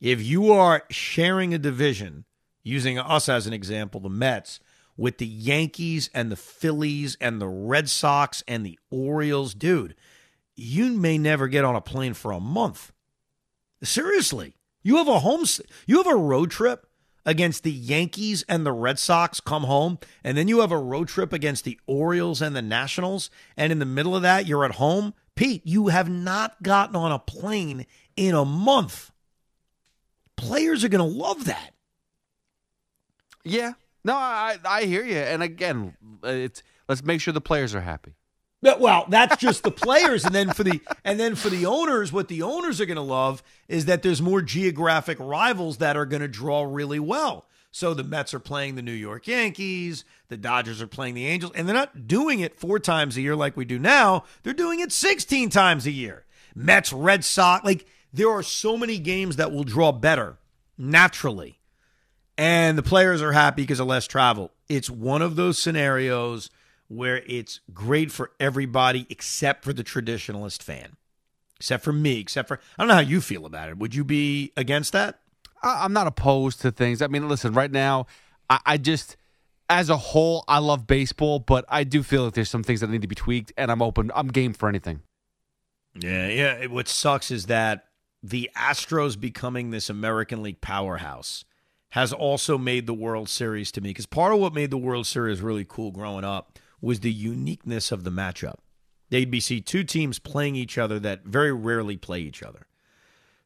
If 0.00 0.22
you 0.22 0.52
are 0.52 0.84
sharing 0.90 1.52
a 1.52 1.58
division, 1.58 2.24
using 2.62 2.98
us 2.98 3.28
as 3.28 3.46
an 3.46 3.52
example, 3.52 4.00
the 4.00 4.08
Mets, 4.08 4.60
with 4.96 5.18
the 5.18 5.26
Yankees 5.26 6.10
and 6.12 6.30
the 6.30 6.36
Phillies 6.36 7.16
and 7.20 7.40
the 7.40 7.48
Red 7.48 7.88
Sox 7.88 8.42
and 8.46 8.64
the 8.66 8.78
Orioles, 8.90 9.54
dude, 9.54 9.94
you 10.56 10.92
may 10.92 11.18
never 11.18 11.48
get 11.48 11.64
on 11.64 11.76
a 11.76 11.80
plane 11.80 12.14
for 12.14 12.32
a 12.32 12.40
month. 12.40 12.92
Seriously. 13.82 14.54
You 14.82 14.96
have 14.96 15.08
a 15.08 15.20
home 15.20 15.44
you 15.86 15.98
have 15.98 16.06
a 16.06 16.16
road 16.16 16.50
trip 16.50 16.87
against 17.28 17.62
the 17.62 17.70
Yankees 17.70 18.42
and 18.48 18.64
the 18.64 18.72
Red 18.72 18.98
Sox 18.98 19.38
come 19.38 19.64
home 19.64 19.98
and 20.24 20.36
then 20.36 20.48
you 20.48 20.60
have 20.60 20.72
a 20.72 20.78
road 20.78 21.08
trip 21.08 21.30
against 21.30 21.62
the 21.62 21.78
Orioles 21.86 22.40
and 22.40 22.56
the 22.56 22.62
Nationals 22.62 23.28
and 23.54 23.70
in 23.70 23.80
the 23.80 23.84
middle 23.84 24.16
of 24.16 24.22
that 24.22 24.46
you're 24.46 24.64
at 24.64 24.76
home. 24.76 25.12
Pete, 25.34 25.60
you 25.66 25.88
have 25.88 26.08
not 26.08 26.62
gotten 26.62 26.96
on 26.96 27.12
a 27.12 27.18
plane 27.18 27.84
in 28.16 28.34
a 28.34 28.46
month. 28.46 29.12
Players 30.36 30.82
are 30.84 30.88
going 30.88 31.06
to 31.06 31.18
love 31.18 31.44
that. 31.44 31.74
Yeah. 33.44 33.74
No, 34.04 34.14
I 34.14 34.56
I 34.64 34.84
hear 34.84 35.04
you. 35.04 35.18
And 35.18 35.42
again, 35.42 35.96
it's 36.22 36.62
let's 36.88 37.04
make 37.04 37.20
sure 37.20 37.34
the 37.34 37.42
players 37.42 37.74
are 37.74 37.82
happy. 37.82 38.14
Well, 38.60 39.06
that's 39.08 39.36
just 39.36 39.62
the 39.62 39.70
players, 39.70 40.24
and 40.24 40.34
then 40.34 40.50
for 40.50 40.64
the 40.64 40.80
and 41.04 41.18
then 41.20 41.36
for 41.36 41.48
the 41.48 41.66
owners, 41.66 42.12
what 42.12 42.26
the 42.26 42.42
owners 42.42 42.80
are 42.80 42.86
going 42.86 42.96
to 42.96 43.02
love 43.02 43.42
is 43.68 43.84
that 43.84 44.02
there's 44.02 44.20
more 44.20 44.42
geographic 44.42 45.16
rivals 45.20 45.78
that 45.78 45.96
are 45.96 46.06
going 46.06 46.22
to 46.22 46.28
draw 46.28 46.62
really 46.64 46.98
well. 46.98 47.46
So 47.70 47.94
the 47.94 48.02
Mets 48.02 48.34
are 48.34 48.40
playing 48.40 48.74
the 48.74 48.82
New 48.82 48.92
York 48.92 49.28
Yankees, 49.28 50.04
the 50.28 50.36
Dodgers 50.36 50.82
are 50.82 50.88
playing 50.88 51.14
the 51.14 51.26
Angels, 51.26 51.52
and 51.54 51.68
they're 51.68 51.74
not 51.74 52.08
doing 52.08 52.40
it 52.40 52.58
four 52.58 52.80
times 52.80 53.16
a 53.16 53.20
year 53.20 53.36
like 53.36 53.56
we 53.56 53.64
do 53.64 53.78
now. 53.78 54.24
They're 54.42 54.52
doing 54.52 54.80
it 54.80 54.90
16 54.90 55.50
times 55.50 55.86
a 55.86 55.92
year. 55.92 56.24
Mets, 56.54 56.92
Red 56.92 57.24
Sox, 57.24 57.64
like 57.64 57.86
there 58.12 58.30
are 58.30 58.42
so 58.42 58.76
many 58.76 58.98
games 58.98 59.36
that 59.36 59.52
will 59.52 59.64
draw 59.64 59.92
better 59.92 60.38
naturally. 60.76 61.60
And 62.36 62.78
the 62.78 62.82
players 62.82 63.20
are 63.20 63.32
happy 63.32 63.62
because 63.62 63.80
of 63.80 63.86
less 63.86 64.06
travel. 64.06 64.52
It's 64.68 64.88
one 64.88 65.22
of 65.22 65.36
those 65.36 65.58
scenarios 65.58 66.50
where 66.88 67.22
it's 67.26 67.60
great 67.72 68.10
for 68.10 68.32
everybody 68.40 69.06
except 69.10 69.64
for 69.64 69.72
the 69.72 69.84
traditionalist 69.84 70.62
fan, 70.62 70.96
except 71.56 71.84
for 71.84 71.92
me, 71.92 72.18
except 72.18 72.48
for 72.48 72.60
I 72.76 72.82
don't 72.82 72.88
know 72.88 72.94
how 72.94 73.00
you 73.00 73.20
feel 73.20 73.46
about 73.46 73.68
it. 73.68 73.78
Would 73.78 73.94
you 73.94 74.04
be 74.04 74.52
against 74.56 74.92
that? 74.92 75.20
I'm 75.62 75.92
not 75.92 76.06
opposed 76.06 76.60
to 76.62 76.70
things. 76.70 77.02
I 77.02 77.08
mean, 77.08 77.28
listen, 77.28 77.52
right 77.52 77.70
now, 77.70 78.06
I, 78.48 78.60
I 78.64 78.76
just 78.78 79.16
as 79.68 79.90
a 79.90 79.96
whole, 79.96 80.44
I 80.48 80.58
love 80.58 80.86
baseball, 80.86 81.40
but 81.40 81.64
I 81.68 81.84
do 81.84 82.02
feel 82.02 82.24
like 82.24 82.34
there's 82.34 82.50
some 82.50 82.62
things 82.62 82.80
that 82.80 82.90
need 82.90 83.02
to 83.02 83.08
be 83.08 83.14
tweaked, 83.14 83.52
and 83.56 83.70
I'm 83.70 83.82
open. 83.82 84.10
I'm 84.14 84.28
game 84.28 84.54
for 84.54 84.68
anything. 84.68 85.02
Yeah, 85.94 86.28
yeah. 86.28 86.66
What 86.66 86.88
sucks 86.88 87.30
is 87.30 87.46
that 87.46 87.84
the 88.22 88.50
Astros 88.56 89.18
becoming 89.18 89.70
this 89.70 89.90
American 89.90 90.42
League 90.42 90.60
powerhouse 90.60 91.44
has 91.90 92.12
also 92.12 92.58
made 92.58 92.86
the 92.86 92.94
World 92.94 93.28
Series 93.28 93.72
to 93.72 93.80
me 93.80 93.90
because 93.90 94.06
part 94.06 94.32
of 94.32 94.40
what 94.40 94.54
made 94.54 94.70
the 94.70 94.78
World 94.78 95.06
Series 95.06 95.40
really 95.40 95.64
cool 95.66 95.90
growing 95.90 96.24
up 96.24 96.58
was 96.80 97.00
the 97.00 97.12
uniqueness 97.12 97.92
of 97.92 98.04
the 98.04 98.10
matchup. 98.10 98.56
They'd 99.10 99.30
be 99.30 99.40
see 99.40 99.60
two 99.60 99.84
teams 99.84 100.18
playing 100.18 100.56
each 100.56 100.78
other 100.78 100.98
that 101.00 101.24
very 101.24 101.52
rarely 101.52 101.96
play 101.96 102.20
each 102.20 102.42
other. 102.42 102.66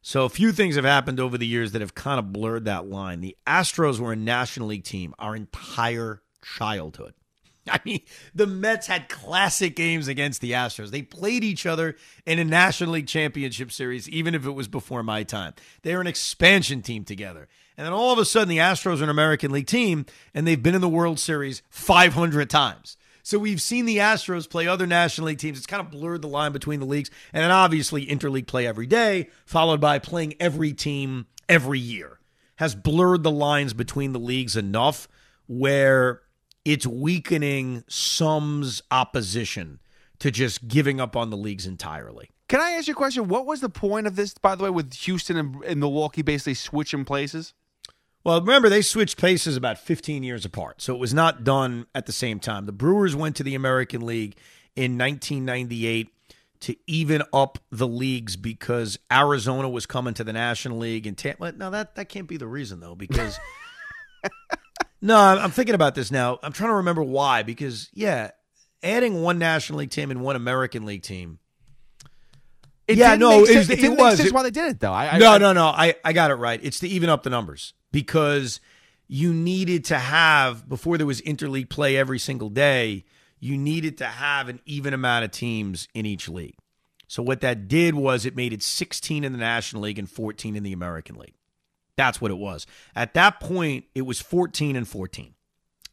So 0.01 0.25
a 0.25 0.29
few 0.29 0.51
things 0.51 0.75
have 0.75 0.83
happened 0.83 1.19
over 1.19 1.37
the 1.37 1.47
years 1.47 1.71
that 1.71 1.81
have 1.81 1.95
kind 1.95 2.19
of 2.19 2.33
blurred 2.33 2.65
that 2.65 2.87
line. 2.87 3.21
The 3.21 3.37
Astros 3.47 3.99
were 3.99 4.11
a 4.11 4.17
National 4.17 4.67
League 4.67 4.83
team 4.83 5.15
our 5.17 5.33
entire 5.35 6.21
childhood. 6.43 7.13
I 7.69 7.79
mean, 7.85 8.01
the 8.35 8.45
Mets 8.45 8.87
had 8.87 9.07
classic 9.07 9.77
games 9.77 10.09
against 10.09 10.41
the 10.41 10.51
Astros. 10.51 10.91
They 10.91 11.01
played 11.01 11.45
each 11.45 11.65
other 11.65 11.95
in 12.25 12.37
a 12.37 12.43
National 12.43 12.91
League 12.91 13.07
Championship 13.07 13.71
Series, 13.71 14.09
even 14.09 14.35
if 14.35 14.45
it 14.45 14.51
was 14.51 14.67
before 14.67 15.03
my 15.03 15.23
time. 15.23 15.53
They 15.83 15.95
were 15.95 16.01
an 16.01 16.07
expansion 16.07 16.81
team 16.81 17.05
together. 17.05 17.47
And 17.77 17.85
then 17.85 17.93
all 17.93 18.11
of 18.11 18.19
a 18.19 18.25
sudden, 18.25 18.49
the 18.49 18.57
Astros 18.57 18.99
are 18.99 19.05
an 19.05 19.09
American 19.09 19.51
League 19.51 19.67
team, 19.67 20.05
and 20.33 20.45
they've 20.45 20.61
been 20.61 20.75
in 20.75 20.81
the 20.81 20.89
World 20.89 21.19
Series 21.19 21.63
500 21.69 22.49
times. 22.49 22.97
So 23.23 23.39
we've 23.39 23.61
seen 23.61 23.85
the 23.85 23.97
Astros 23.97 24.49
play 24.49 24.67
other 24.67 24.85
National 24.85 25.27
League 25.27 25.39
teams. 25.39 25.57
It's 25.57 25.65
kind 25.65 25.79
of 25.79 25.89
blurred 25.89 26.21
the 26.21 26.27
line 26.27 26.51
between 26.51 26.81
the 26.81 26.85
leagues. 26.85 27.09
And 27.31 27.41
then 27.41 27.51
obviously, 27.51 28.05
interleague 28.05 28.47
play 28.47 28.67
every 28.67 28.85
day, 28.85 29.29
followed 29.45 29.79
by 29.79 29.99
playing 29.99 30.33
every 30.41 30.73
team 30.73 31.27
every 31.47 31.79
year, 31.79 32.19
has 32.57 32.75
blurred 32.75 33.23
the 33.23 33.31
lines 33.31 33.73
between 33.73 34.11
the 34.11 34.19
leagues 34.19 34.57
enough 34.57 35.07
where 35.47 36.21
it's 36.65 36.85
weakening 36.85 37.83
some's 37.87 38.81
opposition 38.91 39.79
to 40.19 40.29
just 40.29 40.67
giving 40.67 40.99
up 40.99 41.15
on 41.15 41.29
the 41.29 41.37
leagues 41.37 41.65
entirely. 41.65 42.29
Can 42.49 42.59
I 42.61 42.71
ask 42.71 42.87
you 42.87 42.93
a 42.93 42.95
question? 42.95 43.29
What 43.29 43.45
was 43.45 43.61
the 43.61 43.69
point 43.69 44.05
of 44.05 44.15
this, 44.15 44.33
by 44.33 44.55
the 44.55 44.63
way, 44.65 44.69
with 44.69 44.93
Houston 44.93 45.37
and, 45.65 45.79
Milwaukee 45.79 46.21
basically 46.21 46.53
switching 46.55 47.05
places? 47.05 47.53
Well, 48.23 48.39
remember, 48.39 48.69
they 48.69 48.81
switched 48.81 49.17
places 49.17 49.57
about 49.57 49.77
15 49.77 50.23
years 50.23 50.45
apart, 50.45 50.81
so 50.81 50.93
it 50.95 50.99
was 50.99 51.13
not 51.13 51.43
done 51.43 51.87
at 51.93 52.05
the 52.05 52.13
same 52.13 52.39
time. 52.39 52.65
The 52.65 52.71
Brewers 52.71 53.15
went 53.15 53.35
to 53.37 53.43
the 53.43 53.53
American 53.55 54.05
League 54.05 54.37
in 54.75 54.97
1998 54.97 56.09
to 56.61 56.75
even 56.87 57.21
up 57.33 57.59
the 57.69 57.87
leagues 57.87 58.37
because 58.37 58.97
Arizona 59.11 59.67
was 59.67 59.85
coming 59.85 60.13
to 60.13 60.23
the 60.23 60.31
National 60.31 60.77
League 60.77 61.05
and 61.05 61.17
Tampa. 61.17 61.51
No, 61.51 61.69
that, 61.71 61.95
that 61.95 62.07
can't 62.07 62.27
be 62.27 62.37
the 62.37 62.47
reason, 62.47 62.79
though, 62.79 62.95
because. 62.95 63.37
no, 65.01 65.17
I'm 65.17 65.51
thinking 65.51 65.75
about 65.75 65.93
this 65.95 66.09
now. 66.09 66.39
I'm 66.41 66.53
trying 66.53 66.69
to 66.69 66.75
remember 66.75 67.03
why, 67.03 67.43
because, 67.43 67.89
yeah, 67.93 68.31
adding 68.81 69.21
one 69.21 69.37
National 69.37 69.79
League 69.79 69.89
team 69.89 70.11
and 70.11 70.21
one 70.21 70.37
American 70.37 70.85
League 70.85 71.03
team. 71.03 71.39
It 72.87 72.97
yeah, 72.97 73.15
no, 73.15 73.43
it, 73.43 73.69
it 73.69 73.83
it 73.83 73.97
was. 73.97 74.17
sense 74.17 74.29
It- 74.29 74.33
why 74.33 74.43
they 74.43 74.51
did 74.51 74.67
it 74.69 74.79
though. 74.79 74.91
I, 74.91 75.15
I- 75.15 75.17
no, 75.17 75.37
no, 75.37 75.51
no. 75.53 75.65
I, 75.67 75.95
I 76.03 76.11
got 76.13 76.31
it 76.31 76.35
right. 76.35 76.59
It's 76.63 76.79
to 76.79 76.87
even 76.87 77.09
up 77.09 77.23
the 77.23 77.29
numbers 77.29 77.73
because 77.93 78.59
you 79.07 79.33
needed 79.33 79.85
to 79.85 79.97
have, 79.97 80.67
before 80.67 80.97
there 80.97 81.07
was 81.07 81.21
interleague 81.21 81.69
play 81.69 81.95
every 81.95 82.19
single 82.19 82.49
day, 82.49 83.05
you 83.39 83.55
needed 83.55 83.97
to 83.99 84.05
have 84.05 84.49
an 84.49 84.59
even 84.65 84.93
amount 84.93 85.23
of 85.23 85.31
teams 85.31 85.87
in 85.93 86.05
each 86.05 86.27
league. 86.27 86.57
So 87.07 87.21
what 87.21 87.41
that 87.41 87.67
did 87.67 87.95
was 87.95 88.25
it 88.25 88.35
made 88.35 88.51
it 88.51 88.63
16 88.63 89.23
in 89.23 89.31
the 89.31 89.37
National 89.37 89.83
League 89.83 89.99
and 89.99 90.09
14 90.09 90.55
in 90.55 90.63
the 90.63 90.73
American 90.73 91.15
League. 91.15 91.35
That's 91.95 92.19
what 92.19 92.31
it 92.31 92.37
was. 92.37 92.65
At 92.95 93.13
that 93.13 93.39
point, 93.39 93.85
it 93.93 94.01
was 94.01 94.19
14 94.19 94.75
and 94.75 94.87
14. 94.87 95.35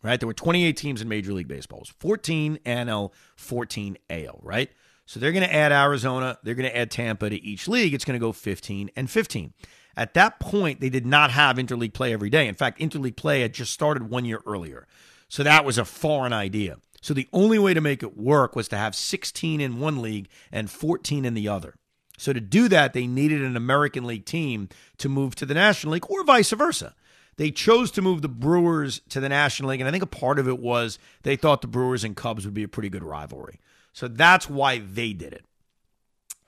Right? 0.03 0.19
There 0.19 0.27
were 0.27 0.33
28 0.33 0.79
teams 0.79 1.03
in 1.03 1.09
Major 1.09 1.35
League 1.35 1.49
Baseball. 1.49 1.81
It 1.81 1.83
was 1.83 1.95
14 1.99 2.61
NL, 2.65 3.13
14 3.37 3.99
AL, 4.09 4.41
right? 4.43 4.71
So 5.05 5.21
they're 5.21 5.33
going 5.33 5.47
to 5.47 5.55
add 5.55 5.73
Arizona, 5.73 6.39
they're 6.43 6.55
going 6.55 6.71
to 6.71 6.75
add 6.75 6.91
Tampa 6.91 7.29
to 7.29 7.37
each 7.37 7.69
league. 7.69 7.93
It's 7.93 8.07
going 8.07 8.19
to 8.19 8.25
go 8.25 8.33
15 8.33 8.91
and 8.97 9.11
15. 9.11 9.53
At 9.97 10.15
that 10.15 10.41
point, 10.41 10.81
they 10.81 10.91
did 10.91 11.07
not 11.07 11.31
have 11.31 11.57
interleague 11.57 11.93
play 11.93 12.13
every 12.13 12.31
day. 12.31 12.47
In 12.47 12.55
fact, 12.55 12.81
interleague 12.81 13.17
play 13.17 13.41
had 13.41 13.53
just 13.53 13.73
started 13.73 14.11
one 14.11 14.25
year 14.25 14.41
earlier. 14.47 14.87
So 15.29 15.43
that 15.43 15.65
was 15.65 15.79
a 15.79 15.85
foreign 15.85 16.33
idea. 16.33 16.79
So 17.01 17.15
the 17.15 17.29
only 17.33 17.59
way 17.59 17.75
to 17.75 17.81
make 17.81 18.03
it 18.03 18.17
work 18.17 18.55
was 18.55 18.69
to 18.69 18.77
have 18.77 18.95
16 18.95 19.61
in 19.61 19.81
one 19.81 20.03
league 20.03 20.29
and 20.53 20.71
14 20.71 21.25
in 21.25 21.35
the 21.35 21.49
other. 21.49 21.75
So 22.19 22.35
to 22.35 22.41
do 22.41 22.69
that, 22.69 22.93
they 22.93 23.07
needed 23.07 23.41
an 23.41 23.57
American 23.57 24.05
League 24.05 24.27
team 24.27 24.69
to 24.99 25.09
move 25.09 25.35
to 25.37 25.47
the 25.47 25.55
National 25.55 25.95
League 25.95 26.11
or 26.11 26.23
vice 26.23 26.51
versa. 26.51 26.95
They 27.37 27.51
chose 27.51 27.91
to 27.93 28.03
move 28.03 28.21
the 28.21 28.29
Brewers 28.29 29.01
to 29.09 29.21
the 29.21 29.31
National 29.31 29.71
League, 29.71 29.81
and 29.81 29.89
I 29.89 29.91
think 29.91 30.03
a 30.03 30.07
part 30.07 30.39
of 30.39 30.47
it 30.47 30.59
was 30.59 30.99
they 31.23 31.37
thought 31.37 31.63
the 31.63 31.69
Brewers 31.69 32.05
and 32.05 32.15
Cubs 32.15 32.45
would 32.45 32.53
be 32.53 32.63
a 32.63 32.69
pretty 32.69 32.91
good 32.91 33.03
rivalry. 33.03 33.61
So 33.95 34.09
that's 34.09 34.51
why 34.51 34.81
they 34.81 35.15
did 35.15 35.33
it. 35.33 35.47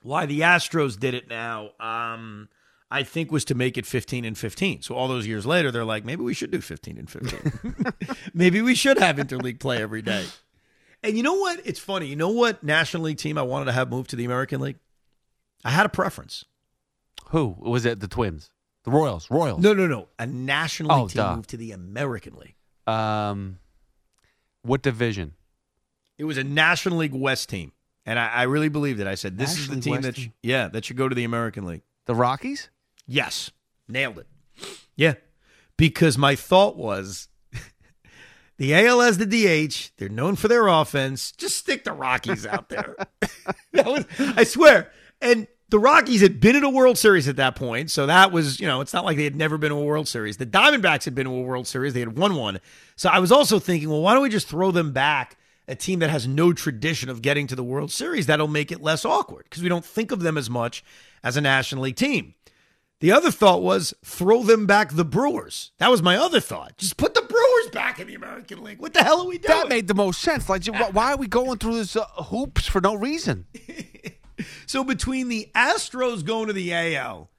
Why 0.03 0.27
the 0.27 0.41
Astros 0.41 0.99
did 0.99 1.15
it 1.15 1.27
now, 1.27 1.71
um, 1.79 2.49
I 2.93 3.03
think 3.03 3.31
was 3.31 3.43
to 3.45 3.55
make 3.55 3.77
it 3.77 3.85
15 3.85 4.23
and 4.23 4.37
15. 4.37 4.83
So 4.83 4.95
all 4.95 5.07
those 5.07 5.25
years 5.25 5.45
later, 5.45 5.71
they're 5.71 5.83
like, 5.83 6.05
maybe 6.05 6.21
we 6.23 6.33
should 6.33 6.51
do 6.51 6.61
15 6.61 6.97
and 6.97 7.09
15. 7.09 7.93
maybe 8.33 8.61
we 8.61 8.75
should 8.75 8.99
have 8.99 9.15
interleague 9.17 9.59
play 9.59 9.81
every 9.81 10.01
day. 10.01 10.25
And 11.01 11.17
you 11.17 11.23
know 11.23 11.33
what? 11.33 11.59
It's 11.65 11.79
funny. 11.79 12.05
You 12.05 12.15
know 12.15 12.29
what 12.29 12.63
National 12.63 13.03
League 13.03 13.17
team 13.17 13.37
I 13.37 13.41
wanted 13.41 13.65
to 13.65 13.71
have 13.71 13.89
moved 13.89 14.11
to 14.11 14.15
the 14.15 14.25
American 14.25 14.61
League? 14.61 14.77
I 15.65 15.71
had 15.71 15.85
a 15.85 15.89
preference. 15.89 16.45
Who 17.29 17.55
was 17.57 17.85
it? 17.85 17.99
The 17.99 18.07
Twins, 18.07 18.51
the 18.83 18.91
Royals, 18.91 19.29
Royals. 19.31 19.59
No, 19.61 19.73
no, 19.73 19.87
no. 19.87 20.07
A 20.19 20.27
National 20.27 20.95
League 20.95 21.03
Oh, 21.05 21.07
team 21.07 21.23
duh. 21.23 21.35
moved 21.35 21.49
to 21.49 21.57
the 21.57 21.71
American 21.71 22.35
League. 22.35 22.55
Um, 22.85 23.57
what 24.61 24.81
division? 24.83 25.33
It 26.17 26.25
was 26.25 26.37
a 26.37 26.43
National 26.43 26.97
League 26.99 27.13
West 27.13 27.49
team. 27.49 27.71
And 28.05 28.19
I, 28.19 28.27
I 28.27 28.43
really 28.43 28.69
believed 28.69 28.99
it. 28.99 29.07
I 29.07 29.15
said, 29.15 29.37
this 29.37 29.57
is 29.57 29.67
the 29.67 29.79
team 29.81 29.91
West 29.93 30.03
that, 30.03 30.17
sh- 30.17 30.27
yeah, 30.43 30.67
that 30.67 30.85
should 30.85 30.97
go 30.97 31.07
to 31.09 31.15
the 31.15 31.23
American 31.23 31.65
League. 31.65 31.81
The 32.05 32.13
Rockies. 32.15 32.69
Yes. 33.07 33.51
Nailed 33.87 34.19
it. 34.19 34.27
Yeah. 34.95 35.15
Because 35.77 36.17
my 36.17 36.35
thought 36.35 36.77
was 36.77 37.27
the 38.57 38.73
AL 38.73 39.01
has 39.01 39.17
the 39.17 39.25
DH. 39.25 39.91
They're 39.97 40.09
known 40.09 40.35
for 40.35 40.47
their 40.47 40.67
offense. 40.67 41.31
Just 41.31 41.57
stick 41.57 41.83
the 41.83 41.93
Rockies 41.93 42.45
out 42.45 42.69
there. 42.69 42.95
that 43.73 43.85
was, 43.85 44.05
I 44.19 44.43
swear. 44.43 44.91
And 45.21 45.47
the 45.69 45.79
Rockies 45.79 46.21
had 46.21 46.39
been 46.39 46.55
in 46.55 46.63
a 46.63 46.69
World 46.69 46.97
Series 46.99 47.27
at 47.27 47.37
that 47.37 47.55
point. 47.55 47.89
So 47.89 48.05
that 48.05 48.31
was, 48.31 48.59
you 48.59 48.67
know, 48.67 48.81
it's 48.81 48.93
not 48.93 49.05
like 49.05 49.17
they 49.17 49.23
had 49.23 49.35
never 49.35 49.57
been 49.57 49.71
to 49.71 49.75
a 49.75 49.83
World 49.83 50.07
Series. 50.07 50.37
The 50.37 50.45
Diamondbacks 50.45 51.05
had 51.05 51.15
been 51.15 51.25
to 51.25 51.33
a 51.33 51.41
World 51.41 51.65
Series. 51.65 51.93
They 51.93 52.01
had 52.01 52.15
won 52.15 52.35
one. 52.35 52.59
So 52.95 53.09
I 53.09 53.19
was 53.19 53.31
also 53.31 53.57
thinking, 53.57 53.89
well, 53.89 54.01
why 54.01 54.13
don't 54.13 54.21
we 54.21 54.29
just 54.29 54.47
throw 54.47 54.69
them 54.69 54.91
back? 54.91 55.35
A 55.67 55.75
team 55.75 55.99
that 55.99 56.09
has 56.09 56.27
no 56.27 56.51
tradition 56.51 57.09
of 57.09 57.21
getting 57.21 57.47
to 57.47 57.55
the 57.55 57.63
World 57.63 57.89
Series, 57.89 58.25
that'll 58.27 58.49
make 58.49 58.69
it 58.71 58.81
less 58.81 59.05
awkward 59.05 59.45
because 59.45 59.63
we 59.63 59.69
don't 59.69 59.85
think 59.85 60.11
of 60.11 60.19
them 60.19 60.37
as 60.37 60.49
much 60.49 60.83
as 61.23 61.37
a 61.37 61.41
National 61.41 61.83
League 61.83 61.95
team. 61.95 62.35
The 63.03 63.11
other 63.11 63.31
thought 63.31 63.61
was 63.61 63.93
throw 64.05 64.43
them 64.43 64.65
back 64.65 64.93
the 64.93 65.03
Brewers. 65.03 65.73
That 65.77 65.91
was 65.91 66.01
my 66.01 66.15
other 66.15 66.39
thought. 66.39 66.77
Just 66.77 66.95
put 66.95 67.13
the 67.13 67.21
Brewers 67.21 67.69
back 67.73 67.99
in 67.99 68.07
the 68.07 68.15
American 68.15 68.63
League. 68.63 68.79
What 68.79 68.93
the 68.93 69.03
hell 69.03 69.19
are 69.19 69.27
we 69.27 69.37
doing? 69.37 69.59
That 69.59 69.67
made 69.67 69.89
the 69.89 69.93
most 69.93 70.21
sense. 70.21 70.47
Like, 70.47 70.65
why 70.67 71.11
are 71.11 71.17
we 71.17 71.27
going 71.27 71.57
through 71.57 71.75
this 71.75 71.97
uh, 71.97 72.05
hoops 72.05 72.65
for 72.65 72.79
no 72.79 72.95
reason? 72.95 73.45
so 74.67 74.85
between 74.85 75.27
the 75.27 75.51
Astros 75.53 76.23
going 76.23 76.47
to 76.47 76.53
the 76.53 76.73
AL, 76.73 77.29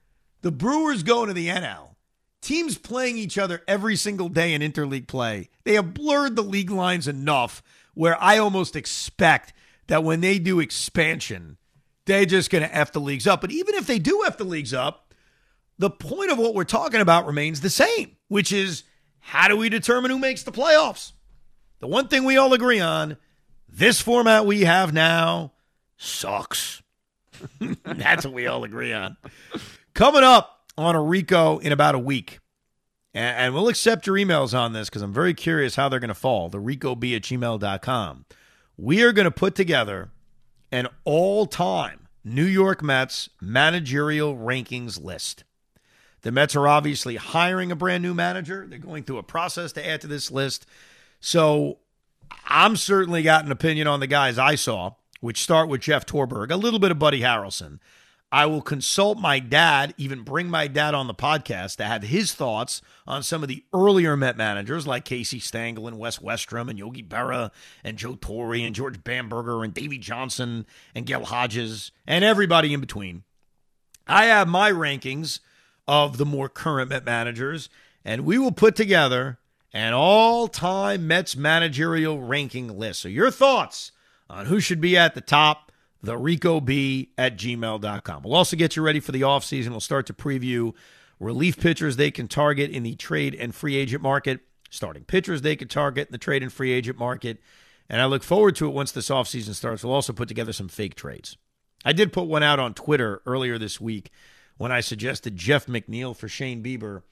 the 0.43 0.51
Brewers 0.51 1.01
going 1.01 1.29
to 1.29 1.33
the 1.33 1.47
NL, 1.47 1.95
teams 2.43 2.77
playing 2.77 3.17
each 3.17 3.39
other 3.39 3.63
every 3.67 3.95
single 3.95 4.29
day 4.29 4.53
in 4.53 4.61
interleague 4.61 5.07
play, 5.07 5.49
they 5.63 5.73
have 5.73 5.95
blurred 5.95 6.35
the 6.35 6.43
league 6.43 6.69
lines 6.69 7.07
enough 7.07 7.63
where 7.95 8.21
I 8.21 8.37
almost 8.37 8.75
expect 8.75 9.51
that 9.87 10.03
when 10.03 10.21
they 10.21 10.37
do 10.37 10.59
expansion, 10.59 11.57
they're 12.05 12.27
just 12.27 12.51
going 12.51 12.63
to 12.63 12.75
F 12.75 12.91
the 12.91 13.01
leagues 13.01 13.25
up. 13.25 13.41
But 13.41 13.51
even 13.51 13.73
if 13.73 13.87
they 13.87 13.97
do 13.97 14.23
F 14.27 14.37
the 14.37 14.43
leagues 14.43 14.71
up, 14.71 15.04
the 15.77 15.89
point 15.89 16.31
of 16.31 16.37
what 16.37 16.53
we're 16.53 16.63
talking 16.63 17.01
about 17.01 17.25
remains 17.25 17.61
the 17.61 17.69
same, 17.69 18.15
which 18.27 18.51
is 18.51 18.83
how 19.19 19.47
do 19.47 19.57
we 19.57 19.69
determine 19.69 20.11
who 20.11 20.19
makes 20.19 20.43
the 20.43 20.51
playoffs? 20.51 21.13
The 21.79 21.87
one 21.87 22.07
thing 22.07 22.23
we 22.23 22.37
all 22.37 22.53
agree 22.53 22.79
on 22.79 23.17
this 23.67 24.01
format 24.01 24.45
we 24.45 24.61
have 24.61 24.93
now 24.93 25.53
sucks. 25.97 26.81
That's 27.83 28.25
what 28.25 28.33
we 28.33 28.47
all 28.47 28.63
agree 28.63 28.93
on. 28.93 29.17
Coming 29.93 30.23
up 30.23 30.65
on 30.77 30.95
a 30.95 31.01
Rico 31.01 31.57
in 31.59 31.71
about 31.71 31.95
a 31.95 31.99
week. 31.99 32.39
And, 33.13 33.53
we'll 33.53 33.69
accept 33.69 34.07
your 34.07 34.17
emails 34.17 34.57
on 34.57 34.73
this 34.73 34.89
because 34.89 35.01
I'm 35.01 35.13
very 35.13 35.33
curious 35.33 35.77
how 35.77 35.87
they're 35.87 36.01
going 36.01 36.09
to 36.09 36.13
fall. 36.13 36.49
The 36.49 36.57
RicoB 36.59 37.15
at 37.15 37.21
gmail.com. 37.21 38.25
We 38.75 39.03
are 39.03 39.13
going 39.13 39.23
to 39.23 39.31
put 39.31 39.55
together 39.55 40.09
an 40.69 40.89
all 41.05 41.45
time 41.45 42.09
New 42.25 42.43
York 42.43 42.83
Mets 42.83 43.29
managerial 43.39 44.35
rankings 44.35 45.01
list. 45.01 45.45
The 46.25 46.31
Mets 46.31 46.55
are 46.55 46.67
obviously 46.67 47.17
hiring 47.17 47.71
a 47.71 47.75
brand 47.75 48.01
new 48.01 48.15
manager. 48.15 48.65
They're 48.67 48.79
going 48.79 49.03
through 49.03 49.19
a 49.19 49.23
process 49.23 49.71
to 49.73 49.87
add 49.87 50.01
to 50.01 50.07
this 50.07 50.31
list. 50.31 50.65
So 51.19 51.77
I'm 52.47 52.77
certainly 52.77 53.21
got 53.21 53.45
an 53.45 53.51
opinion 53.51 53.85
on 53.85 53.99
the 53.99 54.07
guys 54.07 54.39
I 54.39 54.55
saw, 54.55 54.95
which 55.21 55.43
start 55.43 55.69
with 55.69 55.81
Jeff 55.81 56.03
Torborg, 56.03 56.49
a 56.49 56.55
little 56.55 56.79
bit 56.79 56.89
of 56.89 56.97
Buddy 56.97 57.21
Harrelson. 57.21 57.77
I 58.31 58.47
will 58.47 58.63
consult 58.63 59.19
my 59.19 59.37
dad, 59.37 59.93
even 59.99 60.23
bring 60.23 60.49
my 60.49 60.67
dad 60.67 60.95
on 60.95 61.05
the 61.05 61.13
podcast 61.13 61.75
to 61.75 61.83
have 61.83 62.01
his 62.01 62.33
thoughts 62.33 62.81
on 63.05 63.21
some 63.21 63.43
of 63.43 63.47
the 63.47 63.63
earlier 63.71 64.17
Met 64.17 64.35
managers 64.35 64.87
like 64.87 65.05
Casey 65.05 65.37
Stengel 65.37 65.87
and 65.87 65.99
Wes 65.99 66.17
Westrum 66.17 66.71
and 66.71 66.79
Yogi 66.79 67.03
Berra 67.03 67.51
and 67.83 67.99
Joe 67.99 68.17
Torre 68.19 68.55
and 68.55 68.73
George 68.73 69.03
Bamberger 69.03 69.63
and 69.63 69.75
Davey 69.75 69.99
Johnson 69.99 70.65
and 70.95 71.05
Gil 71.05 71.25
Hodges 71.25 71.91
and 72.07 72.25
everybody 72.25 72.73
in 72.73 72.79
between. 72.79 73.21
I 74.07 74.25
have 74.25 74.47
my 74.47 74.71
rankings 74.71 75.39
of 75.87 76.17
the 76.17 76.25
more 76.25 76.49
current 76.49 76.89
Met 76.89 77.05
managers, 77.05 77.69
and 78.03 78.25
we 78.25 78.37
will 78.37 78.51
put 78.51 78.75
together 78.75 79.39
an 79.73 79.93
all 79.93 80.47
time 80.47 81.07
Mets 81.07 81.35
managerial 81.35 82.21
ranking 82.21 82.77
list. 82.77 83.01
So, 83.01 83.07
your 83.07 83.31
thoughts 83.31 83.91
on 84.29 84.45
who 84.47 84.59
should 84.59 84.81
be 84.81 84.97
at 84.97 85.15
the 85.15 85.21
top, 85.21 85.71
the 86.01 86.17
Rico 86.17 86.59
B 86.59 87.09
at 87.17 87.37
gmail.com. 87.37 88.23
We'll 88.23 88.35
also 88.35 88.55
get 88.55 88.75
you 88.75 88.81
ready 88.81 88.99
for 88.99 89.11
the 89.11 89.21
offseason. 89.21 89.69
We'll 89.69 89.79
start 89.79 90.05
to 90.07 90.13
preview 90.13 90.73
relief 91.19 91.59
pitchers 91.59 91.95
they 91.97 92.11
can 92.11 92.27
target 92.27 92.71
in 92.71 92.83
the 92.83 92.95
trade 92.95 93.35
and 93.35 93.53
free 93.53 93.75
agent 93.75 94.01
market, 94.01 94.41
starting 94.69 95.03
pitchers 95.03 95.41
they 95.41 95.55
can 95.55 95.67
target 95.67 96.07
in 96.07 96.11
the 96.11 96.17
trade 96.17 96.43
and 96.43 96.51
free 96.51 96.71
agent 96.71 96.97
market. 96.97 97.39
And 97.89 98.01
I 98.01 98.05
look 98.05 98.23
forward 98.23 98.55
to 98.57 98.67
it 98.67 98.73
once 98.73 98.91
this 98.91 99.09
offseason 99.09 99.53
starts. 99.53 99.83
We'll 99.83 99.93
also 99.93 100.13
put 100.13 100.27
together 100.27 100.53
some 100.53 100.67
fake 100.67 100.95
trades. 100.95 101.37
I 101.83 101.93
did 101.93 102.11
put 102.11 102.23
one 102.23 102.41
out 102.43 102.59
on 102.59 102.73
Twitter 102.73 103.21
earlier 103.25 103.57
this 103.59 103.79
week 103.79 104.11
when 104.57 104.71
I 104.71 104.81
suggested 104.81 105.35
Jeff 105.35 105.65
McNeil 105.65 106.15
for 106.15 106.27
Shane 106.27 106.63
Bieber. 106.63 107.03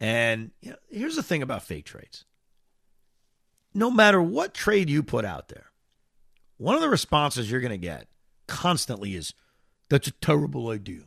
And 0.00 0.52
you 0.60 0.70
know, 0.70 0.76
here's 0.88 1.16
the 1.16 1.22
thing 1.22 1.42
about 1.42 1.62
fake 1.62 1.84
trades 1.84 2.24
no 3.74 3.90
matter 3.90 4.20
what 4.20 4.54
trade 4.54 4.90
you 4.90 5.02
put 5.02 5.24
out 5.24 5.48
there, 5.48 5.66
one 6.56 6.74
of 6.74 6.80
the 6.80 6.88
responses 6.88 7.50
you're 7.50 7.60
going 7.60 7.70
to 7.70 7.78
get 7.78 8.08
constantly 8.46 9.14
is, 9.14 9.34
that's 9.88 10.08
a 10.08 10.12
terrible 10.12 10.70
idea. 10.70 11.02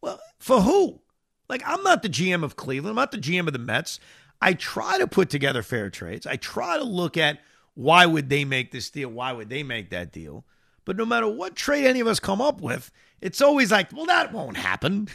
Well, 0.00 0.20
for 0.38 0.60
who? 0.60 1.00
Like, 1.48 1.62
I'm 1.64 1.82
not 1.82 2.02
the 2.02 2.08
GM 2.08 2.42
of 2.42 2.56
Cleveland. 2.56 2.90
I'm 2.90 2.96
not 2.96 3.12
the 3.12 3.18
GM 3.18 3.46
of 3.46 3.52
the 3.52 3.58
Mets. 3.58 4.00
I 4.40 4.54
try 4.54 4.98
to 4.98 5.06
put 5.06 5.30
together 5.30 5.62
fair 5.62 5.88
trades. 5.90 6.26
I 6.26 6.36
try 6.36 6.76
to 6.76 6.84
look 6.84 7.16
at 7.16 7.38
why 7.74 8.04
would 8.04 8.28
they 8.28 8.44
make 8.44 8.72
this 8.72 8.90
deal? 8.90 9.10
Why 9.10 9.32
would 9.32 9.48
they 9.48 9.62
make 9.62 9.90
that 9.90 10.12
deal? 10.12 10.44
But 10.86 10.96
no 10.96 11.04
matter 11.04 11.28
what 11.28 11.54
trade 11.54 11.84
any 11.84 12.00
of 12.00 12.06
us 12.06 12.18
come 12.18 12.40
up 12.40 12.62
with, 12.62 12.90
it's 13.20 13.42
always 13.42 13.70
like, 13.70 13.92
well, 13.92 14.06
that 14.06 14.32
won't 14.32 14.56
happen. 14.56 15.08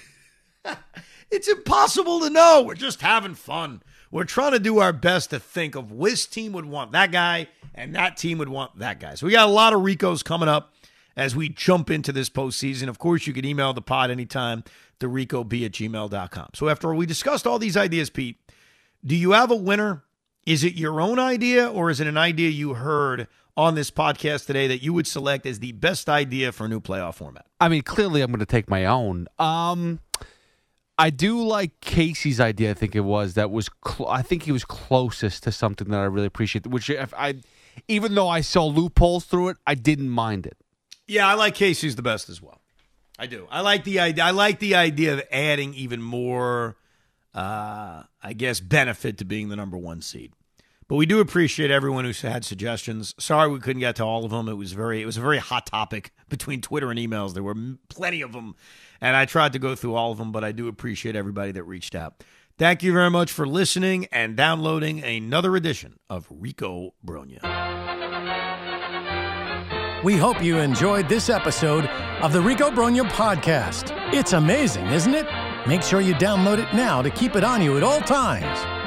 it's 1.31 1.47
impossible 1.47 2.19
to 2.19 2.29
know. 2.29 2.61
We're 2.63 2.75
just 2.75 3.01
having 3.01 3.33
fun. 3.33 3.81
We're 4.11 4.25
trying 4.25 4.51
to 4.51 4.59
do 4.59 4.79
our 4.79 4.91
best 4.93 5.29
to 5.29 5.39
think 5.39 5.75
of 5.75 5.91
which 5.91 6.29
team 6.29 6.51
would 6.51 6.65
want 6.65 6.91
that 6.91 7.11
guy 7.11 7.47
and 7.73 7.95
that 7.95 8.17
team 8.17 8.37
would 8.37 8.49
want 8.49 8.77
that 8.79 8.99
guy. 8.99 9.15
So 9.15 9.25
we 9.25 9.31
got 9.31 9.47
a 9.47 9.51
lot 9.51 9.73
of 9.73 9.81
Ricos 9.81 10.21
coming 10.21 10.49
up 10.49 10.73
as 11.15 11.35
we 11.35 11.47
jump 11.47 11.89
into 11.89 12.11
this 12.11 12.29
postseason. 12.29 12.89
Of 12.89 12.99
course, 12.99 13.25
you 13.25 13.31
can 13.31 13.45
email 13.45 13.71
the 13.71 13.81
pod 13.81 14.11
anytime, 14.11 14.65
the 14.99 15.07
ricob 15.07 15.65
at 15.65 15.71
gmail.com. 15.71 16.49
So 16.53 16.67
after 16.67 16.93
we 16.93 17.05
discussed 17.05 17.47
all 17.47 17.59
these 17.59 17.77
ideas, 17.77 18.09
Pete, 18.09 18.37
do 19.05 19.15
you 19.15 19.31
have 19.31 19.51
a 19.51 19.55
winner? 19.55 20.03
Is 20.45 20.65
it 20.65 20.73
your 20.73 20.99
own 20.99 21.17
idea 21.17 21.69
or 21.69 21.89
is 21.89 22.01
it 22.01 22.07
an 22.07 22.17
idea 22.17 22.49
you 22.49 22.73
heard 22.73 23.27
on 23.61 23.75
this 23.75 23.91
podcast 23.91 24.47
today 24.47 24.67
that 24.67 24.81
you 24.81 24.91
would 24.91 25.05
select 25.05 25.45
as 25.45 25.59
the 25.59 25.71
best 25.73 26.09
idea 26.09 26.51
for 26.51 26.65
a 26.65 26.67
new 26.67 26.81
playoff 26.81 27.15
format? 27.15 27.45
I 27.59 27.69
mean, 27.69 27.83
clearly 27.83 28.21
I'm 28.21 28.31
going 28.31 28.39
to 28.39 28.45
take 28.45 28.67
my 28.67 28.85
own. 28.85 29.27
Um, 29.37 29.99
I 30.97 31.11
do 31.11 31.45
like 31.45 31.79
Casey's 31.79 32.39
idea. 32.39 32.71
I 32.71 32.73
think 32.73 32.95
it 32.95 33.01
was 33.01 33.35
that 33.35 33.51
was. 33.51 33.69
Cl- 33.87 34.09
I 34.09 34.23
think 34.23 34.43
he 34.43 34.51
was 34.51 34.65
closest 34.65 35.43
to 35.43 35.51
something 35.51 35.89
that 35.89 35.99
I 35.99 36.05
really 36.05 36.25
appreciate. 36.25 36.65
Which 36.65 36.89
if 36.89 37.13
I, 37.13 37.35
even 37.87 38.15
though 38.15 38.27
I 38.27 38.41
saw 38.41 38.65
loopholes 38.65 39.25
through 39.25 39.49
it, 39.49 39.57
I 39.67 39.75
didn't 39.75 40.09
mind 40.09 40.47
it. 40.47 40.57
Yeah, 41.07 41.27
I 41.27 41.35
like 41.35 41.55
Casey's 41.55 41.95
the 41.95 42.01
best 42.01 42.29
as 42.29 42.41
well. 42.41 42.61
I 43.19 43.27
do. 43.27 43.47
I 43.51 43.61
like 43.61 43.83
the 43.83 43.99
idea. 43.99 44.23
I 44.23 44.31
like 44.31 44.57
the 44.57 44.73
idea 44.73 45.13
of 45.13 45.21
adding 45.31 45.75
even 45.75 46.01
more, 46.01 46.77
uh, 47.35 48.03
I 48.23 48.33
guess, 48.33 48.59
benefit 48.59 49.19
to 49.19 49.25
being 49.25 49.49
the 49.49 49.55
number 49.55 49.77
one 49.77 50.01
seed. 50.01 50.33
But 50.91 50.97
we 50.97 51.05
do 51.05 51.21
appreciate 51.21 51.71
everyone 51.71 52.03
who's 52.03 52.19
had 52.19 52.43
suggestions. 52.43 53.15
Sorry 53.17 53.49
we 53.49 53.61
couldn't 53.61 53.79
get 53.79 53.95
to 53.95 54.03
all 54.03 54.25
of 54.25 54.31
them. 54.31 54.49
It 54.49 54.55
was 54.55 54.73
very 54.73 55.01
it 55.01 55.05
was 55.05 55.15
a 55.15 55.21
very 55.21 55.37
hot 55.37 55.65
topic 55.65 56.11
between 56.27 56.59
Twitter 56.59 56.91
and 56.91 56.99
emails. 56.99 57.33
There 57.33 57.43
were 57.43 57.55
plenty 57.87 58.21
of 58.21 58.33
them, 58.33 58.55
and 58.99 59.15
I 59.15 59.23
tried 59.23 59.53
to 59.53 59.59
go 59.59 59.73
through 59.73 59.95
all 59.95 60.11
of 60.11 60.17
them. 60.17 60.33
But 60.33 60.43
I 60.43 60.51
do 60.51 60.67
appreciate 60.67 61.15
everybody 61.15 61.53
that 61.53 61.63
reached 61.63 61.95
out. 61.95 62.25
Thank 62.57 62.83
you 62.83 62.91
very 62.91 63.09
much 63.09 63.31
for 63.31 63.47
listening 63.47 64.07
and 64.11 64.35
downloading 64.35 65.01
another 65.01 65.55
edition 65.55 65.97
of 66.09 66.27
Rico 66.29 66.93
Brogna. 67.05 67.39
We 70.03 70.17
hope 70.17 70.43
you 70.43 70.57
enjoyed 70.57 71.07
this 71.07 71.29
episode 71.29 71.85
of 72.21 72.33
the 72.33 72.41
Rico 72.41 72.69
Brogna 72.69 73.09
podcast. 73.11 73.97
It's 74.13 74.33
amazing, 74.33 74.87
isn't 74.87 75.13
it? 75.13 75.25
Make 75.65 75.83
sure 75.83 76.01
you 76.01 76.15
download 76.15 76.57
it 76.57 76.75
now 76.75 77.01
to 77.01 77.09
keep 77.09 77.37
it 77.37 77.45
on 77.45 77.61
you 77.61 77.77
at 77.77 77.83
all 77.83 78.01
times. 78.01 78.80